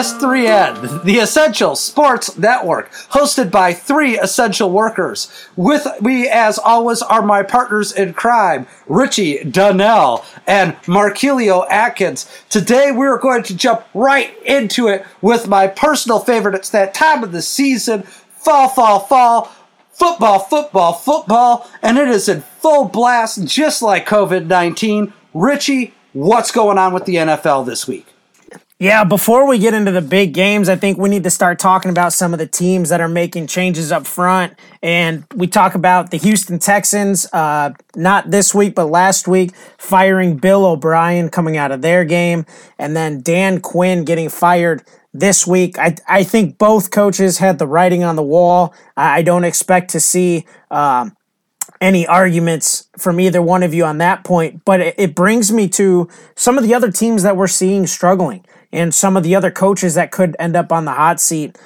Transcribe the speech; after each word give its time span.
S3N, 0.00 1.04
the 1.04 1.18
Essential 1.18 1.76
Sports 1.76 2.38
Network, 2.38 2.90
hosted 3.10 3.50
by 3.50 3.74
three 3.74 4.18
essential 4.18 4.70
workers. 4.70 5.30
With 5.56 5.86
me, 6.00 6.26
as 6.26 6.58
always, 6.58 7.02
are 7.02 7.20
my 7.20 7.42
partners 7.42 7.92
in 7.92 8.14
crime, 8.14 8.66
Richie 8.86 9.40
Dunnell 9.40 10.24
and 10.46 10.74
Markilio 10.84 11.66
Atkins. 11.68 12.26
Today, 12.48 12.90
we're 12.92 13.18
going 13.18 13.42
to 13.42 13.54
jump 13.54 13.84
right 13.92 14.34
into 14.42 14.88
it 14.88 15.04
with 15.20 15.46
my 15.46 15.66
personal 15.66 16.18
favorite. 16.18 16.54
It's 16.54 16.70
that 16.70 16.94
time 16.94 17.22
of 17.22 17.32
the 17.32 17.42
season, 17.42 18.04
fall, 18.04 18.70
fall, 18.70 19.00
fall 19.00 19.52
football, 19.92 20.38
football, 20.38 20.94
football, 20.94 21.68
and 21.82 21.98
it 21.98 22.08
is 22.08 22.26
in 22.26 22.40
full 22.40 22.86
blast, 22.86 23.44
just 23.44 23.82
like 23.82 24.08
COVID 24.08 24.46
19. 24.46 25.12
Richie, 25.34 25.92
what's 26.14 26.50
going 26.50 26.78
on 26.78 26.94
with 26.94 27.04
the 27.04 27.16
NFL 27.16 27.66
this 27.66 27.86
week? 27.86 28.06
Yeah, 28.80 29.04
before 29.04 29.46
we 29.46 29.58
get 29.58 29.74
into 29.74 29.90
the 29.90 30.00
big 30.00 30.32
games, 30.32 30.70
I 30.70 30.74
think 30.74 30.96
we 30.96 31.10
need 31.10 31.24
to 31.24 31.30
start 31.30 31.58
talking 31.58 31.90
about 31.90 32.14
some 32.14 32.32
of 32.32 32.38
the 32.38 32.46
teams 32.46 32.88
that 32.88 32.98
are 33.02 33.10
making 33.10 33.46
changes 33.46 33.92
up 33.92 34.06
front. 34.06 34.54
And 34.82 35.26
we 35.34 35.48
talk 35.48 35.74
about 35.74 36.10
the 36.10 36.16
Houston 36.16 36.58
Texans, 36.58 37.30
uh, 37.34 37.74
not 37.94 38.30
this 38.30 38.54
week, 38.54 38.74
but 38.74 38.86
last 38.86 39.28
week, 39.28 39.54
firing 39.76 40.38
Bill 40.38 40.64
O'Brien 40.64 41.28
coming 41.28 41.58
out 41.58 41.72
of 41.72 41.82
their 41.82 42.06
game, 42.06 42.46
and 42.78 42.96
then 42.96 43.20
Dan 43.20 43.60
Quinn 43.60 44.06
getting 44.06 44.30
fired 44.30 44.82
this 45.12 45.46
week. 45.46 45.78
I, 45.78 45.96
I 46.08 46.24
think 46.24 46.56
both 46.56 46.90
coaches 46.90 47.36
had 47.36 47.58
the 47.58 47.66
writing 47.66 48.02
on 48.02 48.16
the 48.16 48.22
wall. 48.22 48.72
I, 48.96 49.20
don't 49.20 49.44
expect 49.44 49.90
to 49.90 50.00
see. 50.00 50.46
Um, 50.70 51.14
any 51.80 52.06
arguments 52.06 52.88
from 52.98 53.18
either 53.18 53.40
one 53.40 53.62
of 53.62 53.72
you 53.72 53.86
on 53.86 53.96
that 53.96 54.22
point, 54.22 54.62
but 54.66 54.80
it 54.80 55.14
brings 55.14 55.50
me 55.50 55.66
to 55.66 56.06
some 56.36 56.58
of 56.58 56.64
the 56.64 56.74
other 56.74 56.90
teams 56.90 57.22
that 57.22 57.38
we're 57.38 57.46
seeing 57.46 57.86
struggling 57.86 58.44
and 58.72 58.94
some 58.94 59.16
of 59.16 59.22
the 59.22 59.34
other 59.34 59.50
coaches 59.50 59.94
that 59.94 60.10
could 60.10 60.36
end 60.38 60.56
up 60.56 60.72
on 60.72 60.84
the 60.84 60.92
hot 60.92 61.20
seat. 61.20 61.58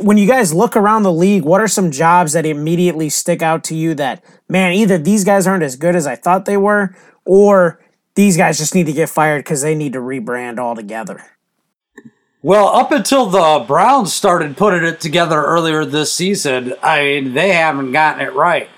When 0.00 0.18
you 0.18 0.26
guys 0.26 0.52
look 0.52 0.76
around 0.76 1.04
the 1.04 1.12
league, 1.12 1.44
what 1.44 1.60
are 1.60 1.68
some 1.68 1.90
jobs 1.90 2.32
that 2.32 2.46
immediately 2.46 3.08
stick 3.08 3.42
out 3.42 3.62
to 3.64 3.76
you 3.76 3.94
that, 3.94 4.24
man, 4.48 4.72
either 4.72 4.98
these 4.98 5.24
guys 5.24 5.46
aren't 5.46 5.62
as 5.62 5.76
good 5.76 5.94
as 5.94 6.06
I 6.06 6.16
thought 6.16 6.46
they 6.46 6.56
were, 6.56 6.96
or 7.24 7.80
these 8.14 8.36
guys 8.36 8.58
just 8.58 8.74
need 8.74 8.86
to 8.86 8.92
get 8.92 9.08
fired 9.08 9.44
because 9.44 9.62
they 9.62 9.74
need 9.74 9.92
to 9.92 10.00
rebrand 10.00 10.58
altogether? 10.58 11.22
Well, 12.42 12.68
up 12.68 12.92
until 12.92 13.26
the 13.26 13.64
Browns 13.66 14.12
started 14.12 14.56
putting 14.56 14.84
it 14.84 15.00
together 15.00 15.42
earlier 15.42 15.84
this 15.84 16.12
season, 16.12 16.74
I 16.82 17.00
mean, 17.00 17.34
they 17.34 17.52
haven't 17.52 17.92
gotten 17.92 18.20
it 18.20 18.34
right. 18.34 18.68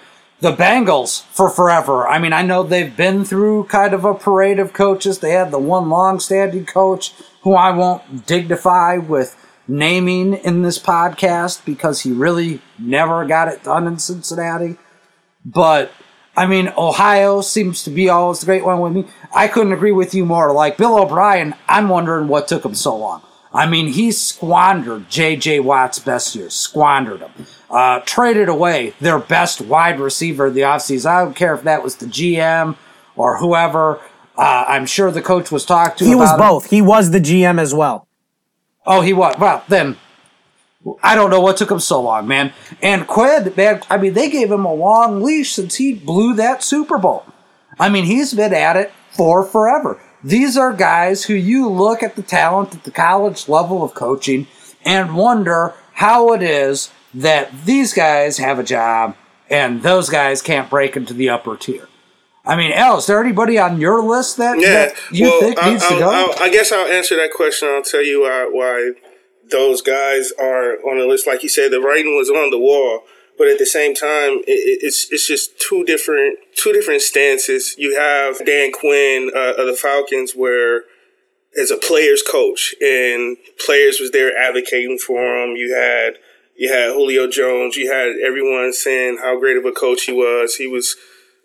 The 0.40 0.52
Bengals 0.52 1.24
for 1.26 1.48
forever. 1.48 2.06
I 2.06 2.18
mean, 2.18 2.34
I 2.34 2.42
know 2.42 2.62
they've 2.62 2.94
been 2.94 3.24
through 3.24 3.64
kind 3.64 3.94
of 3.94 4.04
a 4.04 4.14
parade 4.14 4.58
of 4.58 4.74
coaches. 4.74 5.18
They 5.18 5.30
had 5.30 5.50
the 5.50 5.58
one 5.58 5.88
long-standing 5.88 6.66
coach 6.66 7.14
who 7.40 7.54
I 7.54 7.70
won't 7.70 8.26
dignify 8.26 8.98
with 8.98 9.34
naming 9.66 10.34
in 10.34 10.62
this 10.62 10.78
podcast 10.78 11.64
because 11.64 12.02
he 12.02 12.12
really 12.12 12.60
never 12.78 13.24
got 13.24 13.48
it 13.48 13.64
done 13.64 13.86
in 13.86 13.98
Cincinnati. 13.98 14.76
But 15.44 15.90
I 16.36 16.46
mean, 16.46 16.70
Ohio 16.76 17.40
seems 17.40 17.82
to 17.84 17.90
be 17.90 18.10
always 18.10 18.40
the 18.40 18.46
great 18.46 18.64
one 18.64 18.80
with 18.80 18.92
me. 18.92 19.06
I 19.34 19.48
couldn't 19.48 19.72
agree 19.72 19.92
with 19.92 20.14
you 20.14 20.26
more. 20.26 20.52
Like 20.52 20.76
Bill 20.76 20.98
O'Brien, 20.98 21.54
I'm 21.66 21.88
wondering 21.88 22.28
what 22.28 22.46
took 22.46 22.64
him 22.64 22.74
so 22.74 22.94
long. 22.94 23.22
I 23.54 23.66
mean, 23.66 23.86
he 23.86 24.12
squandered 24.12 25.08
J.J. 25.08 25.60
Watt's 25.60 25.98
best 25.98 26.34
years, 26.34 26.52
squandered 26.52 27.20
them. 27.20 27.32
Uh, 27.68 28.00
traded 28.06 28.48
away 28.48 28.94
their 29.00 29.18
best 29.18 29.60
wide 29.60 29.98
receiver 29.98 30.46
of 30.46 30.54
the 30.54 30.60
offseason. 30.60 31.06
I 31.06 31.24
don't 31.24 31.34
care 31.34 31.52
if 31.52 31.64
that 31.64 31.82
was 31.82 31.96
the 31.96 32.06
GM 32.06 32.76
or 33.16 33.38
whoever. 33.38 34.00
Uh, 34.38 34.64
I'm 34.68 34.86
sure 34.86 35.10
the 35.10 35.22
coach 35.22 35.50
was 35.50 35.64
talked 35.64 35.98
to. 35.98 36.04
He 36.04 36.14
was 36.14 36.32
it. 36.32 36.38
both. 36.38 36.70
He 36.70 36.80
was 36.80 37.10
the 37.10 37.18
GM 37.18 37.60
as 37.60 37.74
well. 37.74 38.06
Oh, 38.86 39.00
he 39.00 39.12
was. 39.12 39.34
Well, 39.38 39.64
then 39.68 39.96
I 41.02 41.14
don't 41.14 41.30
know 41.30 41.40
what 41.40 41.56
took 41.56 41.70
him 41.70 41.80
so 41.80 42.00
long, 42.00 42.28
man. 42.28 42.52
And 42.80 43.06
Quinn, 43.06 43.52
man, 43.56 43.82
I 43.90 43.96
mean, 43.98 44.14
they 44.14 44.30
gave 44.30 44.50
him 44.50 44.64
a 44.64 44.72
long 44.72 45.22
leash 45.22 45.52
since 45.52 45.76
he 45.76 45.94
blew 45.94 46.34
that 46.34 46.62
Super 46.62 46.98
Bowl. 46.98 47.24
I 47.78 47.88
mean, 47.88 48.04
he's 48.04 48.32
been 48.32 48.54
at 48.54 48.76
it 48.76 48.92
for 49.10 49.44
forever. 49.44 50.00
These 50.22 50.56
are 50.56 50.72
guys 50.72 51.24
who 51.24 51.34
you 51.34 51.68
look 51.68 52.02
at 52.02 52.16
the 52.16 52.22
talent 52.22 52.74
at 52.74 52.84
the 52.84 52.90
college 52.90 53.48
level 53.48 53.82
of 53.82 53.94
coaching 53.94 54.46
and 54.84 55.16
wonder 55.16 55.74
how 55.94 56.32
it 56.32 56.42
is 56.42 56.90
that 57.16 57.50
these 57.64 57.92
guys 57.92 58.38
have 58.38 58.58
a 58.58 58.62
job 58.64 59.16
and 59.50 59.82
those 59.82 60.08
guys 60.08 60.42
can't 60.42 60.68
break 60.70 60.96
into 60.96 61.14
the 61.14 61.28
upper 61.28 61.56
tier. 61.56 61.88
I 62.44 62.56
mean, 62.56 62.72
Al, 62.72 62.98
is 62.98 63.06
there 63.06 63.20
anybody 63.20 63.58
on 63.58 63.80
your 63.80 64.02
list 64.02 64.36
that, 64.36 64.60
Yeah, 64.60 64.86
that 64.86 64.94
you 65.10 65.24
well, 65.28 65.40
think 65.40 65.62
I, 65.62 65.70
needs 65.70 65.86
to 65.88 65.94
I'll- 65.94 65.98
go? 66.00 66.10
I'll- 66.10 66.34
I 66.42 66.48
guess 66.48 66.70
I'll 66.72 66.86
answer 66.86 67.16
that 67.16 67.32
question. 67.32 67.68
I'll 67.68 67.82
tell 67.82 68.04
you 68.04 68.22
why, 68.22 68.48
why 68.50 68.92
those 69.50 69.82
guys 69.82 70.32
are 70.38 70.74
on 70.88 70.98
the 70.98 71.06
list. 71.06 71.26
Like 71.26 71.42
you 71.42 71.48
said, 71.48 71.72
the 71.72 71.80
writing 71.80 72.16
was 72.16 72.28
on 72.30 72.50
the 72.50 72.58
wall, 72.58 73.02
but 73.38 73.48
at 73.48 73.58
the 73.58 73.66
same 73.66 73.94
time, 73.94 74.42
it- 74.46 74.80
it's 74.82 75.08
it's 75.12 75.26
just 75.26 75.58
two 75.60 75.84
different 75.84 76.38
two 76.54 76.72
different 76.72 77.02
stances. 77.02 77.74
You 77.78 77.96
have 77.96 78.44
Dan 78.44 78.70
Quinn 78.72 79.30
uh, 79.34 79.54
of 79.58 79.66
the 79.66 79.74
Falcons, 79.74 80.32
where 80.34 80.84
as 81.60 81.70
a 81.70 81.76
players 81.76 82.22
coach, 82.22 82.74
and 82.80 83.36
players 83.64 83.98
was 84.00 84.10
there 84.12 84.36
advocating 84.36 84.98
for 84.98 85.20
him. 85.42 85.56
You 85.56 85.74
had 85.74 86.18
you 86.56 86.72
had 86.72 86.92
Julio 86.92 87.28
Jones. 87.28 87.76
You 87.76 87.92
had 87.92 88.16
everyone 88.24 88.72
saying 88.72 89.18
how 89.22 89.38
great 89.38 89.56
of 89.56 89.64
a 89.64 89.72
coach 89.72 90.04
he 90.04 90.12
was. 90.12 90.56
He 90.56 90.66
was 90.66 90.96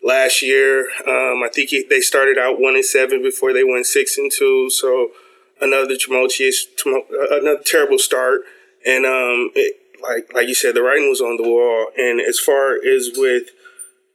last 0.04 0.42
year. 0.42 0.90
Um, 1.06 1.44
I 1.44 1.50
think 1.54 1.70
he, 1.70 1.86
they 1.90 2.00
started 2.00 2.38
out 2.38 2.60
one 2.60 2.76
and 2.76 2.86
seven 2.86 3.22
before 3.22 3.54
they 3.54 3.64
went 3.64 3.86
six 3.86 4.18
and 4.18 4.32
two. 4.32 4.70
So 4.70 5.12
another 5.60 5.96
tumultuous, 5.98 6.66
tumul- 6.66 7.12
uh, 7.12 7.40
another 7.40 7.64
terrible 7.64 8.00
start. 8.00 8.42
And 8.86 9.06
um, 9.06 9.52
it, 9.56 9.78
like 10.02 10.34
like 10.34 10.48
you 10.48 10.56
said, 10.56 10.76
the 10.76 10.82
writing 10.82 11.10
was 11.10 11.22
on 11.22 11.38
the 11.38 11.48
wall. 11.48 11.92
And 11.98 12.20
as 12.20 12.40
far 12.40 12.76
as 12.76 13.12
with 13.16 13.50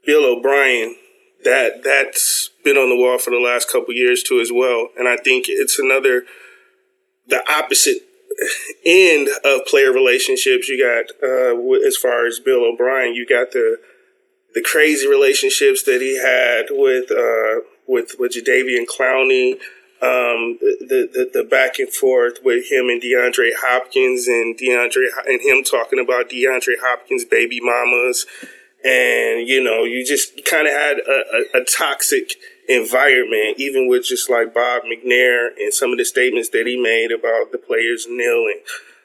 Bill 0.04 0.24
O'Brien, 0.24 0.96
that 1.44 1.84
that's 1.84 2.50
been 2.64 2.76
on 2.76 2.88
the 2.88 2.96
wall 2.96 3.18
for 3.18 3.30
the 3.30 3.38
last 3.38 3.70
couple 3.70 3.94
years 3.94 4.22
too 4.22 4.40
as 4.40 4.50
well. 4.52 4.88
And 4.98 5.06
I 5.08 5.16
think 5.16 5.46
it's 5.48 5.78
another 5.78 6.24
the 7.28 7.42
opposite 7.52 7.98
end 8.84 9.28
of 9.44 9.66
player 9.66 9.92
relationships. 9.92 10.68
You 10.68 10.82
got 10.82 11.10
uh, 11.22 11.86
as 11.86 11.96
far 11.96 12.26
as 12.26 12.40
Bill 12.40 12.64
O'Brien, 12.64 13.14
you 13.14 13.26
got 13.26 13.52
the 13.52 13.78
the 14.54 14.62
crazy 14.62 15.06
relationships 15.06 15.82
that 15.84 16.00
he 16.00 16.18
had 16.18 16.66
with 16.70 17.10
uh, 17.10 17.66
with 17.86 18.16
with 18.18 18.32
Jadeveon 18.32 18.86
Clowney, 18.86 19.52
um, 20.02 20.58
the, 20.60 21.08
the 21.12 21.30
the 21.32 21.44
back 21.44 21.78
and 21.78 21.92
forth 21.92 22.38
with 22.42 22.70
him 22.70 22.88
and 22.88 23.00
DeAndre 23.00 23.50
Hopkins, 23.60 24.26
and 24.26 24.56
DeAndre 24.58 25.08
and 25.26 25.40
him 25.40 25.62
talking 25.62 25.98
about 25.98 26.30
DeAndre 26.30 26.74
Hopkins' 26.82 27.24
baby 27.24 27.60
mamas, 27.60 28.26
and 28.84 29.46
you 29.46 29.62
know, 29.62 29.84
you 29.84 30.04
just 30.04 30.44
kind 30.44 30.66
of 30.66 30.72
had 30.72 30.98
a, 30.98 31.58
a, 31.58 31.60
a 31.60 31.64
toxic 31.64 32.32
environment, 32.68 33.58
even 33.58 33.88
with 33.88 34.04
just 34.04 34.28
like 34.28 34.54
Bob 34.54 34.82
McNair 34.82 35.48
and 35.58 35.72
some 35.72 35.92
of 35.92 35.98
the 35.98 36.04
statements 36.04 36.50
that 36.50 36.66
he 36.66 36.80
made 36.80 37.12
about 37.12 37.52
the 37.52 37.58
players 37.58 38.06
kneeling. 38.08 38.60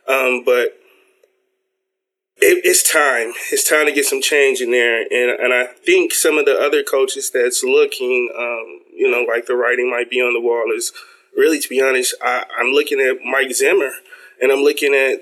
Um, 0.07 0.43
but 0.43 0.77
it, 2.37 2.65
it's 2.65 2.89
time. 2.89 3.33
It's 3.51 3.67
time 3.67 3.85
to 3.85 3.91
get 3.91 4.05
some 4.05 4.21
change 4.21 4.61
in 4.61 4.71
there, 4.71 5.01
and 5.01 5.39
and 5.39 5.53
I 5.53 5.65
think 5.65 6.13
some 6.13 6.37
of 6.37 6.45
the 6.45 6.59
other 6.59 6.83
coaches 6.83 7.29
that's 7.29 7.63
looking, 7.63 8.33
um, 8.35 8.81
you 8.93 9.09
know, 9.09 9.23
like 9.31 9.45
the 9.45 9.55
writing 9.55 9.89
might 9.89 10.09
be 10.09 10.21
on 10.21 10.33
the 10.33 10.41
wall 10.41 10.73
is 10.75 10.91
really, 11.37 11.59
to 11.59 11.69
be 11.69 11.81
honest, 11.81 12.15
I, 12.21 12.45
I'm 12.59 12.67
looking 12.67 12.99
at 12.99 13.23
Mike 13.23 13.53
Zimmer, 13.53 13.91
and 14.41 14.51
I'm 14.51 14.61
looking 14.61 14.93
at 14.93 15.19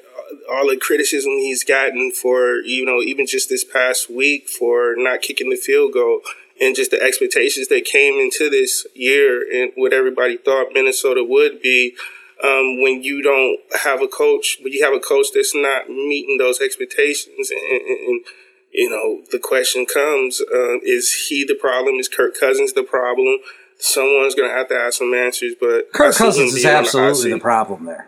all 0.52 0.68
the 0.68 0.78
criticism 0.78 1.34
he's 1.34 1.64
gotten 1.64 2.12
for, 2.12 2.62
you 2.62 2.86
know, 2.86 3.02
even 3.02 3.26
just 3.26 3.50
this 3.50 3.64
past 3.64 4.10
week 4.10 4.48
for 4.48 4.96
not 4.98 5.22
kicking 5.22 5.50
the 5.50 5.56
field 5.56 5.94
goal. 5.94 6.22
And 6.62 6.76
just 6.76 6.92
the 6.92 7.02
expectations 7.02 7.70
that 7.70 7.86
came 7.86 8.16
into 8.16 8.50
this 8.50 8.86
year 8.94 9.42
and 9.52 9.72
what 9.76 9.94
everybody 9.94 10.38
thought 10.38 10.74
Minnesota 10.74 11.24
would 11.24 11.62
be, 11.62 11.96
um, 12.44 12.82
when 12.82 13.02
you 13.02 13.22
don't 13.22 13.60
have 13.84 14.02
a 14.02 14.08
coach, 14.08 14.58
when 14.62 14.74
you 14.74 14.84
have 14.84 14.94
a 14.94 15.00
coach 15.00 15.28
that's 15.34 15.56
not 15.56 15.90
meeting 15.90 16.38
those 16.38 16.60
expectations, 16.60 17.50
and, 17.50 17.60
and, 17.60 17.82
and 17.82 18.26
you 18.74 18.90
know 18.90 19.24
the 19.32 19.40
question 19.40 19.86
comes: 19.86 20.42
uh, 20.42 20.80
Is 20.84 21.28
he 21.28 21.44
the 21.46 21.56
problem? 21.56 21.96
Is 21.96 22.08
Kirk 22.08 22.38
Cousins 22.40 22.74
the 22.74 22.84
problem? 22.84 23.40
someone's 23.80 24.36
going 24.36 24.50
to 24.50 24.56
have 24.56 24.68
to 24.68 24.76
have 24.76 24.94
some 24.94 25.14
answers. 25.14 25.56
But 25.60 25.92
Kirk 25.94 26.16
Cousins 26.16 26.54
is 26.54 26.66
absolutely 26.66 27.32
the, 27.32 27.38
the 27.38 27.42
problem 27.42 27.86
there. 27.86 28.08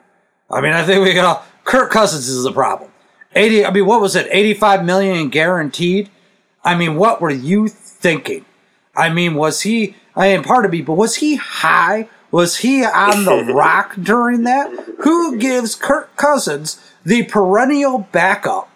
I 0.50 0.62
mean, 0.62 0.74
I 0.74 0.84
think 0.84 1.04
we 1.04 1.14
can 1.14 1.26
all. 1.26 1.44
Kirk 1.64 1.92
Cousins 1.92 2.28
is 2.28 2.44
the 2.44 2.52
problem. 2.52 2.92
Eighty. 3.34 3.66
I 3.66 3.72
mean, 3.72 3.86
what 3.86 4.02
was 4.02 4.16
it? 4.16 4.28
Eighty-five 4.30 4.86
million 4.86 5.30
guaranteed. 5.30 6.10
I 6.64 6.76
mean, 6.76 6.96
what 6.96 7.22
were 7.22 7.32
you 7.32 7.70
thinking? 8.02 8.46
I 8.96 9.10
mean, 9.10 9.36
was 9.36 9.62
he? 9.62 9.96
I 10.16 10.34
mean, 10.34 10.44
part 10.44 10.66
of 10.66 10.72
me, 10.72 10.82
but 10.82 10.94
was 10.94 11.18
he 11.18 11.36
high? 11.36 12.10
Was 12.32 12.58
he 12.58 12.84
on 12.84 13.26
the 13.26 13.44
rock 13.54 13.96
during 14.02 14.44
that? 14.44 14.72
Who 15.00 15.38
gives 15.38 15.76
Kirk 15.76 16.16
Cousins 16.16 16.82
the 17.06 17.24
perennial 17.24 18.08
backup? 18.12 18.70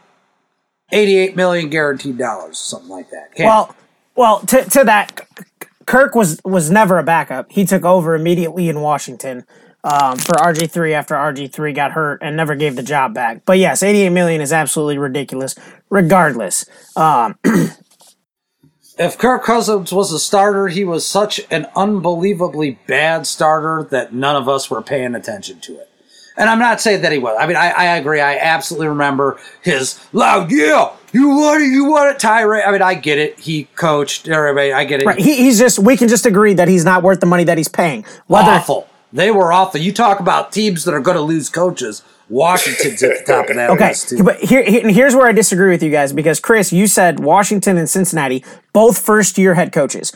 Eighty-eight 0.92 1.36
million 1.36 1.69
guaranteed 1.69 2.18
dollars, 2.18 2.57
something 2.57 2.89
like 2.89 3.10
that. 3.10 3.36
Can't 3.36 3.48
well, 3.48 3.75
well, 4.16 4.39
to 4.42 4.63
to 4.63 4.83
that, 4.83 5.27
Kirk 5.86 6.16
was 6.16 6.39
was 6.45 6.69
never 6.69 6.98
a 7.00 7.04
backup. 7.04 7.51
He 7.51 7.66
took 7.66 7.83
over 7.83 8.16
immediately 8.16 8.69
in 8.69 8.81
Washington 8.81 9.45
um, 9.83 10.18
for 10.18 10.33
RG 10.33 10.69
three 10.69 10.94
after 10.94 11.16
RG 11.16 11.51
three 11.51 11.74
got 11.74 11.92
hurt 11.92 12.19
and 12.22 12.36
never 12.36 12.56
gave 12.56 12.75
the 12.75 12.83
job 12.83 13.13
back. 13.13 13.44
But 13.45 13.60
yes, 13.60 13.83
eighty 13.83 14.01
eight 14.01 14.10
million 14.10 14.42
is 14.42 14.51
absolutely 14.51 14.98
ridiculous. 14.98 15.56
Regardless, 15.89 16.66
um, 16.95 17.38
if 18.97 19.18
Kirk 19.18 19.44
Cousins 19.44 19.92
was 19.92 20.12
a 20.12 20.19
starter, 20.19 20.68
he 20.68 20.86
was 20.86 21.06
such 21.06 21.42
an 21.51 21.68
unbelievably 21.75 22.80
bad 22.88 23.27
starter 23.27 23.88
that 23.92 24.13
none 24.13 24.36
of 24.36 24.47
us 24.47 24.69
were 24.69 24.81
paying 24.81 25.15
attention 25.15 25.59
to 25.62 25.74
it. 25.80 25.89
And 26.38 26.50
I'm 26.50 26.59
not 26.59 26.81
saying 26.81 27.01
that 27.01 27.13
he 27.13 27.18
was. 27.18 27.38
I 27.39 27.47
mean, 27.47 27.56
I, 27.56 27.69
I 27.69 27.86
agree. 27.95 28.19
I 28.19 28.38
absolutely 28.38 28.88
remember 28.88 29.39
his 29.62 30.00
loud, 30.12 30.51
yeah, 30.51 30.92
you 31.13 31.30
want 31.30 31.62
it, 31.62 31.68
you 31.68 31.86
want 31.86 32.13
it, 32.13 32.19
tirade. 32.19 32.65
I 32.65 32.71
mean, 32.74 32.81
I 32.81 32.94
get 32.94 33.19
it. 33.19 33.39
He 33.39 33.65
coached 33.75 34.27
everybody. 34.27 34.74
I 34.74 34.83
get 34.83 35.00
it. 35.00 35.06
Right. 35.06 35.18
He, 35.18 35.38
he's 35.38 35.57
just, 35.57 35.80
we 35.80 35.95
can 35.95 36.09
just 36.09 36.25
agree 36.25 36.53
that 36.53 36.68
he's 36.68 36.83
not 36.83 37.03
worth 37.03 37.21
the 37.21 37.25
money 37.25 37.45
that 37.45 37.57
he's 37.57 37.69
paying. 37.69 38.06
Whether, 38.27 38.51
awful. 38.51 38.89
They 39.13 39.31
were 39.31 39.53
awful. 39.53 39.80
You 39.80 39.94
talk 39.94 40.19
about 40.19 40.51
teams 40.51 40.83
that 40.83 40.94
are 40.94 41.00
going 41.00 41.15
to 41.15 41.24
lose 41.24 41.50
coaches. 41.50 42.03
Washington's 42.30 43.04
at 43.04 43.19
the 43.19 43.31
top 43.31 43.50
of 43.50 43.56
that 43.56 43.69
okay, 43.72 43.89
list. 43.89 44.10
Too. 44.10 44.24
But 44.24 44.39
here, 44.39 44.63
here, 44.63 44.89
here's 44.89 45.16
where 45.16 45.27
I 45.27 45.31
disagree 45.31 45.69
with 45.69 45.83
you 45.83 45.92
guys 45.92 46.13
because 46.13 46.39
Chris, 46.39 46.74
you 46.74 46.88
said 46.88 47.19
Washington 47.19 47.77
and 47.77 47.89
Cincinnati, 47.89 48.44
both 48.74 48.98
first 48.98 49.38
year 49.38 49.54
head 49.54 49.72
coaches. 49.72 50.12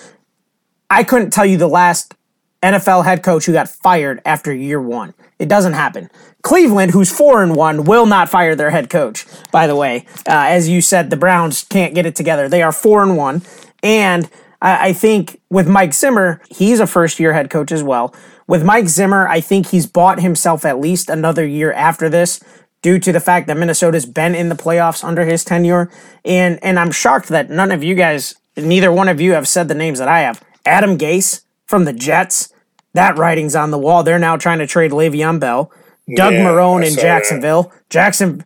I 0.89 1.03
couldn't 1.03 1.31
tell 1.31 1.45
you 1.45 1.57
the 1.57 1.67
last 1.67 2.15
NFL 2.63 3.05
head 3.05 3.23
coach 3.23 3.45
who 3.45 3.53
got 3.53 3.69
fired 3.69 4.21
after 4.25 4.53
year 4.53 4.81
one. 4.81 5.13
It 5.37 5.47
doesn't 5.47 5.73
happen. 5.73 6.09
Cleveland, 6.41 6.91
who's 6.91 7.11
four 7.11 7.43
and 7.43 7.55
one, 7.55 7.83
will 7.83 8.05
not 8.05 8.29
fire 8.29 8.55
their 8.55 8.71
head 8.71 8.89
coach. 8.89 9.25
By 9.51 9.67
the 9.67 9.75
way, 9.75 10.05
uh, 10.27 10.47
as 10.47 10.67
you 10.67 10.81
said, 10.81 11.09
the 11.09 11.17
Browns 11.17 11.63
can't 11.63 11.93
get 11.93 12.05
it 12.05 12.15
together. 12.15 12.49
They 12.49 12.61
are 12.61 12.71
four 12.71 13.03
and 13.03 13.15
one, 13.15 13.43
and 13.83 14.29
I, 14.61 14.89
I 14.89 14.93
think 14.93 15.39
with 15.49 15.67
Mike 15.67 15.93
Zimmer, 15.93 16.41
he's 16.49 16.79
a 16.79 16.87
first 16.87 17.19
year 17.19 17.33
head 17.33 17.49
coach 17.49 17.71
as 17.71 17.83
well. 17.83 18.13
With 18.49 18.63
Mike 18.63 18.87
Zimmer, 18.87 19.27
I 19.27 19.41
think 19.41 19.67
he's 19.67 19.85
bought 19.85 20.21
himself 20.21 20.65
at 20.65 20.79
least 20.79 21.07
another 21.07 21.45
year 21.45 21.71
after 21.71 22.09
this 22.09 22.39
due 22.81 22.97
to 22.97 23.11
the 23.11 23.19
fact 23.19 23.45
that 23.45 23.57
Minnesota's 23.57 24.07
been 24.07 24.33
in 24.33 24.49
the 24.49 24.55
playoffs 24.55 25.03
under 25.03 25.23
his 25.23 25.43
tenure. 25.43 25.91
And 26.25 26.57
and 26.63 26.79
I'm 26.79 26.89
shocked 26.89 27.27
that 27.27 27.51
none 27.51 27.71
of 27.71 27.83
you 27.83 27.93
guys, 27.93 28.33
neither 28.57 28.91
one 28.91 29.07
of 29.07 29.21
you 29.21 29.33
have 29.33 29.47
said 29.47 29.67
the 29.67 29.75
names 29.75 29.99
that 29.99 30.07
I 30.07 30.21
have. 30.21 30.43
Adam 30.65 30.97
Gase 30.97 31.43
from 31.67 31.85
the 31.85 31.93
Jets, 31.93 32.51
that 32.93 33.19
writing's 33.19 33.55
on 33.55 33.69
the 33.69 33.77
wall. 33.77 34.01
They're 34.01 34.17
now 34.17 34.35
trying 34.35 34.57
to 34.59 34.67
trade 34.67 34.89
Le'Veon 34.89 35.39
Bell. 35.39 35.71
Doug 36.15 36.33
yeah, 36.33 36.43
Marrone 36.43 36.83
in 36.83 36.95
Jacksonville. 36.95 37.63
That. 37.63 37.89
Jackson 37.91 38.45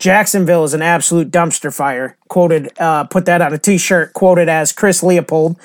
Jacksonville 0.00 0.64
is 0.64 0.74
an 0.74 0.82
absolute 0.82 1.30
dumpster 1.30 1.72
fire. 1.72 2.16
Quoted, 2.26 2.72
uh, 2.80 3.04
put 3.04 3.24
that 3.26 3.40
on 3.40 3.52
a 3.54 3.58
T-shirt. 3.58 4.14
Quoted 4.14 4.48
as 4.48 4.72
Chris 4.72 5.00
Leopold. 5.04 5.56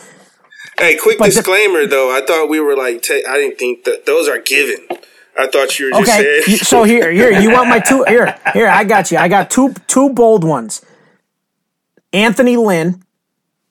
Hey, 0.79 0.95
quick 0.95 1.19
but 1.19 1.25
disclaimer 1.25 1.81
the, 1.81 1.87
though. 1.87 2.15
I 2.15 2.25
thought 2.25 2.49
we 2.49 2.59
were 2.59 2.75
like, 2.75 3.01
t- 3.01 3.23
I 3.27 3.35
didn't 3.35 3.59
think 3.59 3.83
that 3.83 4.05
those 4.05 4.29
are 4.29 4.39
given. 4.39 4.87
I 5.37 5.47
thought 5.47 5.77
you 5.77 5.85
were 5.85 5.99
just 5.99 6.09
okay. 6.09 6.41
saying. 6.45 6.57
so 6.59 6.83
here, 6.85 7.11
here, 7.11 7.31
you 7.31 7.51
want 7.51 7.69
my 7.69 7.79
two? 7.79 8.03
Here, 8.07 8.39
here, 8.53 8.67
I 8.67 8.85
got 8.85 9.11
you. 9.11 9.17
I 9.17 9.27
got 9.27 9.51
two, 9.51 9.73
two 9.87 10.09
bold 10.09 10.43
ones. 10.43 10.83
Anthony 12.13 12.57
Lynn. 12.57 13.03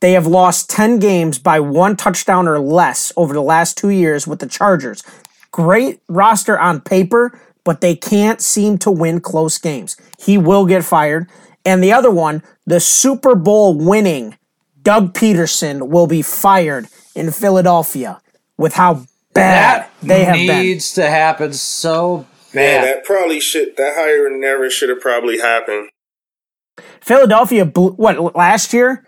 They 0.00 0.12
have 0.12 0.28
lost 0.28 0.70
ten 0.70 1.00
games 1.00 1.40
by 1.40 1.58
one 1.58 1.96
touchdown 1.96 2.46
or 2.46 2.60
less 2.60 3.12
over 3.16 3.34
the 3.34 3.42
last 3.42 3.76
two 3.76 3.88
years 3.88 4.28
with 4.28 4.38
the 4.38 4.46
Chargers. 4.46 5.02
Great 5.50 6.00
roster 6.08 6.56
on 6.56 6.80
paper, 6.80 7.36
but 7.64 7.80
they 7.80 7.96
can't 7.96 8.40
seem 8.40 8.78
to 8.78 8.92
win 8.92 9.20
close 9.20 9.58
games. 9.58 9.96
He 10.20 10.38
will 10.38 10.66
get 10.66 10.84
fired. 10.84 11.28
And 11.64 11.82
the 11.82 11.92
other 11.92 12.12
one, 12.12 12.44
the 12.64 12.78
Super 12.78 13.34
Bowl 13.34 13.74
winning 13.76 14.36
Doug 14.82 15.14
Pederson 15.14 15.88
will 15.88 16.06
be 16.06 16.22
fired 16.22 16.86
in 17.18 17.30
Philadelphia 17.32 18.20
with 18.56 18.74
how 18.74 19.04
bad 19.34 19.82
that 19.82 19.90
they 20.02 20.24
have 20.24 20.36
been. 20.36 20.62
needs 20.62 20.92
to 20.94 21.08
happen 21.08 21.52
so 21.52 22.26
bad. 22.54 22.84
Yeah, 22.84 22.92
that 22.92 23.04
probably 23.04 23.40
should. 23.40 23.76
That 23.76 23.94
hire 23.96 24.30
never 24.30 24.70
should 24.70 24.88
have 24.88 25.00
probably 25.00 25.38
happened. 25.38 25.90
Philadelphia, 27.00 27.64
what 27.64 28.36
last 28.36 28.72
year? 28.72 29.04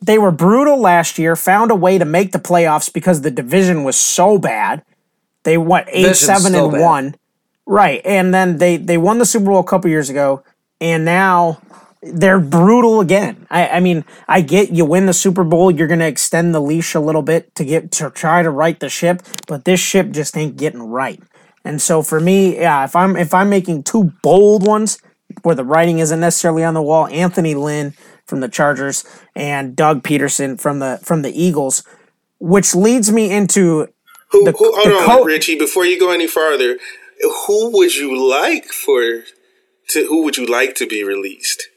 They 0.00 0.18
were 0.18 0.30
brutal 0.30 0.78
last 0.78 1.18
year. 1.18 1.34
Found 1.34 1.70
a 1.70 1.74
way 1.74 1.96
to 1.98 2.04
make 2.04 2.32
the 2.32 2.38
playoffs 2.38 2.92
because 2.92 3.22
the 3.22 3.30
division 3.30 3.84
was 3.84 3.96
so 3.96 4.36
bad. 4.36 4.84
They 5.44 5.56
went 5.56 5.88
eight, 5.88 6.02
Division's 6.02 6.42
seven, 6.42 6.54
and 6.54 6.72
bad. 6.72 6.80
one. 6.80 7.14
Right, 7.66 8.02
and 8.04 8.34
then 8.34 8.58
they 8.58 8.76
they 8.76 8.98
won 8.98 9.18
the 9.18 9.24
Super 9.24 9.46
Bowl 9.46 9.60
a 9.60 9.64
couple 9.64 9.88
years 9.88 10.10
ago, 10.10 10.42
and 10.80 11.04
now 11.06 11.60
they're 12.04 12.40
brutal 12.40 13.00
again. 13.00 13.46
I, 13.50 13.68
I 13.68 13.80
mean, 13.80 14.04
I 14.28 14.40
get 14.40 14.70
you 14.70 14.84
win 14.84 15.06
the 15.06 15.12
Super 15.12 15.44
Bowl, 15.44 15.70
you're 15.70 15.88
gonna 15.88 16.06
extend 16.06 16.54
the 16.54 16.60
leash 16.60 16.94
a 16.94 17.00
little 17.00 17.22
bit 17.22 17.54
to 17.54 17.64
get 17.64 17.90
to 17.92 18.10
try 18.10 18.42
to 18.42 18.50
right 18.50 18.78
the 18.78 18.88
ship, 18.88 19.22
but 19.46 19.64
this 19.64 19.80
ship 19.80 20.10
just 20.10 20.36
ain't 20.36 20.56
getting 20.56 20.82
right. 20.82 21.22
And 21.64 21.80
so 21.80 22.02
for 22.02 22.20
me, 22.20 22.56
yeah, 22.56 22.84
if 22.84 22.94
I'm 22.94 23.16
if 23.16 23.32
I'm 23.32 23.48
making 23.48 23.84
two 23.84 24.12
bold 24.22 24.66
ones 24.66 24.98
where 25.42 25.54
the 25.54 25.64
writing 25.64 25.98
isn't 25.98 26.20
necessarily 26.20 26.64
on 26.64 26.74
the 26.74 26.82
wall, 26.82 27.06
Anthony 27.06 27.54
Lynn 27.54 27.94
from 28.26 28.40
the 28.40 28.48
Chargers 28.48 29.04
and 29.34 29.74
Doug 29.74 30.02
Pederson 30.02 30.60
from 30.60 30.78
the 30.78 31.00
from 31.02 31.22
the 31.22 31.30
Eagles, 31.30 31.82
which 32.38 32.74
leads 32.74 33.10
me 33.10 33.30
into 33.30 33.88
who, 34.28 34.44
the, 34.44 34.52
who 34.52 34.72
hold 34.74 34.88
the 34.88 34.94
on, 34.94 35.04
co- 35.06 35.24
Richie, 35.24 35.58
before 35.58 35.86
you 35.86 35.98
go 35.98 36.10
any 36.10 36.26
farther, 36.26 36.78
who 37.46 37.70
would 37.72 37.94
you 37.94 38.16
like 38.16 38.66
for 38.66 39.22
to 39.88 40.06
who 40.06 40.22
would 40.22 40.36
you 40.36 40.46
like 40.46 40.74
to 40.76 40.86
be 40.86 41.02
released? 41.02 41.68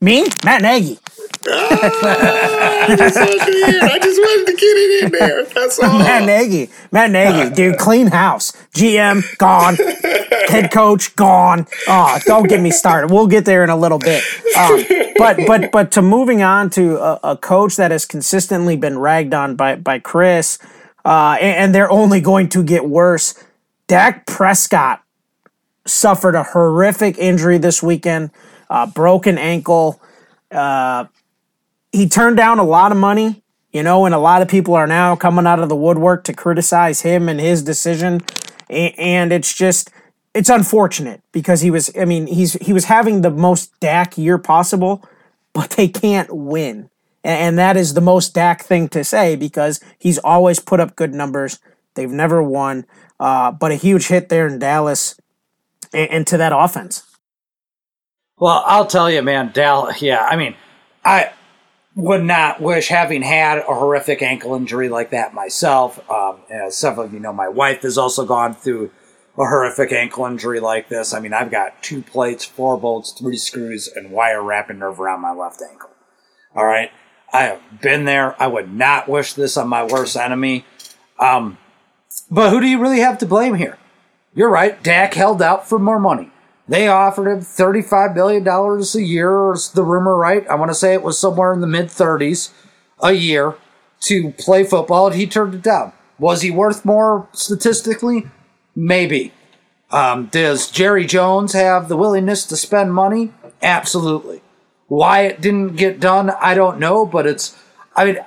Me, 0.00 0.26
Matt 0.44 0.62
Nagy. 0.62 0.98
I, 1.46 2.94
just 2.96 3.16
I 3.18 3.98
just 3.98 4.20
wanted 4.20 4.46
to 4.46 4.52
get 4.52 4.62
it 4.62 5.04
in 5.04 5.12
there. 5.12 5.44
That's 5.44 5.78
all. 5.82 5.98
Matt 5.98 6.24
Nagy, 6.24 6.70
Matt 6.90 7.10
Nagy, 7.10 7.54
dude, 7.54 7.78
clean 7.78 8.06
house. 8.06 8.52
GM 8.74 9.22
gone, 9.36 9.76
head 10.48 10.70
coach 10.72 11.14
gone. 11.16 11.66
Oh, 11.86 12.18
don't 12.24 12.48
get 12.48 12.60
me 12.60 12.70
started. 12.70 13.10
We'll 13.12 13.26
get 13.26 13.44
there 13.44 13.62
in 13.62 13.68
a 13.68 13.76
little 13.76 13.98
bit. 13.98 14.22
Um, 14.56 14.84
but 15.16 15.38
but 15.46 15.70
but 15.70 15.92
to 15.92 16.02
moving 16.02 16.42
on 16.42 16.70
to 16.70 16.96
a, 16.96 17.20
a, 17.22 17.36
coach 17.36 17.76
that 17.76 17.90
has 17.90 18.06
consistently 18.06 18.76
been 18.76 18.98
ragged 18.98 19.34
on 19.34 19.54
by 19.54 19.76
by 19.76 19.98
Chris, 19.98 20.58
uh, 21.04 21.36
and, 21.40 21.56
and 21.56 21.74
they're 21.74 21.90
only 21.90 22.22
going 22.22 22.48
to 22.50 22.62
get 22.62 22.88
worse. 22.88 23.34
Dak 23.86 24.24
Prescott 24.24 25.02
suffered 25.86 26.34
a 26.34 26.42
horrific 26.42 27.18
injury 27.18 27.58
this 27.58 27.82
weekend, 27.82 28.30
uh, 28.70 28.86
broken 28.86 29.36
ankle. 29.36 30.00
Uh, 30.50 31.04
he 31.92 32.08
turned 32.08 32.36
down 32.36 32.58
a 32.58 32.64
lot 32.64 32.92
of 32.92 32.98
money, 32.98 33.42
you 33.72 33.82
know, 33.82 34.06
and 34.06 34.14
a 34.14 34.18
lot 34.18 34.40
of 34.40 34.48
people 34.48 34.74
are 34.74 34.86
now 34.86 35.16
coming 35.16 35.46
out 35.46 35.58
of 35.58 35.68
the 35.68 35.76
woodwork 35.76 36.24
to 36.24 36.32
criticize 36.32 37.02
him 37.02 37.28
and 37.28 37.40
his 37.40 37.62
decision. 37.62 38.20
And 38.70 39.32
it's 39.32 39.52
just, 39.52 39.90
it's 40.32 40.48
unfortunate 40.48 41.20
because 41.32 41.60
he 41.60 41.70
was, 41.70 41.90
I 41.98 42.04
mean, 42.04 42.28
he's 42.28 42.52
he 42.54 42.72
was 42.72 42.84
having 42.84 43.22
the 43.22 43.30
most 43.30 43.78
Dak 43.80 44.16
year 44.16 44.38
possible, 44.38 45.04
but 45.52 45.70
they 45.70 45.88
can't 45.88 46.32
win. 46.32 46.88
And 47.22 47.58
that 47.58 47.76
is 47.76 47.94
the 47.94 48.00
most 48.00 48.34
Dak 48.34 48.62
thing 48.62 48.88
to 48.90 49.04
say 49.04 49.36
because 49.36 49.80
he's 49.98 50.18
always 50.18 50.60
put 50.60 50.80
up 50.80 50.96
good 50.96 51.12
numbers. 51.12 51.58
They've 51.94 52.10
never 52.10 52.42
won. 52.42 52.86
Uh, 53.18 53.50
but 53.50 53.72
a 53.72 53.74
huge 53.74 54.06
hit 54.06 54.30
there 54.30 54.46
in 54.46 54.58
Dallas 54.58 55.20
and, 55.92 56.26
to 56.28 56.38
that 56.38 56.52
offense. 56.54 57.09
Well, 58.40 58.62
I'll 58.66 58.86
tell 58.86 59.10
you, 59.10 59.20
man, 59.20 59.50
Dal. 59.52 59.92
Yeah, 60.00 60.24
I 60.24 60.36
mean, 60.36 60.56
I 61.04 61.32
would 61.94 62.24
not 62.24 62.60
wish 62.60 62.88
having 62.88 63.20
had 63.20 63.58
a 63.58 63.74
horrific 63.74 64.22
ankle 64.22 64.54
injury 64.54 64.88
like 64.88 65.10
that 65.10 65.34
myself. 65.34 66.00
Um, 66.10 66.38
as 66.48 66.74
several 66.74 67.04
of 67.04 67.12
you 67.12 67.20
know, 67.20 67.34
my 67.34 67.48
wife 67.48 67.82
has 67.82 67.98
also 67.98 68.24
gone 68.24 68.54
through 68.54 68.90
a 69.36 69.44
horrific 69.44 69.92
ankle 69.92 70.24
injury 70.24 70.58
like 70.58 70.88
this. 70.88 71.12
I 71.12 71.20
mean, 71.20 71.34
I've 71.34 71.50
got 71.50 71.82
two 71.82 72.00
plates, 72.00 72.42
four 72.42 72.78
bolts, 72.78 73.12
three 73.12 73.36
screws, 73.36 73.88
and 73.88 74.10
wire 74.10 74.42
wrapping 74.42 74.78
nerve 74.78 74.98
around 74.98 75.20
my 75.20 75.32
left 75.32 75.60
ankle. 75.62 75.90
All 76.56 76.64
right. 76.64 76.90
I 77.32 77.42
have 77.42 77.80
been 77.82 78.06
there. 78.06 78.40
I 78.42 78.46
would 78.46 78.72
not 78.72 79.06
wish 79.06 79.34
this 79.34 79.58
on 79.58 79.68
my 79.68 79.84
worst 79.84 80.16
enemy. 80.16 80.64
Um, 81.18 81.58
but 82.30 82.50
who 82.50 82.60
do 82.60 82.66
you 82.66 82.80
really 82.80 83.00
have 83.00 83.18
to 83.18 83.26
blame 83.26 83.54
here? 83.54 83.76
You're 84.34 84.50
right. 84.50 84.82
Dak 84.82 85.12
held 85.12 85.42
out 85.42 85.68
for 85.68 85.78
more 85.78 86.00
money. 86.00 86.32
They 86.70 86.86
offered 86.86 87.28
him 87.28 87.40
$35 87.40 88.14
million 88.14 88.46
a 88.46 89.00
year, 89.00 89.52
is 89.52 89.70
the 89.70 89.82
rumor 89.82 90.16
right? 90.16 90.46
I 90.48 90.54
want 90.54 90.70
to 90.70 90.74
say 90.74 90.94
it 90.94 91.02
was 91.02 91.18
somewhere 91.18 91.52
in 91.52 91.60
the 91.60 91.66
mid 91.66 91.86
30s 91.86 92.52
a 93.02 93.10
year. 93.12 93.56
to 94.02 94.30
play 94.38 94.62
football, 94.62 95.08
and 95.08 95.16
he 95.16 95.26
turned 95.26 95.52
it 95.52 95.62
down. 95.62 95.92
Was 96.18 96.42
he 96.42 96.50
worth 96.50 96.84
more 96.84 97.28
statistically? 97.32 98.28
Maybe. 98.76 99.32
Um, 99.90 100.26
does 100.26 100.70
Jerry 100.70 101.04
Jones 101.04 101.54
have 101.54 101.88
the 101.88 101.96
willingness 101.96 102.46
to 102.46 102.56
spend 102.56 102.94
money? 102.94 103.32
Absolutely. 103.60 104.40
Why 104.86 105.22
it 105.22 105.40
didn't 105.40 105.74
get 105.76 105.98
done, 105.98 106.30
I 106.30 106.54
don't 106.54 106.78
know, 106.78 107.04
but 107.04 107.26
it's, 107.26 107.58
I 107.96 108.04
mean, 108.04 108.18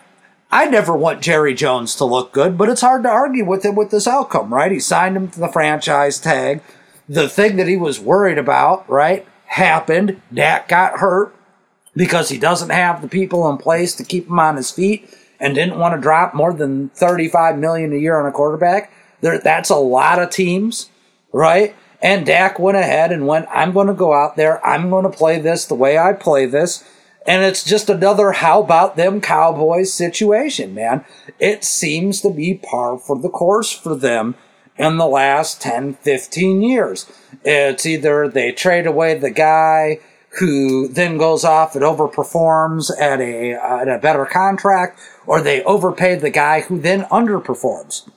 I 0.51 0.65
never 0.65 0.95
want 0.95 1.21
Jerry 1.21 1.53
Jones 1.53 1.95
to 1.95 2.05
look 2.05 2.33
good, 2.33 2.57
but 2.57 2.67
it's 2.67 2.81
hard 2.81 3.03
to 3.03 3.09
argue 3.09 3.45
with 3.45 3.63
him 3.63 3.75
with 3.75 3.89
this 3.89 4.05
outcome, 4.05 4.53
right? 4.53 4.71
He 4.71 4.79
signed 4.81 5.15
him 5.15 5.29
to 5.29 5.39
the 5.39 5.47
franchise 5.47 6.19
tag. 6.19 6.61
The 7.07 7.27
thing 7.27 7.57
that 7.57 7.67
he 7.67 7.77
was 7.77 7.99
worried 7.99 8.37
about, 8.37 8.89
right, 8.89 9.27
happened. 9.45 10.21
Dak 10.33 10.67
got 10.67 10.99
hurt 10.99 11.35
because 11.95 12.29
he 12.29 12.37
doesn't 12.37 12.69
have 12.69 13.01
the 13.01 13.07
people 13.07 13.49
in 13.49 13.57
place 13.57 13.95
to 13.95 14.03
keep 14.03 14.27
him 14.27 14.39
on 14.39 14.55
his 14.55 14.71
feet 14.71 15.09
and 15.39 15.55
didn't 15.55 15.77
want 15.77 15.93
to 15.93 16.01
drop 16.01 16.33
more 16.33 16.53
than 16.53 16.89
35 16.89 17.57
million 17.57 17.93
a 17.93 17.97
year 17.97 18.19
on 18.19 18.25
a 18.25 18.31
quarterback. 18.31 18.91
There, 19.21 19.39
that's 19.39 19.69
a 19.69 19.75
lot 19.75 20.19
of 20.19 20.29
teams, 20.29 20.89
right? 21.31 21.75
And 22.01 22.25
Dak 22.25 22.59
went 22.59 22.77
ahead 22.77 23.11
and 23.11 23.27
went, 23.27 23.47
I'm 23.49 23.73
going 23.73 23.87
to 23.87 23.93
go 23.93 24.13
out 24.13 24.35
there. 24.35 24.65
I'm 24.65 24.89
going 24.89 25.03
to 25.03 25.09
play 25.09 25.39
this 25.39 25.65
the 25.65 25.75
way 25.75 25.97
I 25.97 26.13
play 26.13 26.45
this. 26.45 26.83
And 27.25 27.43
it's 27.43 27.63
just 27.63 27.89
another 27.89 28.33
how 28.33 28.61
about 28.61 28.97
them 28.97 29.21
Cowboys 29.21 29.93
situation, 29.93 30.73
man. 30.73 31.05
It 31.39 31.63
seems 31.63 32.19
to 32.21 32.29
be 32.29 32.55
par 32.55 32.97
for 32.97 33.17
the 33.17 33.29
course 33.29 33.71
for 33.71 33.95
them 33.95 34.35
in 34.77 34.97
the 34.97 35.07
last 35.07 35.61
10, 35.61 35.95
15 35.95 36.61
years. 36.61 37.11
It's 37.43 37.85
either 37.85 38.27
they 38.27 38.51
trade 38.51 38.87
away 38.87 39.15
the 39.15 39.31
guy 39.31 39.99
who 40.39 40.87
then 40.87 41.17
goes 41.17 41.43
off 41.43 41.75
and 41.75 41.83
overperforms 41.83 42.89
at 42.99 43.21
a, 43.21 43.53
at 43.53 43.87
a 43.87 43.99
better 43.99 44.25
contract, 44.25 44.99
or 45.27 45.41
they 45.41 45.63
overpay 45.63 46.15
the 46.15 46.31
guy 46.31 46.61
who 46.61 46.79
then 46.79 47.03
underperforms. 47.05 48.09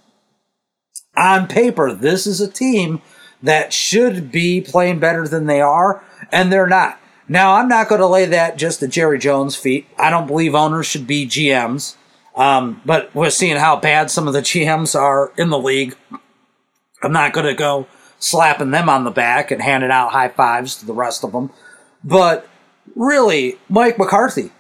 On 1.16 1.46
paper, 1.46 1.92
this 1.92 2.26
is 2.26 2.40
a 2.40 2.50
team 2.50 3.02
that 3.42 3.72
should 3.72 4.32
be 4.32 4.60
playing 4.60 4.98
better 4.98 5.28
than 5.28 5.46
they 5.46 5.60
are, 5.60 6.02
and 6.32 6.50
they're 6.50 6.66
not. 6.66 6.98
Now, 7.28 7.54
I'm 7.54 7.68
not 7.68 7.88
going 7.88 8.00
to 8.00 8.06
lay 8.06 8.25
that 8.26 8.56
just 8.56 8.82
at 8.82 8.90
Jerry 8.90 9.18
Jones' 9.18 9.56
feet. 9.56 9.86
I 9.98 10.10
don't 10.10 10.26
believe 10.26 10.54
owners 10.54 10.86
should 10.86 11.06
be 11.06 11.26
GMs, 11.26 11.96
um, 12.34 12.80
but 12.86 13.14
we're 13.14 13.30
seeing 13.30 13.56
how 13.56 13.76
bad 13.76 14.10
some 14.10 14.26
of 14.26 14.32
the 14.32 14.40
GMs 14.40 14.98
are 14.98 15.32
in 15.36 15.50
the 15.50 15.58
league. 15.58 15.96
I'm 17.03 17.12
not 17.12 17.33
going 17.33 17.47
to 17.47 17.55
go 17.55 17.87
slapping 18.19 18.71
them 18.71 18.88
on 18.88 19.05
the 19.05 19.11
back 19.11 19.50
and 19.50 19.61
handing 19.62 19.91
out 19.91 20.12
high 20.12 20.29
fives 20.29 20.76
to 20.76 20.87
the 20.87 20.95
rest 20.95 21.25
of 21.25 21.33
them. 21.33 21.50
But 22.03 22.49
really, 22.95 23.59
Mike 23.69 23.99
McCarthy, 23.99 24.50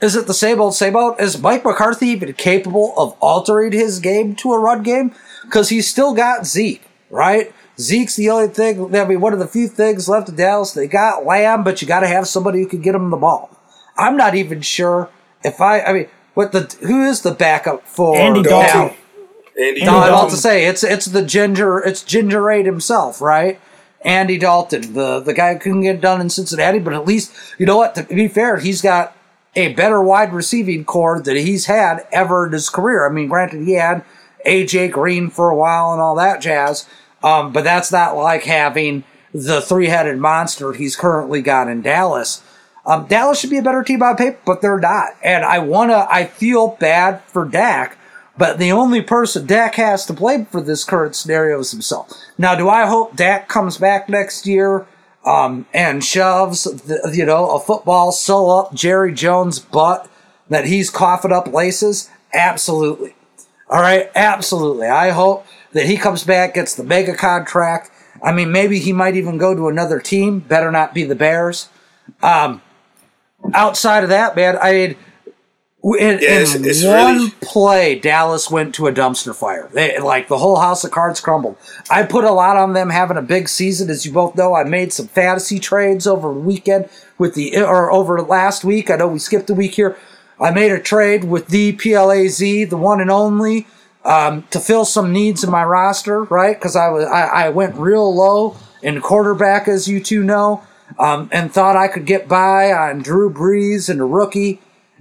is 0.00 0.16
it 0.16 0.26
the 0.26 0.34
same 0.34 0.60
old, 0.60 0.74
same 0.74 0.96
old? 0.96 1.20
Is 1.20 1.40
Mike 1.40 1.64
McCarthy 1.64 2.08
even 2.08 2.32
capable 2.34 2.92
of 2.96 3.16
altering 3.20 3.72
his 3.72 4.00
game 4.00 4.34
to 4.36 4.52
a 4.52 4.58
run 4.58 4.82
game? 4.82 5.14
Because 5.44 5.68
he's 5.68 5.88
still 5.88 6.14
got 6.14 6.46
Zeke, 6.46 6.82
right? 7.10 7.52
Zeke's 7.78 8.16
the 8.16 8.28
only 8.30 8.48
thing, 8.48 8.94
I 8.94 9.04
mean, 9.06 9.20
one 9.20 9.32
of 9.32 9.38
the 9.38 9.46
few 9.46 9.68
things 9.68 10.08
left 10.08 10.28
in 10.28 10.36
Dallas. 10.36 10.72
They 10.72 10.86
got 10.86 11.24
Lamb, 11.24 11.64
but 11.64 11.80
you 11.80 11.88
got 11.88 12.00
to 12.00 12.08
have 12.08 12.28
somebody 12.28 12.58
who 12.58 12.66
can 12.66 12.82
get 12.82 12.94
him 12.94 13.10
the 13.10 13.16
ball. 13.16 13.50
I'm 13.96 14.16
not 14.16 14.34
even 14.34 14.60
sure 14.60 15.08
if 15.42 15.60
I, 15.60 15.80
I 15.80 15.92
mean, 15.92 16.08
what 16.34 16.52
the, 16.52 16.62
who 16.82 17.04
is 17.04 17.22
the 17.22 17.32
backup 17.32 17.86
for 17.86 18.16
Andy 18.16 18.42
Dalton. 18.42 18.96
Andy 19.60 19.84
No, 19.84 19.98
I'm 19.98 20.08
about 20.08 20.30
to 20.30 20.36
say 20.36 20.66
it's 20.66 20.82
it's 20.82 21.06
the 21.06 21.22
ginger 21.22 21.78
it's 21.78 22.02
Ginger 22.02 22.50
Aid 22.50 22.66
himself, 22.66 23.20
right? 23.20 23.60
Andy 24.04 24.38
Dalton, 24.38 24.94
the 24.94 25.20
the 25.20 25.34
guy 25.34 25.54
who 25.54 25.60
couldn't 25.60 25.82
get 25.82 25.96
it 25.96 26.00
done 26.00 26.20
in 26.20 26.30
Cincinnati, 26.30 26.78
but 26.78 26.94
at 26.94 27.04
least 27.04 27.32
you 27.58 27.66
know 27.66 27.76
what? 27.76 27.94
To 27.96 28.02
be 28.02 28.28
fair, 28.28 28.58
he's 28.58 28.82
got 28.82 29.16
a 29.54 29.72
better 29.74 30.02
wide 30.02 30.32
receiving 30.32 30.84
core 30.84 31.20
than 31.20 31.36
he's 31.36 31.66
had 31.66 32.06
ever 32.10 32.46
in 32.46 32.52
his 32.52 32.70
career. 32.70 33.06
I 33.06 33.12
mean, 33.12 33.28
granted, 33.28 33.64
he 33.66 33.74
had 33.74 34.04
AJ 34.46 34.92
Green 34.92 35.30
for 35.30 35.50
a 35.50 35.56
while 35.56 35.92
and 35.92 36.00
all 36.00 36.14
that 36.16 36.40
jazz, 36.40 36.88
um, 37.22 37.52
but 37.52 37.64
that's 37.64 37.92
not 37.92 38.16
like 38.16 38.44
having 38.44 39.04
the 39.32 39.60
three 39.60 39.86
headed 39.86 40.18
monster 40.18 40.72
he's 40.72 40.96
currently 40.96 41.42
got 41.42 41.68
in 41.68 41.82
Dallas. 41.82 42.42
Um, 42.84 43.06
Dallas 43.06 43.38
should 43.40 43.50
be 43.50 43.58
a 43.58 43.62
better 43.62 43.84
team 43.84 44.02
on 44.02 44.16
paper, 44.16 44.38
but 44.44 44.60
they're 44.60 44.80
not. 44.80 45.10
And 45.22 45.44
I 45.44 45.60
wanna, 45.60 46.06
I 46.10 46.24
feel 46.24 46.76
bad 46.80 47.22
for 47.26 47.44
Dak, 47.44 47.96
but 48.36 48.58
the 48.58 48.72
only 48.72 49.02
person 49.02 49.46
Dak 49.46 49.74
has 49.74 50.06
to 50.06 50.12
blame 50.12 50.46
for 50.46 50.60
this 50.60 50.84
current 50.84 51.14
scenario 51.14 51.60
is 51.60 51.70
himself. 51.70 52.12
Now, 52.38 52.54
do 52.54 52.68
I 52.68 52.86
hope 52.86 53.16
Dak 53.16 53.48
comes 53.48 53.78
back 53.78 54.08
next 54.08 54.46
year 54.46 54.86
um, 55.24 55.66
and 55.74 56.02
shoves, 56.02 56.64
the, 56.64 57.12
you 57.14 57.26
know, 57.26 57.50
a 57.50 57.60
football 57.60 58.12
so 58.12 58.48
up 58.50 58.74
Jerry 58.74 59.12
Jones' 59.12 59.58
butt 59.58 60.10
that 60.48 60.66
he's 60.66 60.90
coughing 60.90 61.32
up 61.32 61.52
laces? 61.52 62.10
Absolutely. 62.32 63.14
All 63.68 63.80
right, 63.80 64.10
absolutely. 64.14 64.88
I 64.88 65.10
hope 65.10 65.46
that 65.72 65.86
he 65.86 65.96
comes 65.96 66.24
back, 66.24 66.54
gets 66.54 66.74
the 66.74 66.84
mega 66.84 67.14
contract. 67.14 67.90
I 68.22 68.32
mean, 68.32 68.52
maybe 68.52 68.78
he 68.78 68.92
might 68.92 69.16
even 69.16 69.38
go 69.38 69.54
to 69.54 69.68
another 69.68 69.98
team. 69.98 70.40
Better 70.40 70.70
not 70.70 70.94
be 70.94 71.04
the 71.04 71.14
Bears. 71.14 71.68
Um, 72.22 72.62
outside 73.54 74.02
of 74.02 74.10
that, 74.10 74.36
man, 74.36 74.58
I 74.60 74.72
mean, 74.72 74.96
in, 75.84 76.18
Yeah, 76.20 76.28
it's- 76.30 76.54
in 76.54 76.64
it's 76.64 76.84
one 76.84 77.16
really- 77.16 77.34
play, 77.40 77.94
Dallas 77.96 78.50
went 78.50 78.74
to 78.76 78.86
a 78.86 78.92
dumpster 78.92 79.34
fire. 79.34 79.68
They, 79.72 79.98
like 79.98 80.28
the 80.28 80.38
whole 80.38 80.56
house 80.60 80.84
of 80.84 80.90
cards 80.92 81.20
crumbled. 81.20 81.56
I 81.90 82.04
put 82.04 82.24
a 82.24 82.30
lot 82.32 82.56
on 82.56 82.72
them 82.72 82.90
having 82.90 83.16
a 83.16 83.22
big 83.22 83.48
season, 83.48 83.90
as 83.90 84.06
you 84.06 84.12
both 84.12 84.36
know. 84.36 84.54
I 84.54 84.64
made 84.64 84.92
some 84.92 85.08
fantasy 85.08 85.58
trades 85.58 86.06
over 86.06 86.28
the 86.28 86.38
weekend 86.40 86.88
with 87.18 87.34
the 87.34 87.56
or 87.60 87.90
over 87.92 88.20
last 88.22 88.64
week. 88.64 88.90
I 88.90 88.96
know 88.96 89.08
we 89.08 89.18
skipped 89.18 89.50
a 89.50 89.54
week 89.54 89.74
here. 89.74 89.96
I 90.40 90.50
made 90.50 90.72
a 90.72 90.78
trade 90.78 91.24
with 91.24 91.48
the 91.48 91.72
PLAZ, 91.74 92.64
the 92.70 92.76
one 92.76 93.00
and 93.00 93.10
only, 93.10 93.66
um, 94.04 94.44
to 94.50 94.58
fill 94.60 94.84
some 94.84 95.12
needs 95.12 95.44
in 95.44 95.50
my 95.50 95.64
roster, 95.64 96.22
right? 96.24 96.56
Because 96.58 96.74
I 96.76 96.88
was 96.88 97.04
I, 97.04 97.22
I 97.46 97.48
went 97.50 97.74
real 97.76 98.12
low 98.14 98.56
in 98.82 99.00
quarterback, 99.00 99.68
as 99.68 99.86
you 99.88 100.00
two 100.00 100.22
know, 100.24 100.62
um, 100.98 101.28
and 101.32 101.52
thought 101.52 101.76
I 101.76 101.86
could 101.88 102.06
get 102.06 102.26
by 102.28 102.72
on 102.72 103.02
Drew 103.02 103.32
Brees 103.32 103.88
and 103.88 104.00
a 104.00 104.04
rookie 104.04 104.60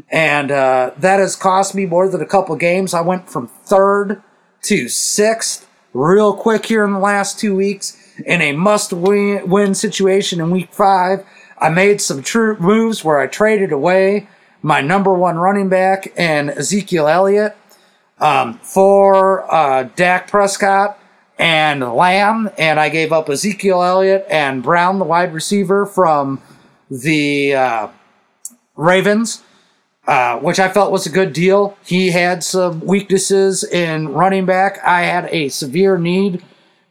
and 0.09 0.51
uh, 0.51 0.91
that 0.97 1.19
has 1.19 1.35
cost 1.35 1.75
me 1.75 1.85
more 1.85 2.09
than 2.09 2.21
a 2.21 2.25
couple 2.25 2.55
games. 2.55 2.93
I 2.93 3.01
went 3.01 3.29
from 3.29 3.47
third 3.47 4.21
to 4.63 4.87
sixth 4.87 5.67
real 5.93 6.33
quick 6.33 6.65
here 6.65 6.83
in 6.83 6.93
the 6.93 6.99
last 6.99 7.39
two 7.39 7.55
weeks 7.55 7.97
in 8.25 8.41
a 8.41 8.53
must 8.53 8.93
win, 8.93 9.49
win 9.49 9.73
situation 9.73 10.39
in 10.39 10.51
week 10.51 10.73
five. 10.73 11.25
I 11.57 11.69
made 11.69 12.01
some 12.01 12.23
true 12.23 12.57
moves 12.59 13.03
where 13.03 13.19
I 13.19 13.27
traded 13.27 13.71
away 13.71 14.27
my 14.61 14.81
number 14.81 15.13
one 15.13 15.37
running 15.37 15.69
back 15.69 16.11
and 16.17 16.49
Ezekiel 16.49 17.07
Elliott 17.07 17.55
um, 18.19 18.59
for 18.59 19.51
uh, 19.53 19.83
Dak 19.95 20.27
Prescott 20.27 20.99
and 21.39 21.81
Lamb, 21.81 22.51
and 22.57 22.79
I 22.79 22.89
gave 22.89 23.11
up 23.11 23.27
Ezekiel 23.29 23.81
Elliott 23.81 24.27
and 24.29 24.61
Brown, 24.61 24.99
the 24.99 25.05
wide 25.05 25.33
receiver 25.33 25.87
from 25.87 26.39
the 26.89 27.55
uh, 27.55 27.87
Ravens 28.75 29.41
uh, 30.11 30.37
which 30.39 30.59
I 30.59 30.67
felt 30.67 30.91
was 30.91 31.05
a 31.05 31.09
good 31.09 31.31
deal. 31.31 31.77
He 31.85 32.11
had 32.11 32.43
some 32.43 32.81
weaknesses 32.81 33.63
in 33.63 34.09
running 34.09 34.45
back. 34.45 34.77
I 34.83 35.03
had 35.03 35.29
a 35.31 35.47
severe 35.47 35.97
need 35.97 36.43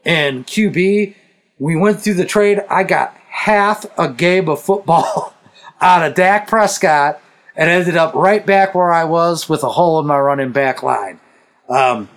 in 0.07 0.45
QB. 0.45 1.15
We 1.59 1.77
went 1.77 2.00
through 2.00 2.15
the 2.15 2.25
trade. 2.25 2.62
I 2.71 2.83
got 2.83 3.15
half 3.29 3.85
a 3.99 4.09
game 4.09 4.49
of 4.49 4.62
football 4.62 5.35
out 5.83 6.03
of 6.03 6.15
Dak 6.15 6.49
Prescott 6.49 7.21
and 7.55 7.69
ended 7.69 7.95
up 7.95 8.15
right 8.15 8.47
back 8.47 8.75
where 8.75 8.91
I 8.91 9.05
was 9.05 9.50
with 9.50 9.62
a 9.65 9.69
hole 9.69 10.00
in 10.00 10.07
my 10.07 10.19
running 10.19 10.53
back 10.53 10.83
line. 10.83 11.21
Um, 11.69 12.09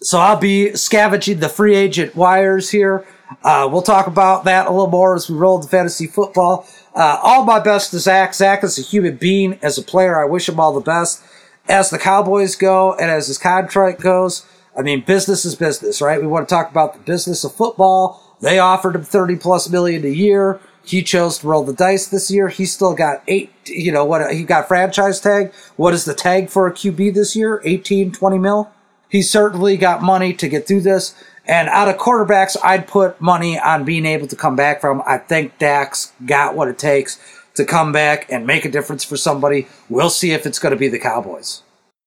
so 0.00 0.18
I'll 0.18 0.34
be 0.36 0.74
scavenging 0.74 1.38
the 1.38 1.48
free 1.48 1.76
agent 1.76 2.16
wires 2.16 2.70
here. 2.70 3.06
Uh, 3.44 3.68
we'll 3.70 3.82
talk 3.82 4.08
about 4.08 4.46
that 4.46 4.66
a 4.66 4.70
little 4.70 4.90
more 4.90 5.14
as 5.14 5.30
we 5.30 5.36
roll 5.36 5.60
the 5.60 5.68
fantasy 5.68 6.08
football. 6.08 6.66
Uh, 6.94 7.18
all 7.22 7.44
my 7.44 7.58
best 7.58 7.90
to 7.90 7.98
Zach. 7.98 8.34
Zach 8.34 8.62
is 8.62 8.78
a 8.78 8.82
human 8.82 9.16
being. 9.16 9.58
As 9.62 9.78
a 9.78 9.82
player, 9.82 10.20
I 10.20 10.28
wish 10.28 10.48
him 10.48 10.60
all 10.60 10.72
the 10.72 10.80
best. 10.80 11.22
As 11.68 11.90
the 11.90 11.98
Cowboys 11.98 12.56
go 12.56 12.94
and 12.94 13.10
as 13.10 13.28
his 13.28 13.38
contract 13.38 14.00
goes, 14.00 14.44
I 14.76 14.82
mean, 14.82 15.02
business 15.02 15.44
is 15.44 15.54
business, 15.54 16.00
right? 16.00 16.20
We 16.20 16.26
want 16.26 16.48
to 16.48 16.54
talk 16.54 16.70
about 16.70 16.94
the 16.94 17.00
business 17.00 17.44
of 17.44 17.54
football. 17.54 18.36
They 18.40 18.58
offered 18.58 18.96
him 18.96 19.04
30 19.04 19.36
plus 19.36 19.68
million 19.68 20.04
a 20.04 20.08
year. 20.08 20.60
He 20.84 21.02
chose 21.02 21.38
to 21.38 21.46
roll 21.46 21.64
the 21.64 21.72
dice 21.72 22.08
this 22.08 22.30
year. 22.30 22.48
He 22.48 22.66
still 22.66 22.94
got 22.94 23.22
eight, 23.28 23.52
you 23.66 23.92
know, 23.92 24.04
what 24.04 24.34
he 24.34 24.42
got 24.42 24.66
franchise 24.66 25.20
tag. 25.20 25.52
What 25.76 25.94
is 25.94 26.04
the 26.04 26.14
tag 26.14 26.50
for 26.50 26.66
a 26.66 26.72
QB 26.72 27.14
this 27.14 27.36
year? 27.36 27.62
18, 27.64 28.12
20 28.12 28.38
mil? 28.38 28.70
He's 29.08 29.30
certainly 29.30 29.76
got 29.76 30.02
money 30.02 30.32
to 30.32 30.48
get 30.48 30.66
through 30.66 30.80
this. 30.80 31.14
And 31.46 31.68
out 31.68 31.88
of 31.88 31.96
quarterbacks, 31.96 32.56
I'd 32.62 32.86
put 32.86 33.20
money 33.20 33.58
on 33.58 33.84
being 33.84 34.06
able 34.06 34.28
to 34.28 34.36
come 34.36 34.54
back 34.54 34.80
from. 34.80 35.02
I 35.06 35.18
think 35.18 35.58
Dak's 35.58 36.12
got 36.24 36.54
what 36.54 36.68
it 36.68 36.78
takes 36.78 37.18
to 37.54 37.64
come 37.64 37.92
back 37.92 38.30
and 38.30 38.46
make 38.46 38.64
a 38.64 38.70
difference 38.70 39.04
for 39.04 39.16
somebody. 39.16 39.66
We'll 39.88 40.10
see 40.10 40.32
if 40.32 40.46
it's 40.46 40.58
going 40.58 40.70
to 40.70 40.78
be 40.78 40.88
the 40.88 40.98
Cowboys. 41.00 41.62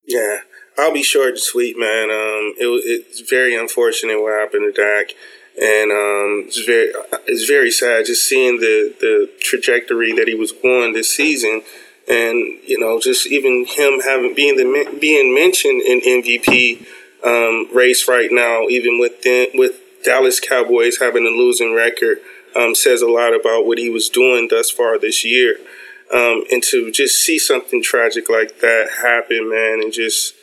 Yeah, 0.07 0.39
I'll 0.77 0.93
be 0.93 1.03
short 1.03 1.29
and 1.29 1.39
sweet, 1.39 1.77
man. 1.77 2.09
Um, 2.09 2.53
it, 2.57 2.81
it's 2.85 3.29
very 3.29 3.55
unfortunate 3.55 4.21
what 4.21 4.39
happened 4.39 4.73
to 4.73 4.81
Dak, 4.81 5.11
and 5.61 5.91
um, 5.91 6.45
it's 6.47 6.63
very 6.63 6.91
it's 7.27 7.45
very 7.45 7.71
sad 7.71 8.05
just 8.05 8.27
seeing 8.27 8.59
the 8.59 8.95
the 8.99 9.29
trajectory 9.39 10.13
that 10.13 10.27
he 10.27 10.35
was 10.35 10.53
on 10.63 10.93
this 10.93 11.13
season, 11.13 11.63
and 12.07 12.37
you 12.65 12.79
know, 12.79 12.99
just 13.01 13.27
even 13.27 13.65
him 13.67 13.99
having 14.01 14.33
being 14.33 14.55
the 14.55 14.97
being 14.99 15.33
mentioned 15.33 15.81
in 15.81 16.01
MVP 16.01 16.85
um, 17.25 17.67
race 17.75 18.07
right 18.07 18.29
now, 18.31 18.67
even 18.67 18.99
with 18.99 19.23
the, 19.23 19.49
with 19.53 19.81
Dallas 20.03 20.39
Cowboys 20.39 20.99
having 20.99 21.25
a 21.25 21.29
losing 21.29 21.73
record, 21.73 22.19
um, 22.55 22.75
says 22.75 23.01
a 23.01 23.09
lot 23.09 23.33
about 23.33 23.65
what 23.65 23.77
he 23.77 23.89
was 23.89 24.07
doing 24.09 24.47
thus 24.49 24.69
far 24.69 24.97
this 24.99 25.25
year. 25.25 25.57
Um, 26.13 26.43
and 26.51 26.61
to 26.63 26.91
just 26.91 27.25
see 27.25 27.39
something 27.39 27.81
tragic 27.81 28.29
like 28.29 28.59
that 28.61 28.89
happen, 29.01 29.49
man, 29.49 29.81
and 29.81 29.91
just 29.91 30.35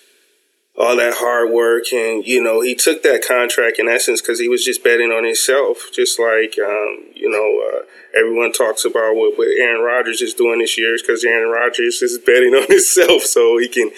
all 0.76 0.96
that 0.96 1.14
hard 1.16 1.50
work 1.50 1.92
and 1.92 2.26
you 2.26 2.42
know 2.42 2.62
he 2.62 2.74
took 2.74 3.02
that 3.02 3.22
contract 3.26 3.78
in 3.78 3.88
essence 3.88 4.22
because 4.22 4.40
he 4.40 4.48
was 4.48 4.64
just 4.64 4.82
betting 4.82 5.10
on 5.10 5.24
himself 5.24 5.90
just 5.92 6.18
like 6.18 6.56
um, 6.58 7.04
you 7.14 7.28
know 7.28 7.78
uh, 7.78 7.84
everyone 8.18 8.52
talks 8.52 8.84
about 8.84 9.14
what, 9.14 9.36
what 9.36 9.48
aaron 9.48 9.82
rodgers 9.82 10.22
is 10.22 10.32
doing 10.32 10.60
this 10.60 10.78
year 10.78 10.94
is 10.94 11.02
because 11.02 11.24
aaron 11.24 11.50
rodgers 11.50 12.00
is 12.00 12.18
betting 12.26 12.54
on 12.54 12.66
himself 12.68 13.22
so 13.22 13.58
he 13.58 13.68
can 13.68 13.90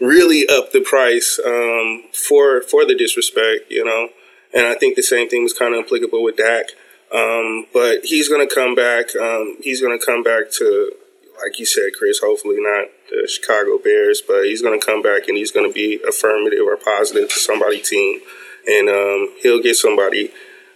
really 0.00 0.46
up 0.48 0.70
the 0.70 0.80
price 0.80 1.40
um, 1.44 2.04
for 2.12 2.62
for 2.62 2.84
the 2.84 2.94
disrespect 2.94 3.68
you 3.68 3.84
know 3.84 4.08
and 4.54 4.66
i 4.66 4.74
think 4.74 4.94
the 4.94 5.02
same 5.02 5.28
thing 5.28 5.42
was 5.42 5.52
kind 5.52 5.74
of 5.74 5.84
applicable 5.84 6.22
with 6.22 6.36
Dak. 6.36 6.66
Um, 7.12 7.66
but 7.72 8.04
he's 8.04 8.28
going 8.28 8.46
to 8.48 8.54
come 8.54 8.76
back 8.76 9.16
um, 9.16 9.56
he's 9.62 9.80
going 9.80 9.98
to 9.98 10.04
come 10.04 10.22
back 10.22 10.52
to 10.52 10.92
like 11.42 11.58
you 11.58 11.66
said 11.66 11.90
chris 11.98 12.20
hopefully 12.20 12.58
not 12.60 12.86
the 13.10 13.28
Chicago 13.28 13.78
Bears, 13.78 14.22
but 14.26 14.44
he's 14.44 14.62
going 14.62 14.78
to 14.78 14.84
come 14.84 15.02
back 15.02 15.28
and 15.28 15.36
he's 15.36 15.50
going 15.50 15.68
to 15.68 15.72
be 15.72 16.00
affirmative 16.08 16.60
or 16.66 16.76
positive 16.76 17.28
to 17.28 17.38
somebody 17.38 17.80
team, 17.80 18.20
and 18.66 18.88
um, 18.88 19.34
he'll 19.42 19.62
get 19.62 19.76
somebody, 19.76 20.30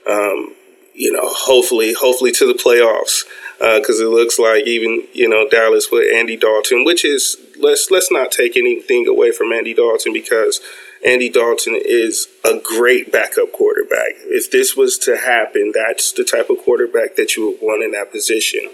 um, 0.09 0.55
you 0.95 1.13
know, 1.13 1.23
hopefully, 1.25 1.95
hopefully 1.95 2.33
to 2.33 2.47
the 2.47 2.55
playoffs, 2.55 3.25
because 3.59 4.01
uh, 4.01 4.07
it 4.07 4.11
looks 4.11 4.39
like 4.39 4.67
even 4.67 5.05
you 5.13 5.29
know 5.29 5.49
Dallas 5.49 5.89
with 5.91 6.13
Andy 6.15 6.37
Dalton, 6.37 6.85
which 6.85 7.05
is 7.05 7.37
let's 7.59 7.91
let's 7.91 8.11
not 8.11 8.31
take 8.31 8.57
anything 8.57 9.07
away 9.09 9.33
from 9.33 9.53
Andy 9.53 9.75
Dalton 9.75 10.13
because. 10.13 10.61
Andy 11.07 11.29
Dalton 11.29 11.79
is 11.85 12.29
a 12.47 12.59
great 12.59 13.13
backup 13.13 13.53
quarterback. 13.53 14.13
If 14.25 14.51
this 14.51 14.75
was 14.75 14.97
to 15.01 15.19
happen, 15.19 15.71
that's 15.75 16.13
the 16.13 16.25
type 16.25 16.49
of 16.49 16.57
quarterback 16.65 17.17
that 17.17 17.37
you 17.37 17.51
would 17.51 17.59
want 17.61 17.85
in 17.85 17.91
that 17.91 18.11
position. 18.11 18.71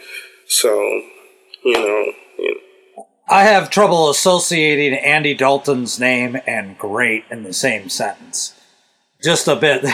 So, 0.46 0.70
you 1.64 1.72
know 1.72 2.12
I 3.30 3.44
have 3.44 3.70
trouble 3.70 4.10
associating 4.10 4.92
Andy 4.98 5.34
Dalton's 5.34 6.00
name 6.00 6.36
and 6.48 6.76
great 6.76 7.24
in 7.30 7.44
the 7.44 7.52
same 7.52 7.88
sentence. 7.88 8.54
Just 9.22 9.46
a 9.46 9.54
bit. 9.54 9.84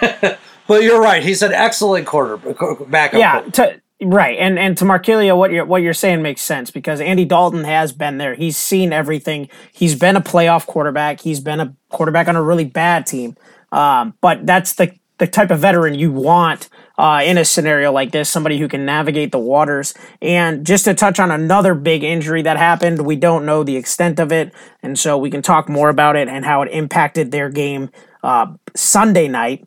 but 0.66 0.82
you're 0.82 1.00
right. 1.00 1.22
He's 1.22 1.42
an 1.42 1.52
excellent 1.52 2.06
quarterback. 2.06 3.12
Yeah, 3.12 3.42
to, 3.52 3.80
right. 4.00 4.38
And 4.38 4.58
and 4.58 4.78
to 4.78 4.84
Markelio, 4.84 5.36
what 5.36 5.50
you're 5.50 5.66
what 5.66 5.82
you're 5.82 5.92
saying 5.92 6.22
makes 6.22 6.40
sense 6.40 6.70
because 6.70 7.00
Andy 7.02 7.26
Dalton 7.26 7.64
has 7.64 7.92
been 7.92 8.16
there. 8.16 8.34
He's 8.34 8.56
seen 8.56 8.94
everything. 8.94 9.50
He's 9.72 9.94
been 9.94 10.16
a 10.16 10.22
playoff 10.22 10.66
quarterback. 10.66 11.20
He's 11.20 11.40
been 11.40 11.60
a 11.60 11.74
quarterback 11.90 12.28
on 12.28 12.36
a 12.36 12.42
really 12.42 12.64
bad 12.64 13.06
team. 13.06 13.36
Um, 13.72 14.14
but 14.22 14.46
that's 14.46 14.72
the 14.72 14.92
the 15.18 15.26
type 15.26 15.50
of 15.50 15.60
veteran 15.60 15.94
you 15.94 16.12
want 16.12 16.70
uh, 16.98 17.22
in 17.24 17.36
a 17.38 17.44
scenario 17.44 17.92
like 17.92 18.12
this, 18.12 18.28
somebody 18.28 18.58
who 18.58 18.68
can 18.68 18.84
navigate 18.84 19.32
the 19.32 19.38
waters. 19.38 19.94
And 20.22 20.64
just 20.64 20.84
to 20.86 20.94
touch 20.94 21.20
on 21.20 21.30
another 21.30 21.74
big 21.74 22.02
injury 22.02 22.42
that 22.42 22.56
happened, 22.56 23.04
we 23.04 23.16
don't 23.16 23.44
know 23.44 23.62
the 23.62 23.76
extent 23.76 24.18
of 24.18 24.32
it, 24.32 24.52
and 24.82 24.98
so 24.98 25.18
we 25.18 25.30
can 25.30 25.42
talk 25.42 25.68
more 25.68 25.88
about 25.88 26.16
it 26.16 26.28
and 26.28 26.44
how 26.44 26.62
it 26.62 26.70
impacted 26.72 27.30
their 27.30 27.50
game 27.50 27.90
uh, 28.22 28.46
Sunday 28.74 29.28
night. 29.28 29.66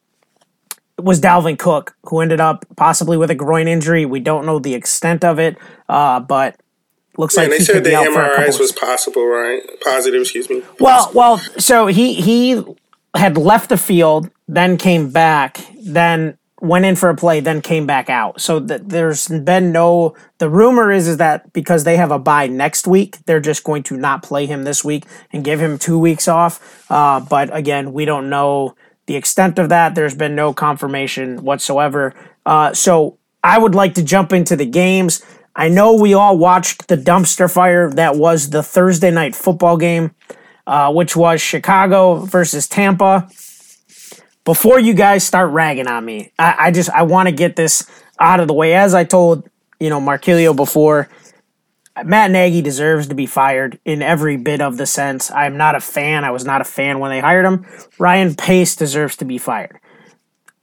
It 0.97 1.05
was 1.05 1.21
Dalvin 1.21 1.57
Cook 1.57 1.95
who 2.03 2.19
ended 2.19 2.41
up 2.41 2.65
possibly 2.75 3.15
with 3.15 3.29
a 3.29 3.35
groin 3.35 3.67
injury. 3.67 4.05
We 4.05 4.19
don't 4.19 4.45
know 4.45 4.59
the 4.59 4.73
extent 4.73 5.23
of 5.23 5.39
it, 5.39 5.57
uh, 5.87 6.19
but 6.19 6.59
looks 7.17 7.37
like 7.37 7.49
they 7.49 7.59
said 7.59 7.83
the 7.83 7.91
MRIs 7.91 8.59
was 8.59 8.71
possible, 8.71 9.25
right? 9.25 9.61
Positive, 9.81 10.21
excuse 10.21 10.49
me. 10.49 10.63
Well, 10.79 11.11
well, 11.13 11.37
so 11.57 11.87
he 11.87 12.15
he 12.15 12.63
had 13.15 13.37
left 13.37 13.69
the 13.69 13.77
field, 13.77 14.29
then 14.47 14.77
came 14.77 15.11
back, 15.11 15.59
then 15.81 16.37
went 16.61 16.85
in 16.85 16.95
for 16.95 17.09
a 17.09 17.15
play, 17.15 17.39
then 17.39 17.61
came 17.61 17.85
back 17.85 18.09
out. 18.09 18.41
So 18.41 18.59
th- 18.59 18.81
there's 18.83 19.27
been 19.27 19.71
no. 19.71 20.15
The 20.37 20.49
rumor 20.49 20.91
is 20.91 21.07
is 21.07 21.17
that 21.17 21.51
because 21.53 21.83
they 21.83 21.97
have 21.97 22.11
a 22.11 22.19
bye 22.19 22.47
next 22.47 22.87
week, 22.87 23.17
they're 23.25 23.39
just 23.39 23.63
going 23.63 23.83
to 23.83 23.97
not 23.97 24.23
play 24.23 24.45
him 24.45 24.63
this 24.63 24.83
week 24.83 25.05
and 25.31 25.43
give 25.43 25.59
him 25.59 25.77
two 25.77 25.97
weeks 25.97 26.27
off. 26.27 26.85
Uh, 26.89 27.19
but 27.19 27.55
again, 27.55 27.93
we 27.93 28.05
don't 28.05 28.29
know 28.29 28.75
the 29.05 29.15
extent 29.15 29.59
of 29.59 29.69
that. 29.69 29.95
There's 29.95 30.15
been 30.15 30.35
no 30.35 30.53
confirmation 30.53 31.43
whatsoever. 31.43 32.13
Uh, 32.45 32.73
so 32.73 33.17
I 33.43 33.57
would 33.57 33.75
like 33.75 33.95
to 33.95 34.03
jump 34.03 34.33
into 34.33 34.55
the 34.55 34.65
games. 34.65 35.23
I 35.55 35.69
know 35.69 35.93
we 35.93 36.13
all 36.13 36.37
watched 36.37 36.87
the 36.87 36.97
dumpster 36.97 37.51
fire 37.51 37.89
that 37.91 38.15
was 38.15 38.49
the 38.51 38.63
Thursday 38.63 39.11
night 39.11 39.35
football 39.35 39.77
game, 39.77 40.15
uh, 40.67 40.91
which 40.93 41.15
was 41.15 41.41
Chicago 41.41 42.15
versus 42.15 42.67
Tampa 42.67 43.29
before 44.49 44.79
you 44.79 44.95
guys 44.95 45.23
start 45.23 45.51
ragging 45.51 45.85
on 45.85 46.03
me, 46.03 46.31
I, 46.39 46.55
I 46.57 46.71
just 46.71 46.89
I 46.89 47.03
want 47.03 47.29
to 47.29 47.31
get 47.31 47.55
this 47.55 47.87
out 48.19 48.39
of 48.39 48.47
the 48.47 48.53
way. 48.55 48.73
As 48.73 48.95
I 48.95 49.03
told 49.03 49.47
you 49.79 49.91
know 49.91 50.01
Markelio 50.01 50.55
before, 50.55 51.07
Matt 52.03 52.31
Nagy 52.31 52.63
deserves 52.63 53.05
to 53.09 53.13
be 53.13 53.27
fired 53.27 53.77
in 53.85 54.01
every 54.01 54.37
bit 54.37 54.59
of 54.59 54.77
the 54.77 54.87
sense. 54.87 55.29
I'm 55.29 55.55
not 55.55 55.75
a 55.75 55.79
fan. 55.79 56.23
I 56.23 56.31
was 56.31 56.45
not 56.45 56.61
a 56.61 56.63
fan 56.63 56.97
when 56.97 57.11
they 57.11 57.19
hired 57.19 57.45
him. 57.45 57.63
Ryan 57.99 58.33
Pace 58.33 58.75
deserves 58.75 59.15
to 59.17 59.25
be 59.25 59.37
fired. 59.37 59.79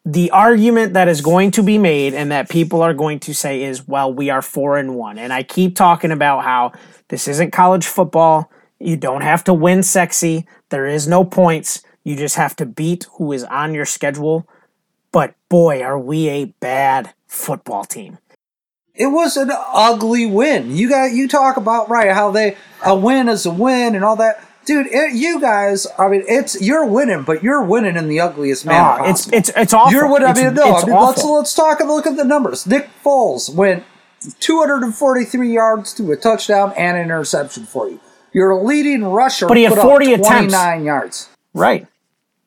The 0.05 0.33
argument 0.33 0.95
that 0.95 1.07
is 1.07 1.21
going 1.21 1.53
to 1.53 1.63
be 1.63 1.79
made 1.79 2.13
and 2.13 2.33
that 2.33 2.51
people 2.51 2.83
are 2.83 2.93
going 2.93 3.21
to 3.21 3.35
say 3.35 3.63
is, 3.63 3.87
well, 3.87 4.13
we 4.13 4.31
are 4.31 4.43
four 4.43 4.79
and 4.79 4.97
one. 4.97 5.17
And 5.17 5.33
I 5.33 5.45
keep 5.45 5.77
talking 5.77 6.11
about 6.11 6.43
how 6.43 6.73
this 7.07 7.29
isn't 7.29 7.53
college 7.53 7.87
football. 7.87 8.51
You 8.81 8.97
don't 8.97 9.23
have 9.23 9.45
to 9.45 9.55
win 9.55 9.85
sexy. 9.85 10.45
There 10.71 10.87
is 10.87 11.07
no 11.07 11.25
points. 11.25 11.85
You 12.07 12.15
just 12.15 12.37
have 12.37 12.55
to 12.57 12.67
beat 12.67 13.07
who 13.15 13.33
is 13.33 13.43
on 13.43 13.75
your 13.75 13.85
schedule. 13.85 14.49
But 15.11 15.35
boy, 15.49 15.83
are 15.83 15.99
we 15.99 16.29
a 16.29 16.45
bad 16.45 17.15
football 17.27 17.85
team. 17.85 18.19
It 18.95 19.09
was 19.09 19.37
an 19.37 19.51
ugly 19.53 20.25
win. 20.25 20.75
You 20.75 20.89
got 20.89 21.13
you 21.13 21.27
talk 21.27 21.57
about 21.57 21.91
right 21.91 22.13
how 22.13 22.31
they 22.31 22.57
a 22.85 22.97
win 22.97 23.29
is 23.29 23.45
a 23.45 23.51
win 23.51 23.97
and 23.97 24.05
all 24.05 24.17
that. 24.17 24.43
Dude, 24.65 24.87
it, 24.87 25.15
you 25.15 25.41
guys, 25.41 25.87
I 25.99 26.09
mean, 26.09 26.25
it's 26.27 26.61
you're 26.61 26.87
winning, 26.87 27.23
but 27.23 27.43
you're 27.43 27.63
winning 27.63 27.97
in 27.97 28.09
the 28.09 28.21
ugliest 28.21 28.67
ah, 28.67 28.71
manner. 28.71 29.05
Oh, 29.05 29.11
it's 29.11 29.33
it's 29.33 29.51
it's 29.57 29.75
awful. 29.75 29.93
You're 29.93 30.11
winning. 30.11 30.29
I 30.29 30.33
mean, 30.35 30.55
no, 30.55 30.77
I 30.77 30.87
mean, 30.87 30.95
let's 30.95 31.25
let's 31.25 31.55
talk 31.55 31.81
and 31.81 31.89
look 31.89 32.07
at 32.07 32.17
the 32.17 32.25
numbers. 32.25 32.67
Nick 32.67 32.89
Foles 33.05 33.53
went 33.53 33.85
243 34.41 35.53
yards 35.53 35.93
to 35.95 36.13
a 36.13 36.17
touchdown 36.17 36.73
and 36.77 36.97
an 36.97 37.05
interception 37.05 37.67
for 37.67 37.89
you. 37.89 38.01
You're 38.33 38.51
a 38.51 38.63
leading 38.63 39.05
rusher, 39.05 39.47
but 39.47 39.57
he 39.57 39.65
had 39.65 39.75
40 39.75 40.15
attempts, 40.15 40.55
29 40.55 40.85
yards. 40.85 41.29
Right. 41.53 41.87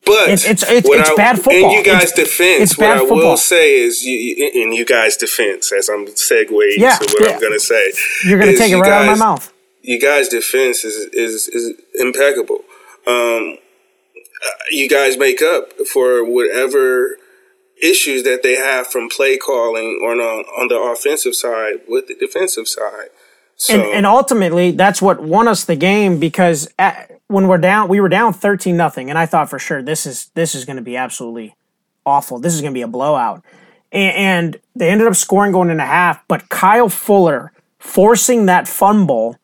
But 0.10 0.30
it's 0.30 0.46
it's, 0.46 0.64
it's, 0.64 0.88
it's 0.90 1.10
I, 1.10 1.16
bad 1.16 1.36
football. 1.38 1.54
In 1.54 1.70
you 1.72 1.84
guys' 1.84 2.04
it's, 2.04 2.14
defense, 2.14 2.78
what 2.78 2.90
I 2.90 3.00
football. 3.00 3.18
will 3.18 3.38
say 3.38 3.80
is, 3.80 4.04
you, 4.04 4.50
in 4.54 4.74
you 4.74 4.86
guys' 4.86 5.18
defense, 5.18 5.72
as 5.72 5.90
I'm 5.90 6.06
segueing 6.08 6.78
yeah, 6.78 6.98
to 6.98 7.06
what 7.06 7.22
yeah. 7.22 7.34
I'm 7.36 7.40
going 7.40 7.54
to 7.54 7.60
say, 7.60 7.94
you're 8.26 8.40
going 8.40 8.52
to 8.52 8.58
take 8.58 8.72
it 8.72 8.76
right 8.76 8.84
guys, 8.84 9.08
out 9.08 9.14
of 9.14 9.20
my 9.20 9.26
mouth. 9.26 9.54
You 9.82 10.00
guys' 10.00 10.28
defense 10.30 10.84
is 10.84 10.96
is, 11.14 11.48
is 11.48 11.80
impeccable. 11.96 12.64
Um, 13.08 13.58
you 14.72 14.88
guys 14.90 15.18
make 15.18 15.42
up 15.42 15.74
for 15.88 16.24
whatever 16.24 17.18
issues 17.82 18.24
that 18.24 18.44
they 18.44 18.56
have 18.56 18.88
from 18.88 19.10
play 19.10 19.38
calling 19.38 20.00
on 20.04 20.20
on 20.20 20.68
the 20.68 20.78
offensive 20.78 21.36
side 21.36 21.82
with 21.88 22.08
the 22.08 22.16
defensive 22.16 22.68
side. 22.68 23.10
So, 23.60 23.74
and, 23.74 23.84
and 23.84 24.06
ultimately, 24.06 24.72
that's 24.72 25.02
what 25.02 25.22
won 25.22 25.50
us 25.50 25.66
the 25.66 25.76
game 25.76 26.18
because 26.18 26.70
at, 26.80 27.20
when 27.28 27.50
we're 27.50 27.58
down, 27.58 27.90
we 27.90 28.00
were 28.00 28.08
down 28.08 28.32
thirteen 28.32 28.78
nothing, 28.78 29.10
and 29.10 29.20
I 29.20 29.26
thought 29.26 29.50
for 29.50 29.60
sure 29.60 29.82
this 29.82 30.06
is 30.06 30.32
this 30.34 30.56
is 30.56 30.64
going 30.64 30.78
to 30.78 30.82
be 30.82 30.96
absolutely 30.96 31.56
awful. 32.06 32.40
This 32.40 32.56
is 32.56 32.62
going 32.62 32.74
to 32.74 32.78
be 32.78 32.84
a 32.84 32.88
blowout, 32.88 33.44
and, 33.92 34.16
and 34.16 34.62
they 34.76 34.90
ended 34.90 35.08
up 35.08 35.16
scoring 35.16 35.52
going 35.52 35.70
into 35.70 35.84
half. 35.84 36.26
But 36.30 36.48
Kyle 36.48 36.88
Fuller 36.88 37.52
forcing 37.80 38.46
that 38.46 38.66
fumble 38.66 39.38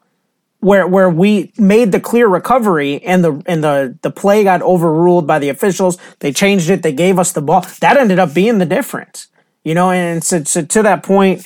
where 0.62 0.88
where 0.88 1.10
we 1.10 1.52
made 1.58 1.92
the 1.92 2.00
clear 2.00 2.28
recovery 2.28 3.04
and 3.04 3.22
the 3.22 3.44
and 3.46 3.62
the 3.62 3.98
the 4.02 4.12
play 4.12 4.46
got 4.46 4.62
overruled 4.62 5.28
by 5.28 5.40
the 5.40 5.50
officials. 5.50 5.98
They 6.20 6.32
changed 6.32 6.70
it. 6.70 6.84
They 6.84 6.94
gave 6.94 7.20
us 7.20 7.34
the 7.34 7.42
ball. 7.42 7.66
That 7.82 7.98
ended 7.98 8.20
up 8.20 8.34
being 8.34 8.60
the 8.60 8.66
difference. 8.66 9.28
You 9.66 9.74
know, 9.74 9.92
and 9.92 10.24
so, 10.24 10.44
so 10.44 10.64
to 10.64 10.84
that 10.84 11.04
point, 11.04 11.46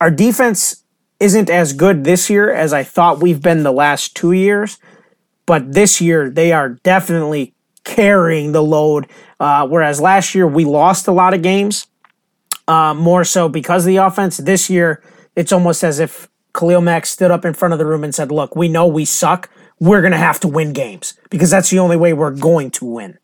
our 0.00 0.10
defense 0.10 0.81
isn't 1.22 1.48
as 1.48 1.72
good 1.72 2.02
this 2.02 2.28
year 2.28 2.52
as 2.52 2.72
I 2.72 2.82
thought 2.82 3.22
we've 3.22 3.40
been 3.40 3.62
the 3.62 3.72
last 3.72 4.16
two 4.16 4.32
years. 4.32 4.78
But 5.46 5.72
this 5.72 6.00
year, 6.00 6.28
they 6.28 6.52
are 6.52 6.70
definitely 6.70 7.54
carrying 7.84 8.50
the 8.50 8.62
load. 8.62 9.06
Uh, 9.38 9.66
whereas 9.68 10.00
last 10.00 10.34
year, 10.34 10.48
we 10.48 10.64
lost 10.64 11.06
a 11.06 11.12
lot 11.12 11.32
of 11.32 11.40
games, 11.40 11.86
uh, 12.66 12.92
more 12.94 13.22
so 13.22 13.48
because 13.48 13.84
of 13.84 13.86
the 13.86 13.96
offense. 13.96 14.36
This 14.36 14.68
year, 14.68 15.00
it's 15.36 15.52
almost 15.52 15.84
as 15.84 16.00
if 16.00 16.28
Khalil 16.54 16.80
Mack 16.80 17.06
stood 17.06 17.30
up 17.30 17.44
in 17.44 17.54
front 17.54 17.72
of 17.72 17.78
the 17.78 17.86
room 17.86 18.02
and 18.02 18.14
said, 18.14 18.32
Look, 18.32 18.56
we 18.56 18.68
know 18.68 18.86
we 18.86 19.04
suck. 19.04 19.48
We're 19.78 20.00
going 20.00 20.12
to 20.12 20.18
have 20.18 20.40
to 20.40 20.48
win 20.48 20.72
games 20.72 21.14
because 21.30 21.50
that's 21.50 21.70
the 21.70 21.78
only 21.78 21.96
way 21.96 22.12
we're 22.12 22.30
going 22.30 22.70
to 22.72 22.84
win. 22.84 23.18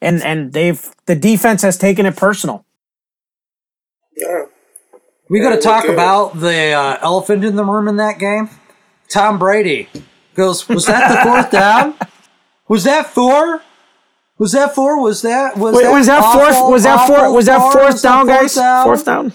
And, 0.00 0.22
and 0.22 0.52
they've, 0.52 0.90
the 1.06 1.14
defense 1.14 1.62
has 1.62 1.78
taken 1.78 2.06
it 2.06 2.16
personal. 2.16 2.64
Yeah. 4.16 4.44
We 5.32 5.40
got 5.40 5.54
to 5.54 5.60
talk 5.62 5.88
about 5.88 6.38
the 6.38 6.72
uh, 6.72 6.98
elephant 7.00 7.42
in 7.42 7.56
the 7.56 7.64
room 7.64 7.88
in 7.88 7.96
that 7.96 8.18
game. 8.18 8.50
Tom 9.08 9.38
Brady 9.38 9.88
goes, 10.34 10.68
"Was 10.68 10.84
that 10.84 11.08
the 11.10 11.28
fourth 11.30 11.50
down? 11.50 11.94
Was 12.68 12.84
that 12.84 13.06
four? 13.06 13.62
Was 14.36 14.52
that 14.52 14.74
four? 14.74 15.00
Was 15.02 15.22
that 15.22 15.56
was 15.56 15.74
Wait, 15.74 15.84
that 15.84 15.90
was 15.92 16.06
that 16.06 16.22
awful, 16.22 16.40
fourth? 16.60 16.72
Was 16.72 16.82
that 16.84 17.06
fourth? 17.06 17.18
awful 17.20 17.34
Was 17.34 17.46
that 17.46 17.72
fourth 17.72 17.84
Was 17.86 18.02
that 18.02 18.08
down, 18.08 18.26
fourth 18.26 18.40
guys? 18.40 18.54
down? 18.54 18.84
Fourth 18.84 19.04
down. 19.06 19.32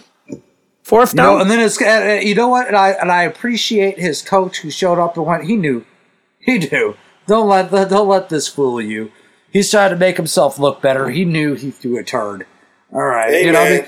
Fourth 0.83 1.13
You 1.13 1.17
know, 1.17 1.31
down. 1.33 1.41
and 1.41 1.49
then 1.51 1.59
it's 1.59 1.81
uh, 1.81 1.85
uh, 1.85 2.13
you 2.21 2.35
know 2.35 2.47
what, 2.47 2.67
and 2.67 2.77
I 2.77 2.89
and 2.91 3.11
I 3.11 3.23
appreciate 3.23 3.97
his 3.97 4.21
coach 4.21 4.59
who 4.59 4.69
showed 4.69 4.99
up 4.99 5.17
and 5.17 5.25
went. 5.25 5.45
He 5.45 5.55
knew, 5.55 5.83
he 6.39 6.59
knew. 6.59 6.95
Don't 7.25 7.49
let 7.49 7.71
don't 7.71 8.07
let 8.07 8.29
this 8.29 8.47
fool 8.47 8.79
you. 8.79 9.11
He's 9.51 9.71
trying 9.71 9.89
to 9.89 9.95
make 9.95 10.17
himself 10.17 10.59
look 10.59 10.79
better. 10.79 11.09
He 11.09 11.25
knew 11.25 11.55
he 11.55 11.71
threw 11.71 11.97
a 11.97 12.03
turd. 12.03 12.45
All 12.93 13.01
right, 13.01 13.31
Hey 13.31 13.45
you 13.47 13.51
know. 13.51 13.61
I 13.63 13.69
mean, 13.71 13.85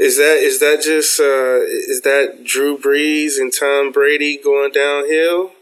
is 0.00 0.16
that 0.16 0.38
is 0.38 0.60
that 0.60 0.80
just 0.82 1.20
uh, 1.20 1.60
is 1.60 2.00
that 2.00 2.42
Drew 2.42 2.78
Brees 2.78 3.38
and 3.38 3.52
Tom 3.52 3.92
Brady 3.92 4.40
going 4.42 4.72
downhill? 4.72 5.52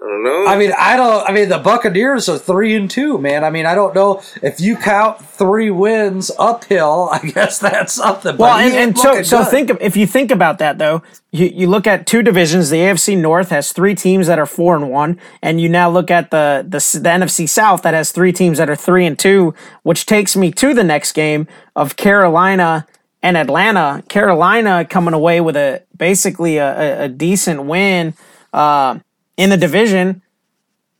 I 0.00 0.06
don't 0.06 0.22
know. 0.22 0.46
I 0.46 0.56
mean, 0.58 0.72
I 0.78 0.96
don't. 0.96 1.28
I 1.28 1.32
mean, 1.32 1.48
the 1.48 1.58
Buccaneers 1.58 2.28
are 2.28 2.38
three 2.38 2.76
and 2.76 2.88
two, 2.88 3.18
man. 3.18 3.42
I 3.42 3.50
mean, 3.50 3.66
I 3.66 3.74
don't 3.74 3.94
know 3.94 4.22
if 4.42 4.60
you 4.60 4.76
count 4.76 5.20
three 5.24 5.70
wins 5.70 6.30
uphill. 6.38 7.08
I 7.12 7.18
guess 7.18 7.58
that's 7.58 7.94
something. 7.94 8.36
Well, 8.36 8.56
but 8.56 8.64
and, 8.64 8.74
and 8.74 8.98
so 8.98 9.22
so 9.24 9.42
good. 9.42 9.50
think 9.50 9.70
of, 9.70 9.78
if 9.80 9.96
you 9.96 10.06
think 10.06 10.30
about 10.30 10.58
that 10.58 10.78
though, 10.78 11.02
you, 11.32 11.46
you 11.46 11.66
look 11.66 11.88
at 11.88 12.06
two 12.06 12.22
divisions. 12.22 12.70
The 12.70 12.76
AFC 12.76 13.18
North 13.18 13.50
has 13.50 13.72
three 13.72 13.96
teams 13.96 14.28
that 14.28 14.38
are 14.38 14.46
four 14.46 14.76
and 14.76 14.88
one, 14.88 15.18
and 15.42 15.60
you 15.60 15.68
now 15.68 15.90
look 15.90 16.12
at 16.12 16.30
the 16.30 16.64
the, 16.64 16.78
the 17.00 17.08
NFC 17.08 17.48
South 17.48 17.82
that 17.82 17.94
has 17.94 18.12
three 18.12 18.32
teams 18.32 18.58
that 18.58 18.70
are 18.70 18.76
three 18.76 19.04
and 19.04 19.18
two, 19.18 19.52
which 19.82 20.06
takes 20.06 20.36
me 20.36 20.52
to 20.52 20.74
the 20.74 20.84
next 20.84 21.10
game 21.12 21.48
of 21.74 21.96
Carolina 21.96 22.86
and 23.24 23.38
Atlanta. 23.38 24.04
Carolina 24.08 24.84
coming 24.84 25.14
away 25.14 25.40
with 25.40 25.56
a 25.56 25.82
basically 25.96 26.58
a, 26.58 27.04
a, 27.04 27.08
decent 27.08 27.64
win 27.64 28.12
uh, 28.52 28.98
in 29.38 29.48
the 29.48 29.56
division. 29.56 30.20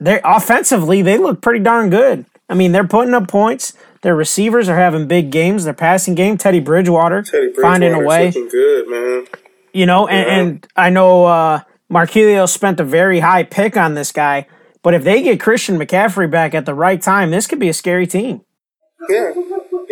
They 0.00 0.20
offensively 0.24 1.02
they 1.02 1.18
look 1.18 1.42
pretty 1.42 1.62
darn 1.62 1.90
good. 1.90 2.24
I 2.48 2.54
mean, 2.54 2.72
they're 2.72 2.88
putting 2.88 3.12
up 3.14 3.28
points. 3.28 3.74
Their 4.00 4.16
receivers 4.16 4.68
are 4.70 4.76
having 4.76 5.06
big 5.06 5.30
games. 5.30 5.64
Their 5.64 5.74
passing 5.74 6.14
game, 6.14 6.38
Teddy 6.38 6.60
Bridgewater, 6.60 7.22
Teddy 7.22 7.52
finding 7.60 7.92
a 7.92 8.00
way. 8.00 8.30
good, 8.30 8.88
man. 8.88 9.26
You 9.72 9.86
know, 9.86 10.08
and, 10.08 10.26
Yeah. 10.26 10.38
and 10.38 10.66
I 10.76 10.90
know 10.90 11.26
uh, 11.26 11.60
Marquilio 11.92 12.48
spent 12.48 12.80
a 12.80 12.84
very 12.84 13.20
high 13.20 13.42
pick 13.42 13.76
on 13.76 13.94
this 13.94 14.12
guy, 14.12 14.46
but 14.82 14.94
if 14.94 15.04
they 15.04 15.22
get 15.22 15.40
Christian 15.40 15.78
McCaffrey 15.78 16.30
back 16.30 16.54
at 16.54 16.64
the 16.64 16.74
right 16.74 17.00
time, 17.00 17.30
this 17.30 17.46
could 17.46 17.58
be 17.58 17.68
a 17.68 17.74
scary 17.74 18.06
team. 18.06 18.42
Yeah, 19.10 19.32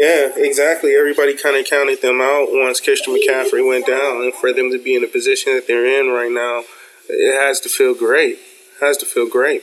yeah, 0.03 0.31
exactly. 0.35 0.97
Everybody 0.97 1.37
kind 1.37 1.57
of 1.57 1.65
counted 1.65 2.03
them 2.03 2.21
out 2.21 2.49
once 2.51 2.81
Christian 2.81 3.15
McCaffrey 3.15 3.67
went 3.67 3.87
down, 3.87 4.23
and 4.23 4.35
for 4.35 4.53
them 4.53 4.73
to 4.73 4.83
be 4.83 4.97
in 4.97 5.03
the 5.03 5.07
position 5.07 5.55
that 5.55 5.69
they're 5.69 5.87
in 5.87 6.13
right 6.13 6.33
now, 6.33 6.65
it 7.09 7.41
has 7.41 7.61
to 7.61 7.69
feel 7.69 7.95
great. 7.95 8.35
It 8.35 8.85
has 8.85 8.97
to 8.97 9.07
feel 9.07 9.29
great. 9.29 9.63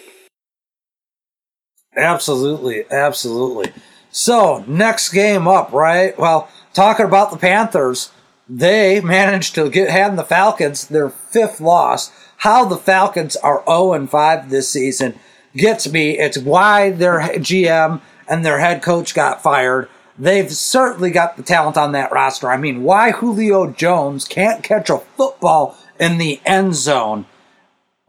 Absolutely, 1.94 2.86
absolutely. 2.90 3.74
So 4.12 4.64
next 4.66 5.10
game 5.10 5.46
up, 5.46 5.74
right? 5.74 6.18
Well, 6.18 6.50
talking 6.74 7.06
about 7.06 7.32
the 7.32 7.38
Panthers, 7.38 8.14
they 8.48 9.02
managed 9.02 9.56
to 9.56 9.70
get 9.70 9.90
hand 9.90 10.18
the 10.18 10.24
Falcons 10.24 10.88
their 10.88 11.10
fifth 11.10 11.60
loss. 11.60 12.14
How 12.38 12.64
the 12.64 12.78
Falcons 12.78 13.36
are 13.36 13.62
0 13.66 13.92
and 13.92 14.10
5 14.10 14.50
this 14.50 14.70
season 14.70 15.20
gets 15.54 15.92
me. 15.92 16.18
It's 16.18 16.38
why 16.38 16.92
their 16.92 17.20
GM 17.20 18.00
and 18.30 18.46
their 18.46 18.60
head 18.60 18.82
coach 18.82 19.14
got 19.14 19.44
fired. 19.44 19.90
They've 20.20 20.52
certainly 20.52 21.12
got 21.12 21.38
the 21.38 21.44
talent 21.44 21.78
on 21.78 21.94
that 21.94 22.12
roster. 22.12 22.52
I 22.52 22.58
mean, 22.58 22.84
why 22.84 23.12
Julio 23.12 23.72
Jones 23.72 24.26
can't 24.26 24.62
catch 24.64 24.90
a 24.90 24.98
football 25.00 25.78
in 25.98 26.18
the 26.18 26.42
end 26.46 26.76
zone 26.76 27.26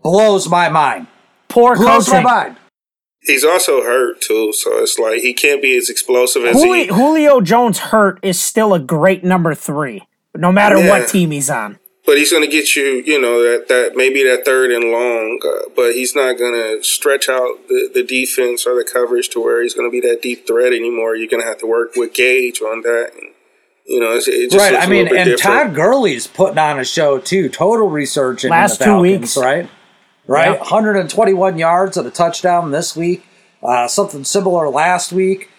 blows 0.03 0.49
my 0.49 0.69
mind. 0.69 1.07
Poor 1.49 1.77
Blows 1.77 2.09
my 2.09 2.21
mind. 2.21 2.57
He's 3.23 3.45
also 3.45 3.83
hurt 3.83 4.21
too, 4.21 4.53
so 4.53 4.79
it's 4.79 4.99
like 4.99 5.21
he 5.21 5.35
can't 5.35 5.61
be 5.63 5.77
as 5.77 5.89
explosive 5.91 6.45
as 6.45 6.57
Juli- 6.57 6.85
he. 6.85 6.87
Julio 6.87 7.41
Jones 7.41 7.79
hurt 7.79 8.19
is 8.23 8.41
still 8.41 8.73
a 8.73 8.79
great 8.79 9.23
number 9.23 9.55
three, 9.55 10.03
no 10.35 10.51
matter 10.51 10.79
Yeah. 10.79 10.89
what 10.89 11.09
team 11.09 11.31
he's 11.31 11.51
on. 11.51 11.79
But 12.07 12.17
he's 12.17 12.31
going 12.31 12.43
to 12.43 12.51
get 12.51 12.75
you, 12.75 13.03
you 13.05 13.21
know, 13.21 13.43
that, 13.43 13.69
that 13.69 13.93
maybe 13.95 14.23
that 14.25 14.45
third 14.45 14.73
and 14.73 14.91
long. 14.91 15.39
Uh, 15.45 15.69
but 15.77 15.93
he's 15.93 16.15
not 16.15 16.39
going 16.39 16.55
to 16.55 16.83
stretch 16.83 17.29
out 17.29 17.69
the, 17.69 17.91
the 17.93 18.03
defense 18.03 18.67
or 18.67 18.75
the 18.75 18.89
coverage 18.91 19.29
to 19.31 19.41
where 19.41 19.63
he's 19.63 19.75
going 19.75 19.87
to 19.87 19.93
be 19.93 20.01
that 20.09 20.23
deep 20.23 20.47
threat 20.47 20.73
anymore. 20.73 21.15
You're 21.15 21.29
going 21.29 21.43
to 21.43 21.49
have 21.49 21.59
to 21.59 21.67
work 21.67 21.95
with 21.97 22.15
Gage 22.15 22.63
on 22.63 22.83
that. 22.83 23.11
And, 23.15 23.35
you 23.87 24.01
know, 24.01 24.13
it's, 24.13 24.29
it 24.29 24.51
just 24.51 24.57
right. 24.63 24.73
looks 24.73 24.85
I 24.85 24.87
a 24.87 24.91
mean, 24.91 25.05
bit 25.05 25.17
and 25.19 25.31
different. 25.31 25.67
Todd 25.67 25.75
Gurley's 25.75 26.27
putting 26.27 26.59
on 26.59 26.79
a 26.79 26.85
show 26.85 27.19
too. 27.19 27.49
Total 27.49 27.89
resurgence 27.89 28.51
Last 28.51 28.73
in 28.73 28.79
the 28.79 28.85
two 28.85 28.91
Falcons, 28.91 29.21
weeks. 29.21 29.37
right? 29.37 29.71
Right. 30.27 30.53
Yeah. 30.53 30.59
121 30.59 31.59
yards 31.59 31.97
and 31.97 32.07
a 32.07 32.11
touchdown 32.11 32.71
this 32.71 32.97
week. 32.97 33.27
Uh, 33.63 33.89
something 33.89 34.25
similar 34.25 34.69
last 34.71 35.13
week. 35.13 35.51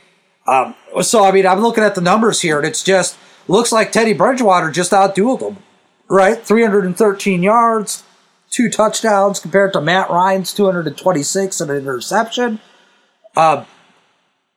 Um, 0.48 0.76
so 1.02 1.24
I 1.24 1.32
mean, 1.32 1.46
I'm 1.46 1.60
looking 1.60 1.84
at 1.84 1.94
the 1.94 2.02
numbers 2.02 2.42
here, 2.42 2.58
and 2.58 2.66
it's 2.66 2.84
just 2.84 3.16
looks 3.48 3.72
like 3.72 3.92
Teddy 3.92 4.14
Bridgewater 4.14 4.72
just 4.72 4.92
outdueled 4.92 5.42
him. 5.42 5.58
Right, 6.12 6.46
313 6.46 7.42
yards, 7.42 8.04
two 8.50 8.70
touchdowns 8.70 9.40
compared 9.40 9.72
to 9.72 9.80
Matt 9.80 10.10
Ryan's 10.10 10.54
226 10.54 11.62
and 11.62 11.72
an 11.72 11.78
interception. 11.78 12.60
Uh, 13.34 13.64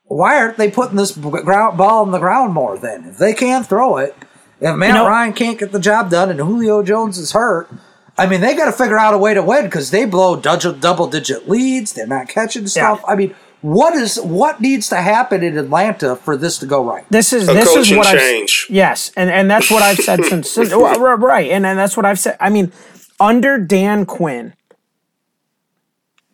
why 0.02 0.36
aren't 0.36 0.56
they 0.56 0.68
putting 0.68 0.96
this 0.96 1.16
ground 1.16 1.78
ball 1.78 2.02
on 2.02 2.10
the 2.10 2.18
ground 2.18 2.54
more 2.54 2.76
then? 2.76 3.04
If 3.04 3.18
they 3.18 3.34
can't 3.34 3.64
throw 3.64 3.98
it, 3.98 4.16
if 4.60 4.74
Matt 4.74 4.94
know- 4.94 5.06
Ryan 5.06 5.32
can't 5.32 5.56
get 5.56 5.70
the 5.70 5.78
job 5.78 6.10
done 6.10 6.28
and 6.28 6.40
Julio 6.40 6.82
Jones 6.82 7.18
is 7.18 7.30
hurt, 7.30 7.70
I 8.18 8.26
mean, 8.26 8.40
they 8.40 8.56
got 8.56 8.66
to 8.66 8.72
figure 8.72 8.98
out 8.98 9.14
a 9.14 9.18
way 9.18 9.32
to 9.32 9.42
win 9.42 9.66
because 9.66 9.92
they 9.92 10.06
blow 10.06 10.34
double 10.34 11.06
digit 11.06 11.48
leads. 11.48 11.92
They're 11.92 12.08
not 12.08 12.28
catching 12.28 12.66
stuff. 12.66 13.00
I 13.06 13.14
mean, 13.14 13.32
what 13.64 13.94
is 13.94 14.20
what 14.20 14.60
needs 14.60 14.90
to 14.90 14.96
happen 14.96 15.42
in 15.42 15.56
Atlanta 15.56 16.16
for 16.16 16.36
this 16.36 16.58
to 16.58 16.66
go 16.66 16.84
right? 16.84 17.06
This 17.08 17.32
is 17.32 17.48
A 17.48 17.54
this 17.54 17.74
is 17.74 17.96
what 17.96 18.14
change. 18.14 18.66
I've 18.68 18.76
yes, 18.76 19.10
and 19.16 19.30
and 19.30 19.50
that's 19.50 19.70
what 19.70 19.82
I've 19.82 19.96
said 19.96 20.22
since, 20.26 20.50
since 20.50 20.70
right, 20.74 20.98
right, 20.98 21.50
and 21.50 21.64
and 21.64 21.78
that's 21.78 21.96
what 21.96 22.04
I've 22.04 22.18
said. 22.18 22.36
I 22.40 22.50
mean, 22.50 22.72
under 23.18 23.56
Dan 23.56 24.04
Quinn, 24.04 24.52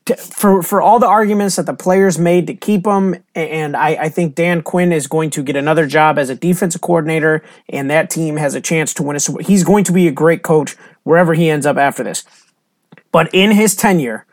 to, 0.07 0.17
for 0.17 0.61
for 0.65 0.83
all 0.83 0.99
the 0.99 1.07
arguments 1.07 1.55
that 1.55 1.67
the 1.67 1.73
players 1.73 2.19
made 2.19 2.49
to 2.49 2.55
keep 2.55 2.85
him, 2.85 3.23
and 3.37 3.77
I 3.77 3.91
I 3.91 4.09
think 4.09 4.35
Dan 4.35 4.61
Quinn 4.61 4.91
is 4.91 5.07
going 5.07 5.31
to 5.31 5.45
get 5.45 5.55
another 5.55 5.87
job 5.87 6.19
as 6.19 6.31
a 6.31 6.35
defensive 6.35 6.81
coordinator, 6.81 7.45
and 7.69 7.89
that 7.93 8.11
team 8.11 8.39
has 8.39 8.57
a 8.57 8.61
chance 8.61 8.93
to 8.95 9.05
win 9.05 9.17
a. 9.17 9.43
He's 9.45 9.63
going 9.63 9.85
to 9.85 9.93
be 9.93 10.09
a 10.09 10.13
great 10.13 10.43
coach 10.43 10.75
wherever 11.05 11.35
he 11.35 11.49
ends 11.49 11.65
up 11.65 11.77
after 11.77 12.03
this. 12.03 12.25
But 13.13 13.33
in 13.33 13.53
his 13.53 13.77
tenure, 13.77 14.27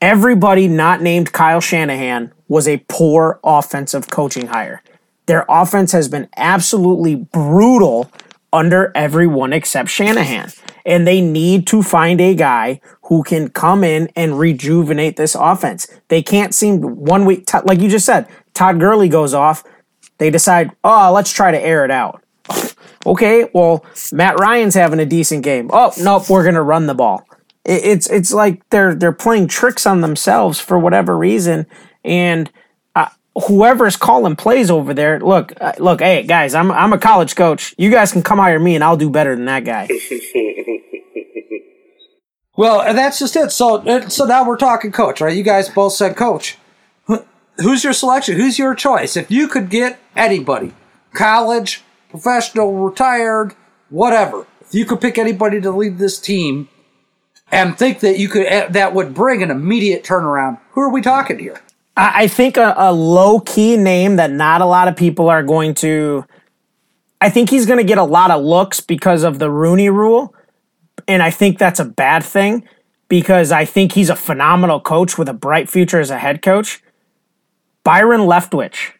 everybody 0.00 0.68
not 0.68 1.02
named 1.02 1.32
Kyle 1.32 1.60
Shanahan 1.60 2.32
was 2.48 2.66
a 2.66 2.84
poor 2.88 3.38
offensive 3.44 4.08
coaching 4.08 4.48
hire. 4.48 4.82
Their 5.26 5.44
offense 5.48 5.92
has 5.92 6.08
been 6.08 6.28
absolutely 6.36 7.14
brutal 7.14 8.10
under 8.52 8.90
everyone 8.94 9.52
except 9.52 9.88
Shanahan. 9.88 10.50
And 10.84 11.06
they 11.06 11.20
need 11.20 11.66
to 11.68 11.82
find 11.82 12.20
a 12.20 12.34
guy 12.34 12.80
who 13.04 13.22
can 13.22 13.50
come 13.50 13.84
in 13.84 14.10
and 14.16 14.38
rejuvenate 14.38 15.16
this 15.16 15.34
offense. 15.34 15.86
They 16.08 16.22
can't 16.22 16.54
seem 16.54 16.80
one 16.80 17.26
week, 17.26 17.48
like 17.64 17.80
you 17.80 17.88
just 17.88 18.06
said, 18.06 18.26
Todd 18.54 18.80
Gurley 18.80 19.08
goes 19.08 19.34
off. 19.34 19.62
They 20.18 20.30
decide, 20.30 20.70
oh, 20.82 21.12
let's 21.12 21.32
try 21.32 21.50
to 21.50 21.60
air 21.60 21.84
it 21.84 21.90
out. 21.90 22.22
Okay, 23.06 23.48
well, 23.54 23.82
Matt 24.12 24.38
Ryan's 24.38 24.74
having 24.74 25.00
a 25.00 25.06
decent 25.06 25.42
game. 25.42 25.70
Oh, 25.72 25.90
nope, 25.98 26.28
we're 26.28 26.42
going 26.42 26.54
to 26.54 26.60
run 26.60 26.84
the 26.84 26.94
ball 26.94 27.26
it- 27.64 27.84
it's 27.84 28.08
it's 28.10 28.32
like 28.32 28.68
they're 28.70 28.94
they're 28.94 29.12
playing 29.12 29.48
tricks 29.48 29.86
on 29.86 30.00
themselves 30.00 30.58
for 30.60 30.78
whatever 30.78 31.16
reason 31.16 31.66
and 32.04 32.50
uh, 32.96 33.08
whoever's 33.46 33.96
calling 33.96 34.36
plays 34.36 34.70
over 34.70 34.94
there 34.94 35.20
look 35.20 35.52
uh, 35.60 35.72
look 35.78 36.00
hey 36.00 36.22
guys 36.22 36.54
I'm 36.54 36.70
I'm 36.70 36.92
a 36.92 36.98
college 36.98 37.36
coach 37.36 37.74
you 37.78 37.90
guys 37.90 38.12
can 38.12 38.22
come 38.22 38.38
hire 38.38 38.58
me 38.58 38.74
and 38.74 38.82
I'll 38.84 38.96
do 38.96 39.10
better 39.10 39.34
than 39.36 39.44
that 39.46 39.64
guy 39.64 39.88
Well, 42.56 42.82
and 42.82 42.98
that's 42.98 43.18
just 43.18 43.36
it. 43.36 43.52
So, 43.52 43.82
so 44.08 44.26
now 44.26 44.46
we're 44.46 44.58
talking 44.58 44.92
coach, 44.92 45.22
right? 45.22 45.34
You 45.34 45.42
guys 45.42 45.70
both 45.70 45.94
said 45.94 46.14
coach. 46.14 46.58
Who's 47.56 47.84
your 47.84 47.92
selection? 47.94 48.36
Who's 48.36 48.58
your 48.58 48.74
choice? 48.74 49.16
If 49.16 49.30
you 49.30 49.48
could 49.48 49.70
get 49.70 49.98
anybody, 50.16 50.74
college, 51.14 51.82
professional, 52.10 52.72
retired, 52.74 53.54
whatever, 53.88 54.46
if 54.60 54.74
you 54.74 54.84
could 54.84 55.00
pick 55.00 55.16
anybody 55.16 55.60
to 55.60 55.70
lead 55.70 55.96
this 55.98 56.18
team, 56.18 56.68
and 57.50 57.76
think 57.76 58.00
that 58.00 58.18
you 58.18 58.28
could 58.28 58.46
eh, 58.46 58.68
that 58.68 58.94
would 58.94 59.14
bring 59.14 59.42
an 59.42 59.50
immediate 59.50 60.04
turnaround, 60.04 60.58
who 60.72 60.80
are 60.80 60.90
we 60.90 61.02
talking 61.02 61.38
here? 61.38 61.60
I, 61.96 62.28
think 62.28 62.56
a, 62.56 62.74
a 62.78 62.92
low 62.92 63.40
key 63.40 63.76
name 63.76 64.16
that 64.16 64.30
not 64.30 64.62
a 64.62 64.64
lot 64.64 64.88
of 64.88 64.96
people 64.96 65.28
are 65.28 65.42
going 65.42 65.74
to 65.74 66.24
I 67.20 67.28
think 67.28 67.50
he's 67.50 67.66
going 67.66 67.78
to 67.78 67.84
get 67.84 67.98
a 67.98 68.04
lot 68.04 68.30
of 68.30 68.42
looks 68.42 68.80
because 68.80 69.22
of 69.22 69.38
the 69.38 69.50
Rooney 69.50 69.90
rule 69.90 70.34
and 71.06 71.22
I 71.22 71.30
think 71.30 71.58
that's 71.58 71.80
a 71.80 71.84
bad 71.84 72.24
thing 72.24 72.66
because 73.08 73.52
I 73.52 73.64
think 73.64 73.92
he's 73.92 74.08
a 74.08 74.16
phenomenal 74.16 74.80
coach 74.80 75.18
with 75.18 75.28
a 75.28 75.34
bright 75.34 75.68
future 75.68 76.00
as 76.00 76.10
a 76.10 76.18
head 76.18 76.40
coach. 76.40 76.82
Byron 77.82 78.20
Leftwich 78.20 78.92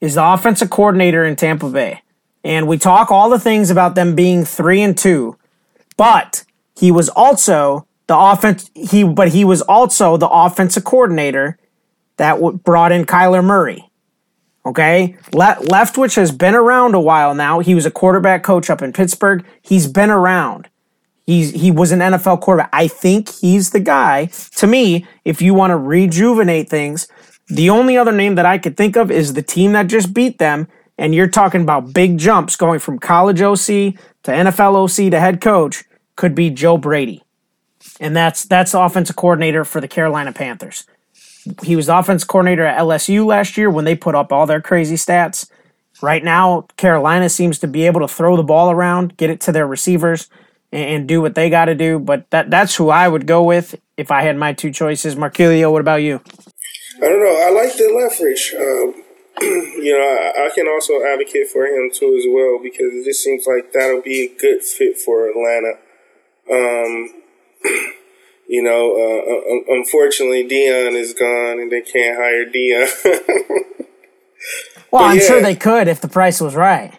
is 0.00 0.14
the 0.14 0.24
offensive 0.24 0.70
coordinator 0.70 1.24
in 1.24 1.36
Tampa 1.36 1.68
Bay. 1.68 2.02
And 2.44 2.66
we 2.66 2.78
talk 2.78 3.10
all 3.10 3.28
the 3.28 3.38
things 3.38 3.70
about 3.70 3.94
them 3.94 4.14
being 4.14 4.44
3 4.44 4.82
and 4.82 4.98
2, 4.98 5.36
but 5.96 6.44
he 6.76 6.90
was 6.90 7.08
also 7.10 7.86
the 8.06 8.16
offense 8.16 8.70
he 8.74 9.04
but 9.04 9.28
he 9.28 9.44
was 9.44 9.62
also 9.62 10.16
the 10.16 10.28
offensive 10.28 10.84
coordinator 10.84 11.58
that 12.16 12.34
w- 12.34 12.56
brought 12.58 12.92
in 12.92 13.04
Kyler 13.04 13.44
Murray. 13.44 13.88
Okay, 14.64 15.16
Le- 15.32 15.58
Leftwich 15.60 16.14
has 16.16 16.30
been 16.30 16.54
around 16.54 16.94
a 16.94 17.00
while 17.00 17.34
now. 17.34 17.58
He 17.58 17.74
was 17.74 17.84
a 17.84 17.90
quarterback 17.90 18.44
coach 18.44 18.70
up 18.70 18.80
in 18.80 18.92
Pittsburgh. 18.92 19.44
He's 19.60 19.88
been 19.88 20.10
around. 20.10 20.68
He's 21.26 21.52
he 21.52 21.70
was 21.70 21.92
an 21.92 22.00
NFL 22.00 22.40
quarterback. 22.40 22.70
I 22.72 22.86
think 22.88 23.28
he's 23.28 23.70
the 23.70 23.80
guy. 23.80 24.26
To 24.56 24.66
me, 24.66 25.06
if 25.24 25.42
you 25.42 25.54
want 25.54 25.70
to 25.70 25.76
rejuvenate 25.76 26.68
things, 26.68 27.08
the 27.48 27.70
only 27.70 27.96
other 27.96 28.12
name 28.12 28.34
that 28.36 28.46
I 28.46 28.58
could 28.58 28.76
think 28.76 28.96
of 28.96 29.10
is 29.10 29.34
the 29.34 29.42
team 29.42 29.72
that 29.72 29.86
just 29.88 30.14
beat 30.14 30.38
them. 30.38 30.68
And 30.98 31.14
you're 31.14 31.28
talking 31.28 31.62
about 31.62 31.92
big 31.92 32.18
jumps 32.18 32.54
going 32.54 32.78
from 32.78 32.98
college 32.98 33.40
OC 33.40 33.66
to 33.66 34.30
NFL 34.30 34.76
OC 34.76 35.10
to 35.10 35.18
head 35.18 35.40
coach. 35.40 35.84
Could 36.16 36.34
be 36.34 36.50
Joe 36.50 36.76
Brady, 36.76 37.22
and 38.00 38.14
that's 38.14 38.44
that's 38.44 38.74
offensive 38.74 39.16
coordinator 39.16 39.64
for 39.64 39.80
the 39.80 39.88
Carolina 39.88 40.32
Panthers. 40.32 40.84
He 41.62 41.74
was 41.74 41.86
the 41.86 41.98
offense 41.98 42.24
coordinator 42.24 42.64
at 42.64 42.78
LSU 42.78 43.26
last 43.26 43.56
year 43.56 43.68
when 43.68 43.84
they 43.84 43.96
put 43.96 44.14
up 44.14 44.32
all 44.32 44.46
their 44.46 44.60
crazy 44.60 44.94
stats. 44.94 45.50
Right 46.00 46.22
now, 46.22 46.66
Carolina 46.76 47.28
seems 47.28 47.58
to 47.60 47.68
be 47.68 47.86
able 47.86 48.00
to 48.00 48.08
throw 48.08 48.36
the 48.36 48.42
ball 48.42 48.70
around, 48.70 49.16
get 49.16 49.30
it 49.30 49.40
to 49.42 49.52
their 49.52 49.66
receivers, 49.66 50.28
and, 50.70 50.84
and 50.84 51.08
do 51.08 51.20
what 51.20 51.34
they 51.34 51.50
got 51.50 51.66
to 51.66 51.74
do. 51.74 51.98
But 51.98 52.30
that 52.30 52.50
that's 52.50 52.76
who 52.76 52.90
I 52.90 53.08
would 53.08 53.26
go 53.26 53.42
with 53.42 53.74
if 53.96 54.10
I 54.10 54.22
had 54.22 54.36
my 54.36 54.52
two 54.52 54.70
choices. 54.70 55.16
Marquilio, 55.16 55.70
what 55.72 55.80
about 55.80 56.02
you? 56.02 56.20
I 56.96 57.08
don't 57.08 57.20
know. 57.20 57.42
I 57.42 57.50
like 57.50 57.76
the 57.76 57.90
Leftwich. 57.90 58.54
Um, 58.54 59.02
you 59.40 59.96
know, 59.96 60.04
I, 60.04 60.46
I, 60.46 60.50
can 60.54 60.68
also 60.68 61.02
advocate 61.02 61.48
for 61.48 61.64
him 61.66 61.90
too 61.92 62.14
as 62.18 62.26
well 62.28 62.60
because 62.62 62.92
it 62.92 63.04
just 63.04 63.24
seems 63.24 63.46
like 63.46 63.72
that'll 63.72 64.02
be 64.02 64.26
a 64.26 64.38
good 64.38 64.62
fit 64.62 64.98
for 64.98 65.28
Atlanta. 65.28 65.78
Um, 66.50 67.22
you 68.48 68.62
know, 68.62 68.92
uh, 68.94 69.74
unfortunately, 69.74 70.48
Deion 70.48 70.92
is 70.92 71.14
gone, 71.14 71.60
and 71.60 71.70
they 71.70 71.80
can't 71.80 72.18
hire 72.18 72.44
Deion. 72.44 72.88
well, 74.90 75.04
I'm 75.04 75.18
yeah. 75.18 75.26
sure 75.26 75.40
they 75.40 75.56
could 75.56 75.88
if 75.88 76.00
the 76.00 76.08
price 76.08 76.40
was 76.40 76.54
right. 76.54 76.92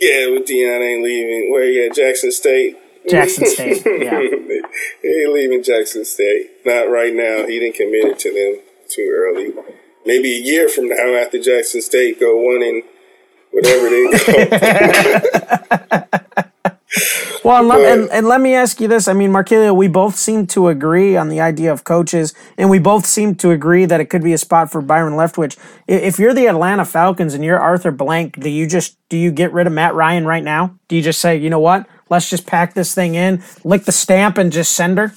Yeah, 0.00 0.26
but 0.32 0.46
Deion 0.46 0.80
ain't 0.80 1.02
leaving. 1.02 1.50
Where 1.50 1.64
yeah, 1.64 1.88
Jackson 1.92 2.30
State. 2.30 2.76
Jackson 3.08 3.46
State. 3.50 3.82
Yeah, 3.84 4.20
he 5.02 5.08
ain't 5.08 5.32
leaving 5.32 5.62
Jackson 5.62 6.04
State. 6.04 6.50
Not 6.64 6.90
right 6.90 7.14
now. 7.14 7.46
He 7.46 7.58
didn't 7.58 7.76
commit 7.76 8.04
it 8.06 8.18
to 8.20 8.32
them 8.32 8.62
too 8.88 9.10
early. 9.14 9.52
Maybe 10.06 10.34
a 10.34 10.40
year 10.40 10.68
from 10.68 10.88
now, 10.88 11.14
after 11.14 11.40
Jackson 11.40 11.82
State 11.82 12.20
go 12.20 12.36
one 12.36 12.62
and 12.62 12.82
whatever 13.50 13.88
they 13.90 14.04
go. 16.42 16.47
Well, 17.44 17.58
and, 17.58 17.68
let, 17.68 17.98
and, 17.98 18.10
and, 18.10 18.26
let 18.26 18.40
me 18.40 18.54
ask 18.54 18.80
you 18.80 18.88
this. 18.88 19.08
I 19.08 19.12
mean, 19.12 19.30
Markelio, 19.30 19.76
we 19.76 19.88
both 19.88 20.16
seem 20.16 20.46
to 20.48 20.68
agree 20.68 21.16
on 21.16 21.28
the 21.28 21.40
idea 21.40 21.70
of 21.70 21.84
coaches, 21.84 22.32
and 22.56 22.70
we 22.70 22.78
both 22.78 23.04
seem 23.04 23.34
to 23.36 23.50
agree 23.50 23.84
that 23.84 24.00
it 24.00 24.06
could 24.06 24.22
be 24.22 24.32
a 24.32 24.38
spot 24.38 24.72
for 24.72 24.80
Byron 24.80 25.12
Leftwich. 25.12 25.58
If 25.86 26.18
you're 26.18 26.32
the 26.32 26.46
Atlanta 26.46 26.86
Falcons 26.86 27.34
and 27.34 27.44
you're 27.44 27.58
Arthur 27.58 27.90
Blank, 27.90 28.40
do 28.40 28.48
you 28.48 28.66
just 28.66 28.96
do 29.10 29.18
you 29.18 29.30
get 29.30 29.52
rid 29.52 29.66
of 29.66 29.72
Matt 29.72 29.94
Ryan 29.94 30.24
right 30.24 30.42
now? 30.42 30.78
Do 30.88 30.96
you 30.96 31.02
just 31.02 31.20
say, 31.20 31.36
you 31.36 31.50
know 31.50 31.60
what, 31.60 31.86
let's 32.08 32.30
just 32.30 32.46
pack 32.46 32.72
this 32.72 32.94
thing 32.94 33.14
in, 33.14 33.42
lick 33.64 33.84
the 33.84 33.92
stamp, 33.92 34.38
and 34.38 34.50
just 34.50 34.72
send 34.72 34.96
her? 34.96 35.12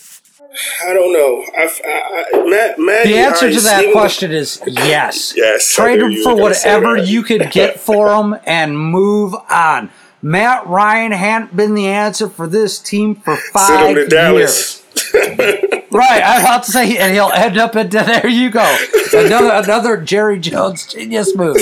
I 0.84 0.93
don't 0.93 1.13
know. 1.13 1.45
I, 1.57 1.63
I, 1.63 2.25
I, 2.34 2.49
Matt, 2.49 2.77
Matt, 2.77 3.05
the 3.05 3.17
answer 3.17 3.49
to 3.49 3.60
that 3.62 3.93
question 3.93 4.31
is 4.31 4.62
yes. 4.67 5.34
yes. 5.38 5.73
Trade 5.73 6.01
him 6.01 6.21
for 6.21 6.36
whatever 6.36 6.97
you 6.97 7.23
could 7.23 7.51
get 7.51 7.79
for 7.79 8.13
him 8.13 8.36
and 8.45 8.77
move 8.77 9.34
on. 9.49 9.89
Matt 10.21 10.67
Ryan 10.67 11.12
hadn't 11.12 11.55
been 11.55 11.73
the 11.73 11.88
answer 11.88 12.29
for 12.29 12.47
this 12.47 12.79
team 12.79 13.15
for 13.15 13.36
five 13.36 13.95
years. 13.95 14.84
right, 15.13 16.21
I 16.23 16.39
about 16.41 16.63
to 16.63 16.71
say, 16.71 16.97
and 16.97 17.13
he'll 17.13 17.31
end 17.34 17.57
up 17.57 17.75
at 17.75 17.91
there. 17.91 18.27
You 18.27 18.49
go, 18.49 18.77
another 19.13 19.51
another 19.53 19.97
Jerry 19.97 20.39
Jones 20.39 20.86
genius 20.88 21.36
move 21.36 21.57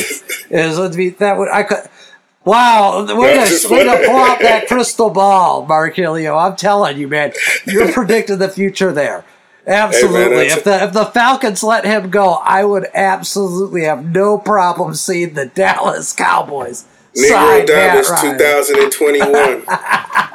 is 0.49 0.77
would 0.77 0.95
be 0.95 1.09
that 1.09 1.37
would 1.37 1.49
I 1.49 1.63
could. 1.63 1.89
Wow, 2.45 3.05
we're 3.05 3.35
gonna, 3.35 3.51
we're 3.69 3.85
gonna 3.85 4.05
pull 4.07 4.15
out 4.15 4.39
that 4.41 4.67
crystal 4.67 5.09
ball, 5.09 5.67
Marquilio. 5.67 6.41
I'm 6.41 6.55
telling 6.55 6.97
you, 6.97 7.07
man, 7.07 7.33
you're 7.65 7.91
predicting 7.93 8.39
the 8.39 8.49
future 8.49 8.91
there. 8.91 9.23
Absolutely. 9.67 10.21
Hey 10.21 10.47
man, 10.47 10.57
if 10.57 10.63
the 10.63 10.83
if 10.85 10.93
the 10.93 11.05
Falcons 11.05 11.63
let 11.63 11.85
him 11.85 12.09
go, 12.09 12.35
I 12.35 12.63
would 12.63 12.87
absolutely 12.93 13.83
have 13.83 14.05
no 14.05 14.37
problem 14.37 14.95
seeing 14.95 15.33
the 15.33 15.45
Dallas 15.47 16.13
Cowboys 16.13 16.85
Negro 17.19 17.65
Dallas 17.65 18.07
2021. 18.21 19.63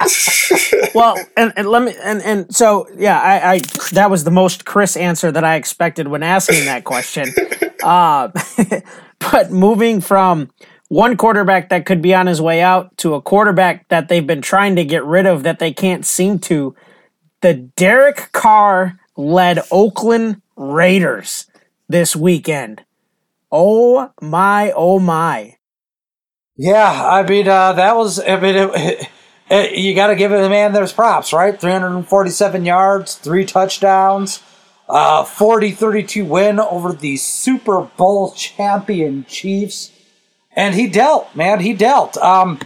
well, 0.94 1.16
and, 1.36 1.52
and 1.56 1.68
let 1.68 1.82
me 1.82 1.94
and 2.02 2.22
and 2.22 2.54
so 2.54 2.88
yeah, 2.96 3.20
I, 3.20 3.54
I 3.54 3.58
that 3.92 4.10
was 4.10 4.24
the 4.24 4.30
most 4.30 4.64
Chris 4.64 4.96
answer 4.96 5.30
that 5.30 5.44
I 5.44 5.56
expected 5.56 6.08
when 6.08 6.22
asking 6.22 6.64
that 6.66 6.84
question. 6.84 7.28
Uh, 7.82 8.28
but 9.30 9.50
moving 9.50 10.02
from 10.02 10.50
one 10.88 11.16
quarterback 11.16 11.70
that 11.70 11.86
could 11.86 12.02
be 12.02 12.12
on 12.12 12.26
his 12.26 12.42
way 12.42 12.60
out 12.60 12.94
to 12.98 13.14
a 13.14 13.22
quarterback 13.22 13.88
that 13.88 14.08
they've 14.08 14.26
been 14.26 14.42
trying 14.42 14.76
to 14.76 14.84
get 14.84 15.02
rid 15.02 15.24
of 15.24 15.44
that 15.44 15.60
they 15.60 15.72
can't 15.72 16.04
seem 16.04 16.38
to, 16.38 16.76
the 17.40 17.54
Derek 17.54 18.32
Carr 18.32 19.00
led 19.16 19.60
Oakland 19.70 20.42
Raiders 20.56 21.46
this 21.88 22.14
weekend. 22.14 22.84
Oh 23.50 24.12
my, 24.20 24.70
oh 24.76 24.98
my. 24.98 25.56
Yeah, 26.62 27.06
I 27.08 27.22
mean 27.22 27.48
uh, 27.48 27.72
that 27.72 27.96
was. 27.96 28.20
I 28.20 28.38
mean, 28.38 28.54
it, 28.54 28.70
it, 28.74 29.08
it, 29.48 29.78
you 29.78 29.94
got 29.94 30.08
to 30.08 30.14
give 30.14 30.30
the 30.30 30.46
man 30.50 30.74
there's 30.74 30.92
props, 30.92 31.32
right? 31.32 31.58
347 31.58 32.66
yards, 32.66 33.14
three 33.14 33.46
touchdowns, 33.46 34.42
uh, 34.86 35.24
40-32 35.24 36.28
win 36.28 36.60
over 36.60 36.92
the 36.92 37.16
Super 37.16 37.80
Bowl 37.80 38.32
champion 38.32 39.24
Chiefs, 39.24 39.90
and 40.54 40.74
he 40.74 40.86
dealt, 40.86 41.34
man. 41.34 41.60
He 41.60 41.72
dealt. 41.72 42.18
Um, 42.18 42.60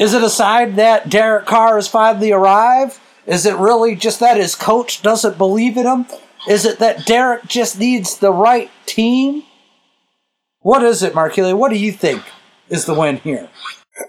is 0.00 0.14
it 0.14 0.24
a 0.24 0.28
sign 0.28 0.74
that 0.74 1.08
Derek 1.08 1.46
Carr 1.46 1.76
has 1.76 1.86
finally 1.86 2.32
arrived? 2.32 2.98
Is 3.24 3.46
it 3.46 3.54
really 3.54 3.94
just 3.94 4.18
that 4.18 4.36
his 4.36 4.56
coach 4.56 5.00
doesn't 5.00 5.38
believe 5.38 5.76
in 5.76 5.86
him? 5.86 6.06
Is 6.48 6.64
it 6.64 6.80
that 6.80 7.06
Derek 7.06 7.46
just 7.46 7.78
needs 7.78 8.18
the 8.18 8.32
right 8.32 8.68
team? 8.84 9.44
What 10.58 10.82
is 10.82 11.04
it, 11.04 11.14
Mark 11.14 11.34
Markele? 11.34 11.56
What 11.56 11.70
do 11.70 11.78
you 11.78 11.92
think? 11.92 12.24
Is 12.72 12.86
the 12.86 12.94
win 12.94 13.18
here? 13.18 13.48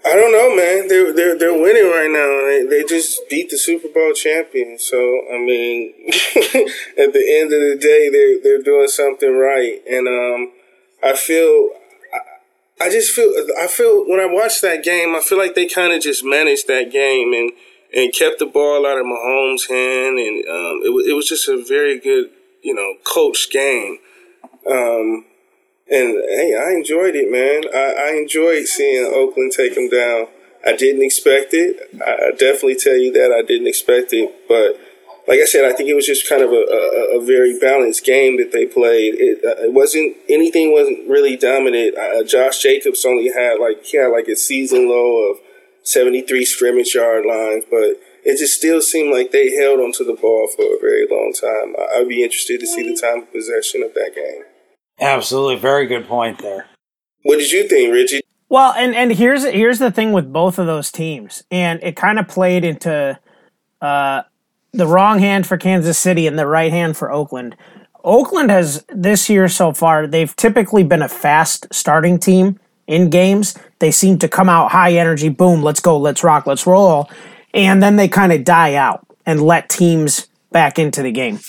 I 0.04 0.14
don't 0.14 0.32
know, 0.32 0.56
man. 0.56 0.88
They're 0.88 1.12
they're 1.12 1.38
they're 1.38 1.52
winning 1.52 1.90
right 1.90 2.10
now. 2.10 2.46
They 2.46 2.64
they 2.64 2.84
just 2.84 3.28
beat 3.28 3.50
the 3.50 3.58
Super 3.58 3.88
Bowl 3.88 4.12
champion. 4.14 4.78
So 4.78 4.96
I 5.32 5.38
mean, 5.38 5.92
at 6.08 7.12
the 7.12 7.38
end 7.40 7.52
of 7.52 7.60
the 7.60 7.78
day, 7.80 8.08
they're 8.08 8.40
they're 8.42 8.62
doing 8.62 8.88
something 8.88 9.36
right. 9.36 9.82
And 9.88 10.08
um, 10.08 10.52
I 11.04 11.14
feel, 11.14 11.68
I, 12.14 12.86
I 12.86 12.90
just 12.90 13.12
feel, 13.12 13.30
I 13.60 13.66
feel 13.66 14.08
when 14.08 14.20
I 14.20 14.26
watch 14.26 14.62
that 14.62 14.82
game, 14.82 15.14
I 15.14 15.20
feel 15.20 15.36
like 15.36 15.54
they 15.54 15.66
kind 15.66 15.92
of 15.92 16.00
just 16.00 16.24
managed 16.24 16.66
that 16.68 16.90
game 16.90 17.34
and 17.34 17.52
and 17.94 18.12
kept 18.12 18.38
the 18.38 18.46
ball 18.46 18.86
out 18.86 18.98
of 18.98 19.04
Mahomes' 19.04 19.68
hand, 19.68 20.18
and 20.18 20.44
um, 20.48 20.80
it 20.82 21.10
it 21.10 21.14
was 21.14 21.28
just 21.28 21.46
a 21.46 21.62
very 21.62 22.00
good, 22.00 22.30
you 22.62 22.74
know, 22.74 22.94
coached 23.04 23.52
game. 23.52 23.98
Um, 24.66 25.26
and 25.90 26.22
hey, 26.28 26.56
I 26.58 26.72
enjoyed 26.72 27.14
it, 27.14 27.30
man. 27.30 27.64
I, 27.74 28.10
I 28.10 28.16
enjoyed 28.16 28.66
seeing 28.66 29.04
Oakland 29.04 29.52
take 29.52 29.74
them 29.74 29.88
down. 29.88 30.28
I 30.66 30.74
didn't 30.74 31.02
expect 31.02 31.52
it. 31.52 31.76
I, 32.00 32.28
I 32.28 32.30
definitely 32.30 32.76
tell 32.76 32.96
you 32.96 33.12
that 33.12 33.30
I 33.36 33.42
didn't 33.46 33.66
expect 33.66 34.12
it. 34.12 34.32
But 34.48 34.80
like 35.28 35.40
I 35.40 35.44
said, 35.44 35.64
I 35.64 35.74
think 35.74 35.88
it 35.88 35.94
was 35.94 36.06
just 36.06 36.28
kind 36.28 36.42
of 36.42 36.50
a, 36.50 36.54
a, 36.54 37.20
a 37.20 37.24
very 37.24 37.58
balanced 37.58 38.04
game 38.04 38.38
that 38.38 38.52
they 38.52 38.64
played. 38.66 39.14
It, 39.16 39.44
uh, 39.44 39.64
it 39.64 39.72
wasn't 39.72 40.16
anything 40.28 40.72
wasn't 40.72 41.08
really 41.08 41.36
dominant. 41.36 41.96
Uh, 41.96 42.24
Josh 42.24 42.62
Jacobs 42.62 43.04
only 43.04 43.32
had 43.32 43.60
like 43.60 43.84
he 43.84 43.98
had 43.98 44.08
like 44.08 44.28
a 44.28 44.36
season 44.36 44.88
low 44.88 45.30
of 45.30 45.38
seventy 45.82 46.22
three 46.22 46.44
scrimmage 46.44 46.94
yard 46.94 47.26
lines, 47.26 47.64
but 47.70 48.00
it 48.24 48.38
just 48.38 48.56
still 48.56 48.80
seemed 48.80 49.12
like 49.12 49.32
they 49.32 49.54
held 49.54 49.80
onto 49.80 50.04
the 50.04 50.14
ball 50.14 50.48
for 50.48 50.62
a 50.62 50.80
very 50.80 51.06
long 51.10 51.32
time. 51.38 51.76
I'd 51.94 52.08
be 52.08 52.24
interested 52.24 52.60
to 52.60 52.66
see 52.66 52.82
the 52.82 52.98
time 52.98 53.22
of 53.22 53.32
possession 53.32 53.82
of 53.82 53.92
that 53.92 54.12
game. 54.14 54.44
Absolutely, 55.00 55.56
very 55.56 55.86
good 55.86 56.06
point 56.06 56.38
there. 56.38 56.68
What 57.22 57.38
did 57.38 57.50
you 57.50 57.68
think, 57.68 57.92
Richie? 57.92 58.20
Well, 58.48 58.72
and 58.76 58.94
and 58.94 59.12
here's 59.12 59.44
here's 59.44 59.78
the 59.78 59.90
thing 59.90 60.12
with 60.12 60.32
both 60.32 60.58
of 60.58 60.66
those 60.66 60.92
teams, 60.92 61.42
and 61.50 61.82
it 61.82 61.96
kind 61.96 62.18
of 62.18 62.28
played 62.28 62.64
into 62.64 63.18
uh, 63.80 64.22
the 64.72 64.86
wrong 64.86 65.18
hand 65.18 65.46
for 65.46 65.56
Kansas 65.56 65.98
City 65.98 66.26
and 66.26 66.38
the 66.38 66.46
right 66.46 66.70
hand 66.70 66.96
for 66.96 67.10
Oakland. 67.10 67.56
Oakland 68.04 68.50
has 68.50 68.84
this 68.88 69.30
year 69.30 69.48
so 69.48 69.72
far, 69.72 70.06
they've 70.06 70.36
typically 70.36 70.82
been 70.82 71.00
a 71.00 71.08
fast 71.08 71.66
starting 71.72 72.18
team 72.18 72.60
in 72.86 73.08
games. 73.08 73.56
They 73.78 73.90
seem 73.90 74.18
to 74.18 74.28
come 74.28 74.50
out 74.50 74.72
high 74.72 74.92
energy, 74.92 75.30
boom, 75.30 75.62
let's 75.62 75.80
go, 75.80 75.96
let's 75.96 76.22
rock, 76.22 76.46
let's 76.46 76.66
roll, 76.66 77.08
and 77.54 77.82
then 77.82 77.96
they 77.96 78.08
kind 78.08 78.32
of 78.32 78.44
die 78.44 78.74
out 78.74 79.06
and 79.24 79.40
let 79.40 79.70
teams 79.70 80.28
back 80.52 80.78
into 80.78 81.02
the 81.02 81.12
game. 81.12 81.40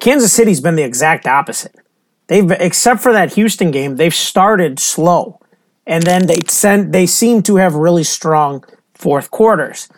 Kansas 0.00 0.32
City's 0.32 0.60
been 0.60 0.74
the 0.74 0.82
exact 0.82 1.26
opposite. 1.26 1.76
They've 2.28 2.50
except 2.50 3.00
for 3.02 3.12
that 3.12 3.34
Houston 3.34 3.70
game, 3.70 3.96
they've 3.96 4.14
started 4.14 4.78
slow, 4.80 5.40
and 5.86 6.02
then 6.04 6.26
they 6.26 6.40
send 6.48 6.92
they 6.92 7.06
seem 7.06 7.42
to 7.44 7.56
have 7.56 7.74
really 7.74 8.04
strong 8.04 8.64
fourth 8.94 9.30
quarters. 9.30 9.88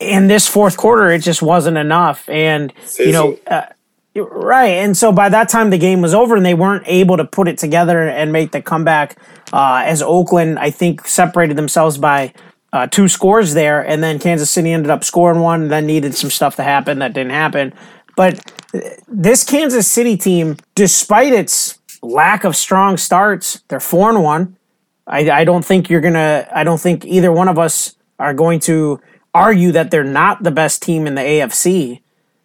in 0.00 0.28
this 0.28 0.48
fourth 0.48 0.76
quarter, 0.76 1.10
it 1.10 1.20
just 1.20 1.42
wasn't 1.42 1.76
enough. 1.76 2.28
And, 2.28 2.72
you 2.98 3.12
know, 3.12 3.38
uh, 3.46 3.66
right. 4.16 4.78
And 4.78 4.96
so 4.96 5.12
by 5.12 5.28
that 5.28 5.48
time, 5.50 5.70
the 5.70 5.78
game 5.78 6.00
was 6.00 6.14
over 6.14 6.34
and 6.34 6.44
they 6.44 6.54
weren't 6.54 6.84
able 6.86 7.18
to 7.18 7.24
put 7.24 7.46
it 7.46 7.58
together 7.58 8.08
and 8.08 8.32
make 8.32 8.50
the 8.52 8.62
comeback 8.62 9.16
uh, 9.52 9.82
as 9.84 10.00
Oakland, 10.02 10.58
I 10.58 10.70
think, 10.70 11.06
separated 11.06 11.56
themselves 11.56 11.98
by 11.98 12.32
uh, 12.72 12.86
two 12.86 13.08
scores 13.08 13.52
there. 13.52 13.86
And 13.86 14.02
then 14.02 14.18
Kansas 14.18 14.50
City 14.50 14.72
ended 14.72 14.90
up 14.90 15.04
scoring 15.04 15.40
one, 15.40 15.68
then 15.68 15.86
needed 15.86 16.14
some 16.14 16.30
stuff 16.30 16.56
to 16.56 16.62
happen 16.62 17.00
that 17.00 17.12
didn't 17.12 17.32
happen. 17.32 17.74
But 18.20 18.52
this 19.08 19.44
Kansas 19.44 19.88
City 19.88 20.14
team, 20.14 20.58
despite 20.74 21.32
its 21.32 21.78
lack 22.02 22.44
of 22.44 22.54
strong 22.54 22.98
starts, 22.98 23.62
they're 23.68 23.80
four 23.80 24.10
and 24.10 24.22
one. 24.22 24.58
I, 25.06 25.30
I 25.30 25.44
don't 25.44 25.64
think 25.64 25.88
you're 25.88 26.02
gonna. 26.02 26.46
I 26.54 26.62
don't 26.62 26.78
think 26.78 27.06
either 27.06 27.32
one 27.32 27.48
of 27.48 27.58
us 27.58 27.96
are 28.18 28.34
going 28.34 28.60
to 28.60 29.00
argue 29.32 29.72
that 29.72 29.90
they're 29.90 30.04
not 30.04 30.42
the 30.42 30.50
best 30.50 30.82
team 30.82 31.06
in 31.06 31.14
the 31.14 31.22
AFC. 31.22 32.02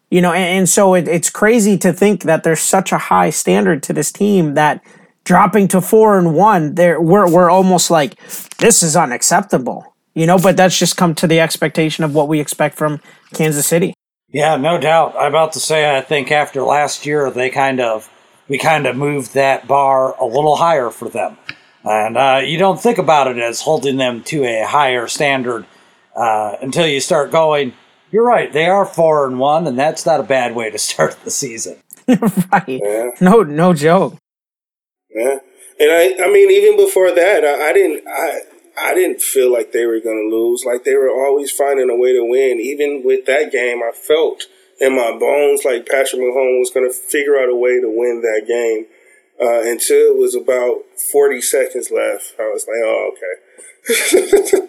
You 0.09 0.21
know, 0.21 0.31
and, 0.31 0.59
and 0.59 0.69
so 0.69 0.93
it, 0.93 1.09
it's 1.09 1.29
crazy 1.29 1.77
to 1.79 1.91
think 1.91 2.23
that 2.23 2.43
there's 2.45 2.61
such 2.61 2.93
a 2.93 2.97
high 2.97 3.29
standard 3.29 3.83
to 3.83 3.91
this 3.91 4.13
team 4.13 4.53
that 4.53 4.81
dropping 5.25 5.67
to 5.67 5.81
four 5.81 6.17
and 6.17 6.33
one, 6.33 6.75
there 6.75 7.01
we're 7.01 7.29
we're 7.29 7.49
almost 7.49 7.91
like 7.91 8.15
this 8.59 8.81
is 8.81 8.95
unacceptable. 8.95 9.93
You 10.13 10.25
know, 10.25 10.39
but 10.39 10.55
that's 10.55 10.79
just 10.79 10.95
come 10.95 11.15
to 11.15 11.27
the 11.27 11.41
expectation 11.41 12.05
of 12.05 12.15
what 12.15 12.29
we 12.29 12.39
expect 12.39 12.77
from 12.77 13.01
Kansas 13.33 13.67
City. 13.67 13.93
Yeah, 14.35 14.57
no 14.57 14.77
doubt. 14.77 15.15
I'm 15.17 15.29
about 15.29 15.53
to 15.53 15.61
say 15.61 15.97
I 15.97 16.01
think 16.01 16.29
after 16.29 16.61
last 16.61 17.05
year 17.05 17.31
they 17.31 17.49
kind 17.49 17.79
of 17.79 18.09
we 18.49 18.57
kind 18.57 18.85
of 18.85 18.97
moved 18.97 19.33
that 19.35 19.65
bar 19.65 20.13
a 20.19 20.25
little 20.25 20.57
higher 20.57 20.89
for 20.89 21.07
them. 21.07 21.37
And 21.85 22.17
uh, 22.17 22.41
you 22.43 22.57
don't 22.57 22.77
think 22.77 22.97
about 22.97 23.27
it 23.27 23.37
as 23.37 23.61
holding 23.61 23.95
them 23.95 24.23
to 24.23 24.43
a 24.43 24.65
higher 24.67 25.07
standard 25.07 25.65
uh, 26.17 26.57
until 26.61 26.85
you 26.85 26.99
start 26.99 27.31
going. 27.31 27.75
You're 28.11 28.25
right. 28.25 28.51
They 28.51 28.65
are 28.65 28.85
four 28.85 29.25
and 29.25 29.39
one, 29.39 29.67
and 29.67 29.79
that's 29.79 30.05
not 30.05 30.19
a 30.19 30.23
bad 30.23 30.53
way 30.53 30.69
to 30.69 30.77
start 30.89 31.15
the 31.23 31.31
season. 31.31 31.77
right. 32.51 32.67
Yeah. 32.67 33.11
No, 33.21 33.41
no 33.41 33.73
joke. 33.73 34.17
Yeah, 35.15 35.39
and 35.79 35.91
I, 35.91 36.25
I 36.25 36.27
mean, 36.27 36.51
even 36.51 36.75
before 36.75 37.11
that, 37.11 37.45
I, 37.45 37.69
I 37.69 37.71
didn't, 37.71 38.05
I, 38.05 38.39
I 38.77 38.93
didn't 38.93 39.21
feel 39.21 39.51
like 39.51 39.71
they 39.71 39.85
were 39.85 39.99
going 39.99 40.29
to 40.29 40.35
lose. 40.35 40.63
Like 40.65 40.83
they 40.83 40.95
were 40.95 41.09
always 41.09 41.51
finding 41.51 41.89
a 41.89 41.95
way 41.95 42.13
to 42.13 42.23
win. 42.23 42.59
Even 42.59 43.03
with 43.03 43.25
that 43.25 43.51
game, 43.51 43.81
I 43.81 43.91
felt 43.91 44.43
in 44.79 44.95
my 44.95 45.17
bones 45.17 45.63
like 45.63 45.87
Patrick 45.87 46.21
Mahomes 46.21 46.59
was 46.59 46.71
going 46.73 46.89
to 46.89 46.93
figure 46.93 47.37
out 47.37 47.49
a 47.49 47.55
way 47.55 47.79
to 47.79 47.87
win 47.87 48.21
that 48.21 48.45
game. 48.47 48.85
Uh, 49.37 49.63
until 49.63 50.13
it 50.13 50.17
was 50.17 50.33
about 50.33 50.77
40 51.11 51.41
seconds 51.41 51.91
left. 51.91 52.35
I 52.39 52.43
was 52.43 52.65
like, 52.65 52.77
oh, 52.85 53.11
okay. 53.11 54.67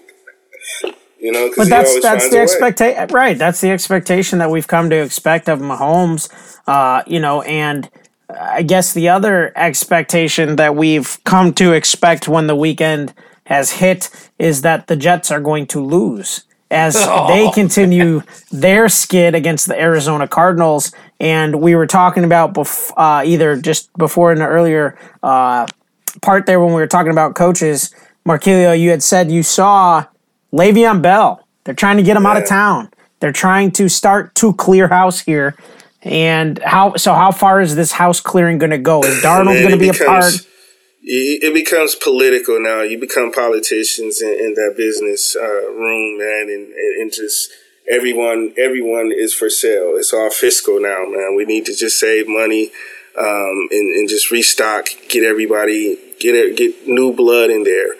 you 1.20 1.30
know, 1.30 1.52
but 1.56 1.68
that's 1.68 2.02
that's 2.02 2.28
the 2.30 2.40
expectation, 2.40 3.06
right? 3.12 3.38
That's 3.38 3.60
the 3.60 3.70
expectation 3.70 4.40
that 4.40 4.50
we've 4.50 4.66
come 4.66 4.90
to 4.90 4.96
expect 4.96 5.48
of 5.48 5.60
Mahomes. 5.60 6.28
Uh, 6.66 7.04
you 7.06 7.20
know, 7.20 7.42
and 7.42 7.88
I 8.28 8.62
guess 8.62 8.92
the 8.92 9.08
other 9.08 9.52
expectation 9.56 10.56
that 10.56 10.74
we've 10.74 11.18
come 11.22 11.54
to 11.54 11.72
expect 11.72 12.26
when 12.26 12.48
the 12.48 12.56
weekend 12.56 13.14
has 13.46 13.72
hit 13.72 14.10
is 14.38 14.62
that 14.62 14.86
the 14.86 14.96
Jets 14.96 15.30
are 15.30 15.40
going 15.40 15.66
to 15.68 15.84
lose 15.84 16.44
as 16.70 16.96
oh. 17.00 17.28
they 17.28 17.50
continue 17.50 18.22
their 18.50 18.88
skid 18.88 19.34
against 19.34 19.66
the 19.66 19.80
Arizona 19.80 20.28
Cardinals. 20.28 20.92
And 21.18 21.60
we 21.60 21.74
were 21.74 21.86
talking 21.86 22.24
about 22.24 22.54
bef- 22.54 22.92
uh, 22.96 23.24
either 23.24 23.56
just 23.56 23.92
before 23.94 24.32
in 24.32 24.38
the 24.38 24.46
earlier 24.46 24.98
uh, 25.22 25.66
part 26.22 26.46
there 26.46 26.60
when 26.60 26.70
we 26.70 26.80
were 26.80 26.86
talking 26.86 27.12
about 27.12 27.34
coaches. 27.34 27.94
Markelio, 28.26 28.78
you 28.78 28.90
had 28.90 29.02
said 29.02 29.30
you 29.30 29.42
saw 29.42 30.04
Le'Veon 30.52 31.00
Bell. 31.00 31.46
They're 31.64 31.74
trying 31.74 31.96
to 31.96 32.02
get 32.02 32.16
him 32.16 32.24
yeah. 32.24 32.30
out 32.30 32.36
of 32.36 32.46
town. 32.46 32.90
They're 33.20 33.32
trying 33.32 33.70
to 33.72 33.88
start 33.88 34.34
to 34.36 34.52
clear 34.54 34.88
house 34.88 35.20
here. 35.20 35.56
And 36.02 36.58
how 36.62 36.94
so? 36.96 37.14
How 37.14 37.32
far 37.32 37.60
is 37.60 37.74
this 37.74 37.90
house 37.90 38.20
clearing 38.20 38.58
going 38.58 38.70
to 38.70 38.78
go? 38.78 39.02
Is 39.02 39.20
Darnold 39.24 39.60
going 39.60 39.70
to 39.70 39.78
be 39.78 39.88
a 39.88 39.94
part? 39.94 40.32
It 41.06 41.54
becomes 41.54 41.94
political 41.94 42.60
now. 42.60 42.82
You 42.82 42.98
become 42.98 43.30
politicians 43.30 44.20
in, 44.20 44.28
in 44.28 44.54
that 44.54 44.74
business 44.76 45.36
uh, 45.36 45.70
room, 45.70 46.18
man, 46.18 46.48
and, 46.48 46.72
and, 46.72 47.12
just 47.12 47.52
everyone 47.88 48.52
everyone 48.58 49.12
is 49.14 49.32
for 49.32 49.48
sale. 49.48 49.94
It's 49.94 50.12
all 50.12 50.30
fiscal 50.30 50.80
now, 50.80 51.04
man. 51.08 51.36
We 51.36 51.44
need 51.44 51.64
to 51.66 51.76
just 51.76 52.00
save 52.00 52.26
money 52.26 52.72
um, 53.16 53.68
and, 53.70 53.94
and, 53.94 54.08
just 54.08 54.32
restock, 54.32 54.88
get 55.08 55.22
everybody 55.22 55.96
get 56.18 56.56
get 56.56 56.88
new 56.88 57.12
blood 57.14 57.50
in 57.50 57.62
there. 57.62 57.94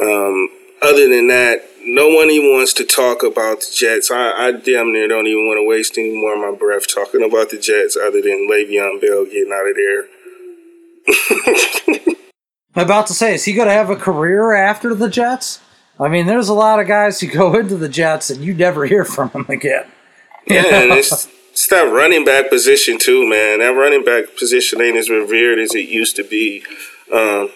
Um, 0.00 0.48
other 0.82 1.08
than 1.08 1.26
that, 1.28 1.68
no 1.84 2.08
one 2.08 2.30
even 2.30 2.52
wants 2.52 2.72
to 2.74 2.84
talk 2.84 3.24
about 3.24 3.60
the 3.60 3.72
Jets. 3.74 4.10
I, 4.10 4.30
I 4.30 4.52
damn 4.52 4.92
near 4.92 5.08
don't 5.08 5.26
even 5.26 5.48
want 5.48 5.58
to 5.58 5.66
waste 5.66 5.98
any 5.98 6.14
more 6.16 6.34
of 6.34 6.40
my 6.40 6.56
breath 6.56 6.86
talking 6.92 7.24
about 7.24 7.50
the 7.50 7.58
Jets, 7.58 7.96
other 7.96 8.22
than 8.22 8.48
Le'Veon 8.48 9.00
Bell 9.00 9.24
getting 9.24 9.52
out 9.52 9.66
of 9.68 9.74
there. 9.74 10.06
I'm 12.74 12.84
about 12.84 13.06
to 13.08 13.14
say, 13.14 13.34
is 13.34 13.44
he 13.44 13.52
going 13.52 13.68
to 13.68 13.74
have 13.74 13.90
a 13.90 13.96
career 13.96 14.54
after 14.54 14.94
the 14.94 15.10
Jets? 15.10 15.60
I 16.00 16.08
mean, 16.08 16.26
there's 16.26 16.48
a 16.48 16.54
lot 16.54 16.80
of 16.80 16.86
guys 16.86 17.20
who 17.20 17.26
go 17.26 17.54
into 17.58 17.76
the 17.76 17.88
Jets 17.88 18.30
and 18.30 18.42
you 18.42 18.54
never 18.54 18.86
hear 18.86 19.04
from 19.04 19.28
them 19.28 19.46
again. 19.48 19.86
Yeah, 20.46 20.64
and 20.64 20.92
it's, 20.92 21.28
it's 21.50 21.68
that 21.68 21.82
running 21.82 22.24
back 22.24 22.48
position 22.48 22.98
too, 22.98 23.28
man. 23.28 23.60
That 23.60 23.68
running 23.68 24.04
back 24.04 24.36
position 24.36 24.80
ain't 24.80 24.96
as 24.96 25.10
revered 25.10 25.58
as 25.58 25.74
it 25.74 25.88
used 25.88 26.16
to 26.16 26.24
be. 26.24 26.64
Um, 27.12 27.50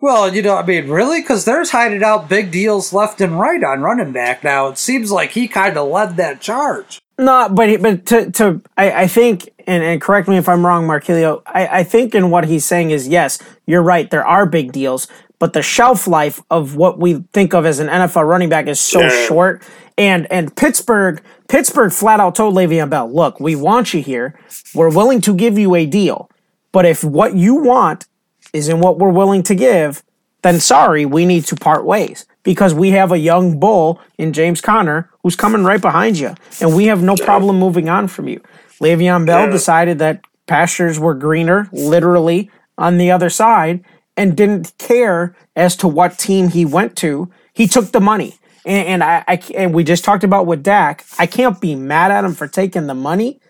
well, 0.00 0.34
you 0.34 0.40
know, 0.40 0.56
I 0.56 0.64
mean, 0.64 0.88
really? 0.88 1.20
Because 1.20 1.44
there's 1.44 1.70
hiding 1.70 2.02
out 2.02 2.28
big 2.28 2.50
deals 2.50 2.92
left 2.92 3.20
and 3.20 3.38
right 3.38 3.62
on 3.62 3.82
running 3.82 4.12
back 4.12 4.42
now. 4.42 4.68
It 4.68 4.78
seems 4.78 5.12
like 5.12 5.32
he 5.32 5.46
kind 5.46 5.76
of 5.76 5.88
led 5.88 6.16
that 6.16 6.40
charge. 6.40 7.00
No, 7.20 7.50
but 7.50 7.82
but 7.82 8.06
to 8.06 8.30
to 8.30 8.62
I, 8.78 9.02
I 9.02 9.06
think 9.06 9.50
and, 9.66 9.84
and 9.84 10.00
correct 10.00 10.26
me 10.26 10.38
if 10.38 10.48
I'm 10.48 10.64
wrong, 10.64 10.86
Markelio. 10.86 11.42
I, 11.44 11.80
I 11.80 11.84
think 11.84 12.14
in 12.14 12.30
what 12.30 12.46
he's 12.46 12.64
saying 12.64 12.92
is 12.92 13.06
yes, 13.06 13.38
you're 13.66 13.82
right. 13.82 14.10
There 14.10 14.26
are 14.26 14.46
big 14.46 14.72
deals, 14.72 15.06
but 15.38 15.52
the 15.52 15.60
shelf 15.60 16.06
life 16.06 16.40
of 16.50 16.76
what 16.76 16.98
we 16.98 17.22
think 17.34 17.52
of 17.52 17.66
as 17.66 17.78
an 17.78 17.88
NFL 17.88 18.26
running 18.26 18.48
back 18.48 18.68
is 18.68 18.80
so 18.80 19.00
yeah. 19.00 19.26
short. 19.26 19.62
And 19.98 20.32
and 20.32 20.56
Pittsburgh 20.56 21.22
Pittsburgh 21.46 21.92
flat 21.92 22.20
out 22.20 22.36
told 22.36 22.54
Le'Veon 22.54 22.88
Bell, 22.88 23.12
look, 23.12 23.38
we 23.38 23.54
want 23.54 23.92
you 23.92 24.02
here. 24.02 24.40
We're 24.74 24.88
willing 24.88 25.20
to 25.20 25.34
give 25.34 25.58
you 25.58 25.74
a 25.74 25.84
deal, 25.84 26.30
but 26.72 26.86
if 26.86 27.04
what 27.04 27.36
you 27.36 27.56
want 27.56 28.06
isn't 28.54 28.80
what 28.80 28.98
we're 28.98 29.10
willing 29.10 29.42
to 29.42 29.54
give, 29.54 30.02
then 30.40 30.58
sorry, 30.58 31.04
we 31.04 31.26
need 31.26 31.44
to 31.44 31.54
part 31.54 31.84
ways 31.84 32.24
because 32.42 32.74
we 32.74 32.90
have 32.90 33.12
a 33.12 33.18
young 33.18 33.58
bull 33.58 34.00
in 34.18 34.32
James 34.32 34.60
Conner 34.60 35.10
who's 35.22 35.36
coming 35.36 35.64
right 35.64 35.80
behind 35.80 36.18
you, 36.18 36.34
and 36.60 36.74
we 36.74 36.86
have 36.86 37.02
no 37.02 37.16
problem 37.16 37.58
moving 37.58 37.88
on 37.88 38.08
from 38.08 38.28
you. 38.28 38.40
Le'Veon 38.80 39.26
Bell 39.26 39.46
yeah. 39.46 39.52
decided 39.52 39.98
that 39.98 40.24
pastures 40.46 40.98
were 40.98 41.14
greener, 41.14 41.68
literally, 41.72 42.50
on 42.78 42.96
the 42.96 43.10
other 43.10 43.30
side, 43.30 43.84
and 44.16 44.36
didn't 44.36 44.72
care 44.78 45.36
as 45.54 45.76
to 45.76 45.88
what 45.88 46.18
team 46.18 46.48
he 46.48 46.64
went 46.64 46.96
to. 46.96 47.30
He 47.52 47.66
took 47.66 47.92
the 47.92 48.00
money. 48.00 48.36
And, 48.66 48.88
and 48.88 49.04
I, 49.04 49.24
I 49.28 49.42
and 49.54 49.74
we 49.74 49.84
just 49.84 50.04
talked 50.04 50.24
about 50.24 50.46
with 50.46 50.62
Dak. 50.62 51.04
I 51.18 51.26
can't 51.26 51.60
be 51.60 51.74
mad 51.74 52.10
at 52.10 52.24
him 52.24 52.34
for 52.34 52.48
taking 52.48 52.86
the 52.86 52.94
money, 52.94 53.40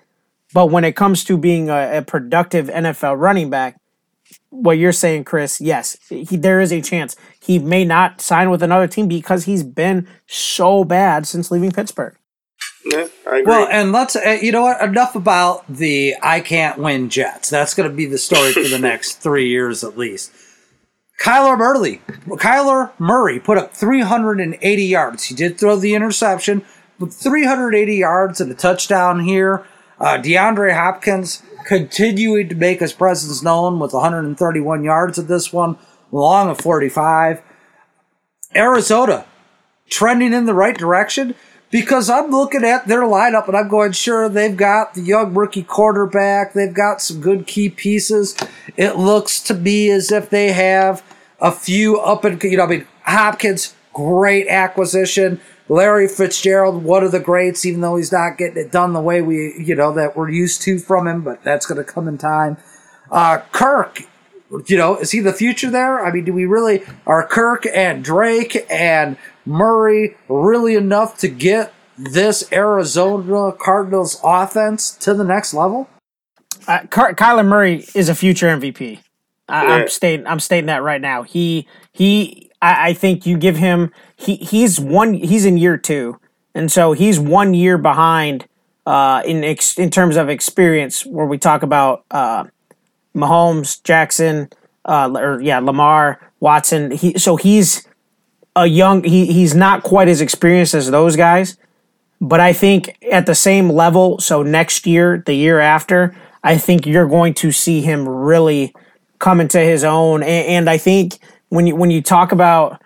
but 0.53 0.71
when 0.71 0.85
it 0.85 0.97
comes 0.97 1.25
to 1.25 1.37
being 1.37 1.71
a, 1.71 1.99
a 1.99 2.03
productive 2.03 2.67
NFL 2.67 3.19
running 3.19 3.51
back, 3.51 3.80
what 4.51 4.79
you're 4.79 4.93
saying, 4.93 5.25
Chris, 5.25 5.61
yes, 5.61 5.97
he, 6.09 6.37
there 6.37 6.61
is 6.61 6.73
a 6.73 6.81
chance 6.81 7.17
he 7.41 7.59
may 7.59 7.85
not 7.85 8.21
sign 8.21 8.51
with 8.51 8.63
another 8.63 8.87
team 8.87 9.09
because 9.09 9.45
he's 9.45 9.63
been 9.63 10.07
so 10.27 10.85
bad 10.85 11.27
since 11.27 11.51
leaving 11.51 11.71
Pittsburgh. 11.71 12.17
Yeah, 12.85 13.09
I 13.27 13.39
agree. 13.39 13.43
Well, 13.45 13.69
and 13.71 13.93
let's, 13.93 14.17
uh, 14.17 14.39
you 14.41 14.53
know 14.53 14.63
what? 14.63 14.83
Enough 14.83 15.15
about 15.15 15.67
the 15.69 16.17
I 16.23 16.41
can't 16.41 16.79
win 16.79 17.11
Jets. 17.11 17.51
That's 17.51 17.75
going 17.75 17.89
to 17.89 17.95
be 17.95 18.07
the 18.07 18.19
story 18.19 18.53
for 18.53 18.69
the 18.69 18.79
next 18.81 19.17
three 19.17 19.49
years 19.49 19.85
at 19.85 19.97
least. 19.97 20.33
Kyler 21.21 21.59
Murray, 21.59 22.01
Kyler 22.27 22.93
Murray 22.99 23.39
put 23.39 23.59
up 23.59 23.75
380 23.75 24.83
yards. 24.83 25.25
He 25.25 25.35
did 25.35 25.61
throw 25.61 25.77
the 25.77 25.95
interception, 25.95 26.65
but 26.99 27.13
380 27.13 27.95
yards 27.95 28.41
and 28.41 28.51
a 28.51 28.55
touchdown 28.55 29.21
here. 29.21 29.67
Uh, 30.01 30.17
DeAndre 30.17 30.73
Hopkins 30.73 31.43
continuing 31.71 32.49
to 32.49 32.57
make 32.57 32.81
his 32.81 32.93
presence 32.93 33.45
known 33.45 33.79
with 33.79 33.93
131 33.93 34.83
yards 34.83 35.19
of 35.19 35.29
this 35.29 35.53
one, 35.53 35.79
long 36.11 36.51
of 36.51 36.59
45. 36.59 37.41
Arizona 38.57 39.25
trending 39.89 40.33
in 40.33 40.47
the 40.47 40.53
right 40.53 40.77
direction 40.77 41.33
because 41.71 42.11
I'm 42.11 42.33
looking 42.33 42.65
at 42.65 42.89
their 42.89 43.03
lineup 43.03 43.47
and 43.47 43.57
I'm 43.57 43.69
going, 43.69 43.93
sure, 43.93 44.29
they've 44.29 44.57
got 44.57 44.95
the 44.95 45.01
young 45.01 45.33
rookie 45.33 45.63
quarterback, 45.63 46.55
they've 46.55 46.75
got 46.75 47.01
some 47.01 47.21
good 47.21 47.47
key 47.47 47.69
pieces. 47.69 48.37
It 48.77 48.97
looks 48.97 49.41
to 49.43 49.55
me 49.55 49.91
as 49.91 50.11
if 50.11 50.29
they 50.29 50.51
have 50.51 51.05
a 51.41 51.53
few 51.53 52.01
up 52.01 52.25
and, 52.25 52.43
you 52.43 52.57
know, 52.57 52.65
I 52.65 52.67
mean, 52.67 52.87
Hopkins, 53.05 53.77
great 53.93 54.49
acquisition. 54.49 55.41
Larry 55.71 56.09
Fitzgerald, 56.09 56.83
one 56.83 57.05
of 57.05 57.13
the 57.13 57.21
greats, 57.21 57.65
even 57.65 57.81
though 57.81 57.95
he's 57.97 58.11
not 58.11 58.37
getting 58.37 58.57
it 58.57 58.73
done 58.73 58.93
the 58.93 59.01
way 59.01 59.23
we, 59.23 59.55
you 59.57 59.77
know, 59.77 59.93
that 59.95 60.17
we're 60.17 60.29
used 60.29 60.63
to 60.63 60.81
from 60.81 61.07
him, 61.07 61.23
but 61.23 61.45
that's 61.45 61.65
going 61.65 61.79
to 61.79 61.85
come 61.85 62.09
in 62.09 62.19
time. 62.19 62.57
Uh, 63.09 63.39
Kirk, 63.53 64.03
you 64.67 64.77
know, 64.77 64.97
is 64.97 65.13
he 65.13 65.21
the 65.21 65.33
future 65.33 65.71
there? 65.71 66.05
I 66.05 66.11
mean, 66.11 66.25
do 66.25 66.33
we 66.33 66.45
really, 66.45 66.83
are 67.07 67.25
Kirk 67.25 67.65
and 67.73 68.03
Drake 68.05 68.67
and 68.69 69.17
Murray 69.47 70.17
really 70.29 70.75
enough 70.75 71.17
to 71.19 71.29
get 71.29 71.73
this 71.97 72.51
Arizona 72.53 73.53
Cardinals 73.53 74.21
offense 74.25 74.91
to 74.97 75.15
the 75.15 75.25
next 75.25 75.55
level? 75.55 75.89
Uh, 76.67 76.81
Ky- 76.81 77.15
Kyler 77.15 77.47
Murray 77.47 77.87
is 77.95 78.09
a 78.09 78.17
future 78.17 78.49
MVP. 78.49 78.99
I, 79.49 79.65
Yeah. 79.65 79.73
I'm 79.75 79.89
stating 79.89 80.27
I'm 80.27 80.41
stating 80.41 80.67
that 80.67 80.83
right 80.83 81.01
now. 81.01 81.23
He 81.23 81.67
he 81.93 82.51
I, 82.63 82.91
I 82.91 82.95
think 82.95 83.27
you 83.27 83.37
give 83.37 83.57
him 83.57 83.93
he 84.21 84.37
he's 84.37 84.79
one 84.79 85.15
he's 85.15 85.45
in 85.45 85.57
year 85.57 85.77
two, 85.77 86.21
and 86.55 86.71
so 86.71 86.93
he's 86.93 87.19
one 87.19 87.55
year 87.55 87.79
behind 87.79 88.47
uh, 88.87 89.23
in 89.25 89.43
ex, 89.43 89.79
in 89.79 89.91
terms 89.91 90.17
of 90.17 90.29
experience. 90.29 91.07
Where 91.07 91.27
we 91.27 91.39
talk 91.39 91.63
about 91.63 92.05
uh, 92.11 92.45
Mahomes, 93.15 93.83
Jackson, 93.83 94.51
uh, 94.85 95.11
or 95.15 95.41
yeah, 95.41 95.59
Lamar, 95.59 96.21
Watson. 96.39 96.91
He 96.91 97.19
so 97.19 97.37
he's 97.37 97.89
a 98.55 98.67
young 98.67 99.05
he 99.05 99.33
he's 99.33 99.55
not 99.55 99.83
quite 99.83 100.09
as 100.09 100.21
experienced 100.21 100.75
as 100.75 100.91
those 100.91 101.17
guys, 101.17 101.57
but 102.21 102.41
I 102.41 102.53
think 102.53 102.99
at 103.11 103.25
the 103.25 103.35
same 103.35 103.71
level. 103.71 104.19
So 104.19 104.43
next 104.43 104.87
year, 104.87 105.23
the 105.25 105.35
year 105.35 105.61
after, 105.61 106.15
I 106.45 106.59
think 106.59 106.87
you're 106.87 107.09
going 107.09 107.35
to 107.35 107.53
see 107.53 107.81
him 107.81 108.07
really 108.07 108.75
come 109.19 109.41
into 109.41 109.61
his 109.61 109.83
own. 109.83 110.23
And, 110.23 110.47
and 110.47 110.71
I 110.71 110.77
think 110.77 111.19
when 111.49 111.67
you 111.67 111.75
when 111.75 111.91
you 111.91 112.03
talk 112.03 112.33
about 112.33 112.83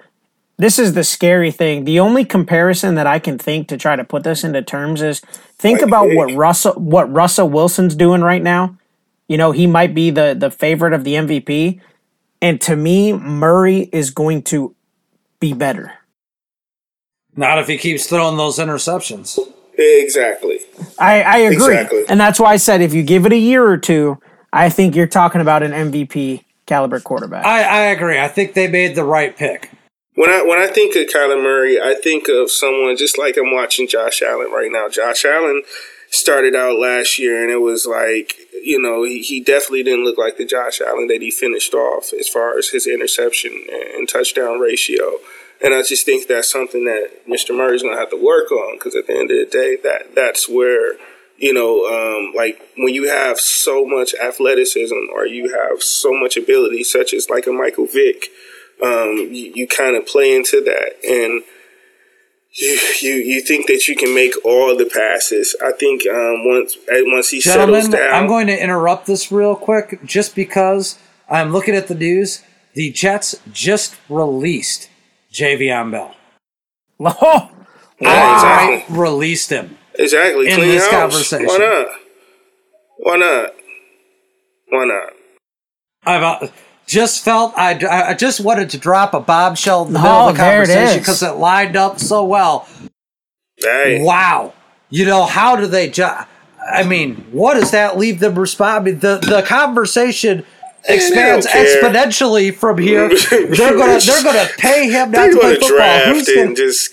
this 0.57 0.79
is 0.79 0.95
the 0.95 1.05
scary 1.05 1.51
thing. 1.51 1.85
The 1.85 1.99
only 2.01 2.25
comparison 2.25 2.95
that 2.95 3.07
I 3.07 3.19
can 3.19 3.39
think 3.39 3.69
to 3.69 3.77
try 3.77 3.97
to 3.97 4.05
put 4.05 4.23
this 4.25 4.45
into 4.45 4.63
terms 4.63 5.03
is 5.03 5.21
think 5.59 5.81
Like 5.81 5.89
about 5.89 6.09
me. 6.09 6.17
what 6.17 6.35
Russell 6.35 6.75
what 6.75 7.13
Russell 7.13 7.49
Wilson's 7.49 7.95
doing 7.95 8.23
right 8.23 8.43
now. 8.43 8.77
You 9.29 9.37
know, 9.39 9.53
he 9.53 9.67
might 9.67 9.95
be 9.95 10.11
the 10.11 10.35
the 10.39 10.51
favorite 10.51 10.93
of 10.93 11.05
the 11.05 11.15
MVP. 11.15 11.81
And 12.41 12.61
to 12.63 12.77
me, 12.77 13.13
Murray 13.13 13.89
is 13.93 14.11
going 14.11 14.43
to 14.45 14.75
be 15.41 15.53
better. 15.55 15.93
Not 17.37 17.59
if 17.59 17.67
he 17.67 17.79
keeps 17.79 18.07
throwing 18.07 18.37
those 18.37 18.59
interceptions. 18.59 19.39
Exactly. 19.77 20.61
I, 20.99 21.23
I 21.23 21.37
agree. 21.39 21.79
Exactly. 21.79 22.05
And 22.09 22.21
that's 22.21 22.39
why 22.39 22.53
I 22.53 22.57
said 22.59 22.81
if 22.81 22.95
you 22.95 23.03
give 23.03 23.27
it 23.27 23.33
a 23.33 23.39
year 23.39 23.67
or 23.67 23.77
two, 23.77 24.19
I 24.53 24.69
think 24.69 24.95
you're 24.95 25.07
talking 25.07 25.41
about 25.41 25.63
an 25.63 25.73
MVP 25.73 26.45
caliber 26.67 27.01
quarterback. 27.01 27.45
I, 27.45 27.63
I 27.63 27.81
agree. 27.87 28.21
I 28.21 28.29
think 28.29 28.55
they 28.55 28.69
made 28.69 28.95
the 28.95 29.05
right 29.05 29.37
pick. 29.37 29.71
When 30.15 30.31
I 30.31 30.43
when 30.43 30.59
I 30.59 30.69
think 30.69 30.95
of 30.95 31.07
Kyler 31.13 31.43
Murray, 31.43 31.81
I 31.81 31.95
think 31.95 32.29
of 32.29 32.51
someone 32.51 32.97
just 32.97 33.19
like 33.19 33.37
I'm 33.37 33.53
watching 33.53 33.89
Josh 33.89 34.23
Allen 34.23 34.51
right 34.53 34.71
now. 34.71 34.89
Josh 34.89 35.25
Allen 35.25 35.63
started 36.09 36.55
out 36.55 36.79
last 36.79 37.19
year, 37.19 37.43
and 37.43 37.51
it 37.51 37.61
was 37.61 37.85
like 37.85 38.37
you 38.63 38.81
know 38.81 39.03
he, 39.03 39.23
he 39.23 39.41
definitely 39.41 39.83
didn't 39.83 40.05
look 40.05 40.17
like 40.17 40.39
the 40.39 40.47
Josh 40.47 40.81
Allen 40.81 41.09
that 41.09 41.21
he 41.21 41.31
finished 41.31 41.75
off 41.75 42.13
as 42.13 42.29
far 42.29 42.57
as 42.57 42.69
his 42.69 42.87
interception 42.87 43.67
and 43.71 44.09
touchdown 44.09 44.61
ratio. 44.61 45.19
And 45.65 45.75
I 45.75 45.83
just 45.83 46.05
think 46.05 46.27
that's 46.27 46.51
something 46.51 46.85
that 46.85 47.27
Mr. 47.27 47.57
Murray's 47.57 47.83
going 47.83 47.95
to 47.95 48.01
have 48.01 48.11
to 48.11 48.23
work 48.23 48.51
on 48.51 48.77
because 48.77 48.95
at 48.95 49.07
the 49.07 49.15
end 49.15 49.31
of 49.31 49.39
the 49.39 49.47
day, 49.47 49.77
that 49.83 50.15
that's 50.15 50.49
where 50.49 50.95
you 51.37 51.53
know, 51.53 51.85
um, 51.87 52.33
like 52.37 52.61
when 52.77 52.95
you 52.95 53.09
have 53.09 53.41
so 53.41 53.85
much 53.85 54.15
athleticism 54.15 54.95
or 55.13 55.27
you 55.27 55.53
have 55.53 55.83
so 55.83 56.13
much 56.13 56.37
ability, 56.37 56.85
such 56.85 57.13
as 57.13 57.29
like 57.29 57.47
a 57.49 57.53
Michael 57.53 57.87
Vick, 57.87 58.29
um, 58.85 59.17
you, 59.17 59.53
you 59.55 59.67
kind 59.67 59.97
of 59.97 60.07
play 60.07 60.35
into 60.37 60.61
that 60.63 60.93
and 61.09 61.43
you, 62.57 62.79
you 63.01 63.15
you 63.15 63.41
think 63.41 63.67
that 63.67 63.89
you 63.89 63.97
can 63.97 64.15
make 64.15 64.33
all 64.45 64.77
the 64.77 64.87
passes. 64.87 65.57
I 65.65 65.73
think 65.73 66.03
um, 66.07 66.47
once 66.47 66.77
eh, 66.89 67.03
once 67.05 67.31
he 67.31 67.41
settles 67.41 67.89
down, 67.89 68.13
I'm 68.15 68.29
going 68.29 68.47
to 68.47 68.63
interrupt 68.63 69.07
this 69.07 69.33
real 69.33 69.57
quick 69.57 69.99
just 70.05 70.37
because 70.37 70.99
I'm 71.29 71.53
looking 71.53 71.75
at 71.75 71.89
the 71.89 71.95
news. 71.97 72.43
The 72.75 72.91
Jets 72.91 73.35
just 73.53 73.97
released 74.09 74.89
Le'Veon 75.33 75.91
Bell. 75.91 76.15
oh, 77.01 77.51
Yeah, 78.01 78.09
I 78.11 78.73
exactly. 78.75 78.97
released 78.97 79.51
him. 79.51 79.79
exactly 79.95 80.49
in 80.49 80.55
clean 80.57 80.69
this 80.69 80.85
house. 80.91 81.13
conversation. 81.13 81.47
Why 81.47 81.59
not? 81.59 81.87
Why 82.99 83.17
not? 83.17 83.51
Why 84.69 84.85
not? 84.85 85.13
I've 86.07 86.23
uh, 86.23 86.49
just 86.87 87.25
felt 87.25 87.53
I, 87.57 88.11
I 88.11 88.15
just 88.15 88.41
wanted 88.41 88.71
to 88.71 88.79
drop 88.79 89.15
a 89.15 89.21
bombshell 89.21 89.87
in 89.87 89.93
the 89.93 89.99
middle 89.99 90.15
Oh, 90.15 90.29
of 90.29 90.37
the 90.37 90.43
conversation 90.43 90.99
because 90.99 91.23
it 91.23 91.33
lined 91.33 91.77
up 91.77 91.99
so 91.99 92.25
well. 92.25 92.69
Hey, 93.59 94.03
Wow. 94.03 94.53
You 94.91 95.07
know, 95.07 95.25
how 95.25 95.57
do 95.57 95.67
they 95.67 95.89
ju- 95.89 96.07
I 96.73 96.83
mean, 96.85 97.17
what 97.33 97.55
does 97.55 97.73
that 97.73 97.99
leave 97.99 98.21
them 98.21 98.39
respond? 98.39 98.83
I 98.89 98.91
mean, 98.91 99.01
the, 99.01 99.19
the 99.19 99.43
conversation 99.47 100.45
expands 100.89 101.47
exponentially 101.47 102.55
from 102.55 102.79
here. 102.79 103.09
They're 103.31 103.77
gonna 103.77 103.99
they're 104.01 104.23
gonna 104.23 104.49
pay 104.59 104.89
him 104.91 105.11
not 105.11 105.13
they're 105.13 105.31
to 105.33 105.37
play 105.39 105.43
going 105.43 105.55
to 105.55 105.61
football. 105.61 105.77
draft 105.79 106.07
Who's 106.09 106.29
and 106.29 106.37
gonna, 106.37 106.55
just 106.55 106.91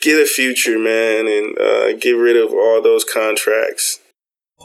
get 0.00 0.20
a 0.20 0.26
future, 0.26 0.78
man, 0.78 1.26
and 1.28 1.58
uh, 1.58 1.92
get 1.98 2.12
rid 2.12 2.36
of 2.36 2.52
all 2.52 2.82
those 2.82 3.04
contracts. 3.04 4.00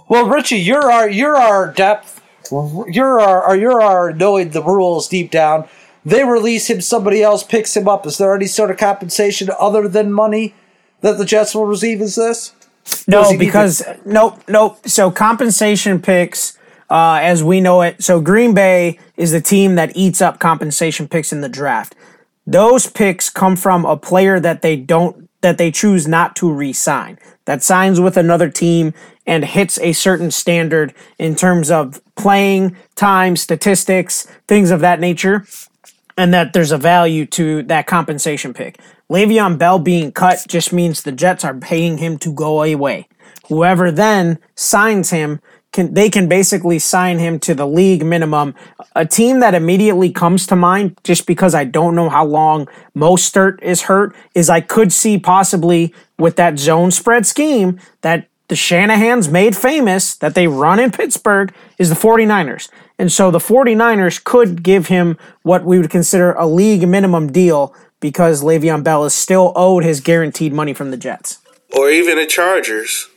well, 0.09 0.27
Richie, 0.27 0.57
you're 0.57 0.91
our 0.91 1.07
you're 1.09 1.35
our 1.37 1.71
depth. 1.71 2.16
You're 2.51 3.19
our 3.19 3.55
you're 3.55 3.81
our 3.81 4.13
knowing 4.13 4.49
the 4.49 4.63
rules 4.63 5.07
deep 5.07 5.31
down. 5.31 5.67
They 6.05 6.23
release 6.23 6.69
him, 6.69 6.79
somebody 6.79 7.21
else 7.21 7.43
picks 7.43 7.75
him 7.75 7.87
up. 7.87 8.05
Is 8.05 8.17
there 8.17 8.33
any 8.33 8.47
sort 8.47 8.71
of 8.71 8.77
compensation 8.77 9.49
other 9.59 9.89
than 9.89 10.11
money 10.11 10.55
that 11.01 11.17
the 11.17 11.25
Jets 11.25 11.53
will 11.53 11.65
receive? 11.65 12.01
Is 12.01 12.15
this? 12.15 12.53
No, 13.07 13.37
because 13.37 13.83
nope, 14.05 14.41
nope. 14.47 14.87
So 14.87 15.11
compensation 15.11 16.01
picks, 16.01 16.57
uh, 16.89 17.19
as 17.21 17.43
we 17.43 17.59
know 17.59 17.81
it. 17.81 18.01
So 18.01 18.21
Green 18.21 18.53
Bay 18.53 18.99
is 19.17 19.31
the 19.31 19.41
team 19.41 19.75
that 19.75 19.97
eats 19.97 20.21
up 20.21 20.39
compensation 20.39 21.07
picks 21.07 21.33
in 21.33 21.41
the 21.41 21.49
draft. 21.49 21.95
Those 22.45 22.87
picks 22.87 23.29
come 23.29 23.57
from 23.57 23.83
a 23.83 23.97
player 23.97 24.39
that 24.39 24.61
they 24.61 24.77
don't 24.77 25.29
that 25.41 25.57
they 25.57 25.71
choose 25.71 26.07
not 26.07 26.35
to 26.37 26.51
re-sign. 26.51 27.19
That 27.45 27.61
signs 27.61 27.99
with 27.99 28.17
another 28.17 28.49
team 28.49 28.93
and 29.27 29.45
hits 29.45 29.77
a 29.79 29.93
certain 29.93 30.31
standard 30.31 30.93
in 31.19 31.35
terms 31.35 31.69
of 31.69 32.01
playing 32.15 32.75
time, 32.95 33.35
statistics, 33.35 34.25
things 34.47 34.71
of 34.71 34.79
that 34.79 34.99
nature 34.99 35.45
and 36.17 36.33
that 36.33 36.53
there's 36.53 36.71
a 36.71 36.77
value 36.77 37.25
to 37.25 37.61
that 37.63 37.85
compensation 37.85 38.53
pick. 38.53 38.79
Le'Veon 39.09 39.57
Bell 39.57 39.79
being 39.79 40.11
cut 40.11 40.43
just 40.47 40.73
means 40.73 41.03
the 41.03 41.11
Jets 41.11 41.45
are 41.45 41.53
paying 41.53 41.99
him 41.99 42.17
to 42.17 42.33
go 42.33 42.63
away. 42.63 43.07
Whoever 43.47 43.91
then 43.91 44.39
signs 44.55 45.11
him 45.11 45.39
can 45.71 45.93
they 45.93 46.09
can 46.09 46.27
basically 46.27 46.79
sign 46.79 47.19
him 47.19 47.39
to 47.39 47.53
the 47.53 47.67
league 47.67 48.03
minimum. 48.03 48.55
A 48.95 49.05
team 49.05 49.39
that 49.41 49.53
immediately 49.53 50.09
comes 50.09 50.47
to 50.47 50.55
mind, 50.55 50.97
just 51.03 51.27
because 51.27 51.53
I 51.53 51.65
don't 51.65 51.95
know 51.95 52.09
how 52.09 52.25
long 52.25 52.67
Mostert 52.95 53.61
is 53.61 53.83
hurt, 53.83 54.15
is 54.33 54.49
I 54.49 54.59
could 54.59 54.91
see 54.91 55.19
possibly 55.19 55.93
with 56.17 56.35
that 56.37 56.57
zone 56.57 56.91
spread 56.91 57.25
scheme 57.25 57.79
that 58.01 58.27
the 58.47 58.55
Shanahans 58.55 59.29
made 59.29 59.55
famous 59.55 60.15
that 60.15 60.35
they 60.35 60.47
run 60.47 60.79
in 60.79 60.91
Pittsburgh 60.91 61.53
is 61.77 61.89
the 61.89 61.95
49ers. 61.95 62.69
And 62.97 63.11
so 63.11 63.29
the 63.29 63.39
49ers 63.39 64.23
could 64.23 64.63
give 64.63 64.87
him 64.87 65.17
what 65.43 65.65
we 65.65 65.77
would 65.79 65.89
consider 65.89 66.33
a 66.33 66.47
league 66.47 66.87
minimum 66.87 67.31
deal 67.31 67.75
because 67.99 68.43
Le'Veon 68.43 68.83
Bell 68.83 69.05
is 69.05 69.13
still 69.13 69.51
owed 69.55 69.83
his 69.83 69.99
guaranteed 69.99 70.53
money 70.53 70.73
from 70.73 70.91
the 70.91 70.97
Jets. 70.97 71.39
Or 71.75 71.89
even 71.89 72.17
the 72.17 72.25
Chargers. 72.25 73.09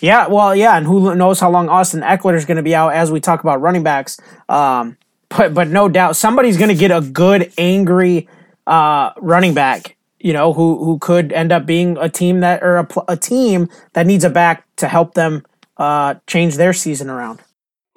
Yeah, 0.00 0.26
well, 0.28 0.54
yeah, 0.54 0.76
and 0.76 0.86
who 0.86 1.14
knows 1.14 1.40
how 1.40 1.50
long 1.50 1.68
Austin 1.68 2.02
Ekeler 2.02 2.36
is 2.36 2.44
going 2.44 2.56
to 2.56 2.62
be 2.62 2.74
out 2.74 2.90
as 2.90 3.10
we 3.10 3.20
talk 3.20 3.40
about 3.40 3.60
running 3.60 3.82
backs. 3.82 4.20
Um, 4.48 4.96
but 5.30 5.54
but 5.54 5.68
no 5.68 5.88
doubt 5.88 6.16
somebody's 6.16 6.56
going 6.56 6.68
to 6.68 6.74
get 6.74 6.90
a 6.90 7.00
good 7.00 7.52
angry 7.58 8.28
uh, 8.66 9.12
running 9.16 9.54
back. 9.54 9.96
You 10.24 10.32
know 10.32 10.54
who 10.54 10.82
who 10.82 10.98
could 10.98 11.32
end 11.32 11.52
up 11.52 11.66
being 11.66 11.98
a 11.98 12.08
team 12.08 12.40
that 12.40 12.62
or 12.62 12.78
a, 12.78 12.88
a 13.08 13.16
team 13.16 13.68
that 13.92 14.06
needs 14.06 14.24
a 14.24 14.30
back 14.30 14.64
to 14.76 14.88
help 14.88 15.12
them 15.12 15.44
uh, 15.76 16.14
change 16.26 16.56
their 16.56 16.72
season 16.72 17.10
around. 17.10 17.40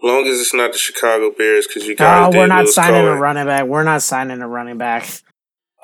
long 0.03 0.27
as 0.27 0.37
it's 0.41 0.53
not 0.53 0.73
the 0.73 0.77
Chicago 0.77 1.31
Bears, 1.31 1.67
because 1.67 1.87
you 1.87 1.93
No, 1.93 2.05
guys 2.05 2.33
we're 2.35 2.47
not 2.47 2.65
lose 2.65 2.75
signing 2.75 3.05
a 3.07 3.15
running 3.15 3.45
back. 3.45 3.65
We're 3.65 3.83
not 3.83 4.01
signing 4.01 4.41
a 4.41 4.47
running 4.47 4.77
back. 4.77 5.07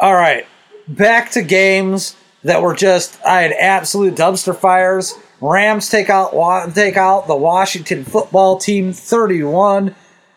All 0.01 0.13
right, 0.13 0.45
back 0.87 1.31
to 1.31 1.41
games 1.43 2.17
that 2.43 2.61
were 2.61 2.75
just 2.75 3.17
I 3.25 3.43
had 3.43 3.53
absolute 3.53 4.15
dumpster 4.15 4.53
fires. 4.53 5.17
Rams 5.39 5.87
take 5.87 6.09
out 6.09 6.35
Wa- 6.35 6.65
take 6.67 6.97
out 6.97 7.27
the 7.27 7.37
Washington 7.37 8.03
football 8.03 8.57
team, 8.57 8.91
thirty-one. 8.91 9.95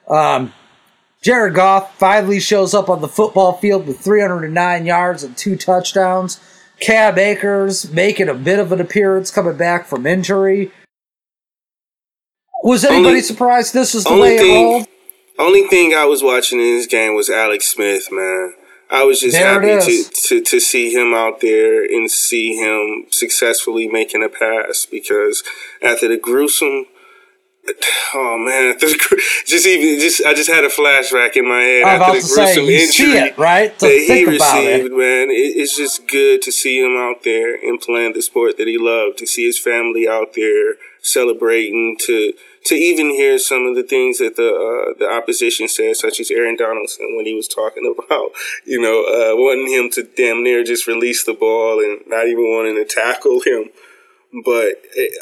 Um, 0.08 0.52
Jared 1.22 1.54
Goff 1.54 1.96
finally 1.98 2.38
shows 2.40 2.74
up 2.74 2.88
on 2.88 3.00
the 3.00 3.08
football 3.08 3.54
field 3.54 3.86
with 3.86 4.00
309 4.00 4.86
yards 4.86 5.22
and 5.24 5.36
two 5.36 5.56
touchdowns. 5.56 6.40
Cam 6.80 7.18
Akers 7.18 7.90
making 7.92 8.28
a 8.28 8.34
bit 8.34 8.58
of 8.58 8.70
an 8.70 8.80
appearance 8.80 9.30
coming 9.30 9.56
back 9.56 9.86
from 9.86 10.06
injury. 10.06 10.70
Was 12.62 12.84
anybody 12.84 13.08
Only- 13.08 13.20
surprised 13.22 13.72
this 13.74 13.94
was 13.94 14.04
the 14.04 14.10
only 14.10 14.20
way 14.22 14.36
it 14.36 14.40
thing- 14.40 14.64
rolled? 14.64 14.86
Only 15.38 15.66
thing 15.68 15.94
I 15.94 16.06
was 16.06 16.22
watching 16.22 16.58
in 16.60 16.76
this 16.76 16.86
game 16.86 17.14
was 17.14 17.28
Alex 17.28 17.68
Smith, 17.68 18.08
man. 18.10 18.54
I 18.90 19.04
was 19.04 19.20
just 19.20 19.36
There 19.36 19.60
happy 19.60 19.84
to, 19.84 20.04
to, 20.28 20.40
to 20.40 20.60
see 20.60 20.92
him 20.94 21.12
out 21.12 21.40
there 21.40 21.82
and 21.84 22.10
see 22.10 22.56
him 22.56 23.06
successfully 23.10 23.86
making 23.88 24.22
a 24.22 24.28
pass 24.28 24.86
because 24.90 25.42
after 25.82 26.08
the 26.08 26.16
gruesome 26.16 26.86
Oh 28.14 28.38
man, 28.38 28.78
just 29.46 29.66
even 29.66 30.00
just 30.00 30.24
I 30.24 30.34
just 30.34 30.50
had 30.50 30.64
a 30.64 30.68
flashback 30.68 31.36
in 31.36 31.48
my 31.48 31.60
head 31.60 31.82
after 31.84 32.20
the 32.20 32.20
say, 32.20 32.54
gruesome 32.54 32.64
you 32.64 32.78
injury 32.78 33.28
it, 33.28 33.38
right? 33.38 33.76
To 33.78 33.86
that 33.86 33.92
he 33.92 34.06
think 34.06 34.28
about 34.28 34.62
it. 34.64 34.92
Man, 34.92 35.30
it, 35.30 35.56
it's 35.56 35.76
just 35.76 36.06
good 36.08 36.42
to 36.42 36.52
see 36.52 36.78
him 36.80 36.96
out 36.96 37.24
there 37.24 37.54
and 37.54 37.80
playing 37.80 38.12
the 38.14 38.22
sport 38.22 38.56
that 38.58 38.68
he 38.68 38.78
loved. 38.78 39.18
To 39.18 39.26
see 39.26 39.46
his 39.46 39.58
family 39.58 40.08
out 40.08 40.34
there 40.34 40.74
celebrating. 41.00 41.96
To 42.06 42.32
to 42.66 42.74
even 42.74 43.10
hear 43.10 43.38
some 43.38 43.66
of 43.66 43.76
the 43.76 43.82
things 43.82 44.18
that 44.18 44.36
the 44.36 44.48
uh, 44.48 44.98
the 44.98 45.08
opposition 45.08 45.68
said, 45.68 45.96
such 45.96 46.20
as 46.20 46.30
Aaron 46.30 46.56
Donaldson 46.56 47.16
when 47.16 47.26
he 47.26 47.34
was 47.34 47.48
talking 47.48 47.92
about 47.98 48.30
you 48.64 48.80
know 48.80 49.02
uh, 49.02 49.36
wanting 49.36 49.72
him 49.72 49.90
to 49.90 50.02
damn 50.16 50.42
near 50.42 50.64
just 50.64 50.86
release 50.86 51.24
the 51.24 51.34
ball 51.34 51.80
and 51.80 52.00
not 52.06 52.26
even 52.26 52.50
wanting 52.52 52.76
to 52.76 52.84
tackle 52.84 53.40
him. 53.44 53.70
But 54.44 54.74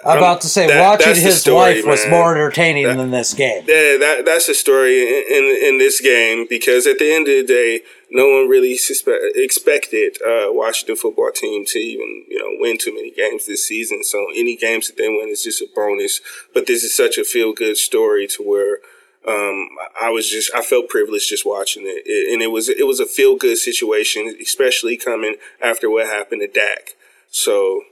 I'm 0.05 0.19
about 0.19 0.41
to 0.41 0.49
say, 0.49 0.67
that- 0.67 0.81
watching 0.81 1.15
his 1.15 1.41
story, 1.41 1.77
life 1.77 1.87
was 1.87 2.07
more 2.09 2.33
entertaining 2.35 2.85
than 2.97 3.11
this 3.13 3.33
game. 3.33 3.65
Yeah, 3.69 3.97
that 3.99 4.23
that's 4.25 4.47
the 4.49 4.55
story 4.55 5.03
in, 5.03 5.25
in 5.31 5.69
in 5.69 5.79
this 5.79 6.01
game 6.01 6.47
because 6.49 6.87
at 6.87 6.99
the 6.99 7.13
end 7.13 7.29
of 7.29 7.35
the 7.35 7.45
day, 7.47 7.83
no 8.11 8.25
one 8.29 8.49
really 8.49 8.75
suspe- 8.75 9.31
expected 9.37 10.17
uh, 10.23 10.47
Washington 10.53 10.97
football 10.97 11.31
team 11.33 11.65
to 11.67 11.79
even 11.79 12.25
you 12.29 12.39
know 12.39 12.57
win 12.59 12.77
too 12.77 12.93
many 12.93 13.13
games 13.13 13.47
this 13.47 13.65
season. 13.65 14.03
So 14.03 14.27
any 14.35 14.57
games 14.57 14.89
that 14.89 14.97
they 14.97 15.09
win 15.09 15.29
is 15.29 15.45
just 15.45 15.63
a 15.63 15.69
bonus. 15.75 16.21
But 16.53 16.67
this 16.67 16.83
is 16.83 16.97
such 16.97 17.17
a 17.17 17.25
feel 17.25 17.53
good 17.53 17.77
story 17.77 18.27
to 18.29 18.43
where. 18.43 18.79
Um, 19.27 19.69
I 19.99 20.11
was 20.11 20.29
just, 20.29 20.55
I 20.55 20.61
felt 20.61 20.91
privileged 20.91 21.31
just 21.31 21.47
watching 21.47 21.85
it. 21.87 22.03
it 22.05 22.31
and 22.31 22.43
it 22.43 22.49
was, 22.49 22.69
it 22.69 22.87
was 22.87 23.01
a 23.01 23.07
feel 23.07 23.37
good 23.37 23.57
situation, 23.57 24.37
especially 24.39 24.99
coming 24.99 25.37
after 25.63 25.89
what 25.89 26.05
happened 26.05 26.43
to 26.43 26.47
Dak. 26.47 26.91
So, 27.31 27.85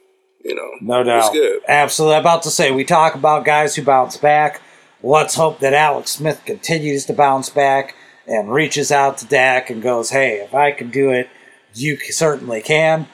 you 0.45 0.55
know, 0.55 0.71
No 0.81 1.03
doubt. 1.03 1.33
Absolutely. 1.69 2.17
I'm 2.17 2.23
about 2.23 2.43
to 2.45 2.51
say, 2.51 2.71
we 2.71 2.85
talk 2.85 3.15
about 3.15 3.45
guys 3.45 3.75
who 3.77 3.83
bounce 3.83 4.17
back. 4.17 4.61
Let's 5.03 5.35
hope 5.35 5.59
that 5.61 5.75
Alex 5.75 6.13
Smith 6.13 6.43
continues 6.45 7.05
to 7.07 7.13
bounce 7.13 7.49
back 7.49 7.95
and 8.27 8.53
reaches 8.53 8.93
out 8.93 9.19
to 9.19 9.27
Dak 9.27 9.71
and 9.71 9.83
goes, 9.83 10.11
hey, 10.11 10.37
if 10.37 10.55
I 10.55 10.73
can 10.73 10.91
do 10.91 11.11
it, 11.11 11.29
you 11.75 11.97
certainly 11.97 12.63
can. 12.63 13.09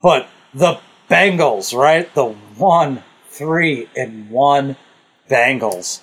But 0.00 0.28
the 0.52 0.80
Bengals, 1.08 1.76
right? 1.76 2.12
The 2.14 2.26
one, 2.26 3.04
three, 3.28 3.88
and 3.96 4.30
one 4.30 4.76
Bengals 5.28 6.00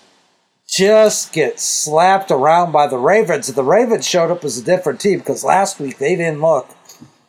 just 0.69 1.33
get 1.33 1.59
slapped 1.59 2.29
around 2.29 2.71
by 2.71 2.87
the 2.87 2.97
Ravens. 2.97 3.47
The 3.47 3.63
Ravens 3.63 4.07
showed 4.07 4.31
up 4.31 4.45
as 4.45 4.57
a 4.57 4.63
different 4.63 5.01
team 5.01 5.19
because 5.19 5.43
last 5.43 5.79
week 5.79 5.97
they 5.97 6.15
didn't 6.15 6.41
look 6.41 6.69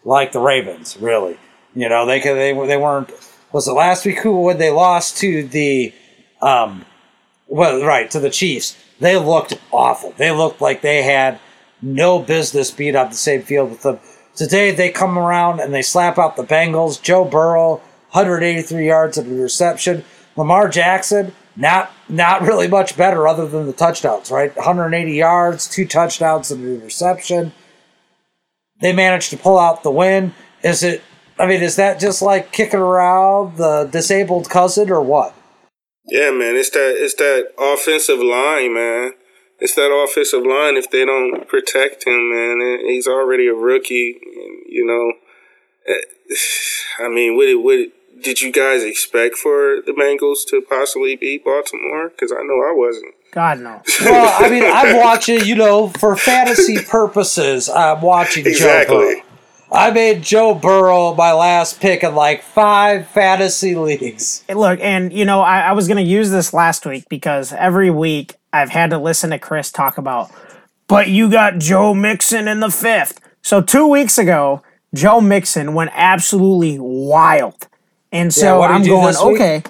like 0.05 0.33
the 0.33 0.41
Ravens, 0.41 0.97
really. 0.99 1.39
You 1.75 1.89
know, 1.89 2.07
they 2.07 2.21
could, 2.21 2.35
they 2.35 2.53
they 2.67 2.77
weren't. 2.77 3.11
Was 3.53 3.69
it 3.69 3.73
last 3.73 4.05
week 4.05 4.19
who 4.19 4.41
when 4.41 4.59
they 4.59 4.71
lost 4.71 5.17
to 5.19 5.43
the, 5.45 5.93
um, 6.41 6.85
well, 7.49 7.85
right 7.85 8.11
to 8.11 8.21
the 8.21 8.31
Chiefs? 8.31 8.77
They 9.01 9.17
looked 9.17 9.59
awful. 9.73 10.13
They 10.17 10.31
looked 10.31 10.61
like 10.61 10.83
they 10.83 11.03
had 11.03 11.41
no 11.83 12.19
business 12.19 12.71
being 12.71 12.97
on 12.97 13.09
the 13.09 13.17
same 13.17 13.43
field 13.43 13.71
with 13.71 13.83
them. 13.83 13.99
Today 14.35 14.71
they 14.71 14.91
come 14.91 15.19
around 15.19 15.61
and 15.61 15.75
they 15.75 15.83
slap 15.83 16.19
out 16.19 16.37
the 16.37 16.45
Bengals. 16.45 17.01
Joe 17.01 17.25
Burrow, 17.25 17.77
183 18.13 18.87
yards 18.87 19.19
of 19.19 19.31
reception. 19.31 20.05
Lamar 20.37 20.69
Jackson, 20.69 21.33
not 21.57 21.91
not 22.09 22.43
really 22.43 22.69
much 22.69 22.97
better 22.97 23.27
other 23.27 23.47
than 23.47 23.67
the 23.67 23.73
touchdowns, 23.73 24.31
right? 24.31 24.55
180 24.57 25.13
yards, 25.13 25.69
two 25.69 25.87
touchdowns 25.87 26.51
and 26.51 26.83
a 26.83 26.85
reception. 26.85 27.53
They 28.81 28.93
managed 28.93 29.31
to 29.31 29.37
pull 29.37 29.59
out 29.59 29.83
the 29.83 29.91
win. 29.91 30.35
Is 30.63 30.83
it? 30.83 31.03
I 31.41 31.47
mean, 31.47 31.63
is 31.63 31.77
that 31.77 31.99
just 31.99 32.23
like 32.23 32.53
kicking 32.53 32.81
around 32.81 33.57
the 33.57 33.89
disabled 33.91 34.51
cousin 34.51 34.91
or 34.91 35.01
what? 35.01 35.35
Yeah, 36.07 36.31
man, 36.31 36.57
it's 36.57 36.71
that 36.71 36.95
it's 36.97 37.15
that 37.15 37.53
offensive 37.59 38.19
line, 38.19 38.75
man. 38.75 39.13
It's 39.59 39.75
that 39.75 39.93
offensive 39.93 40.43
line. 40.43 40.77
If 40.77 40.91
they 40.91 41.05
don't 41.05 41.47
protect 41.47 42.07
him, 42.07 42.31
man, 42.31 42.61
and 42.61 42.81
he's 42.91 43.07
already 43.07 43.47
a 43.47 43.55
rookie. 43.55 44.19
You 44.69 44.87
know, 44.87 45.13
I 47.05 47.09
mean, 47.09 47.37
what, 47.37 47.63
what 47.63 47.89
did 48.23 48.41
you 48.41 48.53
guys 48.53 48.83
expect 48.83 49.37
for 49.37 49.81
the 49.85 49.93
Bengals 49.93 50.49
to 50.51 50.61
possibly 50.61 51.17
beat 51.17 51.45
Baltimore? 51.45 52.11
Because 52.11 52.33
I 52.33 52.43
know 52.43 52.61
I 52.61 52.73
wasn't. 52.75 53.15
God 53.33 53.61
no. 53.61 53.83
Well, 54.01 54.45
I 54.45 54.51
mean, 54.51 54.65
I'm 54.65 54.97
watching, 54.97 55.45
you 55.45 55.55
know, 55.55 55.89
for 55.89 56.17
fantasy 56.17 56.83
purposes, 56.83 57.69
I'm 57.69 58.01
watching 58.03 58.47
Exactly. 58.47 58.97
Burrow. 58.97 59.23
I 59.73 59.91
made 59.91 60.23
Joe 60.23 60.55
Burrow 60.55 61.15
my 61.15 61.33
last 61.33 61.81
pick 61.81 62.03
in 62.03 62.15
like 62.15 62.43
five 62.43 63.07
fantasy 63.09 63.75
leagues. 63.75 64.45
Look, 64.49 64.81
and 64.81 65.13
you 65.13 65.25
know, 65.25 65.41
I, 65.41 65.61
I 65.61 65.73
was 65.73 65.87
going 65.87 66.05
to 66.05 66.11
use 66.11 66.31
this 66.31 66.53
last 66.53 66.85
week 66.85 67.09
because 67.09 67.53
every 67.53 67.91
week 67.91 68.35
I've 68.53 68.71
had 68.71 68.91
to 68.91 68.99
listen 68.99 69.31
to 69.31 69.39
Chris 69.39 69.71
talk 69.71 69.97
about, 69.97 70.31
but 70.89 71.09
you 71.09 71.31
got 71.31 71.59
Joe 71.59 71.95
Mixon 71.95 72.49
in 72.49 72.61
the 72.61 72.71
fifth. 72.71 73.21
So 73.43 73.61
two 73.61 73.87
weeks 73.87 74.19
ago, 74.19 74.63
Joe 74.93 75.21
Mixon 75.21 75.75
went 75.75 75.93
absolutely 75.95 76.79
wild, 76.81 77.69
and 78.11 78.35
so 78.35 78.61
what'd 78.61 78.75
I'm 78.75 78.83
going 78.83 79.17
okay. 79.17 79.63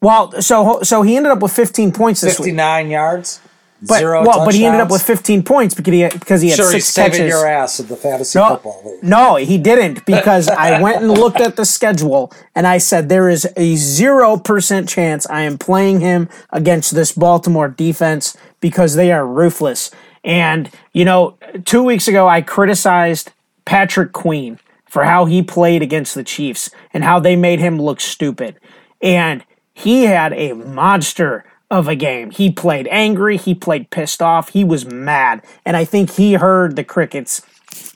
Well, 0.00 0.40
so 0.40 0.82
so 0.82 1.02
he 1.02 1.16
ended 1.16 1.30
up 1.30 1.40
with 1.40 1.52
15 1.52 1.92
points 1.92 2.22
this 2.22 2.38
week, 2.38 2.46
59 2.46 2.90
yards, 2.90 3.40
but 3.86 3.98
zero 3.98 4.24
well, 4.24 4.44
but 4.44 4.54
he 4.54 4.64
ended 4.64 4.80
up 4.80 4.90
with 4.90 5.02
15 5.02 5.42
points 5.42 5.74
because 5.74 5.92
he 5.92 6.00
had, 6.00 6.12
because 6.12 6.40
he 6.40 6.50
had 6.50 6.56
Sure, 6.56 6.72
he's 6.72 6.84
six 6.86 6.94
saving 6.94 7.12
catches. 7.12 7.28
your 7.28 7.46
ass 7.46 7.80
in 7.80 7.86
the 7.88 7.96
fantasy 7.96 8.38
No, 8.38 8.48
football 8.50 8.82
league. 8.84 9.02
no, 9.02 9.36
he 9.36 9.58
didn't 9.58 10.06
because 10.06 10.48
I 10.48 10.80
went 10.80 11.02
and 11.02 11.10
looked 11.12 11.40
at 11.40 11.56
the 11.56 11.64
schedule 11.64 12.32
and 12.54 12.66
I 12.66 12.78
said 12.78 13.08
there 13.08 13.28
is 13.28 13.44
a 13.56 13.74
0% 13.74 14.88
chance 14.88 15.26
I 15.28 15.42
am 15.42 15.58
playing 15.58 16.00
him 16.00 16.28
against 16.50 16.94
this 16.94 17.12
Baltimore 17.12 17.68
defense 17.68 18.36
because 18.60 18.94
they 18.94 19.10
are 19.12 19.26
ruthless. 19.26 19.90
And, 20.24 20.70
you 20.92 21.04
know, 21.04 21.36
two 21.64 21.82
weeks 21.82 22.06
ago 22.08 22.28
I 22.28 22.42
criticized 22.42 23.32
Patrick 23.64 24.12
Queen 24.12 24.58
for 24.86 25.04
how 25.04 25.24
he 25.24 25.42
played 25.42 25.82
against 25.82 26.14
the 26.14 26.22
Chiefs 26.22 26.70
and 26.92 27.02
how 27.02 27.18
they 27.18 27.34
made 27.34 27.58
him 27.58 27.80
look 27.80 28.00
stupid. 28.00 28.56
And 29.00 29.44
he 29.74 30.04
had 30.04 30.32
a 30.34 30.52
monster 30.52 31.44
of 31.72 31.88
a 31.88 31.96
game. 31.96 32.30
He 32.30 32.52
played 32.52 32.86
angry, 32.88 33.38
he 33.38 33.54
played 33.54 33.90
pissed 33.90 34.22
off, 34.22 34.50
he 34.50 34.62
was 34.62 34.84
mad. 34.84 35.42
And 35.64 35.76
I 35.76 35.84
think 35.84 36.10
he 36.10 36.34
heard 36.34 36.76
the 36.76 36.84
crickets 36.84 37.42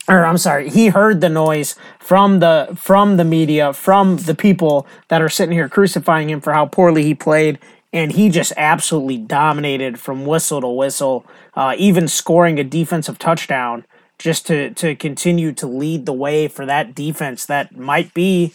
or 0.09 0.25
I'm 0.25 0.37
sorry, 0.37 0.69
he 0.69 0.87
heard 0.87 1.21
the 1.21 1.29
noise 1.29 1.75
from 1.99 2.39
the 2.39 2.69
from 2.75 3.17
the 3.17 3.23
media, 3.23 3.73
from 3.73 4.17
the 4.17 4.33
people 4.33 4.87
that 5.09 5.21
are 5.21 5.29
sitting 5.29 5.53
here 5.53 5.69
crucifying 5.69 6.29
him 6.29 6.41
for 6.41 6.53
how 6.53 6.65
poorly 6.65 7.03
he 7.03 7.13
played, 7.13 7.59
and 7.93 8.13
he 8.13 8.29
just 8.29 8.53
absolutely 8.57 9.17
dominated 9.17 9.99
from 9.99 10.25
whistle 10.25 10.61
to 10.61 10.67
whistle, 10.67 11.25
uh, 11.55 11.75
even 11.77 12.07
scoring 12.07 12.59
a 12.59 12.63
defensive 12.63 13.19
touchdown 13.19 13.85
just 14.17 14.47
to 14.47 14.71
to 14.75 14.95
continue 14.95 15.51
to 15.51 15.67
lead 15.67 16.05
the 16.05 16.13
way 16.13 16.47
for 16.47 16.65
that 16.65 16.95
defense 16.95 17.45
that 17.45 17.75
might 17.75 18.13
be 18.13 18.53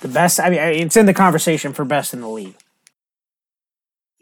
the 0.00 0.08
best. 0.08 0.38
I 0.38 0.50
mean, 0.50 0.60
it's 0.60 0.96
in 0.96 1.06
the 1.06 1.14
conversation 1.14 1.72
for 1.72 1.84
best 1.84 2.12
in 2.12 2.20
the 2.20 2.28
league. 2.28 2.54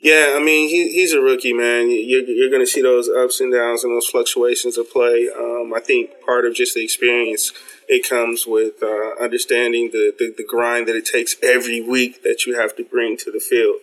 Yeah, 0.03 0.35
I 0.35 0.41
mean, 0.41 0.69
he, 0.69 0.91
he's 0.91 1.13
a 1.13 1.21
rookie, 1.21 1.53
man. 1.53 1.89
You're, 1.89 2.25
you're 2.25 2.51
going 2.51 2.61
to 2.63 2.67
see 2.67 2.83
those 2.83 3.09
ups 3.09 3.39
and 3.39 3.53
downs 3.53 3.85
and 3.85 3.95
those 3.95 4.09
fluctuations 4.09 4.77
of 4.77 4.91
play. 4.91 5.31
Um, 5.31 5.73
I 5.73 5.79
think 5.79 6.11
part 6.27 6.45
of 6.45 6.57
just 6.57 6.75
the 6.75 6.83
experience, 6.83 7.53
it 7.87 8.09
comes 8.09 8.45
with 8.45 8.83
uh, 8.83 9.23
understanding 9.23 9.91
the, 9.93 10.13
the, 10.19 10.35
the 10.37 10.45
grind 10.45 10.89
that 10.89 10.97
it 10.97 11.07
takes 11.07 11.37
every 11.41 11.81
week 11.81 12.25
that 12.25 12.47
you 12.47 12.59
have 12.59 12.75
to 12.77 12.85
bring 12.85 13.17
to 13.19 13.31
the 13.31 13.39
field. 13.39 13.77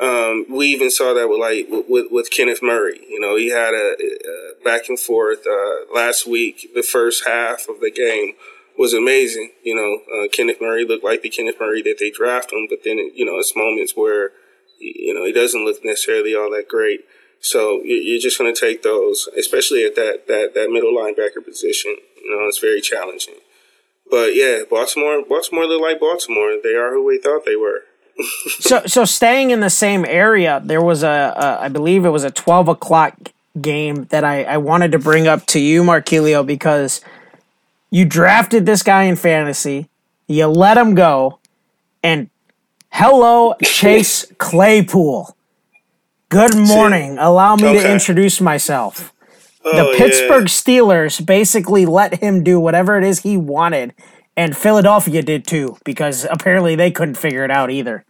Um, 0.00 0.46
we 0.48 0.68
even 0.68 0.88
saw 0.88 1.14
that 1.14 1.28
with 1.28 1.40
like 1.40 1.66
with, 1.88 2.12
with, 2.12 2.30
Kenneth 2.30 2.62
Murray. 2.62 3.00
You 3.08 3.18
know, 3.18 3.34
he 3.34 3.48
had 3.48 3.74
a, 3.74 3.96
a 3.96 4.62
back 4.62 4.88
and 4.88 5.00
forth 5.00 5.44
uh, 5.46 5.92
last 5.92 6.26
week. 6.28 6.70
The 6.76 6.82
first 6.82 7.26
half 7.26 7.66
of 7.68 7.80
the 7.80 7.90
game 7.90 8.34
was 8.78 8.92
amazing. 8.92 9.52
You 9.64 9.74
know, 9.74 10.22
uh, 10.22 10.28
Kenneth 10.28 10.58
Murray 10.60 10.86
looked 10.86 11.02
like 11.02 11.22
the 11.22 11.30
Kenneth 11.30 11.56
Murray 11.58 11.80
that 11.82 11.96
they 11.98 12.10
drafted 12.10 12.58
him, 12.58 12.66
but 12.68 12.80
then 12.84 12.98
you 13.14 13.24
know, 13.24 13.38
it's 13.38 13.56
moments 13.56 13.96
where 13.96 14.32
you 14.78 15.14
know, 15.14 15.24
he 15.24 15.32
doesn't 15.32 15.64
look 15.64 15.84
necessarily 15.84 16.34
all 16.34 16.50
that 16.50 16.68
great. 16.68 17.04
So 17.40 17.82
you- 17.84 17.96
you're 17.96 18.20
just 18.20 18.38
going 18.38 18.52
to 18.52 18.60
take 18.60 18.82
those, 18.82 19.28
especially 19.36 19.84
at 19.84 19.94
that, 19.96 20.26
that, 20.28 20.54
that 20.54 20.70
middle 20.70 20.92
linebacker 20.92 21.44
position. 21.44 21.96
You 22.22 22.30
know, 22.36 22.46
it's 22.48 22.58
very 22.58 22.80
challenging. 22.80 23.34
But 24.10 24.34
yeah, 24.34 24.60
Baltimore, 24.68 25.22
Baltimore 25.28 25.66
look 25.66 25.82
like 25.82 26.00
Baltimore. 26.00 26.56
They 26.62 26.74
are 26.74 26.92
who 26.92 27.04
we 27.04 27.18
thought 27.18 27.44
they 27.44 27.56
were. 27.56 27.82
so 28.60 28.82
so 28.86 29.04
staying 29.04 29.50
in 29.50 29.60
the 29.60 29.68
same 29.68 30.06
area 30.06 30.58
there 30.64 30.80
was 30.80 31.02
a, 31.02 31.34
a 31.36 31.64
i 31.64 31.68
believe 31.68 32.06
it 32.06 32.08
was 32.08 32.24
a 32.24 32.30
12 32.30 32.68
o'clock 32.68 33.14
game 33.60 34.04
that 34.04 34.24
I, 34.24 34.44
I 34.44 34.56
wanted 34.56 34.92
to 34.92 34.98
bring 34.98 35.26
up 35.26 35.44
to 35.48 35.60
you 35.60 35.82
marquilio 35.82 36.46
because 36.46 37.02
you 37.90 38.06
drafted 38.06 38.64
this 38.64 38.82
guy 38.82 39.02
in 39.02 39.16
fantasy 39.16 39.90
you 40.28 40.46
let 40.46 40.78
him 40.78 40.94
go 40.94 41.40
and 42.02 42.30
hello 42.96 43.54
chase 43.62 44.24
claypool. 44.38 45.36
Good 46.30 46.56
morning. 46.56 47.18
Allow 47.18 47.56
me 47.56 47.74
to 47.74 47.92
introduce 47.92 48.40
myself. 48.40 49.12
Oh, 49.64 49.76
the 49.76 49.82
Oh, 49.82 49.90
yeah. 49.92 49.98
pittsburgh 49.98 50.46
steelers 50.46 51.24
basically 51.24 51.84
let 51.84 52.20
him 52.22 52.42
do 52.42 52.58
whatever 52.58 52.96
it 52.96 53.04
is 53.04 53.20
he 53.20 53.36
wanted 53.36 53.92
and 54.34 54.56
philadelphia 54.56 55.22
did 55.22 55.46
too 55.46 55.76
because 55.84 56.26
apparently 56.30 56.74
they 56.74 56.90
couldn't 56.90 57.16
figure 57.16 57.44
it 57.44 57.50
out 57.50 57.70
either. 57.70 58.02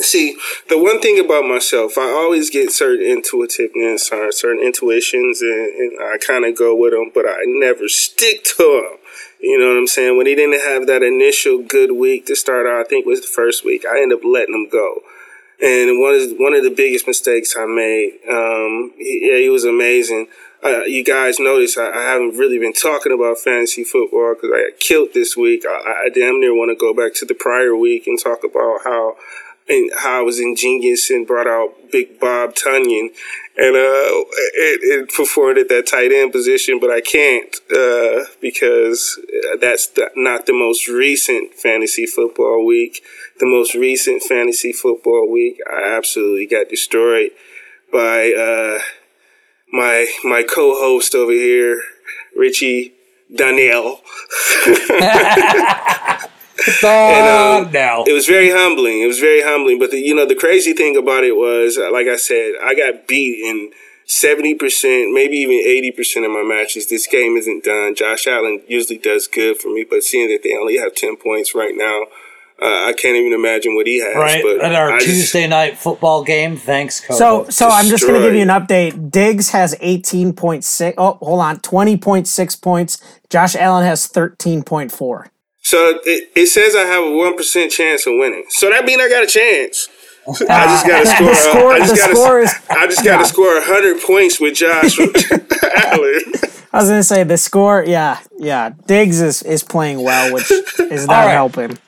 See, 0.00 0.36
the 0.68 0.82
one 0.82 1.00
thing 1.00 1.22
about 1.24 1.44
myself, 1.44 1.96
I 1.96 2.08
always 2.10 2.50
get 2.50 2.72
certain 2.72 3.04
intuitiveness 3.04 4.10
or 4.10 4.32
certain 4.32 4.64
intuitions, 4.64 5.42
and, 5.42 5.50
and 5.52 5.98
I 6.02 6.16
kind 6.16 6.46
of 6.46 6.56
go 6.56 6.74
with 6.74 6.92
them, 6.92 7.10
but 7.14 7.26
I 7.26 7.40
never 7.44 7.88
stick 7.88 8.42
to 8.56 8.56
them. 8.90 8.98
You 9.42 9.58
know 9.58 9.68
what 9.68 9.76
I'm 9.76 9.88
saying? 9.88 10.16
When 10.16 10.26
he 10.26 10.36
didn't 10.36 10.60
have 10.60 10.86
that 10.86 11.02
initial 11.02 11.62
good 11.62 11.92
week 11.92 12.26
to 12.26 12.36
start 12.36 12.64
out, 12.64 12.80
I 12.80 12.84
think 12.84 13.04
was 13.04 13.22
the 13.22 13.26
first 13.26 13.64
week, 13.64 13.84
I 13.84 14.00
ended 14.00 14.18
up 14.18 14.24
letting 14.24 14.54
him 14.54 14.68
go. 14.70 15.00
And 15.60 16.00
one 16.00 16.14
of 16.14 16.30
one 16.38 16.54
of 16.54 16.62
the 16.62 16.70
biggest 16.70 17.06
mistakes 17.06 17.54
I 17.56 17.66
made. 17.66 18.18
Um, 18.30 18.92
he, 18.98 19.28
yeah, 19.30 19.38
he 19.38 19.48
was 19.48 19.64
amazing. 19.64 20.28
Uh, 20.64 20.84
you 20.84 21.02
guys 21.02 21.40
notice 21.40 21.76
I, 21.76 21.90
I, 21.90 22.02
haven't 22.02 22.36
really 22.36 22.56
been 22.56 22.72
talking 22.72 23.10
about 23.10 23.38
fantasy 23.38 23.82
football 23.82 24.34
because 24.34 24.50
I 24.54 24.70
got 24.70 24.78
killed 24.78 25.08
this 25.12 25.36
week. 25.36 25.64
I, 25.66 26.06
I 26.06 26.08
damn 26.08 26.40
near 26.40 26.54
want 26.54 26.70
to 26.70 26.76
go 26.76 26.94
back 26.94 27.14
to 27.14 27.24
the 27.24 27.34
prior 27.34 27.74
week 27.74 28.06
and 28.06 28.16
talk 28.16 28.44
about 28.44 28.82
how 28.84 29.16
and 29.68 29.90
how 29.98 30.20
I 30.20 30.22
was 30.22 30.40
ingenious 30.40 31.10
and 31.10 31.26
brought 31.26 31.46
out 31.46 31.74
Big 31.90 32.18
Bob 32.18 32.54
Tonyan 32.54 33.10
and 33.56 33.76
uh, 33.76 34.24
it, 34.54 34.80
it 34.82 35.12
performed 35.14 35.58
at 35.58 35.68
that 35.68 35.86
tight 35.86 36.10
end 36.10 36.32
position, 36.32 36.80
but 36.80 36.90
I 36.90 37.02
can't 37.02 37.54
uh, 37.70 38.24
because 38.40 39.20
that's 39.60 39.88
the, 39.88 40.10
not 40.16 40.46
the 40.46 40.54
most 40.54 40.88
recent 40.88 41.52
fantasy 41.54 42.06
football 42.06 42.64
week. 42.64 43.02
The 43.40 43.46
most 43.46 43.74
recent 43.74 44.22
fantasy 44.22 44.72
football 44.72 45.30
week, 45.30 45.58
I 45.70 45.94
absolutely 45.96 46.46
got 46.46 46.70
destroyed 46.70 47.32
by 47.92 48.32
uh, 48.32 48.78
my 49.70 50.10
my 50.24 50.42
co-host 50.42 51.14
over 51.14 51.32
here, 51.32 51.82
Richie 52.34 52.94
Danielle. 53.34 54.00
and, 56.84 57.66
um, 57.66 57.72
now. 57.72 58.04
It 58.04 58.12
was 58.12 58.26
very 58.26 58.50
humbling. 58.50 59.02
It 59.02 59.06
was 59.06 59.18
very 59.18 59.42
humbling. 59.42 59.78
But 59.78 59.90
the, 59.90 59.98
you 59.98 60.14
know, 60.14 60.26
the 60.26 60.34
crazy 60.34 60.72
thing 60.72 60.96
about 60.96 61.24
it 61.24 61.36
was, 61.36 61.78
like 61.78 62.06
I 62.06 62.16
said, 62.16 62.54
I 62.62 62.74
got 62.74 63.06
beat 63.08 63.44
in 63.44 63.72
seventy 64.04 64.54
percent, 64.54 65.12
maybe 65.12 65.36
even 65.38 65.56
eighty 65.56 65.90
percent 65.90 66.24
of 66.24 66.32
my 66.32 66.42
matches. 66.42 66.88
This 66.88 67.06
game 67.06 67.36
isn't 67.36 67.64
done. 67.64 67.94
Josh 67.94 68.26
Allen 68.26 68.62
usually 68.68 68.98
does 68.98 69.26
good 69.26 69.56
for 69.56 69.68
me, 69.68 69.84
but 69.88 70.02
seeing 70.02 70.28
that 70.28 70.42
they 70.42 70.56
only 70.56 70.78
have 70.78 70.94
ten 70.94 71.16
points 71.16 71.54
right 71.54 71.74
now. 71.74 72.04
Uh, 72.60 72.86
I 72.86 72.92
can't 72.92 73.16
even 73.16 73.32
imagine 73.32 73.74
what 73.74 73.88
he 73.88 73.98
has. 74.00 74.14
Right 74.14 74.40
but 74.40 74.60
at 74.60 74.72
our 74.72 74.92
I 74.92 75.00
Tuesday 75.00 75.40
just, 75.40 75.50
night 75.50 75.78
football 75.78 76.22
game. 76.22 76.56
Thanks, 76.56 77.00
Coach. 77.00 77.18
So, 77.18 77.48
so 77.48 77.68
I'm 77.68 77.86
just 77.86 78.06
going 78.06 78.20
to 78.20 78.24
give 78.24 78.36
you 78.36 78.42
an 78.42 78.48
update. 78.48 79.10
Diggs 79.10 79.50
has 79.50 79.74
18.6. 79.76 80.94
Oh, 80.96 81.14
hold 81.14 81.40
on, 81.40 81.58
20.6 81.58 82.62
points. 82.62 83.02
Josh 83.30 83.56
Allen 83.56 83.84
has 83.84 84.06
13.4. 84.06 85.28
So 85.62 86.00
it, 86.04 86.30
it 86.34 86.46
says 86.48 86.74
I 86.74 86.82
have 86.82 87.04
a 87.04 87.10
one 87.10 87.36
percent 87.36 87.70
chance 87.70 88.06
of 88.06 88.14
winning. 88.16 88.44
So 88.48 88.68
that 88.70 88.84
means 88.84 89.00
I 89.00 89.08
got 89.08 89.24
a 89.24 89.26
chance. 89.26 89.88
I 90.28 90.66
just 90.66 90.86
got 90.86 91.00
to 91.00 91.06
score. 91.06 91.26
the 91.26 91.34
score, 91.34 91.72
I 91.72 91.78
just 91.78 91.94
the 91.94 91.98
got 91.98 92.10
score 92.10 92.40
is, 92.40 92.54
I 92.70 92.86
just 92.86 93.04
got 93.04 93.18
to 93.18 93.24
score 93.24 93.60
hundred 93.60 94.00
points 94.02 94.38
with 94.40 94.54
Josh 94.54 94.98
Allen. 94.98 96.22
I 96.72 96.78
was 96.78 96.88
gonna 96.88 97.02
say 97.02 97.24
the 97.24 97.36
score. 97.36 97.84
Yeah, 97.84 98.20
yeah. 98.38 98.70
Diggs 98.86 99.20
is 99.20 99.42
is 99.42 99.62
playing 99.62 100.02
well, 100.02 100.32
which 100.32 100.50
is 100.78 101.06
not 101.06 101.26
right. 101.26 101.32
helping. 101.32 101.78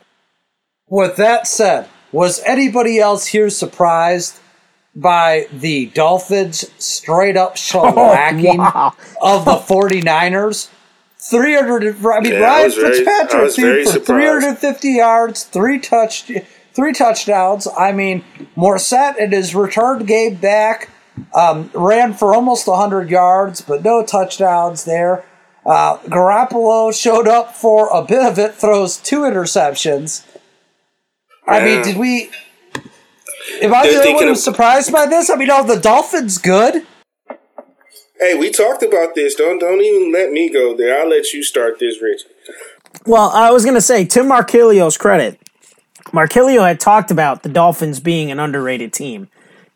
With 0.88 1.16
that 1.16 1.46
said, 1.46 1.88
was 2.12 2.40
anybody 2.44 2.98
else 2.98 3.26
here 3.26 3.50
surprised 3.50 4.38
by 4.94 5.46
the 5.52 5.86
Dolphins 5.86 6.70
straight 6.78 7.36
up 7.36 7.52
oh, 7.52 7.54
shellacking 7.54 8.58
wow. 8.58 8.94
of 9.22 9.44
the 9.44 9.56
49ers? 9.56 10.68
300 11.30 12.04
I 12.06 12.20
mean 12.20 12.32
Yeah, 12.32 12.38
Ryan 12.38 12.70
Fitzpatrick 12.70 13.52
threw 13.52 13.84
for 13.84 13.98
350 14.00 14.88
yards, 14.90 15.44
three 15.44 15.78
touch 15.78 16.30
three 16.74 16.92
touchdowns. 16.92 17.66
I 17.78 17.92
mean, 17.92 18.24
Mostert 18.56 19.16
in 19.16 19.32
his 19.32 19.54
return 19.54 20.04
game 20.04 20.36
back 20.36 20.90
um, 21.34 21.70
ran 21.72 22.12
for 22.14 22.34
almost 22.34 22.66
100 22.66 23.08
yards, 23.08 23.60
but 23.60 23.84
no 23.84 24.04
touchdowns 24.04 24.84
there. 24.84 25.24
Uh, 25.64 25.96
Garoppolo 25.98 26.92
showed 26.92 27.26
up 27.26 27.54
for 27.54 27.88
a 27.88 28.04
bit 28.04 28.22
of 28.24 28.38
it, 28.38 28.54
throws 28.54 28.98
two 28.98 29.20
interceptions. 29.20 30.26
I 31.46 31.64
mean, 31.64 31.82
did 31.82 31.96
we? 31.96 32.30
Am 33.62 33.72
I 33.72 33.86
the 33.86 33.98
only 33.98 34.14
one 34.14 34.24
who's 34.24 34.42
surprised 34.42 34.92
by 34.92 35.06
this? 35.06 35.30
I 35.30 35.36
mean, 35.36 35.50
are 35.50 35.64
the 35.64 35.78
Dolphins 35.78 36.38
good? 36.38 36.86
Hey, 38.24 38.34
we 38.34 38.50
talked 38.50 38.82
about 38.82 39.14
this. 39.14 39.34
Don't 39.34 39.58
don't 39.58 39.80
even 39.80 40.12
let 40.12 40.32
me 40.32 40.48
go 40.48 40.76
there. 40.76 41.00
I'll 41.00 41.08
let 41.08 41.32
you 41.32 41.42
start 41.42 41.78
this, 41.78 42.00
Rich. 42.00 42.22
Well, 43.06 43.30
I 43.30 43.50
was 43.50 43.64
gonna 43.64 43.80
say 43.80 44.04
to 44.06 44.20
Markilio's 44.20 44.96
credit, 44.96 45.38
Markilio 46.06 46.66
had 46.66 46.80
talked 46.80 47.10
about 47.10 47.42
the 47.42 47.48
Dolphins 47.48 48.00
being 48.00 48.30
an 48.30 48.40
underrated 48.40 48.92
team, 48.92 49.28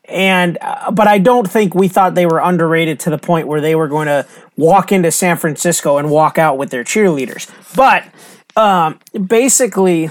and 0.05 0.57
uh, 0.61 0.91
but 0.91 1.07
I 1.07 1.19
don't 1.19 1.49
think 1.49 1.75
we 1.75 1.87
thought 1.87 2.15
they 2.15 2.25
were 2.25 2.39
underrated 2.39 2.99
to 3.01 3.09
the 3.09 3.17
point 3.17 3.47
where 3.47 3.61
they 3.61 3.75
were 3.75 3.87
going 3.87 4.07
to 4.07 4.25
walk 4.57 4.91
into 4.91 5.11
San 5.11 5.37
Francisco 5.37 5.97
and 5.97 6.09
walk 6.09 6.37
out 6.37 6.57
with 6.57 6.71
their 6.71 6.83
cheerleaders. 6.83 7.49
But 7.75 8.05
um, 8.55 8.99
basically, 9.27 10.09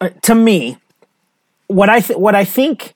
uh, 0.00 0.10
to 0.22 0.34
me, 0.34 0.78
what 1.68 1.88
I 1.88 2.00
th- 2.00 2.18
what 2.18 2.34
I 2.34 2.44
think 2.44 2.94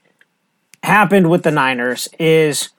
happened 0.83 1.31
with 1.31 1.45
the 1.45 1.53
Niners 1.53 2.09
is 2.19 2.71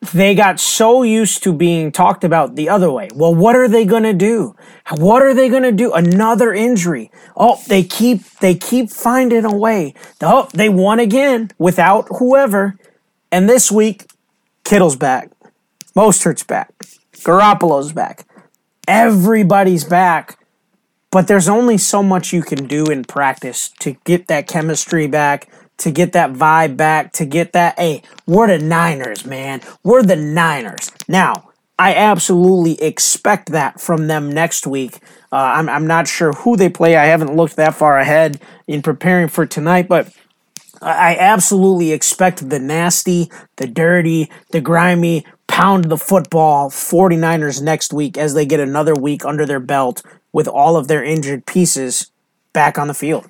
they 0.00 0.34
got 0.34 0.60
so 0.60 1.02
used 1.02 1.42
to 1.42 1.52
being 1.52 1.90
talked 1.90 2.22
about 2.22 2.54
the 2.54 2.68
other 2.68 2.90
way. 2.90 3.08
Well, 3.14 3.34
what 3.34 3.56
are 3.56 3.68
they 3.68 3.84
going 3.84 4.04
to 4.04 4.12
do? 4.12 4.54
What 4.96 5.22
are 5.22 5.34
they 5.34 5.48
going 5.48 5.64
to 5.64 5.72
do? 5.72 5.92
Another 5.92 6.52
injury. 6.52 7.10
Oh, 7.36 7.60
they 7.66 7.82
keep 7.82 8.22
they 8.40 8.54
keep 8.54 8.90
finding 8.90 9.44
a 9.44 9.54
way. 9.54 9.94
Oh, 10.22 10.48
they 10.54 10.68
won 10.68 11.00
again 11.00 11.50
without 11.58 12.06
whoever. 12.18 12.78
And 13.32 13.48
this 13.48 13.72
week, 13.72 14.06
Kittle's 14.64 14.96
back. 14.96 15.30
Mostert's 15.96 16.44
back. 16.44 16.72
Garoppolo's 17.16 17.92
back. 17.92 18.24
Everybody's 18.86 19.84
back. 19.84 20.38
But 21.10 21.26
there's 21.26 21.48
only 21.48 21.78
so 21.78 22.02
much 22.02 22.32
you 22.32 22.42
can 22.42 22.66
do 22.66 22.84
in 22.84 23.02
practice 23.04 23.70
to 23.80 23.92
get 24.04 24.28
that 24.28 24.46
chemistry 24.46 25.06
back, 25.06 25.48
to 25.78 25.90
get 25.90 26.12
that 26.12 26.32
vibe 26.32 26.76
back, 26.76 27.12
to 27.14 27.24
get 27.24 27.52
that, 27.52 27.78
hey, 27.78 28.02
we're 28.26 28.46
the 28.46 28.58
Niners, 28.58 29.24
man. 29.24 29.60
We're 29.82 30.02
the 30.02 30.16
Niners. 30.16 30.90
Now, 31.06 31.50
I 31.78 31.94
absolutely 31.94 32.82
expect 32.82 33.52
that 33.52 33.80
from 33.80 34.08
them 34.08 34.30
next 34.30 34.66
week. 34.66 34.96
Uh, 35.30 35.36
I'm, 35.36 35.68
I'm 35.68 35.86
not 35.86 36.08
sure 36.08 36.32
who 36.32 36.56
they 36.56 36.68
play. 36.68 36.96
I 36.96 37.04
haven't 37.06 37.36
looked 37.36 37.56
that 37.56 37.74
far 37.74 37.98
ahead 37.98 38.40
in 38.66 38.82
preparing 38.82 39.28
for 39.28 39.46
tonight, 39.46 39.88
but 39.88 40.12
I 40.82 41.16
absolutely 41.18 41.92
expect 41.92 42.48
the 42.48 42.58
nasty, 42.58 43.30
the 43.56 43.66
dirty, 43.66 44.30
the 44.50 44.60
grimy, 44.60 45.24
pound 45.46 45.86
the 45.86 45.96
football 45.96 46.70
49ers 46.70 47.62
next 47.62 47.92
week 47.92 48.16
as 48.16 48.34
they 48.34 48.46
get 48.46 48.60
another 48.60 48.94
week 48.94 49.24
under 49.24 49.46
their 49.46 49.60
belt 49.60 50.02
with 50.32 50.46
all 50.46 50.76
of 50.76 50.88
their 50.88 51.02
injured 51.02 51.46
pieces 51.46 52.10
back 52.52 52.78
on 52.78 52.88
the 52.88 52.94
field. 52.94 53.26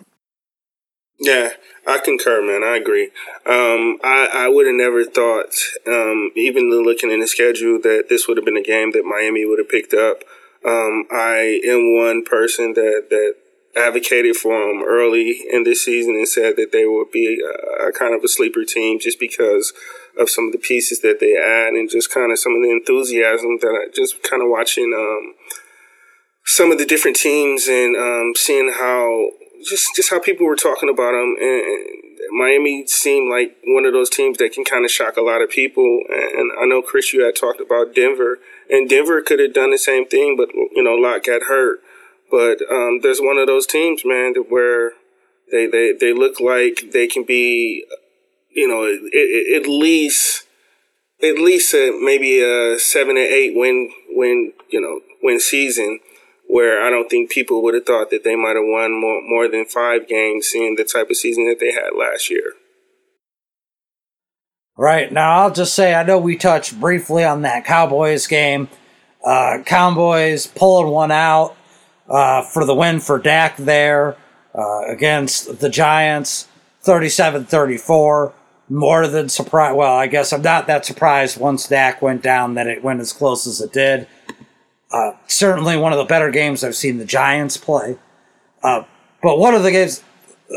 Yeah, 1.21 1.51
I 1.87 1.99
concur, 1.99 2.43
man. 2.47 2.62
I 2.62 2.77
agree. 2.77 3.11
Um, 3.45 3.99
I, 4.05 4.29
I 4.33 4.49
would 4.49 4.66
have 4.66 4.77
never 4.77 5.05
thought, 5.05 5.53
um, 5.87 6.31
even 6.37 6.71
looking 6.71 7.11
in 7.11 7.21
the 7.21 7.27
schedule, 7.27 7.81
that 7.83 8.07
this 8.09 8.29
would 8.29 8.37
have 8.37 8.45
been 8.47 8.57
a 8.57 8.62
game 8.62 8.93
that 8.93 9.05
Miami 9.05 9.45
would 9.45 9.59
have 9.59 9.69
picked 9.69 9.95
up. 9.95 10.23
Um, 10.64 11.07
I 11.11 11.61
am 11.66 11.97
one 11.97 12.25
person 12.25 12.75
that, 12.75 13.07
that 13.11 13.35
advocated 13.77 14.37
for 14.37 14.59
them 14.59 14.83
early 14.87 15.41
in 15.53 15.64
this 15.64 15.85
season 15.85 16.14
and 16.14 16.29
said 16.29 16.57
that 16.57 16.73
they 16.73 16.85
would 16.85 17.11
be 17.11 17.41
a, 17.41 17.89
a 17.89 17.93
kind 17.93 18.14
of 18.14 18.23
a 18.23 18.29
sleeper 18.29 18.64
team 18.64 18.99
just 19.01 19.19
because 19.19 19.73
of 20.19 20.31
some 20.31 20.47
of 20.47 20.53
the 20.53 20.59
pieces 20.59 21.01
that 21.01 21.21
they 21.21 21.37
add 21.37 21.75
and 21.75 21.91
just 21.91 22.12
kind 22.12 22.33
of 22.33 22.39
some 22.39 22.55
of 22.55 22.62
the 22.62 22.71
enthusiasm 22.71 23.59
that 23.61 23.69
I 23.71 23.91
just 23.95 24.23
kind 24.23 24.43
of 24.43 24.49
watching 24.49 24.93
um, 24.97 25.35
some 26.45 26.73
of 26.73 26.79
the 26.79 26.87
different 26.87 27.16
teams 27.16 27.69
and 27.69 27.97
um, 27.97 28.33
seeing 28.37 28.73
how 28.73 29.31
just 29.65 29.95
just 29.97 30.11
how 30.11 30.21
people 30.21 30.47
were 30.47 30.57
talking 30.57 30.89
about 30.89 31.13
them. 31.13 31.37
And, 31.41 32.05
Miami 32.31 32.87
seemed 32.87 33.31
like 33.31 33.57
one 33.65 33.87
of 33.87 33.93
those 33.93 34.11
teams 34.11 34.39
that 34.39 34.53
can 34.53 34.65
kind 34.65 34.85
of 34.85 34.91
shock 34.91 35.17
a 35.17 35.23
lot 35.23 35.41
of 35.41 35.49
people. 35.49 36.01
And 36.11 36.53
I 36.61 36.67
know 36.67 36.83
Chris, 36.83 37.13
you 37.13 37.25
had 37.25 37.37
talked 37.37 37.61
about 37.61 37.95
Denver, 37.95 38.39
and 38.69 38.89
Denver 38.89 39.23
could 39.23 39.41
have 39.41 39.55
done 39.55 39.71
the 39.71 39.79
same 39.79 40.07
thing, 40.07 40.37
but 40.37 40.53
you 40.53 40.83
know, 40.83 40.95
Lock 40.95 41.25
got 41.25 41.45
hurt. 41.45 41.81
But 42.31 42.59
um, 42.71 43.01
there's 43.03 43.21
one 43.21 43.39
of 43.39 43.47
those 43.47 43.67
teams, 43.67 44.03
man, 44.05 44.35
where 44.49 44.93
they, 45.51 45.67
they, 45.67 45.95
they 45.99 46.13
look 46.13 46.41
like 46.41 46.93
they 46.93 47.07
can 47.07 47.25
be, 47.25 47.87
you 48.51 48.69
know, 48.69 48.85
at, 48.85 49.63
at 49.63 49.67
least 49.67 50.45
at 51.23 51.37
least 51.37 51.75
a, 51.75 51.99
maybe 52.01 52.41
a 52.41 52.79
seven 52.79 53.17
or 53.17 53.21
eight 53.21 53.53
win 53.55 53.91
win 54.11 54.53
you 54.71 54.81
know 54.81 55.01
win 55.23 55.41
season 55.41 55.99
where 56.49 56.83
I 56.83 56.91
don't 56.91 57.09
think 57.09 57.31
people 57.31 57.63
would 57.63 57.75
have 57.75 57.87
thought 57.87 58.11
that 58.11 58.25
they 58.25 58.35
might 58.35 58.57
have 58.57 58.65
won 58.65 58.99
more 58.99 59.21
more 59.23 59.49
than 59.49 59.67
five 59.67 60.09
games, 60.09 60.49
seeing 60.49 60.75
the 60.75 60.85
type 60.85 61.11
of 61.11 61.17
season 61.17 61.45
that 61.45 61.61
they 61.61 61.73
had 61.73 61.91
last 61.97 62.31
year. 62.31 62.55
Right 64.77 65.13
now, 65.13 65.41
I'll 65.41 65.53
just 65.53 65.75
say 65.75 65.95
I 65.95 66.03
know 66.03 66.19
we 66.19 66.37
touched 66.37 66.81
briefly 66.81 67.25
on 67.25 67.43
that 67.43 67.65
Cowboys 67.65 68.27
game. 68.27 68.69
Uh, 69.25 69.59
Cowboys 69.65 70.47
pulling 70.47 70.91
one 70.91 71.11
out 71.11 71.57
uh, 72.09 72.43
for 72.43 72.65
the 72.65 72.75
win 72.75 73.01
for 73.01 73.19
Dak 73.19 73.57
there 73.57 74.17
uh, 74.55 74.87
against 74.87 75.61
the 75.61 75.69
Giants. 75.69 76.49
37 76.81 77.45
34. 77.45 78.33
More 78.71 79.07
than 79.07 79.29
surprised. 79.29 79.77
Well, 79.77 79.95
I 79.95 80.07
guess 80.07 80.33
I'm 80.33 80.43
not 80.43 80.67
that 80.67 80.87
surprised 80.87 81.39
once 81.39 81.69
Dak 81.69 82.01
went 82.01 82.23
down 82.23 82.55
that 82.55 82.67
it 82.67 82.83
went 82.83 83.01
as 83.01 83.13
close 83.13 83.47
as 83.47 83.61
it 83.61 83.73
did. 83.73 84.07
Uh, 84.91 85.12
certainly 85.26 85.76
one 85.76 85.93
of 85.93 85.99
the 85.99 86.05
better 86.05 86.30
games 86.30 86.64
I've 86.64 86.76
seen 86.76 86.99
the 86.99 87.05
Giants 87.05 87.57
play. 87.57 87.99
Uh, 88.62 88.84
but 89.22 89.39
one 89.39 89.55
of 89.55 89.62
the 89.62 89.70
games, 89.70 90.03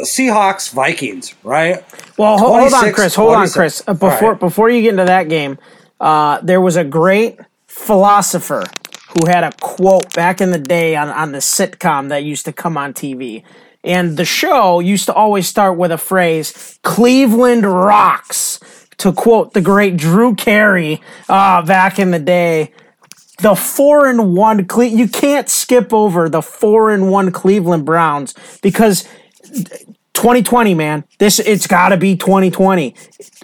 Seahawks 0.03 0.71
Vikings, 0.71 1.35
right? 1.43 1.83
Well, 2.17 2.37
hold, 2.37 2.59
hold 2.59 2.73
on, 2.73 2.93
Chris. 2.93 3.15
Hold 3.15 3.35
on, 3.35 3.49
Chris. 3.49 3.83
Uh, 3.85 3.93
before 3.93 4.31
right. 4.31 4.39
before 4.39 4.69
you 4.69 4.81
get 4.81 4.91
into 4.91 5.05
that 5.05 5.27
game, 5.27 5.57
uh, 5.99 6.39
there 6.41 6.61
was 6.61 6.77
a 6.77 6.83
great 6.83 7.39
philosopher 7.67 8.63
who 9.09 9.27
had 9.27 9.43
a 9.43 9.51
quote 9.59 10.13
back 10.13 10.39
in 10.39 10.51
the 10.51 10.59
day 10.59 10.95
on, 10.95 11.09
on 11.09 11.31
the 11.33 11.39
sitcom 11.39 12.09
that 12.09 12.23
used 12.23 12.45
to 12.45 12.53
come 12.53 12.77
on 12.77 12.93
TV. 12.93 13.43
And 13.83 14.15
the 14.15 14.25
show 14.25 14.79
used 14.79 15.07
to 15.07 15.13
always 15.13 15.47
start 15.47 15.77
with 15.77 15.91
a 15.91 15.97
phrase, 15.97 16.79
Cleveland 16.83 17.65
rocks, 17.65 18.59
to 18.97 19.11
quote 19.11 19.53
the 19.53 19.61
great 19.61 19.97
Drew 19.97 20.35
Carey 20.35 21.01
uh, 21.27 21.63
back 21.63 21.97
in 21.97 22.11
the 22.11 22.19
day. 22.19 22.71
The 23.41 23.55
four 23.55 24.07
and 24.07 24.35
one, 24.35 24.65
Cle- 24.65 24.83
you 24.83 25.07
can't 25.07 25.49
skip 25.49 25.93
over 25.93 26.29
the 26.29 26.41
four 26.41 26.91
and 26.91 27.09
one 27.09 27.31
Cleveland 27.31 27.85
Browns 27.85 28.35
because 28.61 29.07
2020, 30.13 30.75
man, 30.75 31.03
this 31.17 31.39
it's 31.39 31.65
got 31.65 31.89
to 31.89 31.97
be 31.97 32.15
2020. 32.15 32.95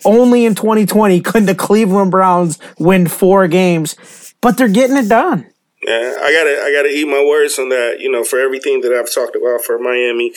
Only 0.06 0.46
in 0.46 0.54
2020 0.54 1.22
could 1.22 1.48
the 1.48 1.56
Cleveland 1.56 2.12
Browns 2.12 2.60
win 2.78 3.08
four 3.08 3.48
games, 3.48 4.36
but 4.42 4.58
they're 4.58 4.68
getting 4.68 4.98
it 4.98 5.10
done. 5.10 5.48
Yeah, 5.84 6.18
I 6.22 6.34
gotta 6.34 6.62
I 6.64 6.74
gotta 6.74 6.90
eat 6.90 7.08
my 7.08 7.24
words 7.24 7.58
on 7.58 7.70
that. 7.70 7.98
You 8.00 8.12
know, 8.12 8.24
for 8.24 8.40
everything 8.40 8.82
that 8.82 8.94
I've 8.94 9.12
talked 9.12 9.36
about 9.36 9.64
for 9.64 9.80
Miami, 9.80 10.34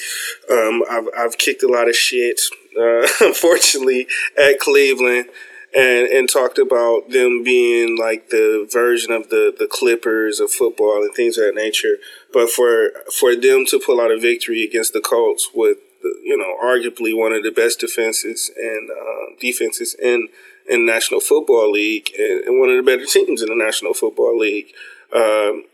um, 0.51 0.83
I've 0.89 1.09
I've 1.17 1.39
kicked 1.39 1.63
a 1.63 1.69
lot 1.69 1.89
of 1.89 1.97
shit, 1.97 2.41
uh, 2.79 3.07
unfortunately, 3.21 4.07
at 4.39 4.59
Cleveland, 4.61 5.27
and 5.75 6.09
and 6.09 6.29
talked 6.29 6.59
about 6.59 7.11
them 7.11 7.43
being 7.45 7.97
like 7.99 8.31
the 8.31 8.69
version 8.71 9.13
of 9.13 9.31
the 9.31 9.55
the 9.57 9.67
Clippers 9.67 10.41
of 10.41 10.51
football 10.51 11.03
and 11.03 11.15
things 11.15 11.39
of 11.39 11.45
that 11.45 11.55
nature. 11.55 11.97
But 12.33 12.51
for 12.51 12.91
for 13.19 13.35
them 13.35 13.65
to 13.67 13.81
pull 13.85 14.01
out 14.01 14.11
a 14.11 14.19
victory 14.19 14.65
against 14.65 14.93
the 14.93 15.01
Colts 15.01 15.51
with 15.55 15.79
you 16.23 16.37
know 16.37 16.57
arguably 16.63 17.17
one 17.17 17.33
of 17.33 17.43
the 17.43 17.51
best 17.51 17.81
defenses 17.81 18.51
and 18.57 18.91
uh, 18.91 19.37
defenses 19.41 19.95
in 20.01 20.29
in 20.69 20.87
National 20.87 21.21
Football 21.21 21.73
League 21.73 22.11
and, 22.19 22.45
and 22.45 22.61
one 22.61 22.71
of 22.71 22.77
the 22.77 22.83
better 22.83 23.07
teams 23.07 23.43
in 23.43 23.49
the 23.49 23.65
National 23.65 23.95
Football 23.95 24.39
League 24.39 24.73
um, 25.13 25.65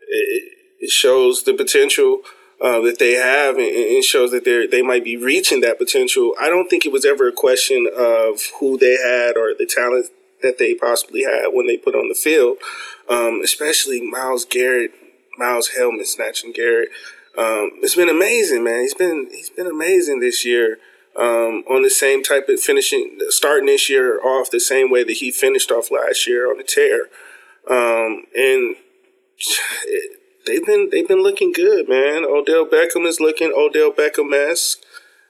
it, 0.00 0.52
it, 0.80 0.90
shows 0.90 1.44
the 1.44 1.54
potential 1.54 2.20
uh, 2.62 2.80
that 2.80 3.00
they 3.00 3.14
have, 3.14 3.56
and 3.56 3.66
it 3.66 4.04
shows 4.04 4.30
that 4.30 4.44
they 4.44 4.66
they 4.68 4.82
might 4.82 5.02
be 5.02 5.16
reaching 5.16 5.60
that 5.62 5.78
potential. 5.78 6.34
I 6.40 6.48
don't 6.48 6.68
think 6.68 6.86
it 6.86 6.92
was 6.92 7.04
ever 7.04 7.28
a 7.28 7.32
question 7.32 7.88
of 7.92 8.40
who 8.60 8.78
they 8.78 8.96
had 8.96 9.36
or 9.36 9.52
the 9.58 9.66
talent 9.66 10.06
that 10.42 10.58
they 10.58 10.74
possibly 10.74 11.24
had 11.24 11.48
when 11.52 11.66
they 11.66 11.76
put 11.76 11.96
on 11.96 12.08
the 12.08 12.14
field, 12.14 12.58
um, 13.08 13.40
especially 13.42 14.00
Myles 14.00 14.44
Garrett, 14.44 14.92
Myles 15.38 15.70
helmet 15.76 16.06
snatching 16.06 16.52
Garrett. 16.52 16.90
Um, 17.36 17.72
it's 17.82 17.96
been 17.96 18.08
amazing, 18.08 18.62
man. 18.62 18.82
He's 18.82 18.94
been 18.94 19.28
he's 19.32 19.50
been 19.50 19.66
amazing 19.66 20.20
this 20.20 20.44
year. 20.44 20.78
Um, 21.14 21.62
on 21.68 21.82
the 21.82 21.90
same 21.90 22.22
type 22.22 22.48
of 22.48 22.58
finishing, 22.58 23.18
starting 23.28 23.66
this 23.66 23.90
year 23.90 24.18
off 24.24 24.50
the 24.50 24.58
same 24.58 24.90
way 24.90 25.04
that 25.04 25.18
he 25.18 25.30
finished 25.30 25.70
off 25.70 25.90
last 25.90 26.26
year 26.26 26.50
on 26.50 26.56
the 26.56 26.64
tear. 26.64 27.08
Um, 27.68 28.24
and 28.34 28.76
they've 30.46 30.64
been 30.64 30.88
they've 30.90 31.08
been 31.08 31.22
looking 31.22 31.52
good, 31.52 31.88
man. 31.88 32.24
Odell 32.24 32.66
Beckham 32.66 33.06
is 33.06 33.20
looking 33.20 33.52
Odell 33.56 33.92
Beckham 33.92 34.32
esque. 34.32 34.78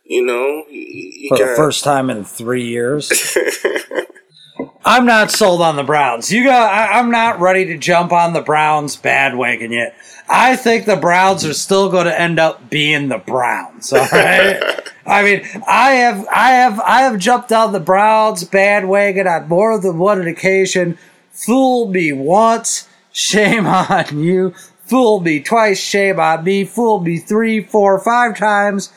You 0.05 0.25
know, 0.25 0.65
you, 0.69 1.29
for 1.29 1.39
got... 1.39 1.51
the 1.51 1.57
first 1.57 1.85
time 1.85 2.11
in 2.11 2.25
three 2.25 2.67
years. 2.67 3.37
I'm 4.85 5.07
not 5.07 5.31
sold 5.31 5.63
on 5.63 5.77
the 5.77 5.83
Browns. 5.83 6.33
You 6.33 6.45
got. 6.45 6.73
I, 6.73 6.99
I'm 6.99 7.11
not 7.11 7.41
ready 7.41 7.67
to 7.67 7.79
jump 7.79 8.13
on 8.13 8.33
the 8.33 8.43
Browns 8.43 8.97
bandwagon 8.97 9.73
yet. 9.73 9.95
I 10.29 10.57
think 10.57 10.87
the 10.87 10.97
Browns 10.97 11.45
are 11.45 11.55
still 11.55 11.91
going 11.91 12.07
to 12.07 12.21
end 12.21 12.39
up 12.39 12.71
being 12.71 13.09
the 13.09 13.19
Browns. 13.19 13.93
All 13.93 14.07
right. 14.13 14.81
I 15.07 15.23
mean, 15.25 15.43
I 15.67 15.93
have, 15.93 16.27
I 16.29 16.51
have, 16.51 16.81
I 16.81 17.01
have 17.03 17.19
jumped 17.19 17.51
on 17.51 17.73
the 17.73 17.81
Browns 17.81 18.45
bandwagon 18.45 19.27
on 19.27 19.49
more 19.49 19.81
than 19.81 19.99
one 19.99 20.27
occasion 20.29 20.97
Fool 21.33 21.89
me 21.89 22.13
once, 22.13 22.87
shame 23.11 23.67
on 23.67 24.19
you. 24.19 24.55
Fool 24.93 25.20
me 25.20 25.40
twice, 25.40 25.80
shame 25.80 26.20
on 26.20 26.45
me. 26.45 26.66
Fool 26.66 27.01
me 27.01 27.16
three, 27.16 27.62
four, 27.62 27.99
five 27.99 28.36
times. 28.36 28.93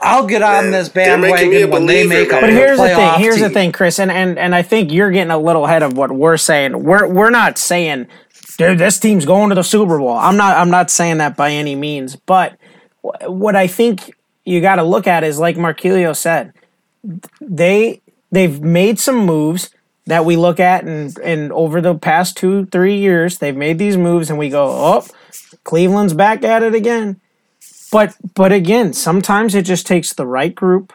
I'll 0.00 0.24
get 0.24 0.42
on 0.42 0.70
this 0.70 0.88
bandwagon 0.88 1.70
when 1.70 1.86
they 1.86 2.06
make 2.06 2.28
a 2.28 2.40
But 2.40 2.50
here's 2.50 2.78
the 2.78 2.86
thing. 2.86 3.18
Here's 3.18 3.34
team. 3.34 3.42
the 3.42 3.50
thing, 3.50 3.72
Chris, 3.72 3.98
and, 3.98 4.12
and 4.12 4.38
and 4.38 4.54
I 4.54 4.62
think 4.62 4.92
you're 4.92 5.10
getting 5.10 5.32
a 5.32 5.38
little 5.38 5.64
ahead 5.64 5.82
of 5.82 5.96
what 5.96 6.12
we're 6.12 6.36
saying. 6.36 6.84
We're 6.84 7.08
we're 7.08 7.30
not 7.30 7.58
saying, 7.58 8.06
dude, 8.58 8.78
this 8.78 9.00
team's 9.00 9.26
going 9.26 9.48
to 9.48 9.56
the 9.56 9.64
Super 9.64 9.98
Bowl. 9.98 10.12
I'm 10.16 10.36
not 10.36 10.56
I'm 10.56 10.70
not 10.70 10.88
saying 10.88 11.18
that 11.18 11.36
by 11.36 11.50
any 11.50 11.74
means. 11.74 12.14
But 12.14 12.56
what 13.02 13.56
I 13.56 13.66
think 13.66 14.14
you 14.44 14.60
got 14.60 14.76
to 14.76 14.84
look 14.84 15.08
at 15.08 15.24
is 15.24 15.40
like 15.40 15.56
Marquilio 15.56 16.14
said, 16.14 16.52
they 17.40 18.02
they've 18.30 18.60
made 18.60 19.00
some 19.00 19.16
moves 19.26 19.70
that 20.10 20.24
we 20.24 20.36
look 20.36 20.60
at 20.60 20.84
and 20.84 21.18
and 21.20 21.52
over 21.52 21.80
the 21.80 21.94
past 21.94 22.36
two 22.36 22.66
three 22.66 22.96
years 22.96 23.38
they've 23.38 23.56
made 23.56 23.78
these 23.78 23.96
moves 23.96 24.30
and 24.30 24.38
we 24.38 24.48
go 24.48 24.66
oh 24.68 25.06
cleveland's 25.64 26.14
back 26.14 26.44
at 26.44 26.62
it 26.62 26.74
again. 26.74 27.20
But 27.92 28.16
but 28.34 28.52
again 28.52 28.92
sometimes 28.92 29.54
it 29.54 29.64
just 29.64 29.86
takes 29.86 30.12
the 30.12 30.26
right 30.26 30.54
group 30.54 30.92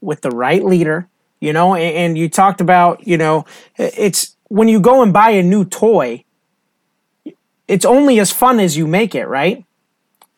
with 0.00 0.20
the 0.20 0.30
right 0.30 0.64
leader 0.64 1.08
you 1.40 1.52
know 1.52 1.74
and, 1.74 1.96
and 1.96 2.18
you 2.18 2.28
talked 2.28 2.60
about 2.60 3.06
you 3.06 3.16
know 3.16 3.44
it's 3.76 4.36
when 4.48 4.68
you 4.68 4.80
go 4.80 5.02
and 5.02 5.12
buy 5.12 5.30
a 5.30 5.42
new 5.42 5.64
toy 5.64 6.24
it's 7.68 7.84
only 7.84 8.20
as 8.20 8.32
fun 8.32 8.60
as 8.60 8.76
you 8.76 8.86
make 8.86 9.14
it 9.14 9.26
right? 9.26 9.64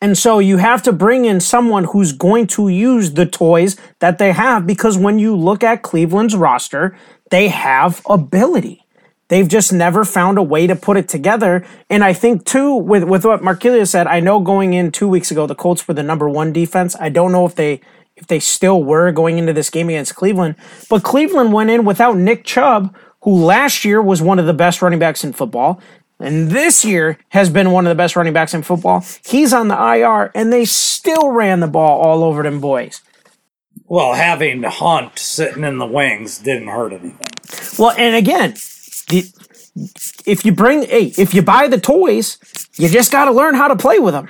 And 0.01 0.17
so 0.17 0.39
you 0.39 0.57
have 0.57 0.81
to 0.83 0.93
bring 0.93 1.25
in 1.25 1.41
someone 1.41 1.83
who's 1.85 2.13
going 2.13 2.47
to 2.47 2.69
use 2.69 3.13
the 3.13 3.25
toys 3.25 3.75
that 3.99 4.17
they 4.17 4.31
have 4.31 4.65
because 4.65 4.97
when 4.97 5.19
you 5.19 5.35
look 5.35 5.61
at 5.61 5.83
Cleveland's 5.83 6.37
roster, 6.37 6.97
they 7.29 7.49
have 7.49 8.01
ability. 8.09 8.85
They've 9.29 9.47
just 9.47 9.71
never 9.71 10.03
found 10.03 10.37
a 10.37 10.43
way 10.43 10.65
to 10.65 10.75
put 10.75 10.97
it 10.97 11.07
together. 11.07 11.65
And 11.89 12.03
I 12.03 12.13
think 12.13 12.45
too, 12.45 12.75
with, 12.75 13.03
with 13.03 13.25
what 13.25 13.41
Marquilia 13.41 13.87
said, 13.87 14.07
I 14.07 14.19
know 14.19 14.39
going 14.39 14.73
in 14.73 14.91
two 14.91 15.07
weeks 15.07 15.29
ago, 15.29 15.45
the 15.45 15.55
Colts 15.55 15.87
were 15.87 15.93
the 15.93 16.03
number 16.03 16.27
one 16.27 16.51
defense. 16.51 16.95
I 16.99 17.09
don't 17.09 17.31
know 17.31 17.45
if 17.45 17.55
they 17.55 17.81
if 18.15 18.27
they 18.27 18.39
still 18.39 18.83
were 18.83 19.13
going 19.13 19.37
into 19.37 19.53
this 19.53 19.69
game 19.69 19.87
against 19.87 20.15
Cleveland. 20.15 20.55
But 20.89 21.03
Cleveland 21.03 21.53
went 21.53 21.69
in 21.69 21.85
without 21.85 22.17
Nick 22.17 22.43
Chubb, 22.43 22.93
who 23.21 23.33
last 23.33 23.85
year 23.85 24.01
was 24.01 24.21
one 24.21 24.39
of 24.39 24.45
the 24.45 24.53
best 24.53 24.81
running 24.81 24.99
backs 24.99 25.23
in 25.23 25.31
football. 25.31 25.81
And 26.19 26.51
this 26.51 26.83
year 26.83 27.17
has 27.29 27.49
been 27.49 27.71
one 27.71 27.87
of 27.87 27.91
the 27.91 27.95
best 27.95 28.17
running 28.17 28.33
backs 28.33 28.53
in 28.53 28.61
football. 28.61 29.05
He's 29.25 29.53
on 29.53 29.69
the 29.69 29.77
IR, 29.77 30.31
and 30.35 30.51
they 30.51 30.65
still 30.65 31.29
ran 31.29 31.61
the 31.61 31.67
ball 31.67 32.01
all 32.01 32.25
over 32.25 32.43
them 32.43 32.59
boys. 32.59 33.01
Well, 33.89 34.13
having 34.13 34.61
Hunt 34.61 35.17
sitting 35.17 35.63
in 35.63 35.79
the 35.79 35.85
wings 35.87 36.37
didn't 36.37 36.67
hurt 36.67 36.93
anything. 36.93 37.17
Well, 37.79 37.95
and 37.97 38.15
again, 38.15 38.53
if 40.25 40.45
you 40.45 40.51
bring, 40.51 40.83
hey, 40.83 41.11
if 41.17 41.33
you 41.33 41.41
buy 41.41 41.67
the 41.67 41.79
toys, 41.79 42.37
you 42.77 42.87
just 42.87 43.11
got 43.11 43.25
to 43.25 43.31
learn 43.31 43.55
how 43.55 43.67
to 43.67 43.75
play 43.75 43.97
with 43.97 44.13
them. 44.13 44.29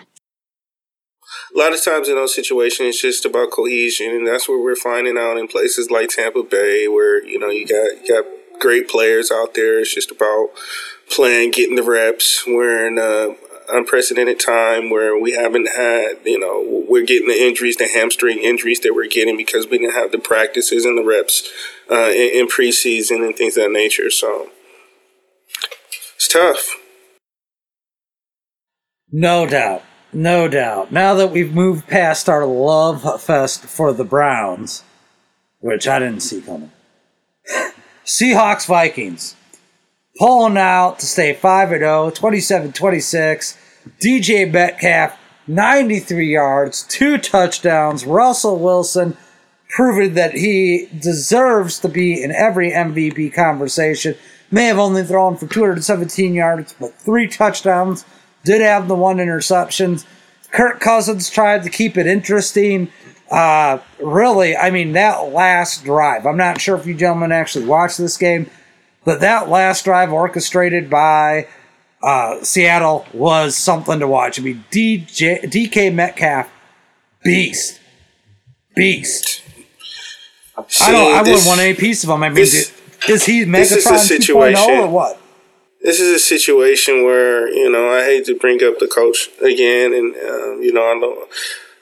A 1.54 1.58
lot 1.58 1.74
of 1.74 1.84
times 1.84 2.08
in 2.08 2.16
those 2.16 2.34
situations, 2.34 2.90
it's 2.90 3.02
just 3.02 3.26
about 3.26 3.52
cohesion, 3.52 4.12
and 4.12 4.26
that's 4.26 4.48
what 4.48 4.64
we're 4.64 4.78
finding 4.78 5.18
out 5.18 5.36
in 5.36 5.48
places 5.50 5.92
like 5.92 6.10
Tampa 6.10 6.44
Bay, 6.44 6.88
where 6.88 7.26
you 7.26 7.38
know 7.38 7.50
you 7.50 7.66
got 7.66 8.02
you 8.02 8.08
got 8.08 8.26
great 8.60 8.88
players 8.88 9.30
out 9.30 9.56
there. 9.56 9.80
It's 9.80 9.94
just 9.94 10.12
about 10.12 10.50
playing, 11.10 11.52
getting 11.52 11.76
the 11.76 11.84
reps. 11.84 12.46
We're 12.48 12.88
uh, 12.98 13.34
unprecedented 13.72 14.40
time 14.40 14.90
where 14.90 15.20
we 15.20 15.34
haven't 15.34 15.68
had, 15.68 16.20
you 16.26 16.40
know, 16.40 16.86
we're 16.88 17.06
getting 17.06 17.28
the 17.28 17.42
injuries, 17.42 17.78
the 17.78 17.88
hamstring 17.88 18.40
injuries 18.40 18.80
that 18.82 18.94
we're 18.94 19.08
getting 19.08 19.38
because 19.38 19.68
we 19.68 19.78
didn't 19.78 19.94
have 19.94 20.12
the 20.12 20.20
practices 20.20 20.86
and 20.86 20.98
the 20.98 21.04
reps 21.04 21.50
uh, 21.92 22.10
in, 22.10 22.42
in 22.42 22.48
preseason 22.48 23.26
and 23.26 23.36
things 23.36 23.58
of 23.58 23.64
that 23.64 23.72
nature. 23.72 24.10
So 24.10 24.50
it's 26.16 26.28
tough. 26.28 26.76
No 29.12 29.46
doubt. 29.46 29.84
No 30.12 30.48
doubt. 30.48 30.92
Now 30.92 31.14
that 31.16 31.32
we've 31.32 31.54
moved 31.54 31.88
past 31.88 32.28
our 32.30 32.46
love 32.46 33.22
fest 33.22 33.66
for 33.66 33.94
the 33.94 34.04
Browns, 34.04 34.84
which 35.60 35.88
I 35.88 36.00
didn't 36.00 36.22
see 36.22 36.42
coming, 36.42 36.72
Seahawks 38.06 38.66
Vikings 38.66 39.36
pulling 40.20 40.58
out 40.58 41.00
to 41.00 41.06
stay 41.06 41.34
5 41.34 41.70
0, 41.70 42.12
27 42.12 42.74
26. 42.74 43.58
DJ 44.00 44.52
Metcalf, 44.52 45.18
93 45.48 46.32
yards, 46.32 46.84
two 46.84 47.18
touchdowns. 47.18 48.06
Russell 48.06 48.60
Wilson 48.60 49.18
proving 49.70 50.16
that 50.16 50.34
he 50.34 50.90
deserves 51.00 51.80
to 51.80 51.88
be 51.88 52.22
in 52.22 52.32
every 52.32 52.72
MVP 52.72 53.34
conversation. 53.34 54.16
May 54.52 54.66
have 54.66 54.80
only 54.80 55.04
thrown 55.04 55.38
for 55.38 55.48
217 55.48 56.34
yards, 56.34 56.76
but 56.80 56.94
three 56.96 57.28
touchdowns. 57.28 58.04
Did 58.44 58.62
have 58.62 58.88
the 58.88 58.96
one 58.96 59.20
interception. 59.20 60.00
Kirk 60.52 60.80
Cousins 60.80 61.30
tried 61.30 61.64
to 61.64 61.70
keep 61.70 61.98
it 61.98 62.08
interesting. 62.08 62.92
Uh, 63.30 63.78
really, 64.02 64.58
I 64.58 64.72
mean, 64.72 64.94
that 64.94 65.32
last 65.32 65.84
drive, 65.84 66.26
I'm 66.26 66.38
not 66.38 66.60
sure 66.60 66.76
if 66.76 66.88
you 66.88 66.96
gentlemen 66.96 67.32
actually 67.32 67.66
watched 67.66 68.00
this 68.00 68.18
game, 68.18 68.50
but 69.06 69.22
that 69.22 69.50
last 69.50 69.86
drive 69.86 70.12
orchestrated 70.12 70.90
by 70.90 71.48
uh, 72.02 72.44
Seattle 72.44 73.06
was 73.14 73.56
something 73.56 74.00
to 74.00 74.08
watch. 74.08 74.40
I 74.40 74.44
mean, 74.44 74.64
DJ, 74.72 75.42
DK 75.44 75.94
Metcalf, 75.94 76.50
beast. 77.24 77.80
Beast. 78.76 79.42
See, 80.68 80.86
I 80.86 80.92
don't. 80.92 81.16
I 81.16 81.24
this, 81.24 81.32
wouldn't 81.32 81.48
want 81.48 81.62
any 81.62 81.74
piece 81.74 82.04
of 82.04 82.10
him. 82.10 82.24
I 82.24 82.30
mean, 82.30 82.36
this, 82.36 82.74
is 83.08 83.26
he 83.26 83.44
Megatron 83.46 84.18
2.0 84.18 84.68
or 84.68 84.88
what? 84.88 85.22
This 85.82 86.00
is 86.00 86.16
a 86.16 86.20
situation 86.20 87.04
where 87.06 87.48
you 87.50 87.72
know 87.72 87.90
I 87.90 88.04
hate 88.04 88.26
to 88.26 88.38
bring 88.38 88.62
up 88.64 88.80
the 88.80 88.88
coach 88.88 89.30
again, 89.42 89.94
and 89.94 90.16
uh, 90.16 90.60
you 90.60 90.74
know 90.74 90.92
I 90.92 90.94
know 90.96 91.28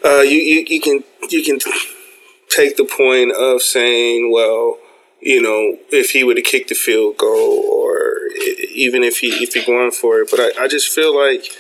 uh, 0.06 0.22
you, 0.22 0.38
you 0.38 0.66
you 0.68 0.80
can 0.80 1.04
you 1.30 1.44
can 1.44 1.60
take 2.50 2.78
the 2.78 2.86
point 2.86 3.32
of 3.34 3.62
saying, 3.62 4.32
well, 4.32 4.78
you 5.22 5.42
know, 5.42 5.78
if 5.92 6.12
he 6.12 6.24
would 6.24 6.38
have 6.38 6.46
kicked 6.46 6.70
the 6.70 6.76
field 6.76 7.18
goal, 7.18 7.64
or 7.72 8.20
even 8.74 9.04
if 9.04 9.20
he 9.20 9.30
if 9.44 9.54
he 9.54 9.66
going 9.66 9.92
for 9.92 10.20
it, 10.20 10.30
but 10.30 10.40
I, 10.40 10.66
I 10.66 10.68
just 10.68 10.90
feel 10.90 11.16
like 11.16 11.52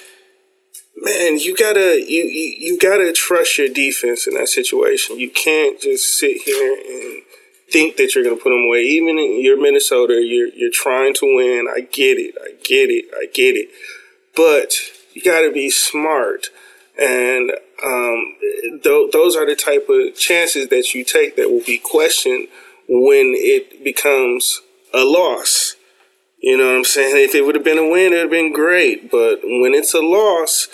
man, 0.97 1.37
you 1.37 1.55
gotta 1.55 1.99
you, 2.01 2.23
you, 2.23 2.55
you 2.59 2.79
gotta 2.79 3.11
trust 3.13 3.57
your 3.57 3.69
defense 3.69 4.27
in 4.27 4.33
that 4.35 4.49
situation. 4.49 5.19
You 5.19 5.29
can't 5.29 5.79
just 5.79 6.17
sit 6.17 6.41
here 6.41 6.73
and 6.73 7.23
think 7.71 7.97
that 7.97 8.15
you're 8.15 8.23
gonna 8.23 8.35
put 8.35 8.49
them 8.49 8.65
away. 8.67 8.83
Even 8.83 9.17
in 9.17 9.41
you're 9.41 9.61
Minnesota, 9.61 10.13
you're 10.13 10.49
you're 10.49 10.71
trying 10.73 11.13
to 11.15 11.25
win. 11.25 11.67
I 11.73 11.81
get 11.81 12.17
it, 12.17 12.35
I 12.41 12.51
get 12.63 12.89
it, 12.89 13.05
I 13.15 13.27
get 13.33 13.55
it. 13.55 13.69
But 14.35 14.73
you 15.13 15.21
gotta 15.21 15.51
be 15.51 15.69
smart. 15.69 16.47
And 16.99 17.51
um, 17.85 18.35
th- 18.81 19.11
those 19.11 19.35
are 19.35 19.45
the 19.45 19.55
type 19.55 19.87
of 19.87 20.15
chances 20.15 20.69
that 20.69 20.95
you 20.95 21.03
take 21.03 21.35
that 21.35 21.51
will 21.51 21.63
be 21.63 21.77
questioned 21.77 22.47
when 22.87 23.33
it 23.35 23.83
becomes 23.83 24.61
a 24.93 25.03
loss. 25.03 25.75
You 26.39 26.57
know 26.57 26.67
what 26.67 26.77
I'm 26.77 26.83
saying? 26.83 27.15
If 27.17 27.35
it 27.35 27.45
would 27.45 27.55
have 27.55 27.63
been 27.63 27.79
a 27.79 27.89
win, 27.89 28.13
it 28.13 28.17
would 28.17 28.21
have 28.21 28.29
been 28.31 28.53
great. 28.53 29.09
But 29.09 29.39
when 29.43 29.73
it's 29.73 29.93
a 29.93 30.01
loss, 30.01 30.67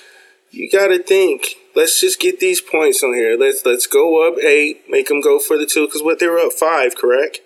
you 0.51 0.69
got 0.69 0.87
to 0.87 1.01
think. 1.01 1.55
Let's 1.75 1.99
just 1.99 2.19
get 2.19 2.39
these 2.39 2.61
points 2.61 3.03
on 3.03 3.13
here. 3.15 3.35
Let's 3.37 3.65
let's 3.65 3.87
go 3.87 4.27
up 4.27 4.37
eight, 4.37 4.83
make 4.89 5.07
them 5.07 5.21
go 5.21 5.39
for 5.39 5.57
the 5.57 5.65
two, 5.65 5.87
because 5.87 6.03
what 6.03 6.19
they 6.19 6.27
were 6.27 6.37
up 6.37 6.53
five, 6.53 6.95
correct? 6.95 7.39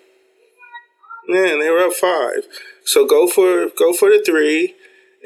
Man, 1.26 1.60
they 1.60 1.70
were 1.70 1.78
up 1.78 1.94
five. 1.94 2.46
So 2.84 3.06
go 3.06 3.26
for 3.26 3.70
go 3.78 3.94
for 3.94 4.10
the 4.10 4.22
three, 4.24 4.74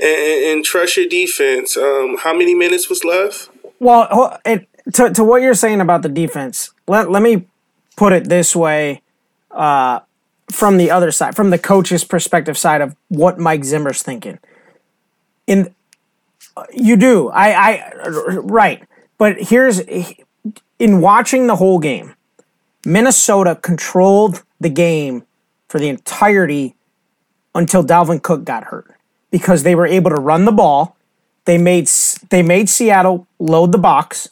and, 0.00 0.44
and 0.58 0.64
trust 0.64 0.96
your 0.96 1.06
defense. 1.06 1.76
Um, 1.76 2.18
how 2.18 2.32
many 2.32 2.54
minutes 2.54 2.88
was 2.88 3.02
left? 3.02 3.50
Well, 3.80 4.38
it, 4.44 4.68
to 4.94 5.10
to 5.10 5.24
what 5.24 5.42
you're 5.42 5.54
saying 5.54 5.80
about 5.80 6.02
the 6.02 6.08
defense, 6.08 6.72
let 6.86 7.10
let 7.10 7.22
me 7.22 7.48
put 7.96 8.12
it 8.12 8.28
this 8.28 8.54
way. 8.54 9.02
Uh, 9.52 10.00
from 10.50 10.76
the 10.76 10.90
other 10.90 11.10
side, 11.10 11.34
from 11.34 11.50
the 11.50 11.58
coach's 11.58 12.04
perspective 12.04 12.58
side 12.58 12.80
of 12.80 12.94
what 13.08 13.38
Mike 13.38 13.64
Zimmer's 13.64 14.02
thinking. 14.02 14.38
In 15.46 15.74
you 16.72 16.96
do. 16.96 17.28
I, 17.30 17.52
I, 17.52 17.92
right. 18.36 18.82
But 19.18 19.40
here's, 19.40 19.80
in 20.78 21.00
watching 21.00 21.46
the 21.46 21.56
whole 21.56 21.78
game, 21.78 22.14
Minnesota 22.84 23.56
controlled 23.56 24.42
the 24.60 24.68
game 24.68 25.24
for 25.68 25.78
the 25.78 25.88
entirety 25.88 26.74
until 27.54 27.84
Dalvin 27.84 28.22
Cook 28.22 28.44
got 28.44 28.64
hurt 28.64 28.94
because 29.30 29.62
they 29.62 29.74
were 29.74 29.86
able 29.86 30.10
to 30.10 30.20
run 30.20 30.44
the 30.44 30.52
ball. 30.52 30.96
They 31.44 31.58
made 31.58 31.88
they 32.30 32.42
made 32.42 32.68
Seattle 32.68 33.26
load 33.38 33.72
the 33.72 33.78
box, 33.78 34.28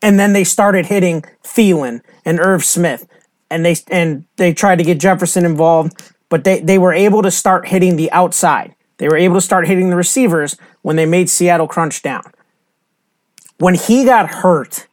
and 0.00 0.18
then 0.18 0.32
they 0.32 0.44
started 0.44 0.86
hitting 0.86 1.22
Thielen 1.42 2.00
and 2.24 2.40
Irv 2.40 2.64
Smith, 2.64 3.06
and 3.50 3.64
they 3.64 3.76
and 3.90 4.24
they 4.36 4.54
tried 4.54 4.76
to 4.76 4.84
get 4.84 5.00
Jefferson 5.00 5.44
involved, 5.44 6.00
but 6.28 6.44
they, 6.44 6.60
they 6.60 6.78
were 6.78 6.92
able 6.92 7.22
to 7.22 7.30
start 7.30 7.68
hitting 7.68 7.96
the 7.96 8.10
outside. 8.12 8.74
They 8.98 9.08
were 9.08 9.16
able 9.16 9.36
to 9.36 9.40
start 9.40 9.66
hitting 9.66 9.90
the 9.90 9.96
receivers 9.96 10.56
when 10.82 10.96
they 10.96 11.06
made 11.06 11.28
Seattle 11.28 11.66
crunch 11.66 12.02
down. 12.02 12.32
When 13.58 13.74
he 13.74 14.04
got 14.04 14.30
hurt, 14.30 14.86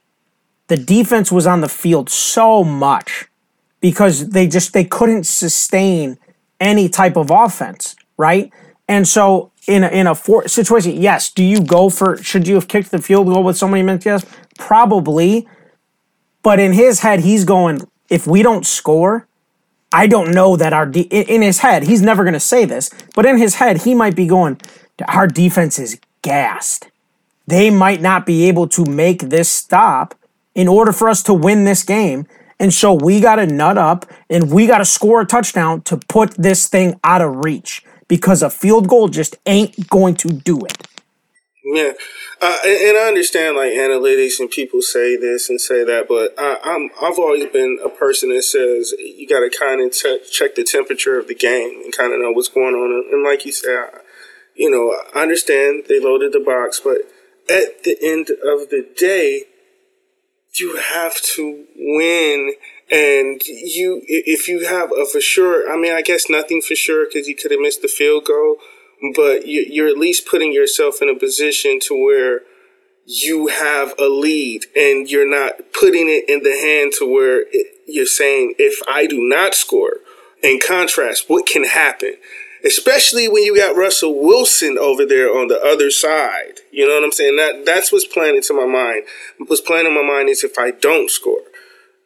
the 0.67 0.77
defense 0.77 1.31
was 1.31 1.47
on 1.47 1.61
the 1.61 1.69
field 1.69 2.09
so 2.09 2.63
much 2.63 3.27
because 3.79 4.29
they 4.29 4.47
just 4.47 4.73
they 4.73 4.83
couldn't 4.83 5.25
sustain 5.25 6.17
any 6.59 6.89
type 6.89 7.15
of 7.15 7.29
offense, 7.29 7.95
right? 8.17 8.51
And 8.89 9.07
so 9.07 9.51
in 9.67 9.83
a, 9.83 9.87
in 9.89 10.07
a 10.07 10.15
four 10.15 10.47
situation, 10.47 11.01
yes, 11.01 11.29
do 11.29 11.43
you 11.43 11.61
go 11.61 11.89
for 11.89 12.17
should 12.23 12.47
you 12.47 12.55
have 12.55 12.67
kicked 12.67 12.91
the 12.91 13.01
field 13.01 13.27
goal 13.27 13.43
with 13.43 13.57
so 13.57 13.67
many 13.67 13.83
minutes? 13.83 14.05
Yes, 14.05 14.25
probably. 14.57 15.47
But 16.41 16.59
in 16.59 16.73
his 16.73 17.01
head, 17.01 17.19
he's 17.19 17.43
going, 17.43 17.81
if 18.09 18.27
we 18.27 18.43
don't 18.43 18.65
score, 18.65 19.27
I 19.91 20.07
don't 20.07 20.31
know 20.31 20.55
that 20.55 20.73
our 20.73 20.85
de- 20.85 21.01
in 21.01 21.41
his 21.41 21.59
head 21.59 21.83
he's 21.83 22.01
never 22.01 22.23
going 22.23 22.33
to 22.33 22.39
say 22.39 22.65
this, 22.65 22.89
but 23.15 23.25
in 23.25 23.37
his 23.37 23.55
head 23.55 23.83
he 23.83 23.95
might 23.95 24.15
be 24.15 24.27
going, 24.27 24.59
our 25.07 25.27
defense 25.27 25.79
is 25.79 25.99
gassed. 26.21 26.89
They 27.45 27.69
might 27.69 28.01
not 28.01 28.25
be 28.25 28.47
able 28.47 28.67
to 28.69 28.83
make 28.85 29.21
this 29.21 29.49
stop 29.49 30.15
in 30.53 30.67
order 30.67 30.91
for 30.91 31.07
us 31.07 31.23
to 31.23 31.33
win 31.33 31.63
this 31.63 31.83
game. 31.83 32.27
And 32.59 32.73
so 32.73 32.93
we 32.93 33.21
got 33.21 33.35
to 33.35 33.45
nut 33.45 33.77
up 33.77 34.05
and 34.29 34.51
we 34.51 34.67
got 34.67 34.79
to 34.79 34.85
score 34.85 35.21
a 35.21 35.25
touchdown 35.25 35.81
to 35.83 35.97
put 35.97 36.31
this 36.31 36.67
thing 36.67 36.99
out 37.03 37.21
of 37.21 37.45
reach 37.45 37.83
because 38.07 38.41
a 38.41 38.49
field 38.49 38.87
goal 38.87 39.07
just 39.07 39.37
ain't 39.45 39.87
going 39.89 40.15
to 40.15 40.29
do 40.29 40.59
it. 40.65 40.86
Yeah, 41.69 41.91
uh, 42.41 42.57
and, 42.65 42.97
I 42.97 43.07
understand 43.09 43.57
like 43.57 43.71
analytics 43.71 44.39
and 44.39 44.49
people 44.49 44.81
say 44.81 45.17
this 45.17 45.49
and 45.49 45.59
say 45.59 45.83
that, 45.83 46.07
but 46.07 46.33
I, 46.37 46.59
I'm 46.63 46.89
I've 47.01 47.19
always 47.19 47.45
been 47.47 47.77
a 47.83 47.89
person 47.89 48.29
that 48.29 48.43
says 48.43 48.93
you 48.97 49.27
got 49.27 49.41
to 49.41 49.49
kind 49.49 49.81
of 49.81 49.91
t- 49.91 50.21
check 50.31 50.55
the 50.55 50.63
temperature 50.63 51.19
of 51.19 51.27
the 51.27 51.35
game 51.35 51.81
and 51.83 51.93
kind 51.93 52.13
of 52.13 52.21
know 52.21 52.31
what's 52.31 52.47
going 52.47 52.73
on. 52.73 53.11
And 53.11 53.21
like 53.21 53.45
you 53.45 53.51
said, 53.51 53.75
I, 53.75 53.99
you 54.55 54.71
know, 54.71 54.95
I 55.13 55.23
understand 55.23 55.83
they 55.89 55.99
loaded 55.99 56.31
the 56.31 56.39
box, 56.39 56.79
but 56.79 56.99
at 57.49 57.83
the 57.83 57.97
end 58.01 58.29
of 58.29 58.69
the 58.69 58.87
day, 58.95 59.43
you 60.57 60.77
have 60.77 61.19
to 61.35 61.65
win. 61.75 62.53
And 62.89 63.41
you, 63.45 64.01
if 64.07 64.47
you 64.47 64.65
have 64.65 64.93
a 64.97 65.05
for 65.05 65.19
sure, 65.19 65.69
I 65.69 65.75
mean, 65.75 65.91
I 65.91 66.01
guess 66.01 66.29
nothing 66.29 66.61
for 66.61 66.75
sure 66.75 67.05
because 67.05 67.27
you 67.27 67.35
could 67.35 67.51
have 67.51 67.59
missed 67.59 67.81
the 67.81 67.89
field 67.89 68.23
goal 68.23 68.55
but 69.15 69.47
you're 69.47 69.87
at 69.87 69.97
least 69.97 70.27
putting 70.27 70.53
yourself 70.53 71.01
in 71.01 71.09
a 71.09 71.15
position 71.15 71.79
to 71.83 71.93
where 71.93 72.41
you 73.05 73.47
have 73.47 73.93
a 73.97 74.09
lead 74.09 74.65
and 74.75 75.09
you're 75.09 75.29
not 75.29 75.71
putting 75.71 76.07
it 76.09 76.27
in 76.27 76.43
the 76.43 76.57
hand 76.57 76.93
to 76.99 77.05
where 77.05 77.45
you're 77.87 78.05
saying, 78.05 78.55
if 78.57 78.81
I 78.87 79.07
do 79.07 79.19
not 79.21 79.55
score, 79.55 79.97
in 80.43 80.59
contrast, 80.65 81.29
what 81.29 81.45
can 81.47 81.63
happen? 81.63 82.15
Especially 82.65 83.27
when 83.27 83.43
you 83.43 83.55
got 83.55 83.75
Russell 83.75 84.19
Wilson 84.19 84.77
over 84.77 85.05
there 85.05 85.29
on 85.29 85.47
the 85.47 85.61
other 85.61 85.89
side. 85.89 86.59
You 86.71 86.87
know 86.87 86.95
what 86.95 87.03
I'm 87.03 87.11
saying? 87.11 87.37
That 87.37 87.65
that's 87.65 87.91
what's 87.91 88.05
playing 88.05 88.35
into 88.35 88.53
my 88.53 88.65
mind. 88.65 89.03
What's 89.45 89.61
playing 89.61 89.85
in 89.85 89.93
my 89.93 90.03
mind 90.03 90.29
is 90.29 90.43
if 90.43 90.57
I 90.57 90.71
don't 90.71 91.09
score. 91.09 91.41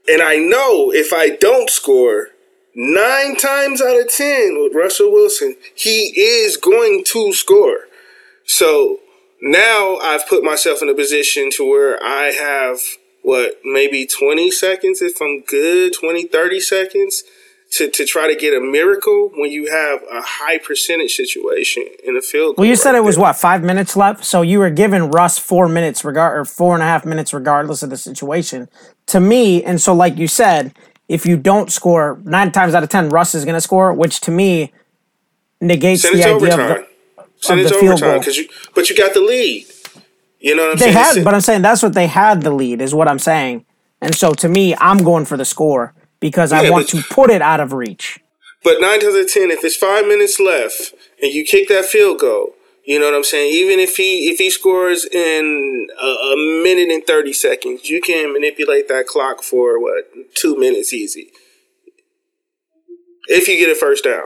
And 0.08 0.22
I 0.22 0.38
know 0.38 0.92
if 0.92 1.14
I 1.14 1.30
don't 1.30 1.70
score, 1.70 2.30
nine 2.76 3.36
times 3.36 3.82
out 3.82 4.00
of 4.00 4.10
ten 4.10 4.58
with 4.62 4.74
Russell 4.76 5.12
Wilson, 5.12 5.56
he 5.76 6.14
is 6.20 6.58
going 6.58 7.04
to 7.08 7.34
score. 7.34 7.88
So 8.46 9.00
now 9.42 9.98
I've 9.98 10.28
put 10.28 10.44
myself 10.44 10.82
in 10.82 10.90
a 10.90 10.94
position 10.94 11.50
to 11.58 11.70
where 11.70 12.02
I 12.04 12.32
have 12.32 12.80
what 13.24 13.60
maybe 13.64 14.06
20 14.06 14.52
seconds 14.52 15.02
if 15.02 15.22
I'm 15.22 15.42
good, 15.42 15.94
20, 15.94 16.26
30 16.26 16.60
seconds 16.60 17.24
to, 17.72 17.90
to 17.90 18.06
try 18.06 18.28
to 18.28 18.36
get 18.36 18.54
a 18.54 18.60
miracle 18.60 19.32
when 19.36 19.52
you 19.52 19.72
have 19.72 20.02
a 20.12 20.22
high 20.22 20.58
percentage 20.58 21.16
situation 21.16 21.86
in 22.04 22.16
the 22.16 22.22
field. 22.22 22.58
Well, 22.58 22.68
you 22.68 22.76
said 22.76 22.96
it 22.96 23.04
was 23.04 23.18
what 23.18 23.34
five 23.34 23.64
minutes 23.64 23.96
left, 23.96 24.26
so 24.26 24.42
you 24.42 24.60
were 24.60 24.70
giving 24.70 25.10
Russ 25.10 25.40
four 25.40 25.70
minutes 25.70 26.04
regard 26.04 26.38
or 26.38 26.46
four 26.46 26.74
and 26.74 26.84
a 26.84 26.86
half 26.86 27.06
minutes 27.06 27.34
regardless 27.34 27.82
of 27.82 27.90
the 27.90 27.98
situation. 27.98 28.68
To 29.08 29.20
me, 29.20 29.64
and 29.64 29.80
so 29.80 29.94
like 29.94 30.18
you 30.18 30.28
said, 30.28 30.74
if 31.12 31.26
you 31.26 31.36
don't 31.36 31.70
score, 31.70 32.22
nine 32.24 32.54
times 32.54 32.74
out 32.74 32.84
of 32.84 32.90
ten, 32.90 33.10
Russ 33.10 33.36
is 33.36 33.44
going 33.44 33.56
to 33.56 33.62
score, 33.62 33.94
which 33.94 34.22
to 34.22 34.32
me 34.32 34.72
negates 35.60 36.04
Send 36.04 36.16
the 36.16 36.24
idea 36.24 36.36
overtime. 36.36 36.60
of 36.72 36.78
the, 36.78 36.88
Send 37.36 37.60
of 37.60 37.68
the 37.68 37.74
field 37.76 38.00
goal. 38.00 38.24
You, 38.24 38.48
but 38.74 38.90
you 38.90 38.96
got 38.96 39.14
the 39.14 39.20
lead. 39.20 39.66
You 40.40 40.56
know 40.56 40.64
what 40.64 40.72
I'm 40.72 40.78
they 40.78 40.94
saying? 40.94 40.94
They 40.94 41.00
had, 41.00 41.24
but 41.26 41.34
I'm 41.34 41.42
saying 41.42 41.62
that's 41.64 41.84
what 41.84 41.94
they 41.94 42.08
had 42.08 42.44
the 42.44 42.52
lead 42.52 42.80
is 42.82 42.96
what 42.96 43.10
I'm 43.10 43.20
saying. 43.20 43.66
And 44.00 44.16
so 44.16 44.34
to 44.36 44.48
me, 44.48 44.74
I'm 44.78 45.04
going 45.04 45.26
for 45.26 45.36
the 45.36 45.44
score 45.44 45.94
because 46.22 46.54
yeah, 46.54 46.62
I 46.62 46.70
want 46.70 46.88
to 46.90 47.04
put 47.04 47.30
it 47.30 47.42
out 47.42 47.60
of 47.60 47.74
reach. 47.74 48.22
But 48.64 48.80
nine 48.80 49.02
times 49.02 49.14
out 49.14 49.22
of 49.22 49.32
ten, 49.34 49.52
if 49.52 49.66
it's 49.66 49.76
five 49.76 50.08
minutes 50.08 50.40
left 50.40 50.94
and 51.22 51.34
you 51.34 51.44
kick 51.44 51.68
that 51.68 51.86
field 51.86 52.20
goal, 52.20 52.54
you 52.92 53.00
know 53.00 53.06
what 53.06 53.16
I'm 53.16 53.24
saying? 53.24 53.54
Even 53.54 53.80
if 53.80 53.96
he 53.96 54.30
if 54.30 54.38
he 54.38 54.50
scores 54.50 55.06
in 55.06 55.88
a, 56.02 56.06
a, 56.06 56.36
minute 56.62 56.94
and 56.94 57.08
thirty 57.08 57.32
seconds, 57.32 57.90
you 57.90 58.02
can 58.02 58.34
manipulate 58.34 58.90
that 58.90 59.08
clock 59.08 59.44
for 59.44 59.80
what 59.82 60.12
two 60.36 60.58
minutes 60.58 60.92
easy. 60.92 61.32
If 63.28 63.48
you 63.48 63.58
get 63.58 63.70
a 63.70 63.76
first 63.76 64.04
down. 64.04 64.26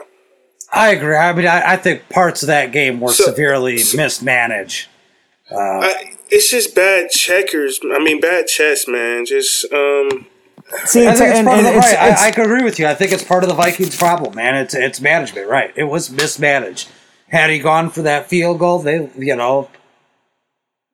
I 0.74 0.90
agree. 0.94 1.16
I 1.16 1.32
mean, 1.34 1.46
I, 1.46 1.74
I 1.74 1.78
think 1.78 2.10
parts 2.10 2.42
of 2.42 2.48
that 2.48 2.72
game 2.72 3.00
were 3.00 3.12
so, 3.12 3.26
severely 3.26 3.78
so, 3.78 3.98
mismanaged. 3.98 4.88
Uh, 5.52 5.58
I, 5.60 6.16
it's 6.32 6.50
just 6.50 6.74
bad 6.74 7.12
checkers. 7.12 7.80
I 7.84 8.00
mean, 8.00 8.20
bad 8.20 8.48
chess, 8.48 8.88
man. 8.88 9.28
Just 9.28 9.72
um. 9.72 10.26
See, 10.86 11.06
I 11.06 11.14
think 11.14 11.30
it's 11.30 11.38
and, 11.38 11.48
part 11.48 11.60
and 11.60 11.68
of 11.68 11.74
the 11.74 11.80
right. 11.80 12.00
I, 12.00 12.26
I 12.26 12.28
agree 12.30 12.64
with 12.64 12.80
you. 12.80 12.88
I 12.88 12.96
think 12.96 13.12
it's 13.12 13.24
part 13.24 13.44
of 13.44 13.50
the 13.50 13.56
Vikings' 13.56 13.96
problem, 13.96 14.34
man. 14.34 14.56
It's 14.56 14.74
it's 14.74 15.00
management, 15.00 15.48
right? 15.48 15.72
It 15.76 15.84
was 15.84 16.10
mismanaged. 16.10 16.90
Had 17.36 17.50
he 17.50 17.60
gone 17.60 17.90
for 17.90 18.02
that 18.04 18.28
field 18.30 18.60
goal, 18.60 18.80
they 18.80 19.10
you 19.18 19.36
know 19.36 19.70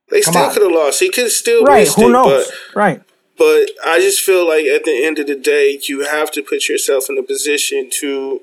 they 0.10 0.22
still 0.22 0.52
could 0.52 0.64
have 0.64 0.72
lost. 0.72 1.00
He 1.00 1.10
could 1.10 1.32
still 1.32 1.64
right. 1.64 1.88
Who 1.88 2.10
it, 2.10 2.12
knows? 2.12 2.48
But, 2.48 2.76
right. 2.76 3.02
But 3.38 3.72
I 3.86 4.00
just 4.00 4.22
feel 4.22 4.48
like 4.48 4.66
at 4.66 4.84
the 4.84 5.06
end 5.06 5.20
of 5.20 5.28
the 5.28 5.36
day, 5.36 5.80
you 5.84 6.06
have 6.06 6.32
to 6.32 6.44
put 6.44 6.68
yourself 6.68 7.06
in 7.10 7.18
a 7.18 7.24
position 7.24 7.90
to 8.00 8.42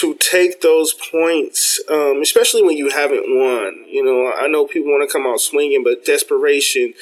to 0.00 0.14
take 0.14 0.60
those 0.60 0.92
points, 0.92 1.80
um, 1.88 2.20
especially 2.20 2.62
when 2.62 2.76
you 2.76 2.90
haven't 2.90 3.24
won. 3.26 3.84
You 3.88 4.04
know, 4.04 4.32
I 4.32 4.48
know 4.48 4.66
people 4.66 4.90
want 4.90 5.08
to 5.08 5.12
come 5.12 5.26
out 5.26 5.40
swinging, 5.40 5.84
but 5.84 6.04
desperation 6.04 6.94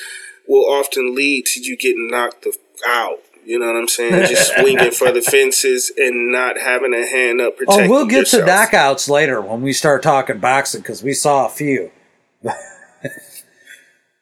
will 0.46 0.70
often 0.70 1.14
lead 1.14 1.46
to 1.46 1.60
you 1.60 1.76
getting 1.76 2.08
knocked 2.10 2.46
out. 2.86 3.18
You 3.52 3.58
know 3.58 3.66
what 3.66 3.76
I'm 3.76 3.86
saying? 3.86 4.12
Just 4.28 4.54
swinging 4.54 4.92
for 4.92 5.12
the 5.12 5.20
fences 5.30 5.92
and 5.98 6.32
not 6.32 6.58
having 6.58 6.94
a 6.94 7.06
hand 7.06 7.38
up 7.38 7.58
protecting 7.58 7.84
Oh, 7.84 7.90
we'll 7.90 8.06
get 8.06 8.20
yourself. 8.20 8.46
to 8.46 8.50
knockouts 8.50 9.10
later 9.10 9.42
when 9.42 9.60
we 9.60 9.74
start 9.74 10.02
talking 10.02 10.38
boxing 10.38 10.80
because 10.80 11.02
we 11.02 11.12
saw 11.12 11.44
a 11.44 11.50
few. 11.50 11.90
but 12.42 12.56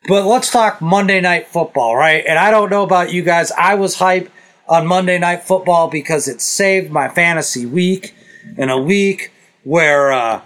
let's 0.09 0.51
talk 0.51 0.81
Monday 0.81 1.21
Night 1.21 1.47
Football, 1.47 1.95
right? 1.95 2.25
And 2.27 2.41
I 2.41 2.51
don't 2.51 2.71
know 2.71 2.83
about 2.83 3.13
you 3.13 3.23
guys. 3.23 3.53
I 3.53 3.77
was 3.77 3.99
hyped 3.99 4.31
on 4.69 4.89
Monday 4.89 5.21
Night 5.21 5.45
Football 5.45 5.87
because 5.87 6.27
it 6.27 6.41
saved 6.41 6.91
my 6.91 7.09
fantasy 7.09 7.67
week 7.67 8.17
in 8.57 8.69
a 8.69 8.81
week 8.83 9.31
where 9.63 10.11
uh, 10.11 10.43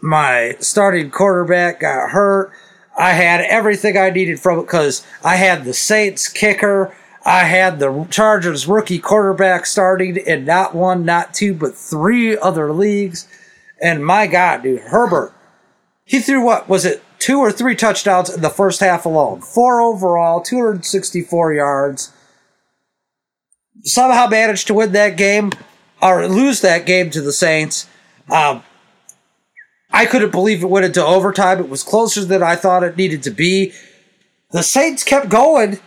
my 0.00 0.54
starting 0.60 1.10
quarterback 1.10 1.80
got 1.80 2.10
hurt. 2.10 2.52
I 2.96 3.14
had 3.14 3.40
everything 3.40 3.98
I 3.98 4.10
needed 4.10 4.38
from 4.38 4.60
it 4.60 4.66
because 4.66 5.04
I 5.24 5.34
had 5.34 5.64
the 5.64 5.74
Saints 5.74 6.28
kicker. 6.28 6.94
I 7.24 7.44
had 7.44 7.78
the 7.78 8.06
Chargers 8.10 8.66
rookie 8.66 8.98
quarterback 8.98 9.66
starting 9.66 10.16
in 10.16 10.44
not 10.44 10.74
one, 10.74 11.04
not 11.04 11.34
two, 11.34 11.54
but 11.54 11.74
three 11.74 12.38
other 12.38 12.72
leagues. 12.72 13.26
And 13.82 14.04
my 14.04 14.26
God, 14.26 14.62
dude, 14.62 14.80
Herbert, 14.80 15.32
he 16.04 16.20
threw 16.20 16.42
what 16.42 16.68
was 16.68 16.84
it, 16.84 17.02
two 17.18 17.38
or 17.38 17.52
three 17.52 17.76
touchdowns 17.76 18.30
in 18.30 18.40
the 18.40 18.50
first 18.50 18.80
half 18.80 19.04
alone, 19.04 19.40
four 19.40 19.80
overall, 19.80 20.40
264 20.40 21.52
yards. 21.52 22.12
Somehow 23.82 24.26
managed 24.26 24.66
to 24.68 24.74
win 24.74 24.92
that 24.92 25.16
game 25.16 25.52
or 26.00 26.26
lose 26.26 26.60
that 26.60 26.86
game 26.86 27.10
to 27.10 27.20
the 27.20 27.32
Saints. 27.32 27.86
Um, 28.30 28.62
I 29.90 30.06
couldn't 30.06 30.30
believe 30.30 30.62
it 30.62 30.70
went 30.70 30.86
into 30.86 31.04
overtime. 31.04 31.58
It 31.58 31.68
was 31.68 31.82
closer 31.82 32.24
than 32.24 32.42
I 32.42 32.56
thought 32.56 32.82
it 32.82 32.96
needed 32.96 33.22
to 33.24 33.30
be. 33.30 33.72
The 34.50 34.62
Saints 34.62 35.04
kept 35.04 35.28
going 35.28 35.80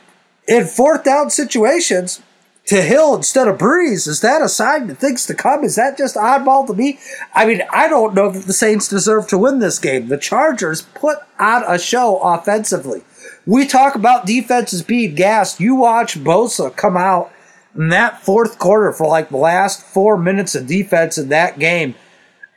in 0.48 0.66
fourth 0.66 1.04
down 1.04 1.30
situations 1.30 2.22
to 2.66 2.82
Hill 2.82 3.16
instead 3.16 3.48
of 3.48 3.58
Brees? 3.58 4.08
Is 4.08 4.22
that 4.22 4.42
a 4.42 4.50
sign 4.50 4.90
of 4.90 4.98
things 4.98 5.26
to 5.26 5.34
come? 5.34 5.64
Is 5.64 5.76
that 5.76 5.98
just 5.98 6.16
oddball 6.16 6.68
to 6.68 6.74
me? 6.74 7.00
I 7.34 7.46
mean, 7.46 7.64
I 7.72 7.88
don't 7.88 8.14
know 8.14 8.32
that 8.32 8.46
the 8.46 8.54
Saints 8.54 8.88
deserve 8.88 9.28
to 9.28 9.38
win 9.38 9.60
this 9.60 9.80
game. 9.80 10.08
The 10.08 10.18
Chargers 10.18 10.82
put 10.82 11.18
on 11.40 11.64
a 11.68 11.80
show 11.80 12.18
offensively. 12.20 13.04
We 13.46 13.66
talk 13.66 13.96
about 13.96 14.26
defenses 14.26 14.84
being 14.84 15.16
gassed. 15.16 15.60
You 15.60 15.76
watch 15.76 16.20
Bosa 16.20 16.76
come 16.76 16.96
out 16.96 17.32
in 17.76 17.90
that 17.90 18.22
fourth 18.22 18.60
quarter 18.60 18.92
for 18.92 19.08
like 19.08 19.30
the 19.30 19.38
last 19.38 19.84
four 19.84 20.18
minutes 20.18 20.56
of 20.56 20.68
defense 20.68 21.18
in 21.18 21.30
that 21.30 21.58
game, 21.58 21.96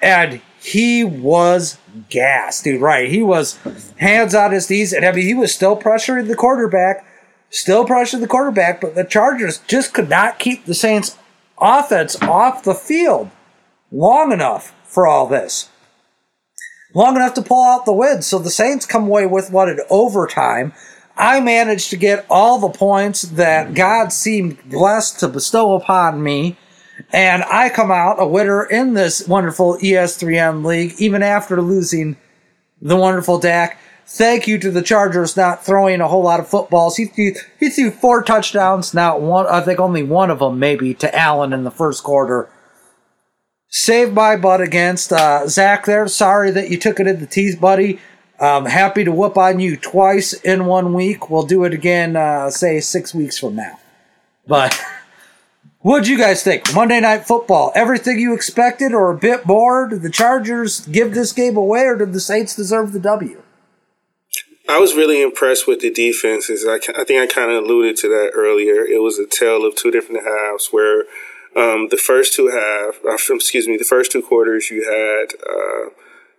and 0.02 0.40
he 0.60 1.04
was 1.04 1.78
gassed, 2.10 2.64
dude. 2.64 2.80
Right, 2.80 3.08
he 3.08 3.22
was 3.22 3.58
hands 3.96 4.34
on 4.34 4.52
his 4.52 4.68
knees, 4.68 4.92
and 4.92 5.04
I 5.04 5.12
mean 5.12 5.26
he 5.26 5.34
was 5.34 5.54
still 5.54 5.76
pressuring 5.76 6.28
the 6.28 6.36
quarterback, 6.36 7.06
still 7.54 7.84
pressuring 7.84 8.20
the 8.20 8.28
quarterback, 8.28 8.80
but 8.80 8.94
the 8.94 9.04
Chargers 9.04 9.58
just 9.66 9.94
could 9.94 10.08
not 10.08 10.38
keep 10.38 10.64
the 10.64 10.74
Saints' 10.74 11.16
offense 11.58 12.20
off 12.22 12.64
the 12.64 12.74
field 12.74 13.30
long 13.90 14.32
enough 14.32 14.74
for 14.84 15.06
all 15.06 15.26
this. 15.26 15.68
Long 16.94 17.16
enough 17.16 17.34
to 17.34 17.42
pull 17.42 17.64
out 17.64 17.86
the 17.86 17.92
win. 17.92 18.22
So 18.22 18.38
the 18.38 18.50
Saints 18.50 18.86
come 18.86 19.04
away 19.04 19.26
with 19.26 19.50
what 19.50 19.68
an 19.68 19.80
overtime 19.90 20.72
I 21.16 21.40
managed 21.40 21.90
to 21.90 21.96
get 21.96 22.26
all 22.28 22.58
the 22.58 22.76
points 22.76 23.22
that 23.22 23.74
God 23.74 24.12
seemed 24.12 24.58
blessed 24.68 25.20
to 25.20 25.28
bestow 25.28 25.74
upon 25.74 26.22
me. 26.22 26.56
And 27.12 27.44
I 27.44 27.68
come 27.68 27.90
out 27.90 28.22
a 28.22 28.26
winner 28.26 28.64
in 28.64 28.94
this 28.94 29.26
wonderful 29.26 29.78
ES3N 29.78 30.64
league, 30.64 30.94
even 30.98 31.22
after 31.22 31.60
losing 31.60 32.16
the 32.80 32.96
wonderful 32.96 33.38
Dak. 33.38 33.78
Thank 34.06 34.46
you 34.46 34.58
to 34.58 34.70
the 34.70 34.82
Chargers 34.82 35.36
not 35.36 35.64
throwing 35.64 36.00
a 36.00 36.08
whole 36.08 36.22
lot 36.22 36.40
of 36.40 36.48
footballs. 36.48 36.96
He 36.96 37.06
threw, 37.06 37.32
he 37.58 37.70
threw 37.70 37.90
four 37.90 38.22
touchdowns, 38.22 38.92
not 38.92 39.20
one, 39.20 39.46
I 39.46 39.62
think 39.62 39.80
only 39.80 40.02
one 40.02 40.30
of 40.30 40.40
them 40.40 40.58
maybe 40.58 40.92
to 40.94 41.14
Allen 41.16 41.52
in 41.52 41.64
the 41.64 41.70
first 41.70 42.04
quarter. 42.04 42.50
Saved 43.68 44.12
my 44.12 44.36
butt 44.36 44.60
against 44.60 45.12
uh, 45.12 45.48
Zach 45.48 45.86
there. 45.86 46.06
Sorry 46.06 46.50
that 46.50 46.70
you 46.70 46.78
took 46.78 47.00
it 47.00 47.06
in 47.06 47.18
the 47.18 47.26
teeth, 47.26 47.60
buddy. 47.60 47.98
I'm 48.38 48.66
happy 48.66 49.04
to 49.04 49.12
whoop 49.12 49.38
on 49.38 49.58
you 49.58 49.76
twice 49.76 50.32
in 50.32 50.66
one 50.66 50.92
week. 50.92 51.30
We'll 51.30 51.46
do 51.46 51.64
it 51.64 51.72
again, 51.72 52.14
uh, 52.14 52.50
say 52.50 52.80
six 52.80 53.14
weeks 53.14 53.38
from 53.38 53.56
now. 53.56 53.78
But 54.46 54.78
what'd 55.78 56.08
you 56.08 56.18
guys 56.18 56.42
think? 56.42 56.74
Monday 56.74 57.00
Night 57.00 57.26
Football, 57.26 57.72
everything 57.74 58.18
you 58.18 58.34
expected 58.34 58.92
or 58.92 59.10
a 59.10 59.16
bit 59.16 59.46
more? 59.46 59.88
Did 59.88 60.02
the 60.02 60.10
Chargers 60.10 60.80
give 60.86 61.14
this 61.14 61.32
game 61.32 61.56
away 61.56 61.84
or 61.84 61.96
did 61.96 62.12
the 62.12 62.20
Saints 62.20 62.54
deserve 62.54 62.92
the 62.92 63.00
W? 63.00 63.40
I 64.66 64.78
was 64.78 64.94
really 64.94 65.22
impressed 65.22 65.66
with 65.66 65.80
the 65.80 65.90
defenses. 65.90 66.64
I, 66.66 66.76
I 66.98 67.04
think 67.04 67.20
I 67.20 67.26
kind 67.26 67.50
of 67.50 67.64
alluded 67.64 67.96
to 67.98 68.08
that 68.08 68.30
earlier. 68.34 68.84
It 68.84 69.02
was 69.02 69.18
a 69.18 69.26
tale 69.26 69.66
of 69.66 69.76
two 69.76 69.90
different 69.90 70.24
halves 70.24 70.68
where 70.68 71.04
um, 71.54 71.88
the 71.90 72.00
first 72.02 72.32
two 72.32 72.48
half, 72.48 72.98
uh, 73.04 73.34
excuse 73.34 73.68
me, 73.68 73.76
the 73.76 73.84
first 73.84 74.10
two 74.10 74.22
quarters 74.22 74.70
you 74.70 74.84
had. 74.84 75.34
Uh, 75.48 75.90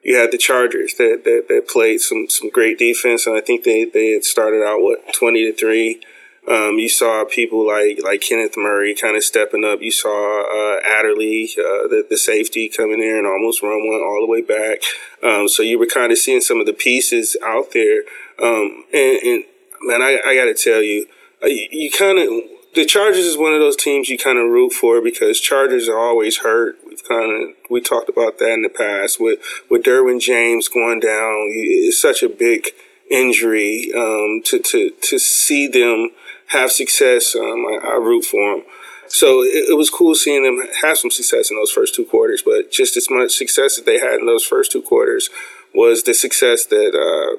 you 0.04 0.16
had 0.16 0.32
the 0.32 0.38
Chargers 0.38 0.94
that, 0.96 1.22
that, 1.24 1.46
that 1.50 1.68
played 1.68 2.00
some, 2.00 2.28
some 2.30 2.52
great 2.52 2.78
defense, 2.78 3.26
and 3.26 3.36
I 3.36 3.42
think 3.42 3.64
they, 3.64 3.86
they 3.86 4.12
had 4.12 4.24
started 4.24 4.64
out 4.64 4.82
what 4.82 5.14
twenty 5.14 5.44
to 5.46 5.54
three. 5.54 6.00
Um, 6.48 6.78
you 6.78 6.90
saw 6.90 7.26
people 7.26 7.66
like 7.66 8.00
like 8.04 8.22
Kenneth 8.22 8.56
Murray 8.56 8.94
kind 8.94 9.18
of 9.18 9.24
stepping 9.24 9.64
up. 9.64 9.82
You 9.82 9.92
saw 9.92 10.44
uh, 10.44 10.80
Adderley, 10.86 11.50
uh, 11.58 11.90
the, 11.90 12.06
the 12.08 12.18
safety, 12.18 12.70
coming 12.70 13.02
in 13.02 13.18
and 13.18 13.28
almost 13.28 13.64
run 13.64 13.88
one 13.88 14.02
all 14.02 14.22
the 14.22 14.32
way 14.32 14.42
back. 14.42 14.82
Um, 15.24 15.48
so 15.48 15.64
you 15.64 15.80
were 15.80 15.88
kind 15.88 16.12
of 16.12 16.18
seeing 16.18 16.42
some 16.42 16.60
of 16.60 16.66
the 16.66 16.74
pieces 16.74 17.36
out 17.44 17.72
there. 17.74 18.04
Um, 18.42 18.86
and, 18.94 19.18
and, 19.24 19.44
man, 19.82 20.02
I, 20.02 20.20
I 20.26 20.36
got 20.36 20.46
to 20.46 20.54
tell 20.54 20.82
you, 20.82 21.08
uh, 21.42 21.48
you, 21.48 21.68
you 21.72 21.92
kind 21.92 22.20
of 22.20 22.28
the 22.76 22.86
Chargers 22.86 23.26
is 23.26 23.38
one 23.38 23.54
of 23.54 23.60
those 23.60 23.78
teams 23.78 24.10
you 24.10 24.18
kind 24.18 24.38
of 24.38 24.52
root 24.52 24.74
for 24.74 25.02
because 25.02 25.40
Chargers 25.40 25.88
are 25.88 25.98
always 25.98 26.40
hurt. 26.40 26.78
We've 26.86 27.04
kind 27.04 27.32
of 27.32 27.56
we 27.70 27.82
talked 27.82 28.10
about 28.10 28.38
that 28.40 28.54
in 28.54 28.62
the 28.62 28.70
past 28.70 29.20
with 29.20 29.40
with 29.70 29.84
Derwin 29.84 30.20
James 30.20 30.68
going 30.68 31.00
down. 31.00 31.48
It's 31.50 32.00
such 32.00 32.22
a 32.22 32.30
big 32.30 32.68
injury 33.10 33.92
um, 33.96 34.42
to 34.46 34.60
to 34.60 34.92
to 35.02 35.20
see 35.20 35.68
them 35.68 36.10
have 36.48 36.72
success. 36.72 37.36
Um, 37.36 37.66
I, 37.66 37.80
I, 37.84 37.96
root 37.96 38.26
for 38.26 38.56
them. 38.56 38.66
So 39.08 39.42
it, 39.42 39.70
it, 39.70 39.78
was 39.78 39.90
cool 39.90 40.16
seeing 40.16 40.44
them 40.44 40.68
have 40.82 40.98
some 40.98 41.12
success 41.12 41.52
in 41.52 41.58
those 41.58 41.72
first 41.72 41.96
two 41.96 42.06
quarters. 42.06 42.42
But 42.44 42.72
just 42.72 42.98
as 42.98 43.08
much 43.10 43.32
success 43.32 43.76
that 43.76 43.86
they 43.86 44.00
had 44.00 44.20
in 44.20 44.26
those 44.26 44.44
first 44.44 44.72
two 44.72 44.82
quarters 44.82 45.30
was 45.74 46.04
the 46.04 46.14
success 46.14 46.66
that 46.66 46.90
uh, 46.96 47.38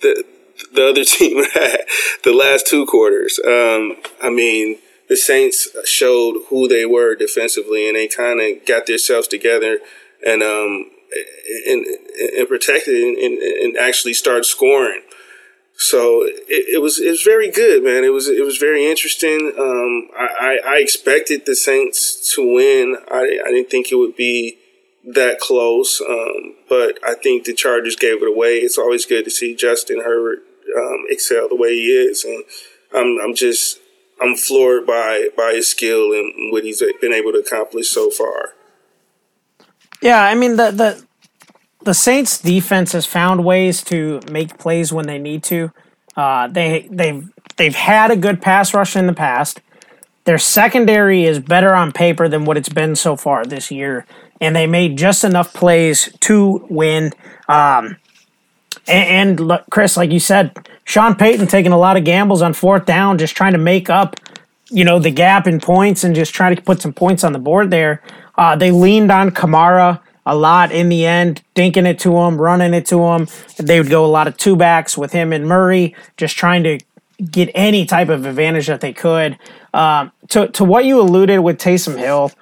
the 0.00 0.24
the 0.72 0.86
other 0.88 1.04
team 1.04 1.44
had 1.54 1.80
the 2.24 2.32
last 2.32 2.66
two 2.66 2.86
quarters. 2.86 3.40
Um, 3.44 3.96
I 4.22 4.30
mean, 4.30 4.78
the 5.08 5.16
Saints 5.16 5.68
showed 5.84 6.44
who 6.48 6.68
they 6.68 6.86
were 6.86 7.14
defensively, 7.14 7.88
and 7.88 7.96
they 7.96 8.08
kind 8.08 8.40
of 8.40 8.66
got 8.66 8.86
themselves 8.86 9.28
together 9.28 9.78
and 10.24 10.42
um, 10.42 10.90
and, 11.66 11.84
and 12.38 12.48
protected 12.48 12.94
and, 12.94 13.38
and, 13.38 13.76
actually 13.76 14.14
started 14.14 14.44
scoring. 14.44 15.02
So 15.76 16.22
it, 16.22 16.74
it, 16.74 16.82
was 16.82 17.00
it 17.00 17.10
was 17.10 17.22
very 17.22 17.50
good, 17.50 17.82
man. 17.82 18.04
It 18.04 18.12
was 18.12 18.28
it 18.28 18.44
was 18.44 18.58
very 18.58 18.88
interesting. 18.88 19.52
Um, 19.58 20.08
I, 20.16 20.58
I, 20.64 20.74
I 20.74 20.76
expected 20.78 21.44
the 21.44 21.56
Saints 21.56 22.34
to 22.34 22.54
win. 22.54 22.96
I, 23.10 23.40
I 23.44 23.50
didn't 23.50 23.70
think 23.70 23.90
it 23.90 23.96
would 23.96 24.16
be 24.16 24.58
that 25.04 25.40
close, 25.40 26.00
um, 26.00 26.54
but 26.68 26.98
I 27.04 27.14
think 27.14 27.44
the 27.44 27.54
Chargers 27.54 27.96
gave 27.96 28.22
it 28.22 28.28
away. 28.28 28.58
It's 28.58 28.78
always 28.78 29.06
good 29.06 29.24
to 29.24 29.30
see 29.30 29.56
Justin 29.56 30.02
Herbert 30.04 30.40
um, 30.76 31.04
excel 31.08 31.48
the 31.48 31.56
way 31.56 31.70
he 31.70 31.86
is, 31.86 32.24
and 32.24 32.44
I'm 32.94 33.18
I'm 33.22 33.34
just 33.34 33.80
I'm 34.20 34.36
floored 34.36 34.86
by 34.86 35.28
by 35.36 35.52
his 35.54 35.68
skill 35.68 36.12
and 36.12 36.52
what 36.52 36.64
he's 36.64 36.82
been 37.00 37.12
able 37.12 37.32
to 37.32 37.38
accomplish 37.38 37.90
so 37.90 38.10
far. 38.10 38.54
Yeah, 40.02 40.22
I 40.22 40.34
mean 40.34 40.56
the 40.56 40.70
the 40.72 41.04
the 41.84 41.94
Saints 41.94 42.40
defense 42.40 42.92
has 42.92 43.06
found 43.06 43.44
ways 43.44 43.82
to 43.84 44.20
make 44.30 44.58
plays 44.58 44.92
when 44.92 45.06
they 45.06 45.18
need 45.18 45.42
to. 45.44 45.72
Uh, 46.16 46.48
they 46.48 46.88
they've 46.90 47.30
they've 47.56 47.74
had 47.74 48.10
a 48.10 48.16
good 48.16 48.42
pass 48.42 48.74
rush 48.74 48.96
in 48.96 49.06
the 49.06 49.14
past. 49.14 49.60
Their 50.24 50.38
secondary 50.38 51.24
is 51.24 51.40
better 51.40 51.74
on 51.74 51.92
paper 51.92 52.28
than 52.28 52.44
what 52.44 52.56
it's 52.56 52.68
been 52.68 52.96
so 52.96 53.16
far 53.16 53.44
this 53.44 53.70
year, 53.70 54.06
and 54.40 54.54
they 54.54 54.66
made 54.66 54.98
just 54.98 55.24
enough 55.24 55.54
plays 55.54 56.12
to 56.20 56.66
win. 56.70 57.12
Um, 57.48 57.96
And, 58.88 59.30
and 59.30 59.40
look, 59.40 59.64
Chris, 59.70 59.96
like 59.96 60.10
you 60.10 60.18
said, 60.20 60.68
Sean 60.84 61.14
Payton 61.14 61.46
taking 61.46 61.72
a 61.72 61.78
lot 61.78 61.96
of 61.96 62.04
gambles 62.04 62.42
on 62.42 62.52
fourth 62.52 62.84
down, 62.86 63.18
just 63.18 63.36
trying 63.36 63.52
to 63.52 63.58
make 63.58 63.88
up, 63.88 64.16
you 64.72 64.84
know, 64.84 64.98
the 64.98 65.10
gap 65.10 65.46
in 65.46 65.60
points 65.60 66.02
and 66.02 66.14
just 66.14 66.34
trying 66.34 66.56
to 66.56 66.62
put 66.62 66.80
some 66.80 66.92
points 66.92 67.24
on 67.24 67.32
the 67.32 67.38
board 67.38 67.70
there. 67.70 68.02
Uh, 68.36 68.56
they 68.56 68.70
leaned 68.70 69.12
on 69.12 69.30
Kamara 69.30 70.00
a 70.24 70.34
lot 70.34 70.72
in 70.72 70.88
the 70.88 71.04
end, 71.04 71.42
dinking 71.54 71.86
it 71.86 71.98
to 72.00 72.16
him, 72.16 72.40
running 72.40 72.74
it 72.74 72.86
to 72.86 73.02
him. 73.04 73.28
They 73.58 73.80
would 73.80 73.90
go 73.90 74.04
a 74.04 74.06
lot 74.06 74.26
of 74.26 74.36
two 74.36 74.56
backs 74.56 74.96
with 74.96 75.12
him 75.12 75.32
and 75.32 75.46
Murray, 75.46 75.94
just 76.16 76.36
trying 76.36 76.62
to 76.64 76.78
get 77.30 77.50
any 77.54 77.84
type 77.84 78.08
of 78.08 78.24
advantage 78.24 78.66
that 78.68 78.80
they 78.80 78.92
could. 78.92 79.38
Um, 79.74 80.12
to 80.28 80.48
to 80.48 80.64
what 80.64 80.84
you 80.84 81.00
alluded 81.00 81.40
with 81.40 81.58
Taysom 81.58 81.98
Hill, 81.98 82.32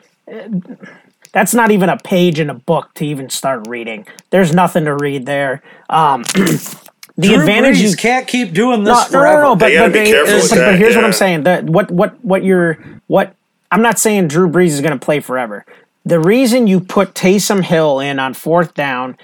that's 1.32 1.54
not 1.54 1.70
even 1.70 1.88
a 1.88 1.98
page 1.98 2.38
in 2.38 2.50
a 2.50 2.54
book 2.54 2.92
to 2.94 3.06
even 3.06 3.30
start 3.30 3.66
reading. 3.68 4.06
There's 4.30 4.54
nothing 4.54 4.84
to 4.84 4.94
read 4.94 5.26
there. 5.26 5.62
Um, 5.88 6.24
the 7.20 7.28
Drew 7.28 7.40
advantage 7.40 7.76
Brees 7.76 7.90
you 7.90 7.96
can't 7.96 8.26
keep 8.26 8.52
doing 8.52 8.84
this 8.84 8.94
no, 8.94 9.02
no, 9.02 9.08
forever. 9.10 9.42
no, 9.42 9.48
no, 9.50 9.56
but, 9.56 9.68
They 9.68 9.78
but, 9.78 9.92
be 9.92 10.04
careful 10.04 10.34
but, 10.34 10.42
with 10.42 10.50
but 10.50 10.56
that, 10.56 10.78
here's 10.78 10.96
what. 10.96 11.04
I'm 11.04 11.12
saying. 11.12 11.42
That 11.44 11.64
what 11.64 11.90
what 11.90 12.22
what 12.24 12.44
you're 12.44 12.78
what 13.06 13.34
I'm 13.70 13.82
not 13.82 13.98
saying 13.98 14.28
Drew 14.28 14.48
Brees 14.48 14.68
is 14.68 14.80
going 14.80 14.98
to 14.98 15.04
play 15.04 15.20
forever. 15.20 15.64
The 16.04 16.18
reason 16.18 16.66
you 16.66 16.80
put 16.80 17.14
Taysom 17.14 17.62
Hill 17.62 18.00
in 18.00 18.18
on 18.18 18.32
fourth 18.34 18.74
down, 18.74 19.18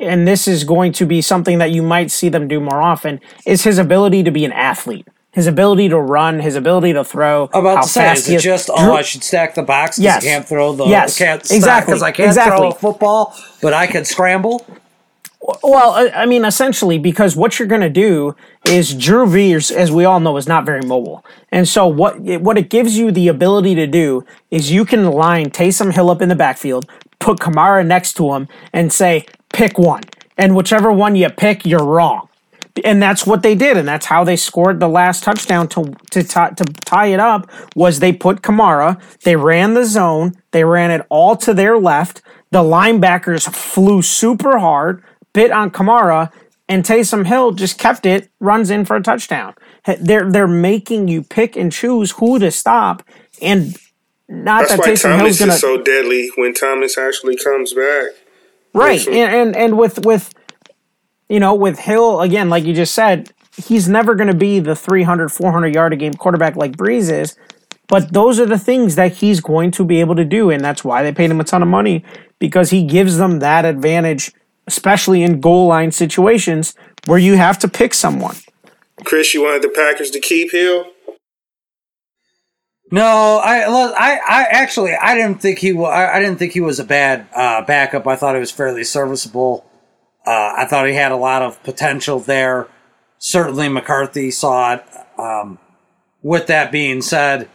and 0.00 0.26
this 0.26 0.48
is 0.48 0.64
going 0.64 0.92
to 0.92 1.06
be 1.06 1.22
something 1.22 1.58
that 1.58 1.70
you 1.70 1.82
might 1.82 2.10
see 2.10 2.28
them 2.28 2.48
do 2.48 2.58
more 2.60 2.82
often, 2.82 3.20
is 3.46 3.62
his 3.64 3.78
ability 3.78 4.22
to 4.24 4.30
be 4.30 4.44
an 4.44 4.52
athlete. 4.52 5.06
His 5.30 5.46
ability 5.46 5.88
to 5.90 5.98
run, 6.00 6.40
his 6.40 6.56
ability 6.56 6.94
to 6.94 7.04
throw. 7.04 7.48
I'm 7.54 7.60
about 7.60 7.76
how 7.76 7.82
to 7.82 7.88
say, 7.88 8.00
fast 8.00 8.20
is 8.22 8.26
he 8.26 8.34
it 8.36 8.40
just 8.40 8.68
oh 8.72 8.84
Drew- 8.84 8.94
I 8.94 9.02
should 9.02 9.22
stack 9.22 9.54
the 9.54 9.62
box 9.62 9.96
because 9.98 10.04
Yes. 10.04 10.24
I 10.24 10.26
can't 10.26 10.48
throw 10.48 10.72
the 10.72 10.86
Yes, 10.86 11.16
can't 11.16 11.40
exactly, 11.52 11.92
because 11.92 12.02
I 12.02 12.10
can't 12.10 12.28
exactly. 12.28 12.58
throw 12.58 12.68
a 12.70 12.74
football, 12.74 13.36
but 13.62 13.72
I 13.72 13.86
can 13.86 14.04
scramble. 14.04 14.66
Well, 15.40 16.10
I 16.14 16.26
mean, 16.26 16.44
essentially, 16.44 16.98
because 16.98 17.36
what 17.36 17.58
you're 17.58 17.68
going 17.68 17.80
to 17.80 17.88
do 17.88 18.34
is 18.66 18.94
Drew 18.94 19.24
Brees, 19.24 19.70
as 19.70 19.90
we 19.90 20.04
all 20.04 20.18
know, 20.18 20.36
is 20.36 20.48
not 20.48 20.66
very 20.66 20.82
mobile, 20.82 21.24
and 21.52 21.66
so 21.66 21.86
what 21.86 22.16
it, 22.26 22.42
what 22.42 22.58
it 22.58 22.68
gives 22.68 22.98
you 22.98 23.12
the 23.12 23.28
ability 23.28 23.74
to 23.76 23.86
do 23.86 24.24
is 24.50 24.72
you 24.72 24.84
can 24.84 25.06
line 25.06 25.50
Taysom 25.50 25.94
Hill 25.94 26.10
up 26.10 26.20
in 26.20 26.28
the 26.28 26.34
backfield, 26.34 26.90
put 27.20 27.38
Kamara 27.38 27.86
next 27.86 28.14
to 28.14 28.34
him, 28.34 28.48
and 28.72 28.92
say 28.92 29.26
pick 29.52 29.78
one, 29.78 30.02
and 30.36 30.56
whichever 30.56 30.90
one 30.90 31.14
you 31.14 31.28
pick, 31.30 31.64
you're 31.64 31.84
wrong, 31.84 32.28
and 32.84 33.00
that's 33.00 33.24
what 33.24 33.42
they 33.42 33.54
did, 33.54 33.76
and 33.76 33.86
that's 33.86 34.06
how 34.06 34.24
they 34.24 34.36
scored 34.36 34.80
the 34.80 34.88
last 34.88 35.22
touchdown 35.22 35.68
to 35.68 35.94
to 36.10 36.22
to 36.24 36.64
tie 36.84 37.06
it 37.06 37.20
up. 37.20 37.48
Was 37.76 38.00
they 38.00 38.12
put 38.12 38.42
Kamara, 38.42 39.00
they 39.22 39.36
ran 39.36 39.74
the 39.74 39.84
zone, 39.84 40.34
they 40.50 40.64
ran 40.64 40.90
it 40.90 41.06
all 41.08 41.36
to 41.36 41.54
their 41.54 41.78
left. 41.78 42.22
The 42.50 42.62
linebackers 42.62 43.48
flew 43.54 44.02
super 44.02 44.58
hard 44.58 45.04
bit 45.38 45.52
on 45.52 45.70
Kamara, 45.70 46.32
and 46.68 46.84
Taysom 46.84 47.26
Hill 47.26 47.52
just 47.52 47.78
kept 47.78 48.04
it, 48.04 48.28
runs 48.40 48.70
in 48.70 48.84
for 48.84 48.96
a 48.96 49.02
touchdown. 49.02 49.54
They're 50.00 50.30
they're 50.30 50.48
making 50.48 51.08
you 51.08 51.22
pick 51.22 51.56
and 51.56 51.72
choose 51.72 52.10
who 52.12 52.38
to 52.38 52.50
stop, 52.50 53.02
and 53.40 53.76
not 54.28 54.60
That's 54.60 54.72
that 54.72 54.78
why 54.80 54.86
Taysom 54.86 55.16
Hill's 55.16 55.38
Thomas 55.38 55.38
gonna 55.38 55.52
is 55.52 55.60
so 55.60 55.82
deadly 55.82 56.30
when 56.36 56.54
Thomas 56.54 56.98
actually 56.98 57.36
comes 57.36 57.72
back. 57.72 58.08
right. 58.74 59.06
And, 59.06 59.16
and 59.34 59.56
and 59.56 59.78
with 59.78 60.04
with 60.04 60.34
you 61.28 61.40
know 61.40 61.54
with 61.54 61.78
Hill 61.78 62.20
again, 62.20 62.50
like 62.50 62.64
you 62.64 62.74
just 62.74 62.94
said, 62.94 63.32
he's 63.56 63.88
never 63.88 64.14
going 64.14 64.28
to 64.28 64.36
be 64.36 64.58
the 64.60 64.76
300, 64.76 65.30
400 65.30 65.74
yard 65.74 65.92
a 65.92 65.96
game 65.96 66.14
quarterback 66.14 66.56
like 66.56 66.72
Brees 66.76 67.10
is. 67.10 67.36
But 67.86 68.12
those 68.12 68.38
are 68.38 68.44
the 68.44 68.58
things 68.58 68.96
that 68.96 69.12
he's 69.16 69.40
going 69.40 69.70
to 69.72 69.84
be 69.84 70.00
able 70.00 70.16
to 70.16 70.24
do, 70.24 70.50
and 70.50 70.62
that's 70.62 70.84
why 70.84 71.02
they 71.02 71.12
paid 71.12 71.30
him 71.30 71.40
a 71.40 71.44
ton 71.44 71.62
of 71.62 71.68
money 71.68 72.04
because 72.38 72.68
he 72.68 72.84
gives 72.84 73.16
them 73.16 73.38
that 73.38 73.64
advantage 73.64 74.32
especially 74.68 75.22
in 75.22 75.40
goal 75.40 75.66
line 75.66 75.90
situations 75.90 76.74
where 77.06 77.18
you 77.18 77.36
have 77.36 77.58
to 77.58 77.68
pick 77.68 77.94
someone. 77.94 78.36
Chris, 79.04 79.34
you 79.34 79.42
wanted 79.42 79.62
the 79.62 79.68
Packers 79.68 80.10
to 80.10 80.20
keep 80.20 80.52
Hill? 80.52 80.86
No, 82.90 83.40
I, 83.44 83.64
I, 83.66 84.20
I 84.28 84.46
actually, 84.50 84.94
I 84.94 85.14
didn't 85.14 85.42
think 85.42 85.58
he, 85.58 85.72
wa- 85.72 85.90
I, 85.90 86.16
I 86.16 86.20
didn't 86.20 86.38
think 86.38 86.52
he 86.52 86.60
was 86.60 86.78
a 86.78 86.84
bad 86.84 87.26
uh, 87.34 87.62
backup. 87.62 88.06
I 88.06 88.16
thought 88.16 88.34
he 88.34 88.40
was 88.40 88.50
fairly 88.50 88.84
serviceable. 88.84 89.68
Uh, 90.26 90.54
I 90.56 90.66
thought 90.66 90.86
he 90.86 90.94
had 90.94 91.12
a 91.12 91.16
lot 91.16 91.42
of 91.42 91.62
potential 91.64 92.18
there. 92.20 92.68
Certainly, 93.18 93.68
McCarthy 93.70 94.30
saw 94.30 94.74
it. 94.74 94.84
Um, 95.18 95.58
with 96.22 96.46
that 96.46 96.72
being 96.72 97.02
said, 97.02 97.48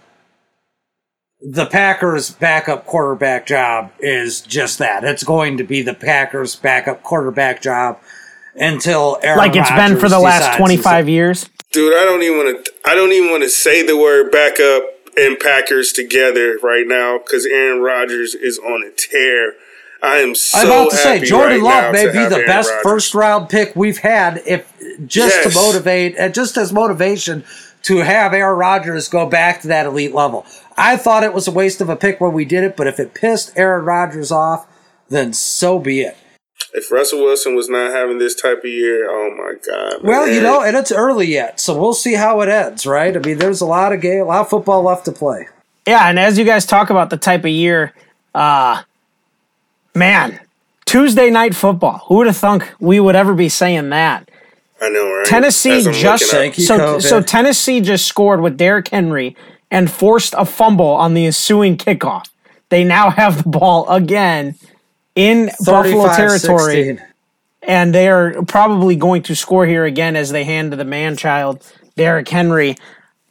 the 1.45 1.65
Packers' 1.65 2.29
backup 2.31 2.85
quarterback 2.85 3.45
job 3.45 3.91
is 3.99 4.41
just 4.41 4.79
that. 4.79 5.03
It's 5.03 5.23
going 5.23 5.57
to 5.57 5.63
be 5.63 5.81
the 5.81 5.93
Packers' 5.93 6.55
backup 6.55 7.03
quarterback 7.03 7.61
job 7.61 7.99
until 8.55 9.19
Aaron 9.23 9.37
like 9.39 9.55
it's 9.55 9.69
been 9.71 9.95
for 9.97 10.03
Rodgers 10.03 10.11
the 10.11 10.19
last 10.19 10.39
decides 10.41 10.57
25 10.57 11.09
years. 11.09 11.49
Dude, 11.71 11.93
I 11.93 12.03
don't 12.05 12.21
even 12.23 12.37
want 12.37 12.65
to. 12.65 12.71
I 12.85 12.95
don't 12.95 13.11
even 13.11 13.29
want 13.31 13.43
to 13.43 13.49
say 13.49 13.85
the 13.85 13.97
word 13.97 14.31
backup 14.31 14.83
and 15.17 15.39
Packers 15.39 15.91
together 15.91 16.57
right 16.63 16.85
now 16.87 17.17
because 17.17 17.45
Aaron 17.45 17.81
Rodgers 17.81 18.35
is 18.35 18.57
on 18.59 18.83
a 18.83 18.91
tear. 18.91 19.53
I 20.01 20.17
am 20.17 20.35
so 20.35 20.59
I'm 20.59 20.67
about 20.67 20.91
to 20.91 20.97
say 20.97 21.23
Jordan 21.23 21.61
right 21.61 21.83
Love 21.83 21.93
may 21.93 22.05
be 22.07 22.11
the 22.29 22.35
Aaron 22.35 22.45
best 22.47 22.69
Rodgers. 22.69 22.83
first 22.83 23.15
round 23.15 23.49
pick 23.49 23.75
we've 23.75 23.99
had 23.99 24.41
if 24.45 24.71
just 25.07 25.35
Yes. 25.43 25.53
to 25.53 25.59
motivate 25.59 26.15
and 26.17 26.33
just 26.33 26.57
as 26.57 26.71
motivation 26.73 27.43
to 27.83 27.97
have 27.97 28.33
Aaron 28.33 28.57
Rodgers 28.57 29.07
go 29.07 29.25
back 29.25 29.61
to 29.61 29.67
that 29.69 29.85
elite 29.85 30.13
level. 30.13 30.45
I 30.77 30.97
thought 30.97 31.23
it 31.23 31.33
was 31.33 31.47
a 31.47 31.51
waste 31.51 31.81
of 31.81 31.89
a 31.89 31.95
pick 31.95 32.19
when 32.19 32.33
we 32.33 32.45
did 32.45 32.63
it, 32.63 32.75
but 32.75 32.87
if 32.87 32.99
it 32.99 33.13
pissed 33.13 33.51
Aaron 33.55 33.85
Rodgers 33.85 34.31
off, 34.31 34.67
then 35.09 35.33
so 35.33 35.79
be 35.79 36.01
it. 36.01 36.17
If 36.73 36.91
Russell 36.91 37.19
Wilson 37.23 37.55
was 37.55 37.69
not 37.69 37.91
having 37.91 38.17
this 38.17 38.35
type 38.35 38.59
of 38.59 38.69
year, 38.69 39.07
oh 39.09 39.35
my 39.35 39.53
god. 39.65 40.03
Well, 40.03 40.27
you 40.27 40.41
know, 40.41 40.61
and 40.61 40.75
it's 40.75 40.91
early 40.91 41.27
yet, 41.27 41.59
so 41.59 41.79
we'll 41.79 41.93
see 41.93 42.15
how 42.15 42.41
it 42.41 42.49
ends, 42.49 42.85
right? 42.85 43.15
I 43.15 43.19
mean, 43.19 43.37
there's 43.37 43.61
a 43.61 43.65
lot 43.65 43.93
of 43.93 44.01
game, 44.01 44.21
a 44.21 44.25
lot 44.25 44.41
of 44.41 44.49
football 44.49 44.83
left 44.83 45.05
to 45.05 45.11
play. 45.11 45.47
Yeah, 45.85 46.09
and 46.09 46.17
as 46.17 46.37
you 46.37 46.45
guys 46.45 46.65
talk 46.65 46.89
about 46.89 47.09
the 47.09 47.17
type 47.17 47.41
of 47.41 47.51
year, 47.51 47.93
uh 48.33 48.83
man, 49.93 50.39
Tuesday 50.85 51.29
night 51.29 51.55
football. 51.55 51.99
Who 52.07 52.15
would 52.15 52.27
have 52.27 52.37
thunk 52.37 52.71
we 52.79 52.99
would 52.99 53.15
ever 53.15 53.33
be 53.33 53.49
saying 53.49 53.89
that? 53.89 54.29
I 54.81 54.89
know, 54.89 55.13
right? 55.13 55.25
Tennessee 55.25 55.81
just 55.81 55.87
looking 55.87 56.07
up. 56.07 56.19
Thank 56.19 56.57
you, 56.57 56.63
so 56.65 56.77
COVID. 56.77 57.01
so 57.01 57.21
Tennessee 57.21 57.81
just 57.81 58.05
scored 58.05 58.41
with 58.41 58.57
Derrick 58.57 58.89
Henry 58.89 59.35
and 59.73 59.91
forced 59.91 60.35
a 60.37 60.45
fumble 60.45 60.85
on 60.85 61.15
the 61.15 61.25
ensuing 61.25 61.75
kickoff. 61.75 62.29
They 62.69 62.83
now 62.83 63.09
have 63.09 63.43
the 63.43 63.49
ball 63.49 63.89
again 63.89 64.55
in 65.15 65.49
Buffalo 65.65 66.07
35-16. 66.09 66.15
territory, 66.15 66.99
and 67.63 67.93
they 67.93 68.07
are 68.07 68.43
probably 68.43 68.95
going 68.95 69.23
to 69.23 69.35
score 69.35 69.65
here 69.65 69.83
again 69.83 70.15
as 70.15 70.29
they 70.29 70.43
hand 70.43 70.71
to 70.71 70.77
the 70.77 70.85
man 70.85 71.17
child 71.17 71.65
Derrick 71.95 72.29
Henry. 72.29 72.75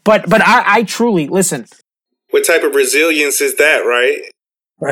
But 0.04 0.28
but 0.28 0.42
I, 0.42 0.64
I 0.66 0.82
truly 0.82 1.28
listen. 1.28 1.66
What 2.30 2.44
type 2.44 2.64
of 2.64 2.74
resilience 2.74 3.40
is 3.40 3.54
that, 3.56 3.80
right? 3.80 4.20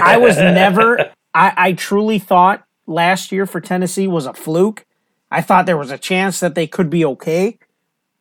I 0.01 0.19
was 0.19 0.37
never. 0.39 1.11
I, 1.35 1.53
I 1.57 1.73
truly 1.73 2.21
thought 2.21 2.65
last 2.87 3.33
year 3.33 3.45
for 3.45 3.61
Tennessee 3.61 4.07
was 4.07 4.27
a 4.27 4.35
fluke. 4.35 4.85
I 5.33 5.43
thought 5.43 5.67
there 5.67 5.77
was 5.77 5.91
a 5.91 5.99
chance 5.99 6.39
that 6.41 6.55
they 6.55 6.69
could 6.69 6.91
be 6.91 7.05
okay. 7.05 7.59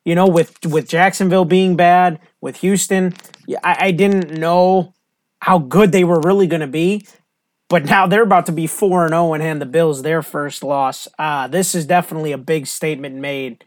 You 0.06 0.16
know, 0.16 0.28
with 0.28 0.66
with 0.66 0.88
Jacksonville 0.88 1.46
being 1.46 1.76
bad, 1.76 2.20
with 2.42 2.58
Houston, 2.58 3.14
I, 3.64 3.78
I 3.88 3.92
didn't 3.92 4.32
know 4.40 4.94
how 5.42 5.60
good 5.60 5.92
they 5.92 6.04
were 6.04 6.20
really 6.22 6.48
going 6.48 6.62
to 6.62 6.68
be. 6.68 7.06
But 7.70 7.86
now 7.86 8.08
they're 8.08 8.24
about 8.24 8.48
to 8.48 8.52
be 8.52 8.66
four 8.66 9.04
and 9.06 9.12
zero 9.12 9.34
and 9.34 9.44
hand 9.44 9.62
the 9.62 9.68
Bills 9.68 10.02
their 10.02 10.24
first 10.24 10.64
loss. 10.64 11.08
Uh, 11.20 11.48
this 11.48 11.76
is 11.76 11.86
definitely 11.86 12.32
a 12.32 12.38
big 12.38 12.66
statement 12.66 13.16
made 13.18 13.64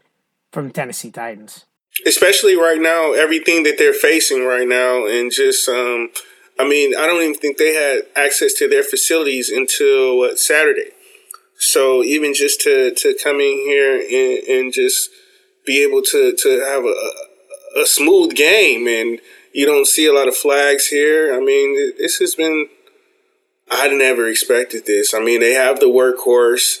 from 0.51 0.71
Tennessee 0.71 1.09
Titans. 1.09 1.63
especially 2.05 2.55
right 2.55 2.81
now, 2.81 3.13
everything 3.13 3.63
that 3.63 3.77
they're 3.77 3.93
facing 3.93 4.45
right 4.45 4.67
now, 4.67 5.05
and 5.05 5.31
just, 5.31 5.67
um, 5.69 6.09
I 6.59 6.67
mean, 6.67 6.95
I 6.95 7.05
don't 7.05 7.21
even 7.21 7.35
think 7.35 7.57
they 7.57 7.73
had 7.73 8.03
access 8.15 8.53
to 8.55 8.67
their 8.67 8.83
facilities 8.83 9.49
until 9.49 10.17
what, 10.17 10.39
Saturday. 10.39 10.91
So 11.57 12.03
even 12.03 12.33
just 12.33 12.61
to, 12.61 12.93
to 12.93 13.17
come 13.23 13.39
in 13.39 13.57
here 13.65 13.95
and, 13.95 14.47
and 14.47 14.73
just 14.73 15.09
be 15.65 15.83
able 15.83 16.01
to, 16.01 16.35
to 16.35 16.49
have 16.61 16.83
a, 16.83 17.81
a 17.81 17.85
smooth 17.85 18.35
game, 18.35 18.87
and 18.87 19.19
you 19.53 19.65
don't 19.65 19.87
see 19.87 20.05
a 20.05 20.13
lot 20.13 20.27
of 20.27 20.35
flags 20.35 20.87
here. 20.87 21.33
I 21.33 21.39
mean, 21.39 21.93
this 21.97 22.17
has 22.17 22.35
been, 22.35 22.67
I 23.71 23.87
never 23.87 24.27
expected 24.27 24.85
this. 24.85 25.13
I 25.13 25.19
mean, 25.19 25.39
they 25.39 25.53
have 25.53 25.79
the 25.79 25.85
workhorse 25.85 26.79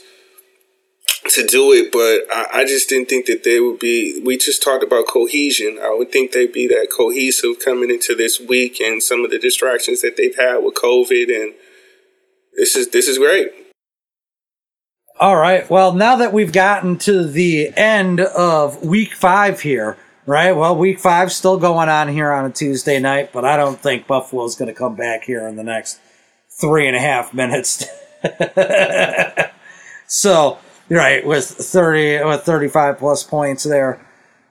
to 1.29 1.45
do 1.45 1.71
it, 1.71 1.91
but 1.91 2.25
I, 2.35 2.61
I 2.61 2.65
just 2.65 2.89
didn't 2.89 3.09
think 3.09 3.25
that 3.27 3.43
they 3.43 3.59
would 3.59 3.79
be. 3.79 4.21
We 4.23 4.37
just 4.37 4.61
talked 4.61 4.83
about 4.83 5.07
cohesion. 5.07 5.79
I 5.81 5.95
would 5.97 6.11
think 6.11 6.31
they'd 6.31 6.51
be 6.51 6.67
that 6.67 6.89
cohesive 6.95 7.59
coming 7.63 7.89
into 7.89 8.15
this 8.15 8.39
week, 8.39 8.79
and 8.81 9.01
some 9.01 9.23
of 9.23 9.31
the 9.31 9.39
distractions 9.39 10.01
that 10.01 10.17
they've 10.17 10.35
had 10.35 10.57
with 10.57 10.75
COVID, 10.75 11.29
and 11.29 11.53
this 12.55 12.75
is 12.75 12.89
this 12.89 13.07
is 13.07 13.17
great. 13.17 13.51
All 15.23 15.37
right. 15.37 15.69
Well, 15.69 15.93
now 15.93 16.17
that 16.17 16.33
we've 16.33 16.51
gotten 16.51 16.97
to 16.97 17.25
the 17.25 17.71
end 17.77 18.19
of 18.19 18.83
week 18.83 19.13
five 19.13 19.61
here, 19.61 19.97
right? 20.25 20.51
Well, 20.51 20.75
week 20.75 20.99
five's 20.99 21.33
still 21.33 21.57
going 21.57 21.87
on 21.87 22.09
here 22.09 22.29
on 22.29 22.43
a 22.43 22.49
Tuesday 22.51 22.99
night, 22.99 23.31
but 23.31 23.45
I 23.45 23.55
don't 23.55 23.79
think 23.79 24.05
Buffalo's 24.05 24.57
going 24.57 24.67
to 24.67 24.77
come 24.77 24.97
back 24.97 25.23
here 25.23 25.47
in 25.47 25.55
the 25.55 25.63
next 25.63 26.01
three 26.49 26.87
and 26.87 26.97
a 26.97 26.99
half 26.99 27.33
minutes. 27.33 27.85
so 30.07 30.57
right 30.89 31.25
with 31.25 31.45
30 31.45 32.25
with 32.25 32.41
35 32.41 32.97
plus 32.97 33.23
points 33.23 33.63
there. 33.63 34.05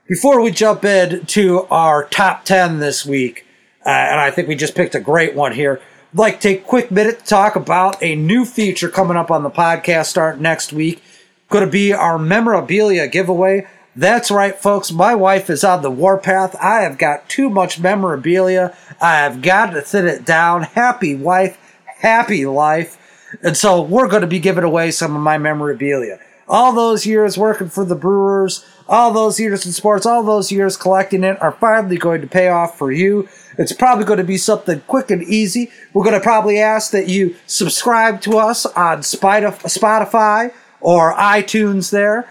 Before 0.08 0.40
we 0.40 0.50
jump 0.50 0.86
in 0.86 1.26
to 1.26 1.64
our 1.64 2.06
top 2.06 2.46
10 2.46 2.78
this 2.78 3.04
week, 3.04 3.44
uh, 3.84 3.90
and 3.90 4.18
I 4.18 4.30
think 4.30 4.48
we 4.48 4.54
just 4.54 4.74
picked 4.74 4.94
a 4.94 5.00
great 5.00 5.34
one 5.34 5.52
here. 5.52 5.82
Like 6.14 6.40
take 6.40 6.60
a 6.60 6.64
quick 6.64 6.90
minute 6.90 7.20
to 7.20 7.24
talk 7.24 7.56
about 7.56 8.02
a 8.02 8.14
new 8.14 8.44
feature 8.44 8.90
coming 8.90 9.16
up 9.16 9.30
on 9.30 9.42
the 9.42 9.50
podcast 9.50 10.06
start 10.06 10.38
next 10.38 10.72
week. 10.72 11.02
Going 11.48 11.64
to 11.64 11.70
be 11.70 11.94
our 11.94 12.18
memorabilia 12.18 13.08
giveaway. 13.08 13.66
That's 13.96 14.30
right, 14.30 14.54
folks. 14.54 14.92
My 14.92 15.14
wife 15.14 15.48
is 15.48 15.64
on 15.64 15.82
the 15.82 15.90
warpath. 15.90 16.54
I 16.56 16.80
have 16.80 16.98
got 16.98 17.30
too 17.30 17.48
much 17.48 17.80
memorabilia. 17.80 18.76
I 19.00 19.16
have 19.16 19.40
got 19.40 19.70
to 19.70 19.80
thin 19.80 20.06
it 20.06 20.26
down. 20.26 20.64
Happy 20.64 21.14
wife, 21.14 21.58
happy 21.86 22.44
life. 22.44 22.98
And 23.42 23.56
so 23.56 23.80
we're 23.80 24.08
going 24.08 24.20
to 24.20 24.26
be 24.26 24.38
giving 24.38 24.64
away 24.64 24.90
some 24.90 25.16
of 25.16 25.22
my 25.22 25.38
memorabilia. 25.38 26.20
All 26.46 26.74
those 26.74 27.06
years 27.06 27.38
working 27.38 27.70
for 27.70 27.86
the 27.86 27.94
Brewers, 27.94 28.66
all 28.86 29.12
those 29.12 29.40
years 29.40 29.64
in 29.64 29.72
sports, 29.72 30.04
all 30.04 30.22
those 30.22 30.52
years 30.52 30.76
collecting 30.76 31.24
it 31.24 31.40
are 31.40 31.52
finally 31.52 31.96
going 31.96 32.20
to 32.20 32.26
pay 32.26 32.48
off 32.48 32.76
for 32.76 32.92
you. 32.92 33.28
It's 33.62 33.72
probably 33.72 34.04
going 34.04 34.18
to 34.18 34.24
be 34.24 34.36
something 34.36 34.80
quick 34.86 35.10
and 35.10 35.22
easy. 35.22 35.70
We're 35.94 36.04
going 36.04 36.18
to 36.18 36.20
probably 36.20 36.58
ask 36.58 36.90
that 36.90 37.08
you 37.08 37.36
subscribe 37.46 38.20
to 38.22 38.38
us 38.38 38.66
on 38.66 38.98
Spotify 38.98 40.52
or 40.80 41.14
iTunes 41.14 41.90
there 41.90 42.28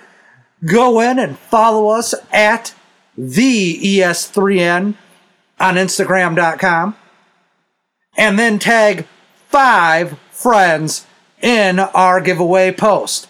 go 0.65 0.99
in 0.99 1.19
and 1.19 1.37
follow 1.37 1.87
us 1.87 2.13
at 2.31 2.73
the 3.17 3.79
ES3N 3.81 4.95
on 5.59 5.75
Instagram.com 5.75 6.95
and 8.17 8.39
then 8.39 8.59
tag 8.59 9.05
five 9.47 10.17
friends 10.31 11.05
in 11.41 11.79
our 11.79 12.21
giveaway 12.21 12.71
post. 12.71 13.27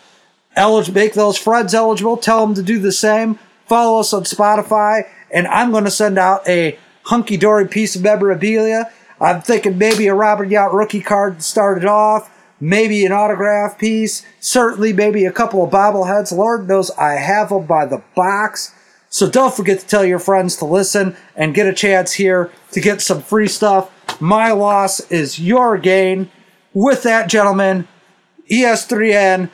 Elig- 0.57 0.93
make 0.93 1.13
those 1.13 1.37
friends 1.37 1.73
eligible. 1.73 2.17
Tell 2.17 2.45
them 2.45 2.55
to 2.55 2.63
do 2.63 2.79
the 2.79 2.91
same. 2.91 3.39
Follow 3.65 4.01
us 4.01 4.11
on 4.11 4.23
Spotify, 4.23 5.03
and 5.33 5.47
I'm 5.47 5.71
going 5.71 5.85
to 5.85 5.91
send 5.91 6.17
out 6.17 6.47
a 6.47 6.77
hunky 7.05 7.37
dory 7.37 7.67
piece 7.67 7.95
of 7.95 8.01
memorabilia. 8.01 8.91
I'm 9.19 9.41
thinking 9.41 9.77
maybe 9.77 10.07
a 10.07 10.15
Robin 10.15 10.49
Yount 10.49 10.73
rookie 10.73 11.01
card 11.01 11.37
to 11.37 11.41
start 11.41 11.77
it 11.77 11.85
off 11.85 12.29
maybe 12.61 13.03
an 13.05 13.11
autograph 13.11 13.77
piece, 13.77 14.25
certainly 14.39 14.93
maybe 14.93 15.25
a 15.25 15.31
couple 15.31 15.63
of 15.63 15.71
bobbleheads. 15.71 16.31
Lord 16.31 16.67
knows 16.67 16.91
I 16.91 17.13
have 17.13 17.49
them 17.49 17.65
by 17.65 17.85
the 17.85 18.03
box. 18.15 18.73
So 19.09 19.29
don't 19.29 19.53
forget 19.53 19.79
to 19.79 19.87
tell 19.87 20.05
your 20.05 20.19
friends 20.19 20.55
to 20.57 20.65
listen 20.65 21.17
and 21.35 21.53
get 21.53 21.67
a 21.67 21.73
chance 21.73 22.13
here 22.13 22.49
to 22.71 22.79
get 22.79 23.01
some 23.01 23.21
free 23.21 23.47
stuff. 23.47 23.91
My 24.21 24.51
loss 24.51 25.01
is 25.11 25.39
your 25.39 25.77
gain. 25.77 26.31
With 26.73 27.03
that, 27.03 27.27
gentlemen, 27.27 27.87
ES3N 28.49 29.49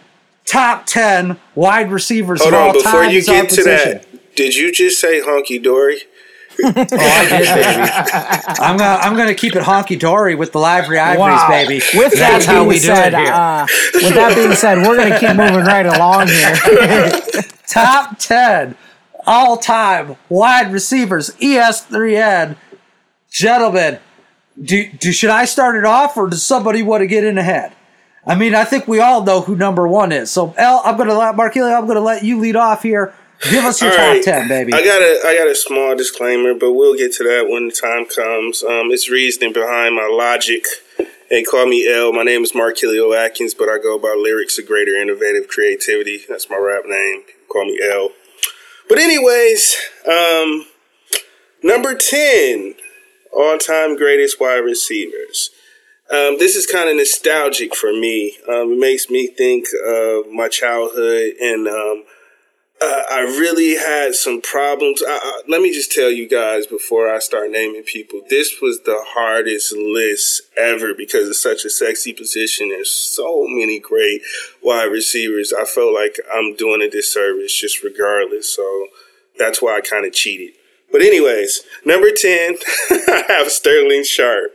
top 0.46 0.86
10 0.86 1.40
wide 1.56 1.92
receivers 1.92 2.42
Hold 2.42 2.54
of 2.54 2.60
all 2.60 2.68
on, 2.70 2.74
before 2.74 2.92
time 2.92 3.12
you 3.12 3.24
get 3.24 3.50
to 3.50 3.56
position. 3.56 3.92
that, 3.94 4.36
did 4.36 4.56
you 4.56 4.72
just 4.72 5.02
say 5.02 5.22
honky 5.22 5.62
dory? 5.62 6.02
Oh, 6.64 6.74
I 6.76 7.28
did, 7.30 7.48
baby. 7.56 7.92
I'm 8.62 8.78
gonna 8.78 9.00
I'm 9.02 9.16
gonna 9.16 9.36
keep 9.36 9.56
it 9.56 9.64
honky 9.64 10.00
dory 10.00 10.36
with 10.36 10.52
the 10.52 10.60
library 10.60 11.00
ivories, 11.00 11.20
Wow. 11.20 11.48
baby. 11.50 11.76
With 11.94 12.14
that 12.14 12.20
That's 12.32 12.46
how 12.46 12.56
being 12.60 12.68
we 12.68 12.74
do 12.76 12.80
said, 12.88 13.14
it 13.14 13.20
here. 13.20 13.32
uh, 13.34 13.68
with 13.94 14.14
that 14.16 14.34
being 14.36 14.54
said, 14.54 14.78
we're 14.80 14.98
gonna 14.98 15.20
keep 15.20 15.36
moving 15.36 15.66
right 15.66 15.86
along 15.86 16.28
here. 16.28 17.12
top 17.68 18.18
10 18.20 18.76
all 19.26 19.58
time 19.58 20.16
wide 20.30 20.72
receivers, 20.72 21.36
E 21.42 21.56
ES3N. 21.56 22.56
Gentlemen, 23.30 24.00
do, 24.62 24.90
do, 24.94 25.12
should 25.12 25.30
I 25.30 25.46
start 25.46 25.76
it 25.76 25.86
off 25.86 26.18
or 26.18 26.28
does 26.30 26.44
somebody 26.44 26.82
want 26.82 27.02
to 27.02 27.08
get 27.08 27.24
in 27.24 27.38
ahead? 27.38 27.74
I 28.26 28.36
mean, 28.36 28.56
I 28.56 28.64
think 28.66 28.88
we 28.88 29.00
all 29.00 29.24
know 29.24 29.42
who 29.42 29.56
number 29.56 29.88
one 29.88 30.12
is. 30.12 30.32
So, 30.32 30.54
El, 30.58 30.82
I'm 30.84 30.98
going 30.98 31.08
to 31.10 31.18
let 31.18 31.36
Markelia, 31.36 31.78
I'm 31.78 31.86
going 31.86 31.96
to 31.98 32.02
let 32.02 32.24
you 32.24 32.40
lead 32.40 32.56
off 32.56 32.84
here. 32.84 33.14
Give 33.44 33.64
us 33.64 33.82
your 33.82 33.92
All 33.92 33.98
top 33.98 34.08
right. 34.08 34.24
10, 34.24 34.48
baby. 34.48 34.74
I 34.74 34.84
got 34.84 35.02
a 35.02 35.22
I 35.28 35.36
got 35.38 35.48
a 35.48 35.56
small 35.56 35.96
disclaimer, 35.96 36.54
but 36.54 36.74
we'll 36.74 36.98
get 36.98 37.14
to 37.14 37.24
that 37.24 37.48
when 37.50 37.68
the 37.68 37.74
time 37.74 38.06
comes. 38.06 38.64
Um, 38.64 38.92
it's 38.92 39.10
reasoning 39.10 39.54
behind 39.54 39.96
my 39.96 40.08
logic. 40.12 40.66
They 41.30 41.44
call 41.44 41.68
me 41.68 41.88
L. 41.92 42.14
My 42.14 42.24
name 42.24 42.42
is 42.44 42.56
Mark 42.56 42.78
Kilio 42.78 43.16
Atkins, 43.16 43.54
but 43.54 43.70
I 43.70 43.78
go 43.78 44.00
by 44.00 44.18
lyrics 44.20 44.58
of 44.58 44.66
greater 44.66 44.96
innovative 44.96 45.48
creativity. 45.48 46.22
That's 46.28 46.50
my 46.50 46.58
rap 46.58 46.84
name. 46.86 47.24
Call 47.52 47.66
me 47.66 47.80
L. 47.84 48.12
But 48.90 48.98
anyways, 48.98 49.76
um, 50.10 50.66
number 51.62 51.94
ten, 51.96 52.76
all 53.32 53.58
time 53.58 53.98
greatest 53.98 54.40
wide 54.40 54.64
receivers. 54.64 55.52
Um, 56.10 56.40
this 56.40 56.56
is 56.56 56.66
kind 56.66 56.90
of 56.90 56.96
nostalgic 56.96 57.76
for 57.76 57.92
me. 57.92 58.38
Um, 58.48 58.72
it 58.72 58.80
makes 58.80 59.10
me 59.10 59.28
think 59.28 59.68
of 59.86 60.32
my 60.32 60.48
childhood 60.48 61.34
and 61.42 61.68
um, 61.68 62.06
uh, 62.80 63.02
I 63.10 63.22
really 63.22 63.76
had 63.76 64.14
some 64.14 64.42
problems. 64.42 65.02
I, 65.08 65.20
I, 65.22 65.42
let 65.48 65.62
me 65.62 65.74
just 65.74 65.92
tell 65.92 66.12
you 66.12 66.28
guys 66.28 66.68
before 66.68 67.12
I 67.12 67.20
start 67.20 67.50
naming 67.50 67.84
people, 67.84 68.22
this 68.30 68.62
was 68.62 68.82
the 68.82 69.04
hardest 69.08 69.76
list 69.76 70.44
ever 70.56 70.94
because 70.94 71.28
it's 71.28 71.42
such 71.42 71.66
a 71.66 71.72
sexy 71.72 72.14
position. 72.14 72.70
There's 72.70 72.92
so 72.92 73.46
many 73.48 73.80
great 73.80 74.22
wide 74.62 74.92
receivers. 74.92 75.52
I 75.52 75.66
felt 75.66 75.94
like 75.94 76.20
I'm 76.32 76.56
doing 76.56 76.82
a 76.84 76.90
disservice 76.90 77.60
just 77.60 77.84
regardless. 77.84 78.56
So 78.56 78.88
that's 79.40 79.62
why 79.62 79.78
I 79.78 79.82
kind 79.82 80.06
of 80.06 80.14
cheated. 80.14 80.54
But 80.92 81.02
anyways, 81.02 81.64
number 81.84 82.12
10, 82.12 82.58
I 82.90 83.24
have 83.28 83.52
Sterling 83.52 84.04
Sharpe. 84.04 84.54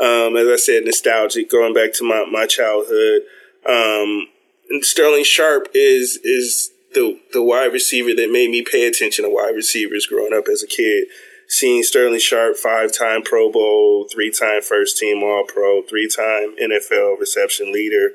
Um, 0.00 0.36
as 0.36 0.48
I 0.48 0.56
said, 0.56 0.84
nostalgic, 0.84 1.48
going 1.48 1.72
back 1.72 1.92
to 1.94 2.04
my, 2.04 2.26
my 2.30 2.46
childhood. 2.46 3.22
Um, 3.64 4.26
and 4.68 4.84
Sterling 4.84 5.24
Sharpe 5.24 5.68
is, 5.72 6.18
is, 6.24 6.72
the 6.94 7.20
the 7.32 7.42
wide 7.42 7.72
receiver 7.72 8.14
that 8.14 8.30
made 8.30 8.50
me 8.50 8.62
pay 8.62 8.86
attention 8.86 9.24
to 9.24 9.30
wide 9.30 9.54
receivers 9.54 10.06
growing 10.06 10.34
up 10.34 10.46
as 10.50 10.62
a 10.62 10.66
kid. 10.66 11.04
Seeing 11.48 11.82
Sterling 11.82 12.20
Sharpe, 12.20 12.56
five 12.56 12.96
time 12.96 13.22
Pro 13.22 13.50
Bowl, 13.50 14.06
three 14.12 14.30
time 14.30 14.62
first 14.62 14.98
team 14.98 15.22
All 15.22 15.44
Pro, 15.46 15.82
three 15.82 16.08
time 16.08 16.54
NFL 16.62 17.18
reception 17.18 17.72
leader, 17.72 18.10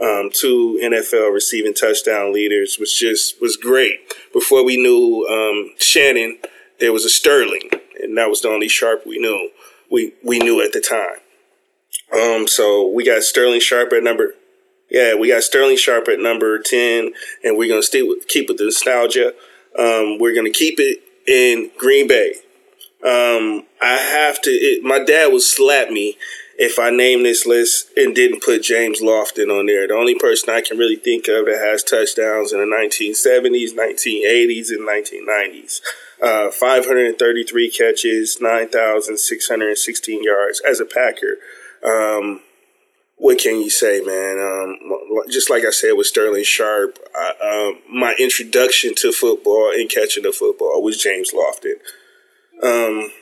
um, 0.00 0.30
two 0.32 0.80
NFL 0.82 1.32
receiving 1.32 1.74
touchdown 1.74 2.32
leaders 2.32 2.78
was 2.80 2.92
just 2.92 3.40
was 3.40 3.56
great. 3.56 3.98
Before 4.32 4.64
we 4.64 4.76
knew 4.76 5.26
um, 5.30 5.74
Shannon, 5.78 6.38
there 6.80 6.92
was 6.92 7.04
a 7.04 7.10
Sterling, 7.10 7.70
and 8.02 8.16
that 8.16 8.28
was 8.28 8.40
the 8.40 8.48
only 8.48 8.68
Sharpe 8.68 9.06
we 9.06 9.18
knew. 9.18 9.50
We 9.90 10.14
we 10.24 10.38
knew 10.38 10.60
at 10.60 10.72
the 10.72 10.80
time. 10.80 11.20
Um, 12.12 12.48
so 12.48 12.88
we 12.88 13.04
got 13.04 13.22
Sterling 13.22 13.60
Sharpe 13.60 13.92
at 13.92 14.02
number 14.02 14.34
yeah, 14.90 15.14
we 15.14 15.28
got 15.28 15.42
Sterling 15.42 15.76
Sharpe 15.76 16.08
at 16.08 16.18
number 16.18 16.58
10, 16.58 17.12
and 17.44 17.56
we're 17.56 17.68
going 17.68 17.80
to 17.80 17.86
stay 17.86 18.02
with, 18.02 18.26
keep 18.28 18.48
with 18.48 18.58
the 18.58 18.64
nostalgia. 18.64 19.34
Um, 19.78 20.18
we're 20.18 20.34
going 20.34 20.50
to 20.50 20.58
keep 20.58 20.76
it 20.78 21.02
in 21.26 21.70
Green 21.78 22.08
Bay. 22.08 22.34
Um, 23.04 23.66
I 23.80 23.96
have 23.96 24.42
to, 24.42 24.50
it, 24.50 24.82
my 24.82 24.98
dad 24.98 25.32
would 25.32 25.42
slap 25.42 25.90
me 25.90 26.18
if 26.58 26.78
I 26.78 26.90
named 26.90 27.24
this 27.24 27.46
list 27.46 27.88
and 27.96 28.14
didn't 28.14 28.42
put 28.42 28.62
James 28.62 29.00
Lofton 29.00 29.48
on 29.48 29.64
there. 29.64 29.88
The 29.88 29.94
only 29.94 30.14
person 30.14 30.50
I 30.50 30.60
can 30.60 30.76
really 30.76 30.96
think 30.96 31.26
of 31.26 31.46
that 31.46 31.58
has 31.58 31.82
touchdowns 31.82 32.52
in 32.52 32.58
the 32.58 32.66
1970s, 32.66 33.72
1980s, 33.72 34.68
and 34.68 34.86
1990s. 34.86 35.80
Uh, 36.22 36.50
533 36.50 37.70
catches, 37.70 38.38
9,616 38.42 40.22
yards 40.22 40.60
as 40.68 40.80
a 40.80 40.84
Packer. 40.84 41.38
Um, 41.82 42.42
what 43.20 43.36
can 43.36 43.60
you 43.60 43.68
say, 43.68 44.00
man? 44.00 44.38
Um, 44.40 45.28
just 45.28 45.50
like 45.50 45.62
I 45.66 45.70
said 45.70 45.92
with 45.92 46.06
Sterling 46.06 46.42
Sharpe, 46.42 46.98
I, 47.14 47.68
um, 47.68 47.82
my 47.94 48.14
introduction 48.18 48.94
to 48.96 49.12
football 49.12 49.70
and 49.74 49.90
catching 49.90 50.22
the 50.22 50.32
football 50.32 50.82
was 50.82 50.96
James 50.96 51.30
Lofton. 51.32 51.74
Um, 52.62 53.12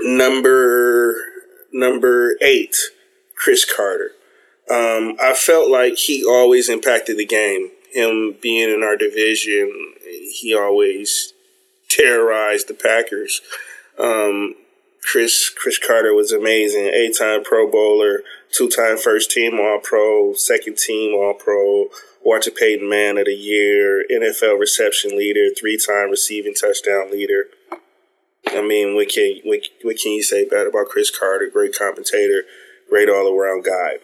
number 0.00 1.16
number 1.72 2.36
eight, 2.42 2.76
Cris 3.34 3.64
Carter. 3.64 4.10
Um, 4.70 5.16
I 5.18 5.32
felt 5.34 5.70
like 5.70 5.96
he 5.96 6.22
always 6.22 6.68
impacted 6.68 7.16
the 7.16 7.24
game. 7.24 7.70
Him 7.94 8.36
being 8.42 8.68
in 8.68 8.82
our 8.82 8.98
division, 8.98 9.94
he 10.30 10.54
always 10.54 11.32
terrorized 11.88 12.68
the 12.68 12.74
Packers. 12.74 13.40
Um, 13.98 14.56
Chris 15.06 15.48
Cris 15.50 15.78
Carter 15.78 16.12
was 16.12 16.32
amazing. 16.32 16.90
Eight 16.92 17.16
time 17.16 17.44
Pro 17.44 17.70
Bowler, 17.70 18.22
two 18.56 18.68
time 18.68 18.96
first 18.96 19.30
team 19.30 19.58
All 19.58 19.80
Pro, 19.82 20.32
second 20.34 20.78
team 20.78 21.14
All 21.14 21.34
Pro, 21.34 21.86
Walter 22.24 22.50
Payton 22.50 22.88
Man 22.88 23.18
of 23.18 23.26
the 23.26 23.34
Year, 23.34 24.04
NFL 24.10 24.58
reception 24.58 25.16
leader, 25.16 25.48
three 25.58 25.78
time 25.78 26.10
receiving 26.10 26.54
touchdown 26.54 27.10
leader. 27.10 27.44
I 28.48 28.62
mean, 28.62 28.94
what 28.94 29.08
can 29.08 29.40
what, 29.44 29.60
what 29.82 29.96
can 29.98 30.12
you 30.12 30.22
say 30.22 30.48
bad 30.48 30.66
about 30.66 30.86
Cris 30.86 31.16
Carter? 31.16 31.50
Great 31.52 31.74
commentator, 31.74 32.44
great 32.88 33.08
all 33.08 33.28
around 33.28 33.64
guy. 33.64 33.98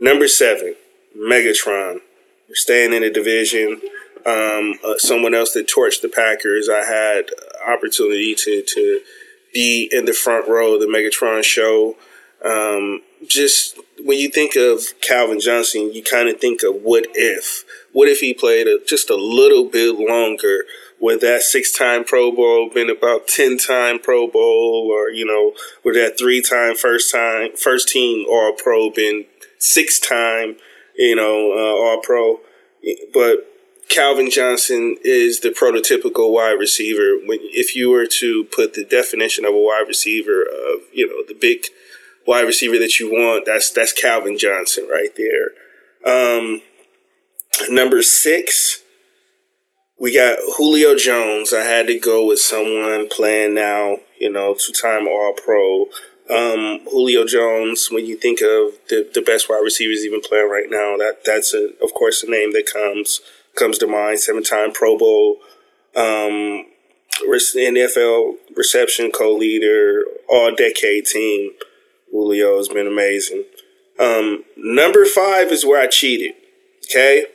Number 0.00 0.28
seven, 0.28 0.76
Megatron. 1.16 2.00
We're 2.48 2.54
staying 2.54 2.94
in 2.94 3.02
the 3.02 3.10
division. 3.10 3.80
Um, 4.24 4.74
uh, 4.84 4.98
someone 4.98 5.34
else 5.34 5.52
that 5.52 5.68
torched 5.68 6.00
the 6.00 6.08
Packers. 6.08 6.68
I 6.68 6.84
had 6.84 7.30
opportunity 7.66 8.34
to 8.34 8.62
to 8.66 9.00
be 9.52 9.88
in 9.92 10.04
the 10.04 10.12
front 10.12 10.48
row 10.48 10.74
of 10.74 10.80
the 10.80 10.86
Megatron 10.86 11.42
show. 11.42 11.96
Um, 12.44 13.02
just 13.26 13.78
when 14.04 14.18
you 14.18 14.28
think 14.28 14.54
of 14.56 15.00
Calvin 15.00 15.40
Johnson, 15.40 15.92
you 15.92 16.02
kind 16.02 16.28
of 16.28 16.40
think 16.40 16.62
of 16.62 16.76
what 16.82 17.06
if? 17.14 17.64
What 17.92 18.08
if 18.08 18.20
he 18.20 18.32
played 18.32 18.66
a, 18.66 18.78
just 18.86 19.10
a 19.10 19.16
little 19.16 19.64
bit 19.64 19.96
longer? 19.96 20.64
Would 21.00 21.20
that 21.20 21.42
six 21.42 21.72
time 21.76 22.04
Pro 22.04 22.32
Bowl 22.32 22.70
been 22.72 22.90
about 22.90 23.28
10 23.28 23.58
time 23.58 23.98
Pro 23.98 24.28
Bowl 24.28 24.90
or, 24.92 25.10
you 25.10 25.24
know, 25.24 25.52
would 25.84 25.94
that 25.94 26.18
three 26.18 26.42
time 26.42 26.74
first 26.74 27.12
time, 27.12 27.56
first 27.56 27.88
team 27.88 28.26
All 28.28 28.52
Pro 28.52 28.90
been 28.90 29.26
six 29.58 29.98
time, 29.98 30.56
you 30.96 31.16
know, 31.16 31.52
uh, 31.52 31.90
All 31.90 32.00
Pro? 32.02 32.40
But 33.12 33.48
Calvin 33.88 34.30
Johnson 34.30 34.96
is 35.02 35.40
the 35.40 35.48
prototypical 35.48 36.32
wide 36.32 36.58
receiver. 36.58 37.16
When 37.24 37.38
if 37.42 37.74
you 37.74 37.90
were 37.90 38.06
to 38.06 38.44
put 38.44 38.74
the 38.74 38.84
definition 38.84 39.44
of 39.44 39.54
a 39.54 39.58
wide 39.58 39.86
receiver 39.88 40.42
of 40.42 40.82
you 40.92 41.06
know 41.06 41.24
the 41.26 41.34
big 41.34 41.66
wide 42.28 42.42
receiver 42.42 42.78
that 42.78 43.00
you 43.00 43.10
want, 43.10 43.46
that's 43.46 43.70
that's 43.70 43.92
Calvin 43.92 44.36
Johnson 44.36 44.86
right 44.88 45.16
there. 45.16 45.48
Um, 46.04 46.60
number 47.70 48.02
six, 48.02 48.82
we 49.98 50.14
got 50.14 50.38
Julio 50.58 50.94
Jones. 50.94 51.54
I 51.54 51.62
had 51.62 51.86
to 51.86 51.98
go 51.98 52.26
with 52.26 52.38
someone 52.38 53.08
playing 53.08 53.54
now. 53.54 53.96
You 54.20 54.30
know, 54.30 54.54
two 54.54 54.72
time 54.72 55.08
All 55.08 55.32
Pro. 55.32 55.86
Um, 56.30 56.80
Julio 56.90 57.24
Jones. 57.24 57.88
When 57.90 58.04
you 58.04 58.16
think 58.16 58.40
of 58.42 58.78
the 58.90 59.10
the 59.12 59.22
best 59.22 59.48
wide 59.48 59.62
receivers 59.64 60.04
even 60.04 60.20
playing 60.20 60.50
right 60.50 60.68
now, 60.68 60.98
that 60.98 61.24
that's 61.24 61.54
a, 61.54 61.70
of 61.82 61.94
course 61.94 62.22
a 62.22 62.30
name 62.30 62.52
that 62.52 62.70
comes 62.70 63.22
comes 63.56 63.78
to 63.78 63.86
mind. 63.86 64.20
Seven 64.20 64.42
time 64.42 64.72
Pro 64.72 64.98
Bowl, 64.98 65.38
um, 65.96 66.66
NFL 67.26 68.34
reception 68.54 69.10
co 69.12 69.34
leader, 69.34 70.02
all 70.28 70.54
decade 70.54 71.06
team. 71.06 71.52
Julio 72.10 72.56
has 72.58 72.68
been 72.68 72.86
amazing. 72.86 73.44
Um, 73.98 74.44
number 74.56 75.04
five 75.04 75.50
is 75.50 75.64
where 75.64 75.80
I 75.80 75.86
cheated. 75.86 76.34
Okay. 76.84 77.26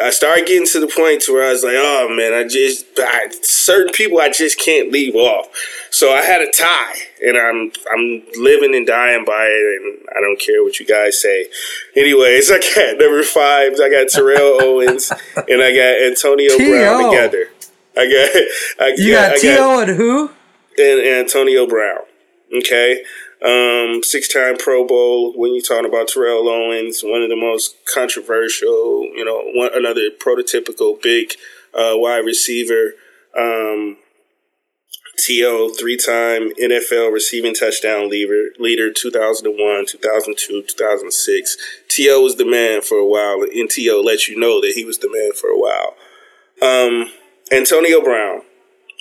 I 0.00 0.10
started 0.10 0.46
getting 0.46 0.66
to 0.68 0.80
the 0.80 0.86
point 0.86 1.22
to 1.22 1.32
where 1.32 1.48
I 1.48 1.52
was 1.52 1.64
like, 1.64 1.74
oh 1.76 2.14
man, 2.14 2.34
I 2.34 2.46
just 2.46 2.84
I, 2.98 3.28
certain 3.42 3.92
people 3.92 4.20
I 4.20 4.28
just 4.28 4.60
can't 4.60 4.92
leave 4.92 5.14
off. 5.14 5.48
So 5.90 6.12
I 6.12 6.20
had 6.20 6.42
a 6.42 6.50
tie, 6.50 6.94
and 7.24 7.38
I'm 7.38 7.72
I'm 7.90 8.22
living 8.36 8.74
and 8.74 8.86
dying 8.86 9.24
by 9.24 9.46
it, 9.46 9.82
and 9.82 10.06
I 10.14 10.20
don't 10.20 10.38
care 10.38 10.62
what 10.62 10.78
you 10.78 10.86
guys 10.86 11.20
say. 11.20 11.46
Anyways, 11.96 12.50
I 12.52 12.58
got 12.58 12.98
number 12.98 13.22
five. 13.22 13.72
I 13.80 13.88
got 13.90 14.08
Terrell 14.08 14.58
Owens, 14.62 15.10
and 15.36 15.62
I 15.62 15.74
got 15.74 16.02
Antonio 16.02 16.56
Brown 16.58 17.10
together. 17.10 17.48
I 17.96 18.04
got 18.04 18.86
I, 18.86 18.94
you 18.96 19.12
yeah, 19.12 19.30
got 19.30 19.38
T.O. 19.38 19.80
and 19.80 19.90
who? 19.96 20.30
And 20.78 21.00
Antonio 21.00 21.66
Brown. 21.66 22.00
Okay. 22.58 23.02
Um, 23.44 24.02
six-time 24.02 24.56
Pro 24.56 24.86
Bowl. 24.86 25.32
When 25.36 25.54
you're 25.54 25.62
talking 25.62 25.88
about 25.88 26.08
Terrell 26.08 26.48
Owens, 26.48 27.02
one 27.02 27.22
of 27.22 27.28
the 27.28 27.36
most 27.36 27.76
controversial, 27.92 29.04
you 29.14 29.24
know, 29.24 29.42
one 29.54 29.70
another 29.74 30.10
prototypical 30.10 31.00
big 31.00 31.32
uh, 31.72 31.92
wide 31.94 32.24
receiver. 32.24 32.94
Um, 33.38 33.98
T.O. 35.18 35.70
three-time 35.70 36.50
NFL 36.62 37.12
receiving 37.12 37.52
touchdown 37.52 38.08
leader, 38.08 38.50
leader 38.58 38.92
2001, 38.92 39.86
2002, 39.86 40.62
2006. 40.62 41.56
T.O. 41.88 42.20
was 42.20 42.36
the 42.36 42.44
man 42.44 42.82
for 42.82 42.98
a 42.98 43.06
while, 43.06 43.42
and 43.42 43.68
T.O. 43.68 44.00
let 44.00 44.28
you 44.28 44.38
know 44.38 44.60
that 44.60 44.72
he 44.74 44.84
was 44.84 44.98
the 44.98 45.10
man 45.10 45.32
for 45.32 45.48
a 45.48 45.58
while. 45.58 45.94
Um, 46.62 47.12
Antonio 47.50 48.00
Brown. 48.00 48.42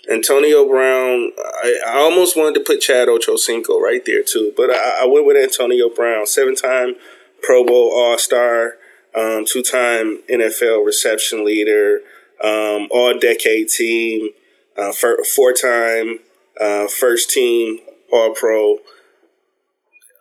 Antonio 0.09 0.67
Brown, 0.67 1.31
I, 1.37 1.81
I, 1.87 1.97
almost 1.97 2.37
wanted 2.37 2.53
to 2.55 2.63
put 2.65 2.79
Chad 2.79 3.09
Ochocinco 3.09 3.79
right 3.79 4.05
there 4.05 4.23
too, 4.23 4.53
but 4.55 4.69
I, 4.69 5.03
I 5.03 5.05
went 5.05 5.25
with 5.25 5.35
Antonio 5.35 5.89
Brown, 5.89 6.25
seven-time 6.25 6.95
Pro 7.41 7.65
Bowl 7.65 7.91
All-Star, 7.91 8.77
um, 9.15 9.43
two-time 9.45 10.21
NFL 10.29 10.85
reception 10.85 11.43
leader, 11.43 11.99
um, 12.41 12.87
all-decade 12.89 13.67
team, 13.67 14.29
uh, 14.77 14.93
four-time 14.93 16.19
uh, 16.61 16.87
first-team 16.87 17.79
All-Pro. 18.11 18.79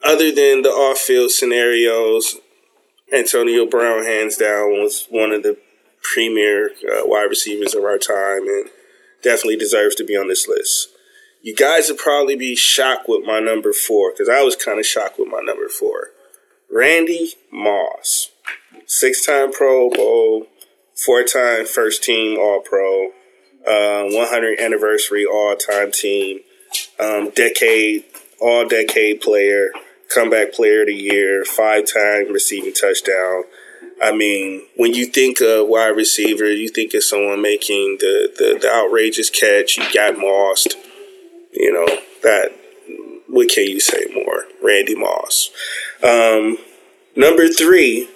Other 0.05 0.33
than 0.33 0.63
the 0.63 0.71
off-field 0.71 1.31
scenarios, 1.31 2.37
Antonio 3.13 3.67
Brown, 3.67 4.05
hands 4.05 4.37
down, 4.37 4.71
was 4.83 5.07
one 5.11 5.31
of 5.31 5.45
the 5.45 5.57
premier 6.15 6.71
uh, 6.93 7.03
wide 7.05 7.25
receivers 7.29 7.75
of 7.75 7.85
our 7.85 7.99
time, 7.99 8.49
and 8.49 8.69
definitely 9.27 9.57
deserves 9.57 9.97
to 9.97 10.05
be 10.05 10.17
on 10.17 10.29
this 10.29 10.47
list. 10.47 10.91
You 11.43 11.55
guys 11.55 11.89
would 11.89 11.99
probably 11.99 12.37
be 12.37 12.55
shocked 12.55 13.07
with 13.09 13.27
my 13.27 13.41
number 13.41 13.73
four 13.73 14.13
because 14.13 14.29
I 14.29 14.43
was 14.43 14.55
kind 14.55 14.79
of 14.79 14.87
shocked 14.87 15.19
with 15.19 15.29
my 15.29 15.41
number 15.41 15.69
four. 15.69 16.11
Randy 16.71 17.33
Moss, 17.53 18.31
six 18.87 19.27
time 19.27 19.53
Pro 19.53 19.91
Bowl, 19.91 20.47
four 20.95 21.25
time 21.25 21.67
first 21.67 22.05
team 22.05 22.39
All 22.39 22.61
Pro, 22.61 23.07
uh, 23.67 24.05
100 24.05 24.61
anniversary 24.61 25.27
All 25.27 25.57
Time 25.57 25.91
Team, 25.91 26.41
um, 27.01 27.31
decade, 27.31 28.05
All 28.41 28.67
Decade 28.67 29.21
Player, 29.21 29.71
Comeback 30.15 30.53
Player 30.53 30.83
of 30.83 30.87
the 30.87 30.95
Year, 30.95 31.45
five 31.45 31.85
time 31.93 32.33
receiving 32.33 32.73
touchdown. 32.73 33.43
I 34.03 34.13
mean, 34.13 34.63
when 34.77 34.95
you 34.95 35.07
think 35.07 35.41
of 35.41 35.69
wide 35.69 35.97
receiver, 35.97 36.51
you 36.51 36.69
think 36.69 36.93
of 36.95 37.03
someone 37.03 37.41
making 37.41 37.99
the, 38.01 38.31
the, 38.37 38.59
the 38.61 38.71
outrageous 38.71 39.31
catch. 39.31 39.79
You 39.79 39.85
got 39.93 40.19
Moss. 40.19 40.67
You 41.53 41.73
know, 41.73 41.87
that, 42.23 42.53
what 43.27 43.49
can 43.49 43.67
you 43.67 43.81
say 43.81 44.05
more? 44.15 44.45
Randy 44.63 44.95
Moss. 44.95 45.51
Um, 46.03 46.59
number 47.17 47.49
three, 47.49 48.09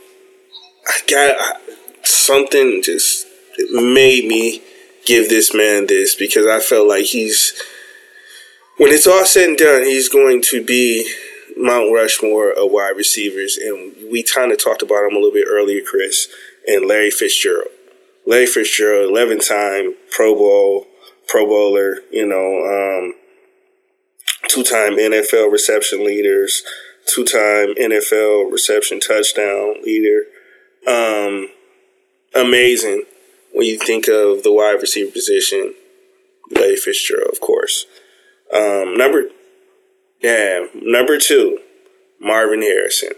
I 0.87 1.01
got 1.09 1.61
something 2.03 2.83
just 2.83 3.27
made 3.71 4.27
me 4.27 4.63
give 5.07 5.29
this 5.29 5.55
man 5.55 5.87
this 5.87 6.15
because 6.15 6.47
I 6.47 6.61
felt 6.61 6.89
like 6.89 7.07
he's, 7.07 7.61
when 8.77 8.93
it's 8.93 9.07
all 9.07 9.25
said 9.25 9.49
and 9.49 9.59
done, 9.59 9.83
he's 9.83 10.09
going 10.09 10.43
to 10.43 10.63
be 10.63 11.11
Mount 11.61 11.93
Rushmore 11.93 12.51
of 12.51 12.71
wide 12.71 12.97
receivers, 12.97 13.57
and 13.59 13.95
we 14.11 14.23
kind 14.23 14.51
of 14.51 14.63
talked 14.63 14.83
about 14.83 15.05
him 15.05 15.13
a 15.13 15.19
little 15.21 15.33
bit 15.33 15.47
earlier, 15.49 15.83
Chris, 15.83 16.29
and 16.67 16.87
Larry 16.87 17.11
Fitzgerald. 17.11 17.69
Larry 18.27 18.47
Fitzgerald, 18.47 19.11
11 19.11 19.41
time 19.41 19.95
Pro 20.11 20.35
Bowl, 20.35 20.87
Pro 21.29 21.47
Bowler, 21.47 21.99
you 22.11 22.27
know, 22.27 22.65
um, 22.65 23.15
two 24.49 24.63
time 24.63 24.97
NFL 24.97 25.53
reception 25.53 26.05
leaders, 26.05 26.63
two 27.07 27.25
time 27.25 27.75
NFL 27.75 28.51
reception 28.51 28.99
touchdown 28.99 29.83
leader. 29.83 30.23
Um, 30.87 31.49
amazing 32.35 33.05
when 33.53 33.67
you 33.67 33.79
think 33.79 34.09
of 34.09 34.43
the 34.43 34.53
wide 34.53 34.81
receiver 34.81 35.11
position, 35.11 35.75
Larry 36.51 36.77
Fitzgerald, 36.77 37.31
of 37.33 37.41
course. 37.41 37.87
Um, 38.53 38.97
number 38.97 39.25
yeah, 40.23 40.67
number 40.75 41.19
two, 41.19 41.59
Marvin 42.21 42.63
Harrison. 42.63 43.13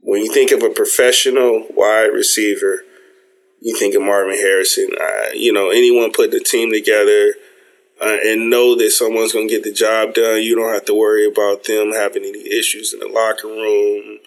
When 0.00 0.22
you 0.22 0.32
think 0.32 0.50
of 0.50 0.62
a 0.62 0.70
professional 0.70 1.66
wide 1.74 2.10
receiver, 2.12 2.80
you 3.60 3.76
think 3.76 3.94
of 3.94 4.02
Marvin 4.02 4.34
Harrison. 4.34 4.88
Uh, 5.00 5.32
you 5.34 5.52
know, 5.52 5.70
anyone 5.70 6.12
put 6.12 6.30
the 6.30 6.40
team 6.40 6.72
together 6.72 7.34
uh, 8.00 8.16
and 8.24 8.50
know 8.50 8.76
that 8.76 8.90
someone's 8.90 9.32
going 9.32 9.48
to 9.48 9.54
get 9.54 9.62
the 9.62 9.72
job 9.72 10.14
done. 10.14 10.42
You 10.42 10.56
don't 10.56 10.72
have 10.72 10.86
to 10.86 10.94
worry 10.94 11.26
about 11.26 11.64
them 11.64 11.92
having 11.92 12.24
any 12.24 12.48
issues 12.50 12.92
in 12.92 13.00
the 13.00 13.08
locker 13.08 13.48
room. 13.48 14.18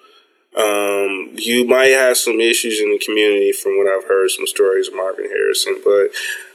Um, 0.56 1.32
you 1.34 1.66
might 1.66 1.88
have 1.88 2.16
some 2.16 2.40
issues 2.40 2.80
in 2.80 2.92
the 2.92 3.04
community 3.04 3.52
from 3.52 3.76
what 3.76 3.88
I've 3.88 4.08
heard 4.08 4.30
some 4.30 4.46
stories 4.46 4.88
of 4.88 4.94
Marvin 4.94 5.26
Harrison, 5.26 5.82
but 5.84 6.14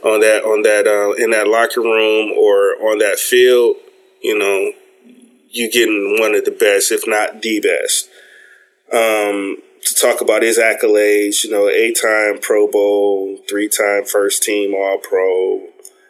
on 0.08 0.20
that, 0.20 0.44
on 0.44 0.62
that, 0.62 0.86
uh, 0.86 1.20
in 1.20 1.32
that 1.32 1.48
locker 1.48 1.80
room 1.80 2.30
or 2.38 2.76
on 2.80 2.98
that 2.98 3.18
field, 3.18 3.74
you 4.22 4.38
know, 4.38 4.72
you're 5.50 5.70
getting 5.70 6.16
one 6.18 6.34
of 6.34 6.44
the 6.44 6.50
best, 6.50 6.92
if 6.92 7.06
not 7.06 7.42
the 7.42 7.60
best. 7.60 8.08
Um, 8.92 9.58
to 9.84 9.94
talk 9.94 10.20
about 10.20 10.42
his 10.42 10.58
accolades, 10.58 11.44
you 11.44 11.50
know, 11.50 11.68
eight 11.68 11.98
time 12.00 12.38
Pro 12.40 12.70
Bowl, 12.70 13.38
three 13.48 13.68
time 13.68 14.04
first 14.04 14.42
team 14.42 14.74
All 14.74 14.98
Pro, 14.98 15.68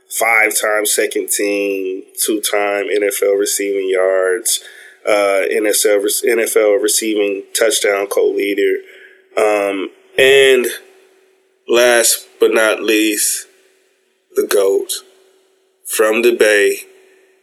five 0.08 0.58
time 0.58 0.86
second 0.86 1.30
team, 1.30 2.04
two 2.24 2.40
time 2.40 2.86
NFL 2.86 3.38
receiving 3.38 3.88
yards, 3.90 4.62
uh, 5.06 5.42
NFL, 5.50 6.04
NFL 6.24 6.82
receiving 6.82 7.44
touchdown 7.58 8.06
co 8.06 8.26
leader. 8.26 8.78
Um, 9.36 9.90
and 10.18 10.66
last 11.68 12.26
but 12.40 12.52
not 12.52 12.82
least, 12.82 13.46
the 14.34 14.46
GOAT 14.46 15.04
from 15.86 16.22
the 16.22 16.34
Bay, 16.34 16.80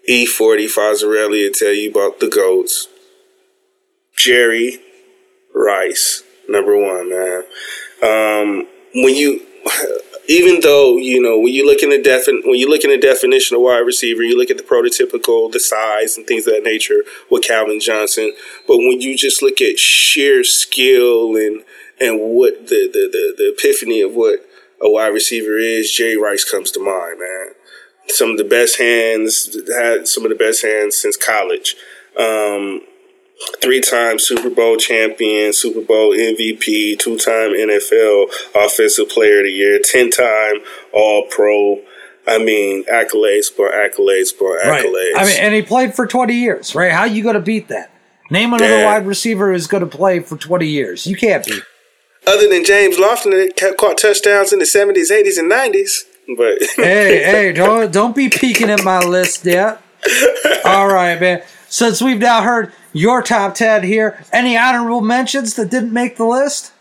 E40 0.09 0.67
Fonzarelli 0.67 1.45
will 1.45 1.53
tell 1.53 1.73
you 1.73 1.89
about 1.89 2.19
the 2.19 2.29
goats. 2.29 2.87
Jerry 4.15 4.79
Rice, 5.53 6.23
number 6.47 6.77
one, 6.77 7.09
man. 7.09 7.43
Um, 8.03 8.67
when 8.93 9.15
you, 9.15 9.45
even 10.27 10.61
though 10.61 10.97
you 10.97 11.21
know 11.21 11.39
when 11.39 11.53
you 11.53 11.65
look 11.65 11.81
in 11.81 11.89
the 11.89 11.97
defin- 11.97 12.45
when 12.45 12.59
you 12.59 12.69
look 12.69 12.83
in 12.83 12.89
the 12.89 12.97
definition 12.97 13.55
of 13.55 13.63
wide 13.63 13.79
receiver, 13.79 14.21
you 14.21 14.37
look 14.37 14.49
at 14.49 14.57
the 14.57 14.63
prototypical, 14.63 15.51
the 15.51 15.59
size 15.59 16.17
and 16.17 16.27
things 16.27 16.45
of 16.45 16.53
that 16.53 16.63
nature 16.63 17.03
with 17.29 17.43
Calvin 17.43 17.79
Johnson. 17.79 18.33
But 18.67 18.77
when 18.77 19.01
you 19.01 19.17
just 19.17 19.41
look 19.41 19.61
at 19.61 19.79
sheer 19.79 20.43
skill 20.43 21.35
and 21.35 21.63
and 21.99 22.19
what 22.19 22.67
the 22.67 22.89
the, 22.91 23.09
the, 23.11 23.33
the 23.37 23.53
epiphany 23.57 24.01
of 24.01 24.13
what 24.13 24.39
a 24.81 24.89
wide 24.89 25.13
receiver 25.13 25.57
is, 25.57 25.91
Jerry 25.91 26.17
Rice 26.17 26.43
comes 26.49 26.69
to 26.71 26.79
mind, 26.79 27.19
man. 27.19 27.53
Some 28.07 28.31
of 28.31 28.37
the 28.37 28.43
best 28.43 28.77
hands 28.77 29.55
had 29.75 30.07
some 30.07 30.23
of 30.25 30.29
the 30.29 30.35
best 30.35 30.61
hands 30.63 30.95
since 30.97 31.17
college. 31.17 31.75
Um, 32.17 32.81
three 33.61 33.81
time 33.81 34.19
Super 34.19 34.49
Bowl 34.49 34.77
champion, 34.77 35.53
Super 35.53 35.81
Bowl 35.81 36.11
MVP, 36.13 36.97
two 36.99 37.17
time 37.17 37.51
NFL 37.51 38.27
Offensive 38.55 39.09
Player 39.09 39.39
of 39.39 39.45
the 39.45 39.51
Year, 39.51 39.79
10 39.83 40.11
time 40.11 40.55
All 40.93 41.25
Pro. 41.29 41.81
I 42.27 42.37
mean, 42.39 42.85
accolades 42.85 43.51
for 43.51 43.69
accolades 43.69 44.33
for 44.33 44.57
accolades. 44.59 45.13
Right. 45.13 45.13
I 45.17 45.25
mean, 45.25 45.37
and 45.39 45.53
he 45.53 45.61
played 45.61 45.93
for 45.93 46.07
20 46.07 46.33
years, 46.33 46.73
right? 46.73 46.91
How 46.91 47.03
you 47.05 47.21
going 47.21 47.35
to 47.35 47.41
beat 47.41 47.67
that? 47.67 47.91
Name 48.31 48.53
another 48.53 48.79
Yeah. 48.79 48.85
wide 48.85 49.05
receiver 49.05 49.51
who's 49.51 49.67
going 49.67 49.87
to 49.87 49.97
play 49.97 50.19
for 50.19 50.35
20 50.35 50.65
years. 50.67 51.05
You 51.05 51.15
can't 51.15 51.45
beat. 51.45 51.61
Other 52.25 52.49
than 52.49 52.65
James 52.65 52.97
Lofton, 52.97 53.31
that 53.55 53.75
caught 53.77 53.99
touchdowns 53.99 54.51
in 54.51 54.57
the 54.57 54.65
70s, 54.65 55.11
80s, 55.11 55.37
and 55.37 55.51
90s. 55.51 56.05
But 56.37 56.57
hey, 56.75 57.23
hey, 57.23 57.53
don't 57.53 57.91
don't 57.91 58.15
be 58.15 58.29
peeking 58.29 58.69
at 58.69 58.83
my 58.83 58.99
list 58.99 59.45
yet. 59.45 59.81
All 60.65 60.87
right, 60.87 61.19
man. 61.19 61.43
Since 61.67 62.01
we've 62.01 62.19
now 62.19 62.41
heard 62.41 62.71
your 62.93 63.21
top 63.21 63.55
10 63.55 63.83
here, 63.83 64.23
any 64.31 64.57
honorable 64.57 65.01
mentions 65.01 65.55
that 65.55 65.69
didn't 65.69 65.91
make 65.91 66.17
the 66.17 66.25
list? 66.25 66.71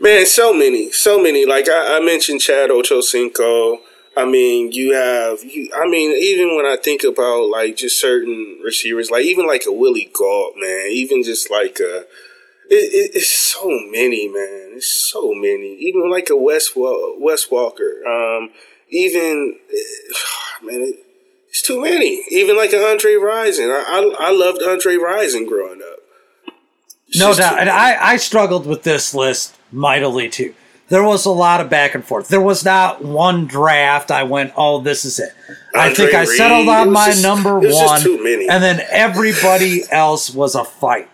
Man, 0.00 0.26
so 0.26 0.52
many, 0.52 0.90
so 0.92 1.22
many. 1.22 1.46
Like 1.46 1.68
I, 1.68 1.98
I 1.98 2.00
mentioned, 2.00 2.40
Chad 2.40 2.70
Ochocinco. 2.70 3.78
I 4.16 4.24
mean, 4.24 4.72
you 4.72 4.94
have 4.94 5.42
you. 5.44 5.70
I 5.74 5.88
mean, 5.88 6.10
even 6.10 6.56
when 6.56 6.66
I 6.66 6.76
think 6.76 7.04
about 7.04 7.48
like 7.48 7.76
just 7.76 8.00
certain 8.00 8.60
receivers, 8.64 9.10
like 9.10 9.24
even 9.24 9.46
like 9.46 9.64
a 9.66 9.72
Willie 9.72 10.10
Gault, 10.12 10.54
man. 10.56 10.88
Even 10.90 11.22
just 11.22 11.50
like 11.50 11.78
a, 11.80 12.04
it, 12.70 12.74
it, 12.74 13.10
it's 13.16 13.28
so 13.28 13.68
many, 13.90 14.28
man. 14.28 14.72
It's 14.76 14.90
so 15.12 15.32
many. 15.34 15.76
Even 15.80 16.10
like 16.10 16.30
a 16.30 16.36
West 16.36 16.76
Wa- 16.76 17.14
Wes 17.18 17.50
Walker. 17.50 18.02
Um, 18.06 18.50
even 18.88 19.58
man, 20.62 20.80
it, 20.80 20.96
it's 21.48 21.62
too 21.62 21.82
many. 21.82 22.24
Even 22.30 22.56
like 22.56 22.72
an 22.72 22.80
Andre 22.82 23.14
Rison. 23.14 23.70
I, 23.74 23.82
I 23.82 24.28
I 24.28 24.30
loved 24.32 24.62
Andre 24.62 24.94
Rison 24.96 25.46
growing 25.48 25.82
up. 25.82 25.98
It's 27.08 27.18
No 27.18 27.34
doubt. 27.34 27.58
And. 27.58 27.68
I, 27.68 28.12
I 28.12 28.16
struggled 28.16 28.66
with 28.66 28.84
this 28.84 29.14
list 29.14 29.56
mightily 29.72 30.28
too. 30.28 30.54
There 30.90 31.02
was 31.04 31.24
a 31.24 31.30
lot 31.30 31.60
of 31.60 31.70
back 31.70 31.94
and 31.94 32.04
forth. 32.04 32.28
There 32.28 32.40
was 32.40 32.64
not 32.64 33.04
one 33.04 33.46
draft 33.46 34.10
I 34.10 34.24
went, 34.24 34.52
oh, 34.56 34.80
this 34.80 35.04
is 35.04 35.20
it. 35.20 35.30
I 35.72 35.94
think 35.94 36.14
I 36.14 36.24
settled 36.24 36.66
it 36.66 36.68
on 36.68 36.90
my 36.92 37.06
just- 37.06 37.22
number 37.22 37.58
it 37.58 37.66
was 37.68 37.78
just 37.78 37.86
one. 37.92 38.00
too 38.02 38.22
many. 38.22 38.48
And 38.48 38.60
then 38.62 38.80
everybody 38.90 39.82
else 39.90 40.30
was 40.34 40.54
a 40.56 40.64
fight. 40.64 41.08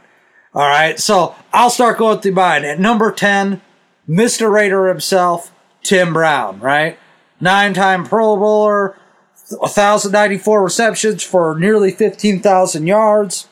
All 0.56 0.66
right. 0.66 0.98
So 0.98 1.36
I'll 1.52 1.68
start 1.68 1.98
going 1.98 2.20
through 2.20 2.32
mine. 2.32 2.64
At 2.64 2.80
number 2.80 3.12
10, 3.12 3.60
Mr. 4.08 4.50
Raider 4.50 4.88
himself, 4.88 5.52
Tim 5.82 6.14
Brown, 6.14 6.60
right? 6.60 6.98
Nine 7.38 7.74
time 7.74 8.04
Pro 8.04 8.36
Bowler, 8.36 8.96
1,094 9.50 10.64
receptions 10.64 11.22
for 11.22 11.58
nearly 11.58 11.90
15,000 11.90 12.86
yards, 12.86 13.48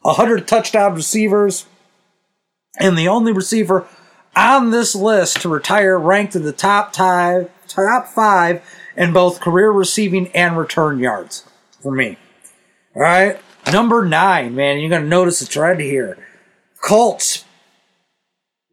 100 0.00 0.48
touchdown 0.48 0.94
receivers, 0.94 1.66
and 2.80 2.96
the 2.96 3.08
only 3.08 3.32
receiver 3.32 3.86
on 4.34 4.70
this 4.70 4.94
list 4.94 5.42
to 5.42 5.50
retire 5.50 5.98
ranked 5.98 6.34
in 6.34 6.44
the 6.44 6.52
top 6.52 6.96
five, 6.96 7.50
top 7.66 8.06
five 8.06 8.62
in 8.96 9.12
both 9.12 9.40
career 9.40 9.70
receiving 9.70 10.28
and 10.28 10.56
return 10.56 10.98
yards 10.98 11.44
for 11.82 11.92
me. 11.92 12.16
All 12.96 13.02
right, 13.02 13.38
number 13.70 14.06
nine, 14.06 14.54
man, 14.54 14.78
you're 14.78 14.88
gonna 14.88 15.04
notice 15.04 15.42
a 15.42 15.46
trend 15.46 15.80
here. 15.80 16.16
Colts, 16.82 17.44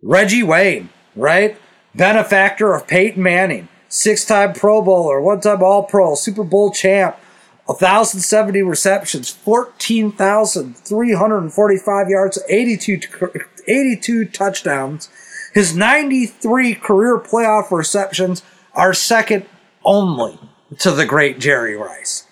Reggie 0.02 0.44
Wayne, 0.44 0.90
right? 1.16 1.58
Benefactor 1.94 2.74
of 2.74 2.88
Peyton 2.88 3.24
Manning, 3.24 3.68
six-time 3.90 4.54
Pro 4.54 4.82
Bowler, 4.82 5.22
one-time 5.22 5.62
All-Pro, 5.64 6.16
Super 6.16 6.44
Bowl 6.44 6.72
champ, 6.72 7.16
1,070 7.66 8.62
receptions, 8.62 9.30
14,345 9.30 12.10
yards, 12.10 12.42
82, 12.48 13.00
82 13.68 14.26
touchdowns. 14.26 15.10
His 15.54 15.76
93 15.76 16.76
career 16.76 17.18
playoff 17.18 17.72
receptions 17.72 18.44
are 18.74 18.94
second 18.94 19.48
only 19.84 20.40
to 20.80 20.92
the 20.92 21.06
great 21.06 21.40
Jerry 21.40 21.76
Rice. 21.76 22.28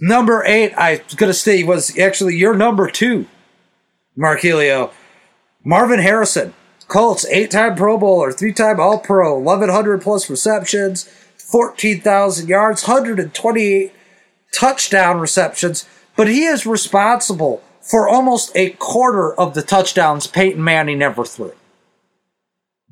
Number 0.00 0.42
eight, 0.46 0.72
I 0.74 1.02
was 1.04 1.14
going 1.14 1.30
to 1.30 1.34
say, 1.34 1.62
was 1.62 1.96
actually 1.98 2.36
your 2.36 2.54
number 2.54 2.88
two, 2.88 3.26
Markelio. 4.18 4.92
Marvin 5.64 6.00
Harrison, 6.00 6.54
Colts, 6.88 7.26
eight 7.26 7.50
time 7.50 7.74
Pro 7.74 7.96
Bowler, 7.96 8.32
three 8.32 8.52
time 8.52 8.78
All 8.78 8.98
Pro, 8.98 9.38
1,100 9.38 10.02
plus 10.02 10.28
receptions, 10.28 11.04
14,000 11.38 12.48
yards, 12.48 12.86
128 12.86 13.92
touchdown 14.52 15.20
receptions, 15.20 15.88
but 16.16 16.28
he 16.28 16.44
is 16.44 16.66
responsible 16.66 17.62
for 17.80 18.08
almost 18.08 18.52
a 18.54 18.70
quarter 18.70 19.34
of 19.34 19.54
the 19.54 19.62
touchdowns 19.62 20.26
Peyton 20.26 20.62
Manning 20.62 21.02
ever 21.02 21.24
threw. 21.24 21.52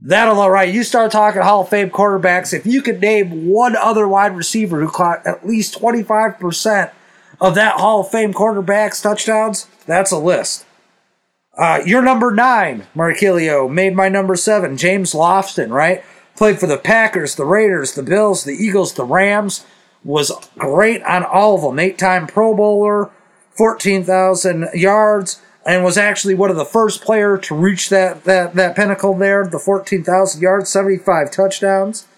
That'll 0.05 0.41
all 0.41 0.51
right. 0.51 0.73
You 0.73 0.83
start 0.83 1.13
talking 1.13 1.43
Hall 1.43 1.63
of 1.63 1.69
Fame 1.69 1.91
quarterbacks. 1.91 2.53
If 2.53 2.67
you 2.67 2.83
could 2.83 3.01
name 3.01 3.47
one 3.49 3.77
other 3.77 4.09
wide 4.09 4.37
receiver 4.37 4.81
who 4.81 4.89
caught 4.89 5.25
at 5.25 5.47
least 5.47 5.79
25% 5.81 6.91
of 7.41 7.55
that 7.55 7.79
Hall 7.79 8.01
of 8.01 8.11
Fame 8.11 8.33
quarterback's 8.33 9.01
touchdowns, 9.01 9.69
that's 9.87 10.11
a 10.11 10.19
list. 10.19 10.67
Uh, 11.57 11.81
your 11.85 12.01
number 12.01 12.31
nine, 12.31 12.87
Markilio, 12.95 13.71
made 13.71 13.95
my 13.95 14.09
number 14.09 14.37
seven, 14.37 14.77
James 14.77 15.13
Lofton, 15.13 15.71
right? 15.71 16.03
Played 16.35 16.59
for 16.59 16.67
the 16.67 16.79
Packers, 16.79 17.35
the 17.35 17.45
Raiders, 17.45 17.93
the 17.93 18.03
Bills, 18.03 18.45
the 18.45 18.55
Eagles, 18.55 18.95
the 18.95 19.05
Rams. 19.05 19.65
Was 20.05 20.33
great 20.59 21.03
on 21.05 21.25
all 21.25 21.55
of 21.55 21.63
them. 21.63 21.79
Eight 21.79 21.97
time 21.97 22.27
Pro 22.27 22.57
Bowler, 22.57 23.11
14,000 23.57 24.71
yards, 24.75 25.41
and 25.65 25.85
was 25.85 25.97
actually 25.97 26.35
one 26.35 26.51
of 26.51 26.57
the 26.57 26.65
first 26.65 27.03
player 27.03 27.37
to 27.39 27.55
reach 27.55 27.89
that, 27.91 28.25
that, 28.25 28.55
that 28.55 28.75
pinnacle 28.75 29.15
there, 29.15 29.47
the 29.47 29.61
14,000 29.61 30.41
yards, 30.41 30.71
75 30.71 31.31
touchdowns. 31.31 32.09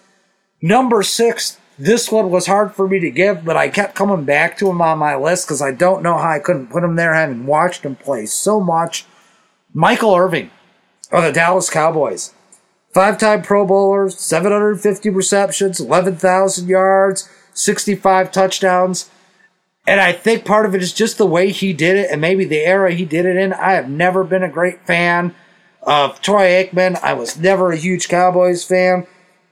Number 0.63 1.03
six, 1.03 1.59
this 1.77 2.11
one 2.11 2.31
was 2.31 2.47
hard 2.47 2.73
for 2.73 2.87
me 2.87 2.99
to 2.99 3.11
give, 3.11 3.45
but 3.45 3.57
I 3.57 3.69
kept 3.69 3.93
coming 3.93 4.23
back 4.23 4.57
to 4.57 4.69
him 4.69 4.81
on 4.81 4.97
my 4.97 5.15
list 5.15 5.45
because 5.45 5.61
I 5.61 5.71
don't 5.71 6.01
know 6.01 6.17
how 6.17 6.29
I 6.29 6.39
couldn't 6.39 6.71
put 6.71 6.83
him 6.83 6.95
there, 6.95 7.13
having 7.13 7.45
watched 7.45 7.83
him 7.83 7.97
play 7.97 8.25
so 8.25 8.59
much. 8.59 9.05
Michael 9.77 10.15
Irvin 10.15 10.51
of 11.11 11.25
the 11.25 11.33
Dallas 11.33 11.69
Cowboys. 11.69 12.33
Five 12.93 13.17
time 13.17 13.41
Pro 13.41 13.65
Bowler, 13.65 14.09
750 14.09 15.09
receptions, 15.09 15.81
11,000 15.81 16.69
yards, 16.69 17.29
65 17.53 18.31
touchdowns. 18.31 19.09
And 19.85 19.99
I 19.99 20.13
think 20.13 20.45
part 20.45 20.65
of 20.65 20.73
it 20.73 20.81
is 20.81 20.93
just 20.93 21.17
the 21.17 21.25
way 21.25 21.51
he 21.51 21.73
did 21.73 21.97
it 21.97 22.09
and 22.09 22.21
maybe 22.21 22.45
the 22.45 22.61
era 22.61 22.93
he 22.93 23.03
did 23.03 23.25
it 23.25 23.35
in. 23.35 23.51
I 23.51 23.73
have 23.73 23.89
never 23.89 24.23
been 24.23 24.43
a 24.43 24.49
great 24.49 24.87
fan 24.87 25.35
of 25.83 26.21
Troy 26.21 26.63
Aikman. 26.63 26.97
I 27.03 27.11
was 27.11 27.37
never 27.37 27.73
a 27.73 27.77
huge 27.77 28.07
Cowboys 28.07 28.63
fan. 28.63 29.05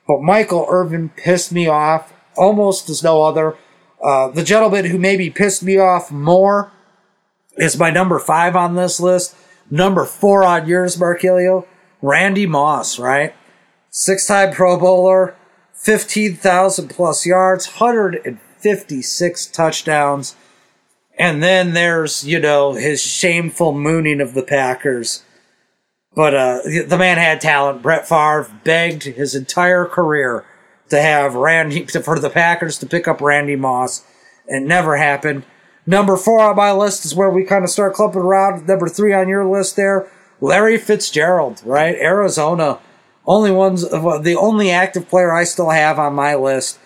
But 0.08 0.22
Michael 0.22 0.68
Irvin 0.70 1.10
pissed 1.10 1.52
me 1.52 1.68
off 1.68 2.14
almost 2.38 2.90
as 2.90 3.04
no 3.04 3.24
other. 3.24 3.58
Uh, 4.02 4.30
the 4.30 4.44
gentleman 4.44 4.86
who 4.86 4.98
maybe 4.98 5.30
pissed 5.30 5.64
me 5.64 5.78
off 5.78 6.12
more 6.12 6.72
is 7.58 7.78
my 7.78 7.92
number 7.92 8.20
five 8.20 8.56
on 8.56 8.76
this 8.76 9.02
list. 9.02 9.36
Number 9.70 10.06
four 10.06 10.44
on 10.44 10.68
yours, 10.68 10.98
Markilio. 10.98 11.66
Randy 12.02 12.46
Moss, 12.46 13.00
right? 13.00 13.34
Six 13.90 14.28
time 14.28 14.54
Pro 14.54 14.78
Bowler, 14.78 15.36
15,000 15.74 16.90
plus 16.90 17.26
yards, 17.26 17.68
156 17.68 19.46
touchdowns. 19.48 20.36
And 21.18 21.42
then 21.44 21.74
there's, 21.74 22.26
you 22.26 22.40
know, 22.40 22.74
his 22.74 23.02
shameful 23.02 23.72
mooning 23.72 24.20
of 24.20 24.34
the 24.34 24.44
Packers. 24.44 25.24
But 26.16 26.34
uh, 26.34 26.60
the 26.64 26.98
man 26.98 27.18
had 27.18 27.42
talent. 27.42 27.82
Brett 27.82 28.08
Favre 28.08 28.50
begged 28.64 29.04
his 29.04 29.36
entire 29.36 29.86
career 29.86 30.46
to 30.90 31.02
have 31.02 31.36
Randy 31.36 31.86
for 32.04 32.20
the 32.20 32.30
Packers 32.30 32.78
to 32.80 32.86
pick 32.86 33.08
up 33.08 33.22
Randy 33.22 33.56
Moss. 33.56 34.04
It 34.48 34.64
never 34.64 34.98
happened. 34.98 35.46
Number 35.86 36.16
four 36.16 36.40
on 36.40 36.56
my 36.56 36.72
list 36.72 37.06
is 37.06 37.16
where 37.16 37.30
we 37.30 37.44
kind 37.44 37.64
of 37.64 37.70
start 37.70 37.94
clumping 37.94 38.22
around. 38.22 38.68
Number 38.68 38.88
three 38.88 39.14
on 39.14 39.28
your 39.28 39.46
list 39.46 39.76
there, 39.76 40.10
Larry 40.40 40.78
Fitzgerald, 40.78 41.62
right? 41.66 41.96
Arizona, 41.96 42.80
only 43.26 43.52
ones, 43.52 43.90
the 43.90 44.38
only 44.40 44.72
active 44.72 45.10
player 45.10 45.32
I 45.34 45.44
still 45.44 45.70
have 45.70 46.00
on 46.00 46.14
my 46.14 46.36
list. 46.36 46.80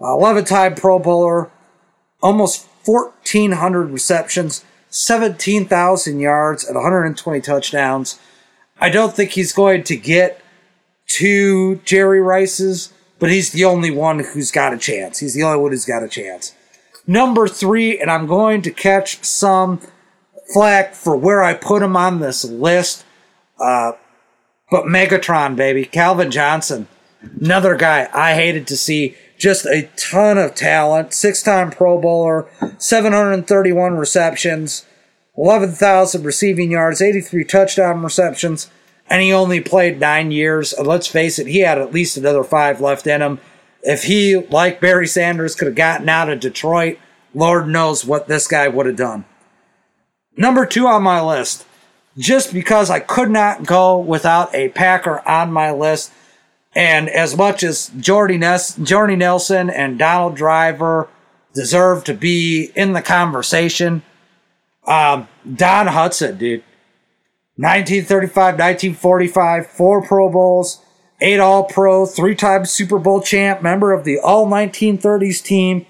Uh, 0.00 0.14
eleven-time 0.14 0.74
Pro 0.74 0.98
Bowler, 0.98 1.50
almost 2.22 2.66
1,400 2.84 3.90
receptions, 3.90 4.64
17,000 4.90 6.20
yards, 6.20 6.64
and 6.64 6.74
120 6.74 7.40
touchdowns. 7.40 8.18
I 8.80 8.88
don't 8.88 9.14
think 9.14 9.30
he's 9.30 9.52
going 9.52 9.84
to 9.84 9.96
get 9.96 10.42
two 11.06 11.76
Jerry 11.84 12.20
Rices, 12.20 12.92
but 13.18 13.30
he's 13.30 13.52
the 13.52 13.64
only 13.64 13.90
one 13.90 14.18
who's 14.18 14.50
got 14.50 14.74
a 14.74 14.78
chance. 14.78 15.20
He's 15.20 15.34
the 15.34 15.44
only 15.44 15.58
one 15.58 15.70
who's 15.70 15.84
got 15.84 16.02
a 16.02 16.08
chance. 16.08 16.54
Number 17.06 17.48
three, 17.48 17.98
and 17.98 18.10
I'm 18.10 18.26
going 18.26 18.62
to 18.62 18.70
catch 18.70 19.24
some 19.24 19.80
flack 20.52 20.94
for 20.94 21.16
where 21.16 21.42
I 21.42 21.54
put 21.54 21.82
him 21.82 21.96
on 21.96 22.20
this 22.20 22.44
list. 22.44 23.04
Uh, 23.58 23.92
but 24.70 24.84
Megatron, 24.84 25.56
baby, 25.56 25.84
Calvin 25.84 26.30
Johnson, 26.30 26.88
another 27.40 27.76
guy 27.76 28.08
I 28.12 28.34
hated 28.34 28.66
to 28.68 28.76
see. 28.76 29.16
Just 29.36 29.66
a 29.66 29.90
ton 29.96 30.38
of 30.38 30.54
talent, 30.54 31.12
six 31.12 31.42
time 31.42 31.72
Pro 31.72 32.00
Bowler, 32.00 32.48
731 32.78 33.96
receptions, 33.96 34.86
11,000 35.36 36.22
receiving 36.22 36.70
yards, 36.70 37.02
83 37.02 37.44
touchdown 37.44 38.02
receptions, 38.02 38.70
and 39.08 39.20
he 39.20 39.32
only 39.32 39.60
played 39.60 39.98
nine 39.98 40.30
years. 40.30 40.74
Let's 40.78 41.08
face 41.08 41.40
it, 41.40 41.48
he 41.48 41.60
had 41.60 41.78
at 41.78 41.92
least 41.92 42.16
another 42.16 42.44
five 42.44 42.80
left 42.80 43.06
in 43.06 43.20
him. 43.20 43.40
If 43.82 44.04
he, 44.04 44.36
like 44.36 44.80
Barry 44.80 45.06
Sanders, 45.06 45.54
could 45.54 45.66
have 45.66 45.74
gotten 45.74 46.08
out 46.08 46.30
of 46.30 46.40
Detroit, 46.40 46.98
Lord 47.34 47.66
knows 47.66 48.04
what 48.04 48.28
this 48.28 48.46
guy 48.46 48.68
would 48.68 48.86
have 48.86 48.96
done. 48.96 49.24
Number 50.36 50.64
two 50.64 50.86
on 50.86 51.02
my 51.02 51.20
list, 51.20 51.66
just 52.16 52.52
because 52.52 52.90
I 52.90 53.00
could 53.00 53.30
not 53.30 53.66
go 53.66 53.98
without 53.98 54.54
a 54.54 54.68
Packer 54.70 55.26
on 55.26 55.52
my 55.52 55.72
list. 55.72 56.12
And 56.74 57.08
as 57.08 57.36
much 57.36 57.62
as 57.62 57.90
Jordy, 57.98 58.38
Ness, 58.38 58.76
Jordy 58.76 59.16
Nelson 59.16 59.68
and 59.68 59.98
Donald 59.98 60.36
Driver 60.36 61.08
deserve 61.52 62.04
to 62.04 62.14
be 62.14 62.70
in 62.74 62.92
the 62.92 63.02
conversation, 63.02 64.02
um, 64.86 65.28
Don 65.54 65.88
Hutson, 65.88 66.38
dude. 66.38 66.64
1935, 67.56 68.54
1945, 68.54 69.66
four 69.66 70.02
Pro 70.02 70.30
Bowls, 70.30 70.81
eight 71.22 71.40
All 71.40 71.64
Pro, 71.64 72.04
three 72.04 72.34
time 72.34 72.66
Super 72.66 72.98
Bowl 72.98 73.22
champ, 73.22 73.62
member 73.62 73.92
of 73.92 74.04
the 74.04 74.18
All 74.18 74.46
1930s 74.46 75.42
team. 75.42 75.86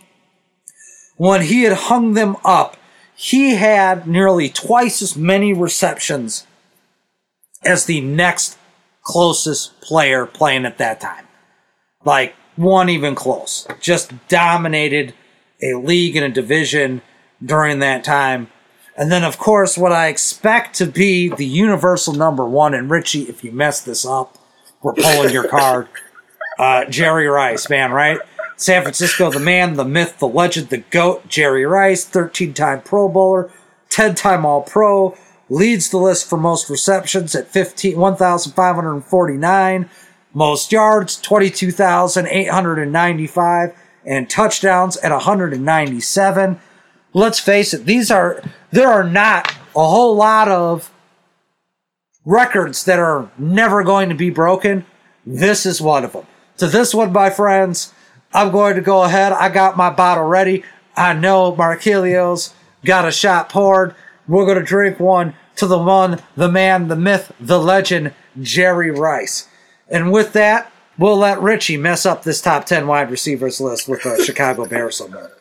When 1.17 1.43
he 1.43 1.63
had 1.63 1.73
hung 1.73 2.15
them 2.15 2.37
up, 2.45 2.77
he 3.15 3.57
had 3.57 4.07
nearly 4.07 4.49
twice 4.49 5.03
as 5.03 5.17
many 5.17 5.53
receptions 5.53 6.47
as 7.65 7.85
the 7.85 8.01
next 8.01 8.59
closest 9.03 9.81
player 9.81 10.27
playing 10.27 10.65
at 10.65 10.79
that 10.79 11.01
time. 11.01 11.27
Like, 12.05 12.35
one 12.57 12.89
even 12.89 13.15
close. 13.15 13.67
Just 13.81 14.13
dominated 14.29 15.15
a 15.63 15.75
league 15.75 16.17
and 16.17 16.25
a 16.25 16.29
division 16.29 17.03
during 17.45 17.79
that 17.79 18.05
time. 18.05 18.49
And 18.97 19.11
then, 19.11 19.25
of 19.25 19.39
course, 19.39 19.79
what 19.79 19.93
I 19.93 20.09
expect 20.09 20.75
to 20.77 20.87
be 20.87 21.29
the 21.29 21.47
universal 21.47 22.13
number 22.13 22.45
one, 22.45 22.75
and 22.75 22.91
Richie, 22.91 23.23
if 23.23 23.43
you 23.43 23.53
mess 23.53 23.81
this 23.81 24.05
up, 24.05 24.37
we're 24.83 24.95
pulling 24.95 25.33
your 25.33 25.49
card. 25.49 25.89
Uh, 26.59 26.85
Jerry 26.87 27.27
Rice, 27.27 27.69
man, 27.71 27.93
right? 27.93 28.19
San 28.57 28.83
Francisco, 28.83 29.31
the 29.31 29.39
man, 29.41 29.75
the 29.75 29.85
myth, 29.85 30.19
the 30.19 30.29
legend, 30.29 30.69
the 30.69 30.79
GOAT, 30.79 31.29
Jerry 31.29 31.65
Rice, 31.65 32.05
13 32.05 32.55
time 32.55 32.83
Pro 32.83 33.09
Bowler, 33.09 33.51
10 33.91 34.15
time 34.15 34.47
All 34.47 34.63
Pro, 34.63 35.17
leads 35.49 35.91
the 35.91 35.99
list 35.99 36.29
for 36.29 36.37
most 36.37 36.71
receptions 36.71 37.35
at 37.35 37.49
15, 37.49 37.99
1,549, 37.99 39.91
most 40.35 40.71
yards, 40.71 41.21
22,895, 41.21 43.75
and 44.05 44.31
touchdowns 44.31 44.97
at 44.99 45.11
197. 45.11 46.61
Let's 47.15 47.41
face 47.41 47.75
it, 47.75 47.85
these 47.85 48.11
are, 48.11 48.43
there 48.71 48.89
are 48.89 49.05
not 49.05 49.53
a 49.75 49.87
whole 49.87 50.15
lot 50.15 50.49
of 50.49 50.91
records 52.24 52.85
that 52.85 52.99
are 52.99 53.31
never 53.39 53.82
going 53.82 54.09
to 54.09 54.15
be 54.15 54.31
broken. 54.31 54.85
This 55.27 55.66
is 55.66 55.81
one 55.81 56.05
of 56.05 56.12
them. 56.12 56.27
To 56.59 56.66
this 56.66 56.94
one, 56.94 57.12
my 57.12 57.31
friends, 57.31 57.93
I'm 58.32 58.51
going 58.51 58.74
to 58.77 58.81
go 58.81 59.03
ahead. 59.05 59.32
I 59.32 59.49
got 59.49 59.77
my 59.77 59.90
bottle 59.90 60.24
ready. 60.24 60.65
I 60.97 61.12
know 61.15 61.53
Markelios 61.53 62.53
got 62.85 63.07
a 63.07 63.12
shot 63.12 63.49
poured. 63.49 63.94
We're 64.28 64.44
going 64.44 64.59
to 64.59 64.65
drink 64.65 65.01
one 65.01 65.35
to 65.57 65.66
the 65.66 65.78
one, 65.78 66.20
the 66.36 66.51
man, 66.51 66.89
the 66.89 66.97
myth, 66.97 67.32
the 67.40 67.61
legend, 67.61 68.15
Jerry 68.40 68.90
Rice. 68.90 69.49
And 69.89 70.12
with 70.12 70.32
that, 70.32 70.73
we'll 70.99 71.16
let 71.16 71.40
Richie 71.40 71.77
mess 71.77 72.07
up 72.07 72.23
this 72.23 72.40
top 72.40 72.65
10 72.66 72.86
wide 72.86 73.11
receivers 73.11 73.61
list 73.61 73.89
with 73.89 74.03
the 74.03 74.23
Chicago 74.27 74.66
Bears 74.66 74.97
somewhere. 74.97 75.32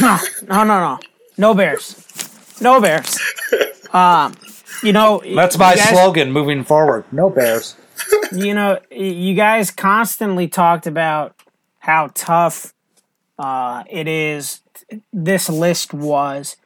no, 0.00 0.18
no, 0.48 0.64
no, 0.64 0.80
no. 0.80 0.98
No 1.36 1.54
Bears. 1.54 2.60
No 2.60 2.80
Bears. 2.80 3.18
Um, 3.90 4.34
you 4.82 4.92
know, 4.92 5.22
That's 5.34 5.58
my 5.58 5.72
you 5.72 5.76
guys- 5.78 5.88
slogan 5.90 6.32
moving 6.32 6.64
forward. 6.64 7.04
No 7.12 7.30
Bears. 7.30 7.76
you 8.32 8.54
know, 8.54 8.78
you 8.90 9.34
guys 9.34 9.70
constantly 9.70 10.46
talked 10.48 10.86
about 10.86 11.34
how 11.80 12.10
tough 12.14 12.72
uh, 13.38 13.84
it 13.90 14.06
is. 14.06 14.60
This 15.12 15.48
list 15.48 15.92
was, 15.92 16.56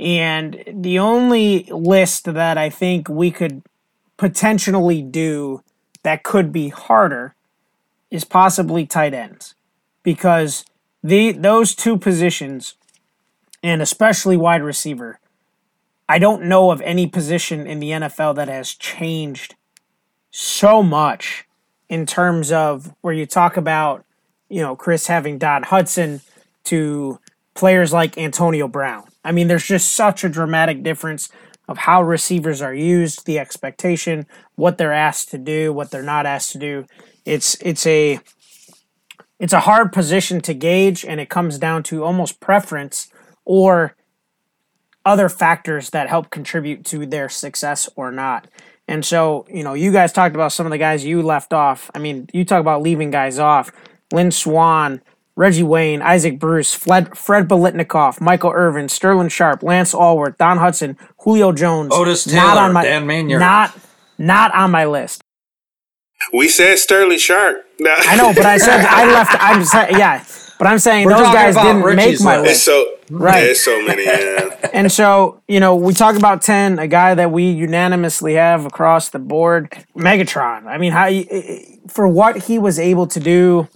and 0.00 0.62
the 0.66 0.98
only 0.98 1.64
list 1.70 2.24
that 2.24 2.58
I 2.58 2.68
think 2.68 3.08
we 3.08 3.30
could 3.30 3.62
potentially 4.16 5.02
do 5.02 5.62
that 6.02 6.22
could 6.24 6.52
be 6.52 6.68
harder 6.70 7.34
is 8.10 8.24
possibly 8.24 8.84
tight 8.84 9.14
ends, 9.14 9.54
because 10.02 10.64
the 11.02 11.32
those 11.32 11.74
two 11.74 11.96
positions, 11.96 12.74
and 13.62 13.80
especially 13.80 14.36
wide 14.36 14.62
receiver, 14.62 15.18
I 16.12 16.18
don't 16.18 16.42
know 16.42 16.70
of 16.70 16.82
any 16.82 17.06
position 17.06 17.66
in 17.66 17.80
the 17.80 17.92
NFL 17.92 18.34
that 18.34 18.48
has 18.48 18.74
changed 18.74 19.54
so 20.30 20.82
much 20.82 21.46
in 21.88 22.04
terms 22.04 22.52
of 22.52 22.94
where 23.00 23.14
you 23.14 23.24
talk 23.24 23.56
about, 23.56 24.04
you 24.50 24.60
know, 24.60 24.76
Chris 24.76 25.06
having 25.06 25.38
Don 25.38 25.64
Hutson 25.64 26.20
to 26.64 27.18
players 27.54 27.94
like 27.94 28.18
Antonio 28.18 28.68
Brown. 28.68 29.04
I 29.24 29.32
mean, 29.32 29.48
there's 29.48 29.66
just 29.66 29.94
such 29.94 30.22
a 30.22 30.28
dramatic 30.28 30.82
difference 30.82 31.30
of 31.66 31.78
how 31.78 32.02
receivers 32.02 32.60
are 32.60 32.74
used, 32.74 33.24
the 33.24 33.38
expectation, 33.38 34.26
what 34.54 34.76
they're 34.76 34.92
asked 34.92 35.30
to 35.30 35.38
do, 35.38 35.72
what 35.72 35.90
they're 35.90 36.02
not 36.02 36.26
asked 36.26 36.52
to 36.52 36.58
do. 36.58 36.84
It's 37.24 37.54
it's 37.62 37.86
a 37.86 38.20
it's 39.38 39.54
a 39.54 39.60
hard 39.60 39.94
position 39.94 40.42
to 40.42 40.52
gauge 40.52 41.06
and 41.06 41.22
it 41.22 41.30
comes 41.30 41.58
down 41.58 41.82
to 41.84 42.04
almost 42.04 42.38
preference 42.38 43.10
or 43.46 43.96
other 45.04 45.28
factors 45.28 45.90
that 45.90 46.08
help 46.08 46.30
contribute 46.30 46.84
to 46.86 47.06
their 47.06 47.28
success 47.28 47.88
or 47.96 48.10
not. 48.10 48.48
And 48.88 49.04
so, 49.04 49.46
you 49.48 49.62
know, 49.62 49.74
you 49.74 49.92
guys 49.92 50.12
talked 50.12 50.34
about 50.34 50.52
some 50.52 50.66
of 50.66 50.70
the 50.70 50.78
guys 50.78 51.04
you 51.04 51.22
left 51.22 51.52
off. 51.52 51.90
I 51.94 51.98
mean, 51.98 52.28
you 52.32 52.44
talk 52.44 52.60
about 52.60 52.82
leaving 52.82 53.10
guys 53.10 53.38
off. 53.38 53.70
Lynn 54.12 54.30
Swann, 54.30 55.00
Reggie 55.36 55.62
Wayne, 55.62 56.02
Isaac 56.02 56.38
Bruce, 56.38 56.74
Fred, 56.74 57.16
Fred 57.16 57.48
Biletnikoff, 57.48 58.20
Michael 58.20 58.52
Irvin, 58.52 58.88
Sterling 58.88 59.28
Sharpe, 59.28 59.62
Lance 59.62 59.94
Alworth, 59.94 60.36
Don 60.36 60.58
Hutson, 60.58 60.96
Julio 61.18 61.52
Jones. 61.52 61.92
Otis 61.92 62.26
not 62.26 62.54
Taylor, 62.54 62.60
on 62.60 62.72
my, 62.72 62.84
Don 62.84 63.06
Maynard. 63.06 63.40
Not, 63.40 63.78
not 64.18 64.54
on 64.54 64.70
my 64.70 64.84
list. 64.84 65.22
We 66.32 66.48
said 66.48 66.78
Sterling 66.78 67.18
Sharpe. 67.18 67.64
No. 67.80 67.94
I 67.96 68.16
know, 68.16 68.32
but 68.34 68.46
I 68.46 68.58
said 68.58 68.84
I 68.84 69.06
left. 69.06 69.34
I'm 69.40 69.64
saying, 69.64 69.98
yeah, 69.98 70.24
but 70.62 70.70
I'm 70.70 70.78
saying 70.78 71.06
We're 71.06 71.16
those 71.16 71.32
guys 71.32 71.56
didn't 71.56 71.82
Richie's 71.82 72.20
make 72.20 72.24
my 72.24 72.38
list. 72.38 72.50
It's 72.50 72.68
list. 72.68 72.98
so 72.98 73.02
Right. 73.10 73.40
There's 73.40 73.60
so 73.60 73.84
many. 73.84 74.04
Yeah. 74.04 74.48
And 74.72 74.90
so, 74.90 75.42
you 75.48 75.60
know, 75.60 75.74
we 75.74 75.92
talk 75.92 76.16
about 76.16 76.40
10, 76.40 76.78
a 76.78 76.86
guy 76.86 77.14
that 77.14 77.30
we 77.30 77.50
unanimously 77.50 78.34
have 78.34 78.64
across 78.64 79.10
the 79.10 79.18
board, 79.18 79.70
Megatron. 79.94 80.66
I 80.66 80.78
mean, 80.78 80.92
how 80.92 81.10
for 81.88 82.08
what 82.08 82.44
he 82.44 82.58
was 82.58 82.78
able 82.78 83.06
to 83.08 83.20
do 83.20 83.68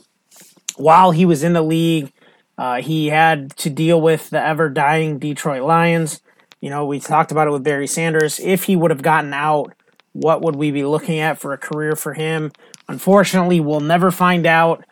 while 0.76 1.10
he 1.10 1.26
was 1.26 1.42
in 1.42 1.52
the 1.52 1.60
league, 1.60 2.12
uh, 2.56 2.80
he 2.80 3.08
had 3.08 3.54
to 3.58 3.68
deal 3.68 4.00
with 4.00 4.30
the 4.30 4.40
ever 4.40 4.70
dying 4.70 5.18
Detroit 5.18 5.64
Lions. 5.64 6.22
You 6.62 6.70
know, 6.70 6.86
we 6.86 6.98
talked 6.98 7.30
about 7.30 7.46
it 7.46 7.50
with 7.50 7.62
Barry 7.62 7.86
Sanders. 7.86 8.40
If 8.40 8.64
he 8.64 8.74
would 8.74 8.90
have 8.90 9.02
gotten 9.02 9.34
out, 9.34 9.74
what 10.12 10.40
would 10.40 10.56
we 10.56 10.70
be 10.70 10.84
looking 10.84 11.18
at 11.18 11.38
for 11.38 11.52
a 11.52 11.58
career 11.58 11.94
for 11.94 12.14
him? 12.14 12.52
Unfortunately, 12.88 13.60
we'll 13.60 13.80
never 13.80 14.10
find 14.10 14.46
out. 14.46 14.82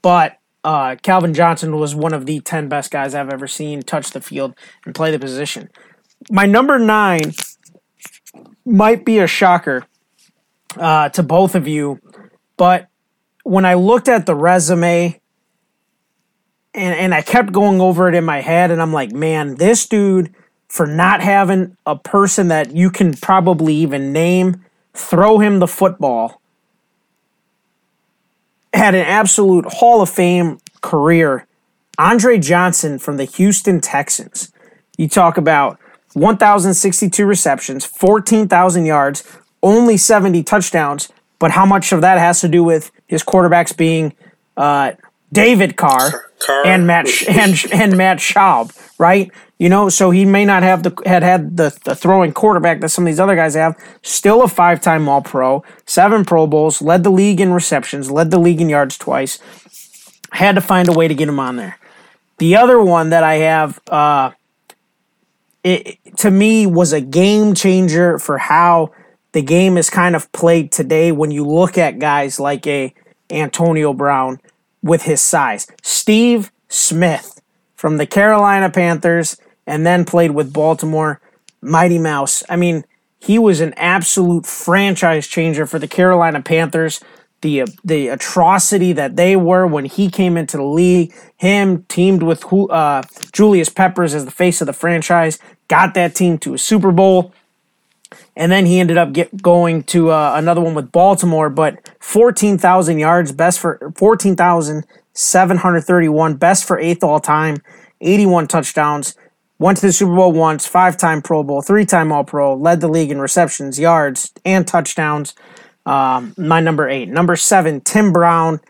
But 0.00 0.38
uh, 0.64 0.96
Calvin 1.02 1.34
Johnson 1.34 1.76
was 1.76 1.94
one 1.94 2.12
of 2.12 2.26
the 2.26 2.40
10 2.40 2.68
best 2.68 2.90
guys 2.90 3.14
I've 3.14 3.32
ever 3.32 3.46
seen 3.46 3.82
touch 3.82 4.10
the 4.10 4.20
field 4.20 4.54
and 4.84 4.94
play 4.94 5.10
the 5.10 5.18
position. 5.18 5.70
My 6.30 6.46
number 6.46 6.78
nine 6.78 7.32
might 8.64 9.04
be 9.04 9.18
a 9.18 9.26
shocker 9.26 9.86
uh, 10.76 11.08
to 11.10 11.22
both 11.22 11.54
of 11.54 11.66
you, 11.66 12.00
but 12.56 12.88
when 13.42 13.64
I 13.64 13.74
looked 13.74 14.08
at 14.08 14.26
the 14.26 14.34
resume 14.34 15.18
and, 16.74 16.94
and 16.94 17.14
I 17.14 17.22
kept 17.22 17.52
going 17.52 17.80
over 17.80 18.08
it 18.08 18.14
in 18.14 18.24
my 18.24 18.40
head, 18.40 18.70
and 18.70 18.82
I'm 18.82 18.92
like, 18.92 19.12
man, 19.12 19.56
this 19.56 19.86
dude, 19.86 20.34
for 20.68 20.86
not 20.86 21.20
having 21.20 21.76
a 21.84 21.96
person 21.96 22.48
that 22.48 22.76
you 22.76 22.90
can 22.90 23.14
probably 23.14 23.74
even 23.74 24.12
name, 24.12 24.64
throw 24.92 25.38
him 25.38 25.58
the 25.58 25.66
football 25.66 26.39
had 28.72 28.94
an 28.94 29.04
absolute 29.04 29.66
Hall 29.66 30.02
of 30.02 30.10
Fame 30.10 30.58
career. 30.80 31.46
Andre 31.98 32.38
Johnson 32.38 32.98
from 32.98 33.16
the 33.16 33.24
Houston 33.24 33.80
Texans. 33.80 34.52
You 34.96 35.08
talk 35.08 35.36
about 35.36 35.78
1,062 36.14 37.24
receptions, 37.26 37.84
14,000 37.84 38.86
yards, 38.86 39.24
only 39.62 39.96
70 39.96 40.42
touchdowns, 40.42 41.10
but 41.38 41.52
how 41.52 41.66
much 41.66 41.92
of 41.92 42.00
that 42.00 42.18
has 42.18 42.40
to 42.40 42.48
do 42.48 42.64
with 42.64 42.90
his 43.06 43.22
quarterbacks 43.22 43.76
being 43.76 44.14
uh, 44.56 44.92
David 45.32 45.76
Carr, 45.76 46.30
Carr. 46.44 46.66
and 46.66 46.86
Matt 46.86 47.06
and 47.28 47.54
and 47.72 47.96
Matt 47.96 48.18
Schaub, 48.18 48.76
right? 48.98 49.30
You 49.60 49.68
know, 49.68 49.90
so 49.90 50.10
he 50.10 50.24
may 50.24 50.46
not 50.46 50.62
have 50.62 50.84
the 50.84 51.02
had 51.04 51.22
had 51.22 51.58
the, 51.58 51.78
the 51.84 51.94
throwing 51.94 52.32
quarterback 52.32 52.80
that 52.80 52.88
some 52.88 53.04
of 53.04 53.06
these 53.06 53.20
other 53.20 53.36
guys 53.36 53.54
have. 53.54 53.76
Still 54.00 54.42
a 54.42 54.48
five 54.48 54.80
time 54.80 55.06
All 55.06 55.20
Pro, 55.20 55.62
seven 55.84 56.24
Pro 56.24 56.46
Bowls, 56.46 56.80
led 56.80 57.04
the 57.04 57.10
league 57.10 57.42
in 57.42 57.52
receptions, 57.52 58.10
led 58.10 58.30
the 58.30 58.38
league 58.38 58.62
in 58.62 58.70
yards 58.70 58.96
twice. 58.96 59.38
Had 60.32 60.54
to 60.54 60.62
find 60.62 60.88
a 60.88 60.94
way 60.94 61.08
to 61.08 61.14
get 61.14 61.28
him 61.28 61.38
on 61.38 61.56
there. 61.56 61.78
The 62.38 62.56
other 62.56 62.80
one 62.80 63.10
that 63.10 63.22
I 63.22 63.34
have, 63.34 63.78
uh, 63.88 64.30
it 65.62 65.98
to 66.16 66.30
me 66.30 66.66
was 66.66 66.94
a 66.94 67.02
game 67.02 67.54
changer 67.54 68.18
for 68.18 68.38
how 68.38 68.92
the 69.32 69.42
game 69.42 69.76
is 69.76 69.90
kind 69.90 70.16
of 70.16 70.32
played 70.32 70.72
today. 70.72 71.12
When 71.12 71.30
you 71.30 71.44
look 71.44 71.76
at 71.76 71.98
guys 71.98 72.40
like 72.40 72.66
a 72.66 72.94
Antonio 73.28 73.92
Brown 73.92 74.40
with 74.82 75.02
his 75.02 75.20
size, 75.20 75.66
Steve 75.82 76.50
Smith 76.70 77.42
from 77.76 77.98
the 77.98 78.06
Carolina 78.06 78.70
Panthers, 78.70 79.36
and 79.66 79.86
then 79.86 80.04
played 80.04 80.32
with 80.32 80.52
Baltimore 80.52 81.20
Mighty 81.60 81.98
Mouse. 81.98 82.42
I 82.48 82.56
mean, 82.56 82.84
he 83.18 83.38
was 83.38 83.60
an 83.60 83.74
absolute 83.74 84.46
franchise 84.46 85.26
changer 85.26 85.66
for 85.66 85.78
the 85.78 85.88
Carolina 85.88 86.40
Panthers 86.40 87.00
the 87.42 87.64
the 87.84 88.08
atrocity 88.08 88.92
that 88.92 89.16
they 89.16 89.36
were 89.36 89.66
when 89.66 89.84
he 89.86 90.10
came 90.10 90.36
into 90.36 90.56
the 90.56 90.62
league. 90.62 91.14
Him 91.36 91.84
teamed 91.84 92.22
with 92.22 92.44
uh, 92.52 93.02
Julius 93.32 93.68
Peppers 93.70 94.14
as 94.14 94.24
the 94.24 94.30
face 94.30 94.60
of 94.60 94.66
the 94.66 94.72
franchise, 94.72 95.38
got 95.68 95.94
that 95.94 96.14
team 96.14 96.38
to 96.38 96.54
a 96.54 96.58
Super 96.58 96.92
Bowl, 96.92 97.32
and 98.36 98.52
then 98.52 98.66
he 98.66 98.78
ended 98.78 98.98
up 98.98 99.12
get 99.12 99.40
going 99.42 99.82
to 99.84 100.10
uh, 100.10 100.32
another 100.36 100.60
one 100.60 100.74
with 100.74 100.92
Baltimore. 100.92 101.48
But 101.48 101.90
fourteen 101.98 102.58
thousand 102.58 102.98
yards, 102.98 103.32
best 103.32 103.58
for 103.58 103.92
fourteen 103.96 104.36
thousand 104.36 104.86
seven 105.14 105.56
hundred 105.58 105.82
thirty-one, 105.82 106.34
best 106.34 106.66
for 106.66 106.78
eighth 106.78 107.02
all 107.02 107.20
time, 107.20 107.62
eighty-one 108.00 108.48
touchdowns. 108.48 109.16
Went 109.60 109.76
to 109.76 109.86
the 109.86 109.92
Super 109.92 110.14
Bowl 110.16 110.32
once, 110.32 110.66
five 110.66 110.96
time 110.96 111.20
Pro 111.20 111.42
Bowl, 111.42 111.60
three 111.60 111.84
time 111.84 112.10
All 112.10 112.24
Pro, 112.24 112.54
led 112.54 112.80
the 112.80 112.88
league 112.88 113.10
in 113.10 113.20
receptions, 113.20 113.78
yards, 113.78 114.32
and 114.42 114.66
touchdowns. 114.66 115.34
Um, 115.84 116.32
my 116.38 116.60
number 116.60 116.88
eight. 116.88 117.10
Number 117.10 117.36
seven, 117.36 117.82
Tim 117.82 118.10
Brown. 118.10 118.60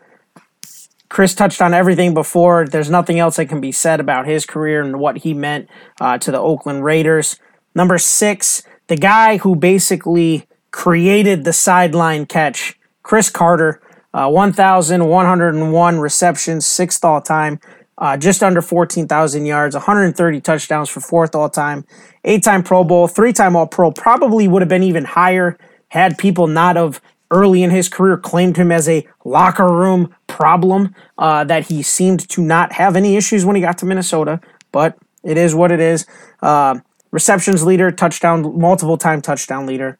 Chris 1.07 1.33
touched 1.33 1.61
on 1.61 1.73
everything 1.73 2.13
before. 2.13 2.67
There's 2.67 2.89
nothing 2.89 3.19
else 3.19 3.37
that 3.37 3.45
can 3.45 3.61
be 3.61 3.71
said 3.71 4.01
about 4.01 4.27
his 4.27 4.45
career 4.45 4.81
and 4.81 4.99
what 4.99 5.19
he 5.19 5.33
meant 5.33 5.69
uh, 6.01 6.17
to 6.17 6.29
the 6.29 6.39
Oakland 6.39 6.83
Raiders. 6.83 7.39
Number 7.73 7.97
six, 7.97 8.61
the 8.87 8.97
guy 8.97 9.37
who 9.37 9.55
basically 9.55 10.45
created 10.71 11.45
the 11.45 11.53
sideline 11.53 12.25
catch, 12.25 12.77
Cris 13.01 13.29
Carter. 13.29 13.81
Uh, 14.13 14.29
1,101 14.29 15.99
receptions, 15.99 16.67
sixth 16.67 17.05
all 17.05 17.21
time, 17.21 17.61
uh, 18.01 18.17
just 18.17 18.41
under 18.41 18.63
14,000 18.63 19.45
yards, 19.45 19.75
130 19.75 20.41
touchdowns 20.41 20.89
for 20.89 20.99
fourth 20.99 21.35
all 21.35 21.49
time, 21.49 21.85
eight 22.25 22.43
time 22.43 22.63
Pro 22.63 22.83
Bowl, 22.83 23.07
three 23.07 23.31
time 23.31 23.55
All 23.55 23.67
Pro. 23.67 23.91
Probably 23.91 24.47
would 24.47 24.63
have 24.63 24.69
been 24.69 24.83
even 24.83 25.05
higher 25.05 25.57
had 25.89 26.17
people 26.17 26.47
not 26.47 26.77
of 26.77 26.99
early 27.29 27.61
in 27.61 27.69
his 27.69 27.87
career 27.87 28.17
claimed 28.17 28.57
him 28.57 28.71
as 28.71 28.89
a 28.89 29.07
locker 29.23 29.71
room 29.71 30.13
problem 30.25 30.95
uh, 31.19 31.43
that 31.43 31.67
he 31.67 31.83
seemed 31.83 32.27
to 32.27 32.41
not 32.41 32.73
have 32.73 32.95
any 32.95 33.15
issues 33.15 33.45
when 33.45 33.55
he 33.55 33.61
got 33.61 33.77
to 33.77 33.85
Minnesota, 33.85 34.41
but 34.71 34.97
it 35.23 35.37
is 35.37 35.53
what 35.53 35.71
it 35.71 35.79
is. 35.79 36.07
Uh, 36.41 36.79
receptions 37.11 37.63
leader, 37.63 37.91
touchdown, 37.91 38.59
multiple 38.59 38.97
time 38.97 39.21
touchdown 39.21 39.67
leader. 39.67 39.99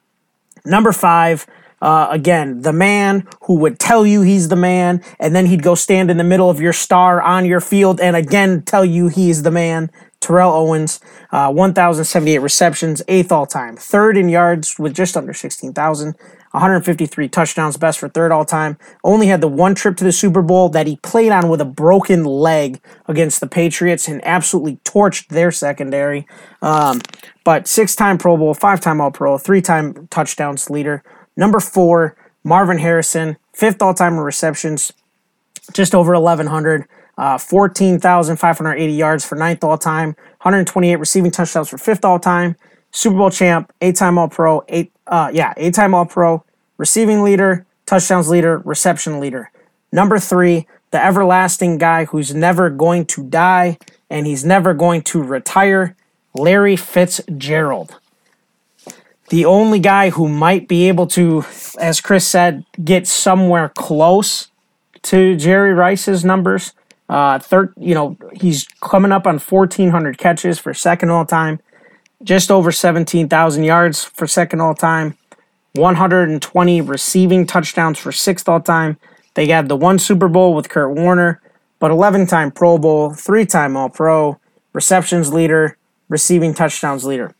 Number 0.65 0.91
five, 0.91 1.45
uh, 1.81 2.07
again, 2.11 2.61
the 2.61 2.73
man 2.73 3.27
who 3.43 3.55
would 3.55 3.79
tell 3.79 4.05
you 4.05 4.21
he's 4.21 4.49
the 4.49 4.55
man, 4.55 5.03
and 5.19 5.35
then 5.35 5.47
he'd 5.47 5.63
go 5.63 5.75
stand 5.75 6.11
in 6.11 6.17
the 6.17 6.23
middle 6.23 6.49
of 6.49 6.61
your 6.61 6.73
star 6.73 7.21
on 7.21 7.45
your 7.45 7.61
field 7.61 7.99
and 7.99 8.15
again 8.15 8.61
tell 8.61 8.85
you 8.85 9.07
he's 9.07 9.43
the 9.43 9.51
man. 9.51 9.91
Terrell 10.19 10.53
Owens, 10.53 10.99
uh, 11.31 11.51
1,078 11.51 12.37
receptions, 12.37 13.01
eighth 13.07 13.31
all 13.31 13.47
time, 13.47 13.75
third 13.75 14.15
in 14.15 14.29
yards 14.29 14.77
with 14.77 14.93
just 14.93 15.17
under 15.17 15.33
16,000, 15.33 16.15
153 16.51 17.27
touchdowns, 17.27 17.75
best 17.75 17.97
for 17.97 18.07
third 18.07 18.31
all 18.31 18.45
time. 18.45 18.77
Only 19.03 19.27
had 19.27 19.41
the 19.41 19.47
one 19.47 19.73
trip 19.73 19.97
to 19.97 20.03
the 20.03 20.11
Super 20.11 20.43
Bowl 20.43 20.69
that 20.69 20.85
he 20.85 20.97
played 20.97 21.31
on 21.31 21.49
with 21.49 21.59
a 21.59 21.65
broken 21.65 22.23
leg 22.23 22.79
against 23.07 23.39
the 23.39 23.47
Patriots 23.47 24.07
and 24.07 24.23
absolutely 24.23 24.75
torched 24.83 25.29
their 25.29 25.51
secondary. 25.51 26.27
Um, 26.61 27.01
but 27.43 27.67
six 27.67 27.95
time 27.95 28.19
Pro 28.19 28.37
Bowl, 28.37 28.53
five 28.53 28.79
time 28.79 29.01
All 29.01 29.11
Pro, 29.11 29.39
three 29.39 29.61
time 29.61 30.07
touchdowns 30.11 30.69
leader. 30.69 31.03
Number 31.35 31.59
four, 31.59 32.15
Marvin 32.43 32.79
Harrison, 32.79 33.37
fifth 33.53 33.81
all 33.81 33.93
time 33.93 34.13
in 34.13 34.19
receptions, 34.19 34.91
just 35.73 35.95
over 35.95 36.13
1,100. 36.13 36.85
Uh, 37.17 37.37
14,580 37.37 38.93
yards 38.93 39.23
for 39.23 39.35
ninth 39.35 39.63
all 39.63 39.77
time, 39.77 40.09
128 40.41 40.95
receiving 40.95 41.29
touchdowns 41.29 41.69
for 41.69 41.77
fifth 41.77 42.03
all 42.03 42.17
time, 42.17 42.55
Super 42.91 43.17
Bowl 43.17 43.29
champ, 43.29 43.71
eight 43.81 43.95
time 43.95 44.17
All 44.17 44.27
Pro, 44.27 44.63
eight 44.67 44.91
uh, 45.07 45.29
yeah, 45.31 45.53
eight 45.57 45.73
time 45.73 45.93
All 45.93 46.05
Pro, 46.05 46.43
receiving 46.77 47.21
leader, 47.21 47.65
touchdowns 47.85 48.29
leader, 48.29 48.59
reception 48.59 49.19
leader. 49.19 49.51
Number 49.91 50.19
three, 50.19 50.67
the 50.91 51.03
everlasting 51.03 51.77
guy 51.77 52.05
who's 52.05 52.33
never 52.33 52.69
going 52.69 53.05
to 53.07 53.23
die 53.23 53.77
and 54.09 54.25
he's 54.27 54.43
never 54.43 54.73
going 54.73 55.01
to 55.03 55.21
retire, 55.21 55.95
Larry 56.33 56.75
Fitzgerald. 56.75 57.99
The 59.31 59.45
only 59.45 59.79
guy 59.79 60.11
who 60.11 60.27
might 60.29 60.67
be 60.67 60.87
able 60.87 61.07
to, 61.07 61.45
as 61.79 61.99
Chris 61.99 62.27
said, 62.27 62.63
get 62.83 63.07
somewhere 63.07 63.69
close 63.69 64.49
to 65.03 65.35
Jerry 65.35 65.73
Rice's 65.73 66.23
numbers 66.23 66.73
uh, 67.11 67.39
thir- 67.39 67.73
you 67.77 67.93
know, 67.93 68.15
he's 68.31 68.65
coming 68.81 69.11
up 69.11 69.27
on 69.27 69.37
1,400 69.37 70.17
catches 70.17 70.57
for 70.57 70.73
second 70.73 71.09
all 71.09 71.25
time, 71.25 71.59
just 72.23 72.49
over 72.49 72.71
17,000 72.71 73.65
yards 73.65 74.05
for 74.05 74.25
second 74.25 74.61
all 74.61 74.73
time, 74.73 75.17
120 75.73 76.79
receiving 76.79 77.45
touchdowns 77.45 77.99
for 77.99 78.13
sixth 78.13 78.47
all 78.47 78.61
time. 78.61 78.97
They 79.33 79.47
had 79.47 79.67
the 79.67 79.75
one 79.75 79.99
Super 79.99 80.29
Bowl 80.29 80.53
with 80.53 80.69
Kurt 80.69 80.95
Warner, 80.95 81.41
but 81.79 81.91
11 81.91 82.27
time 82.27 82.49
Pro 82.49 82.77
Bowl, 82.77 83.13
three 83.13 83.45
time 83.45 83.75
All 83.75 83.89
Pro, 83.89 84.39
receptions 84.71 85.33
leader, 85.33 85.77
receiving 86.07 86.53
touchdowns 86.53 87.03
leader. 87.03 87.35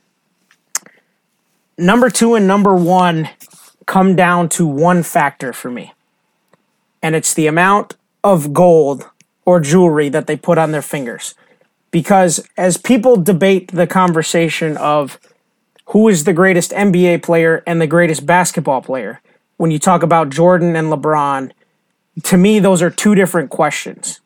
Number 1.82 2.12
two 2.12 2.36
and 2.36 2.45
number 2.45 2.76
one 2.76 3.28
come 3.88 4.16
down 4.16 4.49
to 4.49 4.68
one 4.68 5.02
factor 5.02 5.52
for 5.52 5.72
me, 5.72 5.94
and 7.02 7.16
it's 7.16 7.34
the 7.34 7.48
amount 7.48 7.95
of 8.24 8.53
gold 8.53 9.10
or 9.45 9.60
jewelry 9.60 10.08
that 10.08 10.28
they 10.28 10.36
put 10.36 10.60
on 10.60 10.74
their 10.74 10.84
fingers. 10.84 11.34
Because 11.90 12.48
as 12.56 12.78
people 12.78 13.18
debate 13.18 13.72
the 13.72 13.88
conversation 13.88 14.78
of 14.78 15.20
who 15.86 16.08
is 16.08 16.24
the 16.24 16.34
greatest 16.34 16.70
NBA 16.70 17.24
player 17.24 17.64
and 17.66 17.82
the 17.82 17.88
greatest 17.88 18.28
basketball 18.28 18.84
player, 18.84 19.20
when 19.58 19.72
you 19.72 19.80
talk 19.80 20.03
about 20.03 20.30
Jordan 20.30 20.76
and 20.76 20.94
LeBron, 20.94 21.52
to 22.22 22.38
me, 22.38 22.60
those 22.60 22.84
are 22.84 22.91
two 22.91 23.16
different 23.16 23.49
questions. 23.49 24.20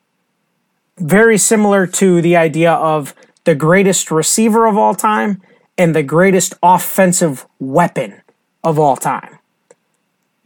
Very 0.97 1.37
similar 1.37 1.87
to 1.87 2.21
the 2.21 2.35
idea 2.35 2.73
of 2.73 3.15
the 3.45 3.55
greatest 3.55 4.11
receiver 4.11 4.65
of 4.65 4.77
all 4.77 4.93
time 4.93 5.41
and 5.77 5.95
the 5.95 6.03
greatest 6.03 6.53
offensive 6.63 7.45
weapon 7.59 8.21
of 8.63 8.79
all 8.79 8.95
time. 8.95 9.39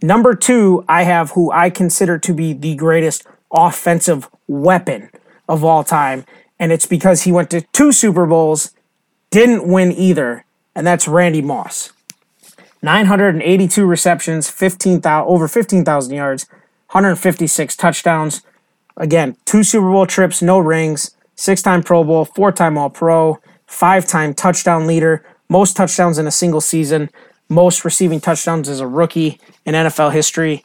Number 0.01 0.33
two, 0.33 0.85
I 0.87 1.03
have 1.03 1.31
who 1.31 1.51
I 1.51 1.69
consider 1.69 2.17
to 2.19 2.33
be 2.33 2.53
the 2.53 2.75
greatest 2.75 3.25
offensive 3.51 4.29
weapon 4.47 5.09
of 5.47 5.63
all 5.63 5.83
time. 5.83 6.25
And 6.57 6.71
it's 6.71 6.85
because 6.85 7.23
he 7.23 7.31
went 7.31 7.49
to 7.51 7.61
two 7.73 7.91
Super 7.91 8.25
Bowls, 8.25 8.71
didn't 9.29 9.67
win 9.67 9.91
either, 9.91 10.45
and 10.75 10.85
that's 10.85 11.07
Randy 11.07 11.41
Moss. 11.41 11.91
982 12.81 13.85
receptions, 13.85 14.49
15, 14.49 15.01
over 15.05 15.47
15,000 15.47 16.15
yards, 16.15 16.47
156 16.91 17.75
touchdowns. 17.75 18.41
Again, 18.95 19.35
two 19.45 19.63
Super 19.63 19.91
Bowl 19.91 20.05
trips, 20.05 20.41
no 20.41 20.59
rings, 20.59 21.15
six 21.35 21.61
time 21.61 21.83
Pro 21.83 22.03
Bowl, 22.03 22.25
four 22.25 22.51
time 22.51 22.77
All 22.77 22.89
Pro, 22.89 23.39
five 23.69 24.05
time 24.07 24.33
touchdown 24.33 24.87
leader, 24.87 25.23
most 25.47 25.77
touchdowns 25.77 26.17
in 26.17 26.27
a 26.27 26.31
single 26.31 26.59
season, 26.59 27.09
most 27.47 27.85
receiving 27.85 28.19
touchdowns 28.19 28.67
as 28.67 28.79
a 28.79 28.87
rookie 28.87 29.39
in 29.65 29.75
NFL 29.75 30.11
history. 30.11 30.63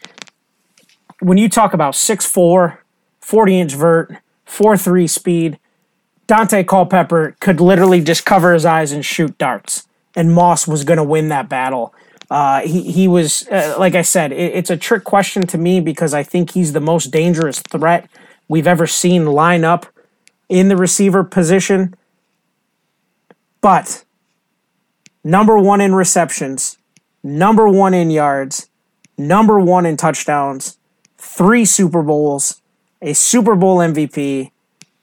When 1.20 1.38
you 1.38 1.48
talk 1.48 1.74
about 1.74 1.94
6'4, 1.94 2.78
40 3.20 3.60
inch 3.60 3.74
vert, 3.74 4.16
4 4.44 4.76
3 4.76 5.06
speed. 5.06 5.58
Daunte 6.26 6.66
Culpepper 6.66 7.36
could 7.40 7.60
literally 7.60 8.00
just 8.00 8.24
cover 8.24 8.54
his 8.54 8.64
eyes 8.64 8.92
and 8.92 9.04
shoot 9.04 9.36
darts, 9.36 9.86
and 10.16 10.32
Moss 10.32 10.66
was 10.66 10.84
going 10.84 10.96
to 10.96 11.04
win 11.04 11.28
that 11.28 11.48
battle. 11.48 11.94
Uh, 12.30 12.62
he, 12.62 12.90
he 12.90 13.06
was, 13.06 13.46
uh, 13.48 13.76
like 13.78 13.94
I 13.94 14.00
said, 14.02 14.32
it, 14.32 14.54
it's 14.54 14.70
a 14.70 14.76
trick 14.76 15.04
question 15.04 15.46
to 15.48 15.58
me 15.58 15.80
because 15.80 16.14
I 16.14 16.22
think 16.22 16.52
he's 16.52 16.72
the 16.72 16.80
most 16.80 17.10
dangerous 17.10 17.60
threat 17.60 18.08
we've 18.48 18.66
ever 18.66 18.86
seen 18.86 19.26
line 19.26 19.64
up 19.64 19.86
in 20.48 20.68
the 20.68 20.76
receiver 20.76 21.24
position. 21.24 21.94
But 23.64 24.04
number 25.24 25.58
one 25.58 25.80
in 25.80 25.94
receptions, 25.94 26.76
number 27.22 27.66
one 27.66 27.94
in 27.94 28.10
yards, 28.10 28.68
number 29.16 29.58
one 29.58 29.86
in 29.86 29.96
touchdowns, 29.96 30.76
three 31.16 31.64
Super 31.64 32.02
Bowls, 32.02 32.60
a 33.00 33.14
Super 33.14 33.54
Bowl 33.54 33.78
MVP, 33.78 34.50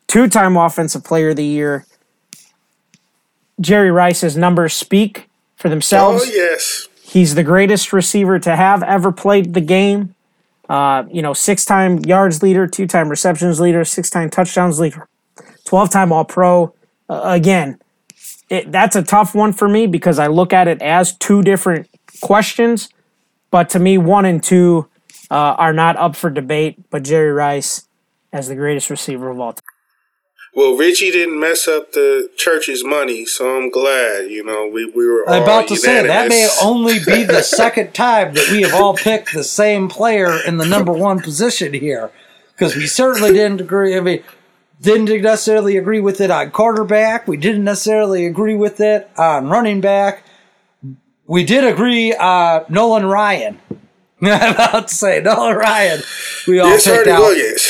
two 0.05 0.27
time 0.27 0.57
Offensive 0.57 1.03
Player 1.03 1.29
of 1.29 1.37
the 1.37 1.43
Year. 1.43 1.87
Jerry 3.59 3.89
Rice's 3.89 4.37
numbers 4.37 4.75
speak 4.75 5.27
for 5.55 5.67
themselves. 5.67 6.25
Oh, 6.27 6.31
yes. 6.31 6.87
He's 7.01 7.33
the 7.33 7.43
greatest 7.43 7.91
receiver 7.91 8.37
to 8.37 8.55
have 8.55 8.83
ever 8.83 9.11
played 9.11 9.55
the 9.55 9.61
game. 9.61 10.13
Uh, 10.69 11.05
you 11.11 11.23
know, 11.23 11.33
six 11.33 11.65
time 11.65 11.97
yards 12.05 12.43
leader, 12.43 12.67
two 12.67 12.85
time 12.85 13.09
receptions 13.09 13.59
leader, 13.59 13.83
six 13.83 14.07
time 14.11 14.29
touchdowns 14.29 14.79
leader, 14.79 15.07
12 15.65 15.89
time 15.89 16.11
All 16.11 16.25
Pro. 16.25 16.75
Uh, 17.09 17.21
again, 17.23 17.79
it, 18.51 18.71
that's 18.71 18.97
a 18.97 19.01
tough 19.01 19.33
one 19.33 19.53
for 19.53 19.67
me 19.67 19.87
because 19.87 20.19
I 20.19 20.27
look 20.27 20.51
at 20.51 20.67
it 20.67 20.81
as 20.81 21.15
two 21.15 21.41
different 21.41 21.87
questions. 22.19 22.89
But 23.49 23.69
to 23.69 23.79
me, 23.79 23.97
one 23.97 24.25
and 24.25 24.43
two 24.43 24.89
uh, 25.31 25.55
are 25.57 25.73
not 25.73 25.95
up 25.95 26.17
for 26.17 26.29
debate. 26.29 26.89
But 26.89 27.03
Jerry 27.03 27.31
Rice 27.31 27.87
as 28.33 28.49
the 28.49 28.55
greatest 28.55 28.89
receiver 28.89 29.29
of 29.29 29.39
all 29.39 29.53
time. 29.53 29.63
Well, 30.53 30.75
Richie 30.75 31.11
didn't 31.11 31.39
mess 31.39 31.65
up 31.65 31.93
the 31.93 32.29
church's 32.35 32.83
money, 32.83 33.25
so 33.25 33.57
I'm 33.57 33.69
glad. 33.69 34.29
You 34.29 34.43
know, 34.43 34.67
we, 34.67 34.83
we 34.85 35.07
were. 35.07 35.29
I'm 35.29 35.43
about 35.43 35.69
to 35.69 35.77
say 35.77 36.05
that 36.05 36.27
may 36.27 36.49
only 36.61 36.99
be 36.99 37.23
the 37.23 37.41
second 37.41 37.93
time 37.93 38.33
that 38.33 38.49
we 38.51 38.63
have 38.63 38.73
all 38.73 38.97
picked 38.97 39.33
the 39.33 39.45
same 39.45 39.87
player 39.87 40.37
in 40.45 40.57
the 40.57 40.65
number 40.65 40.91
one 40.91 41.21
position 41.21 41.73
here, 41.73 42.11
because 42.51 42.75
we 42.75 42.85
certainly 42.85 43.31
didn't 43.31 43.61
agree. 43.61 43.95
I 43.95 44.01
mean, 44.01 44.23
didn't 44.81 45.21
necessarily 45.21 45.77
agree 45.77 45.99
with 45.99 46.19
it 46.21 46.31
on 46.31 46.51
quarterback. 46.51 47.27
We 47.27 47.37
didn't 47.37 47.63
necessarily 47.63 48.25
agree 48.25 48.55
with 48.55 48.79
it 48.79 49.09
on 49.17 49.47
running 49.47 49.79
back. 49.81 50.23
We 51.27 51.43
did 51.45 51.63
agree 51.63 52.13
uh, 52.13 52.63
Nolan 52.69 53.05
Ryan. 53.05 53.59
I'm 54.21 54.53
about 54.55 54.87
to 54.89 54.93
say 54.95 55.21
Nolan 55.21 55.55
Ryan. 55.55 56.01
We 56.47 56.59
all 56.59 56.71
It's 56.73 56.83
picked 56.85 56.95
Hardy 57.07 57.11
out. 57.11 57.19
Williams, 57.19 57.67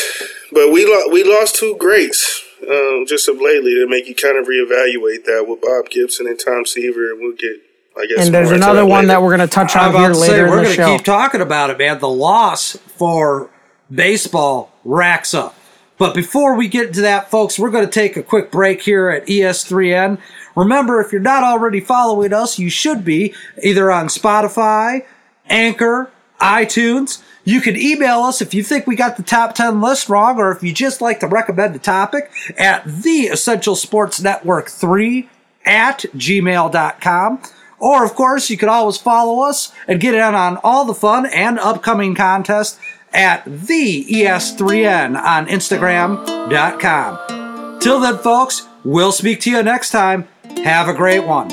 but 0.52 0.72
we 0.72 0.86
lo- 0.86 1.12
we 1.12 1.24
lost 1.24 1.56
two 1.56 1.76
greats 1.78 2.42
um, 2.70 3.06
just 3.08 3.28
of 3.28 3.36
lately 3.42 3.74
to 3.76 3.88
make 3.88 4.08
you 4.08 4.16
kind 4.16 4.38
of 4.38 4.46
reevaluate 4.48 5.26
that 5.26 5.46
with 5.48 5.62
Bob 5.62 5.90
Gibson 5.90 6.28
and 6.28 6.40
Tom 6.40 6.66
Seaver, 6.66 7.12
and 7.12 7.20
we'll 7.20 7.36
get. 7.36 7.58
I 7.98 8.06
guess. 8.06 8.26
And 8.26 8.34
there's 8.34 8.48
more 8.48 8.56
another 8.56 8.80
that 8.82 8.86
one 8.86 9.00
later. 9.00 9.08
that 9.08 9.22
we're 9.22 9.36
going 9.36 9.48
to 9.48 9.54
touch 9.54 9.76
on 9.76 9.94
here 9.94 10.14
to 10.14 10.18
later 10.18 10.46
in 10.46 10.50
we're 10.52 10.58
the 10.60 10.64
gonna 10.64 10.76
show. 10.76 10.96
keep 10.98 11.06
talking 11.06 11.42
about 11.42 11.70
it, 11.72 11.78
man. 11.78 12.00
The 12.00 12.08
loss 12.08 12.78
for 12.78 13.50
baseball 13.94 14.72
racks 14.86 15.34
up. 15.34 15.54
But 16.02 16.16
before 16.16 16.56
we 16.56 16.68
get 16.68 16.96
to 16.96 17.02
that, 17.02 17.30
folks, 17.30 17.60
we're 17.60 17.70
going 17.70 17.86
to 17.86 17.92
take 17.92 18.18
a 18.18 18.24
quick 18.24 18.50
break 18.50 18.82
here 18.82 19.12
at 19.12 19.30
E 19.30 19.42
ES3N. 19.42 20.18
Remember, 20.56 21.00
if 21.00 21.12
you're 21.12 21.22
not 21.22 21.44
already 21.44 21.80
following 21.80 22.34
us, 22.34 22.58
you 22.58 22.72
should 22.72 23.06
be 23.06 23.36
either 23.62 23.92
on 23.92 24.08
Spotify, 24.08 25.06
Anchor, 25.46 26.10
iTunes. 26.40 27.22
You 27.44 27.62
can 27.62 27.78
email 27.78 28.22
us 28.22 28.42
if 28.42 28.52
you 28.52 28.64
think 28.64 28.88
we 28.88 28.96
got 28.96 29.16
the 29.16 29.22
top 29.22 29.54
10 29.54 29.80
list 29.80 30.10
wrong 30.10 30.40
or 30.40 30.52
if 30.52 30.64
you 30.64 30.74
just 30.74 31.02
like 31.02 31.20
to 31.20 31.28
recommend 31.28 31.76
a 31.76 31.80
topic 31.80 32.32
at 32.58 32.84
the 32.84 33.28
Essential 33.28 33.76
Sports 33.76 34.20
Network 34.20 34.70
3 34.70 35.30
at 35.68 36.00
gmail.com. 36.16 37.42
Or, 37.78 38.04
of 38.04 38.16
course, 38.16 38.50
you 38.50 38.58
can 38.58 38.70
always 38.70 38.98
follow 38.98 39.42
us 39.44 39.72
and 39.88 40.00
get 40.00 40.16
in 40.16 40.22
on 40.22 40.58
all 40.64 40.84
the 40.84 40.96
fun 40.96 41.28
and 41.28 41.60
upcoming 41.60 42.16
contests 42.16 42.80
at 43.14 43.44
the 43.46 44.06
ES3N 44.06 45.22
on 45.22 45.48
Instagram.com. 45.48 47.80
Till 47.80 48.00
then, 48.00 48.18
folks, 48.18 48.68
we'll 48.84 49.12
speak 49.12 49.42
to 49.42 49.52
you 49.52 49.62
next 49.64 49.92
time. 49.92 50.28
Have 50.64 50.88
a 50.88 50.94
great 50.94 51.26
one. 51.26 51.50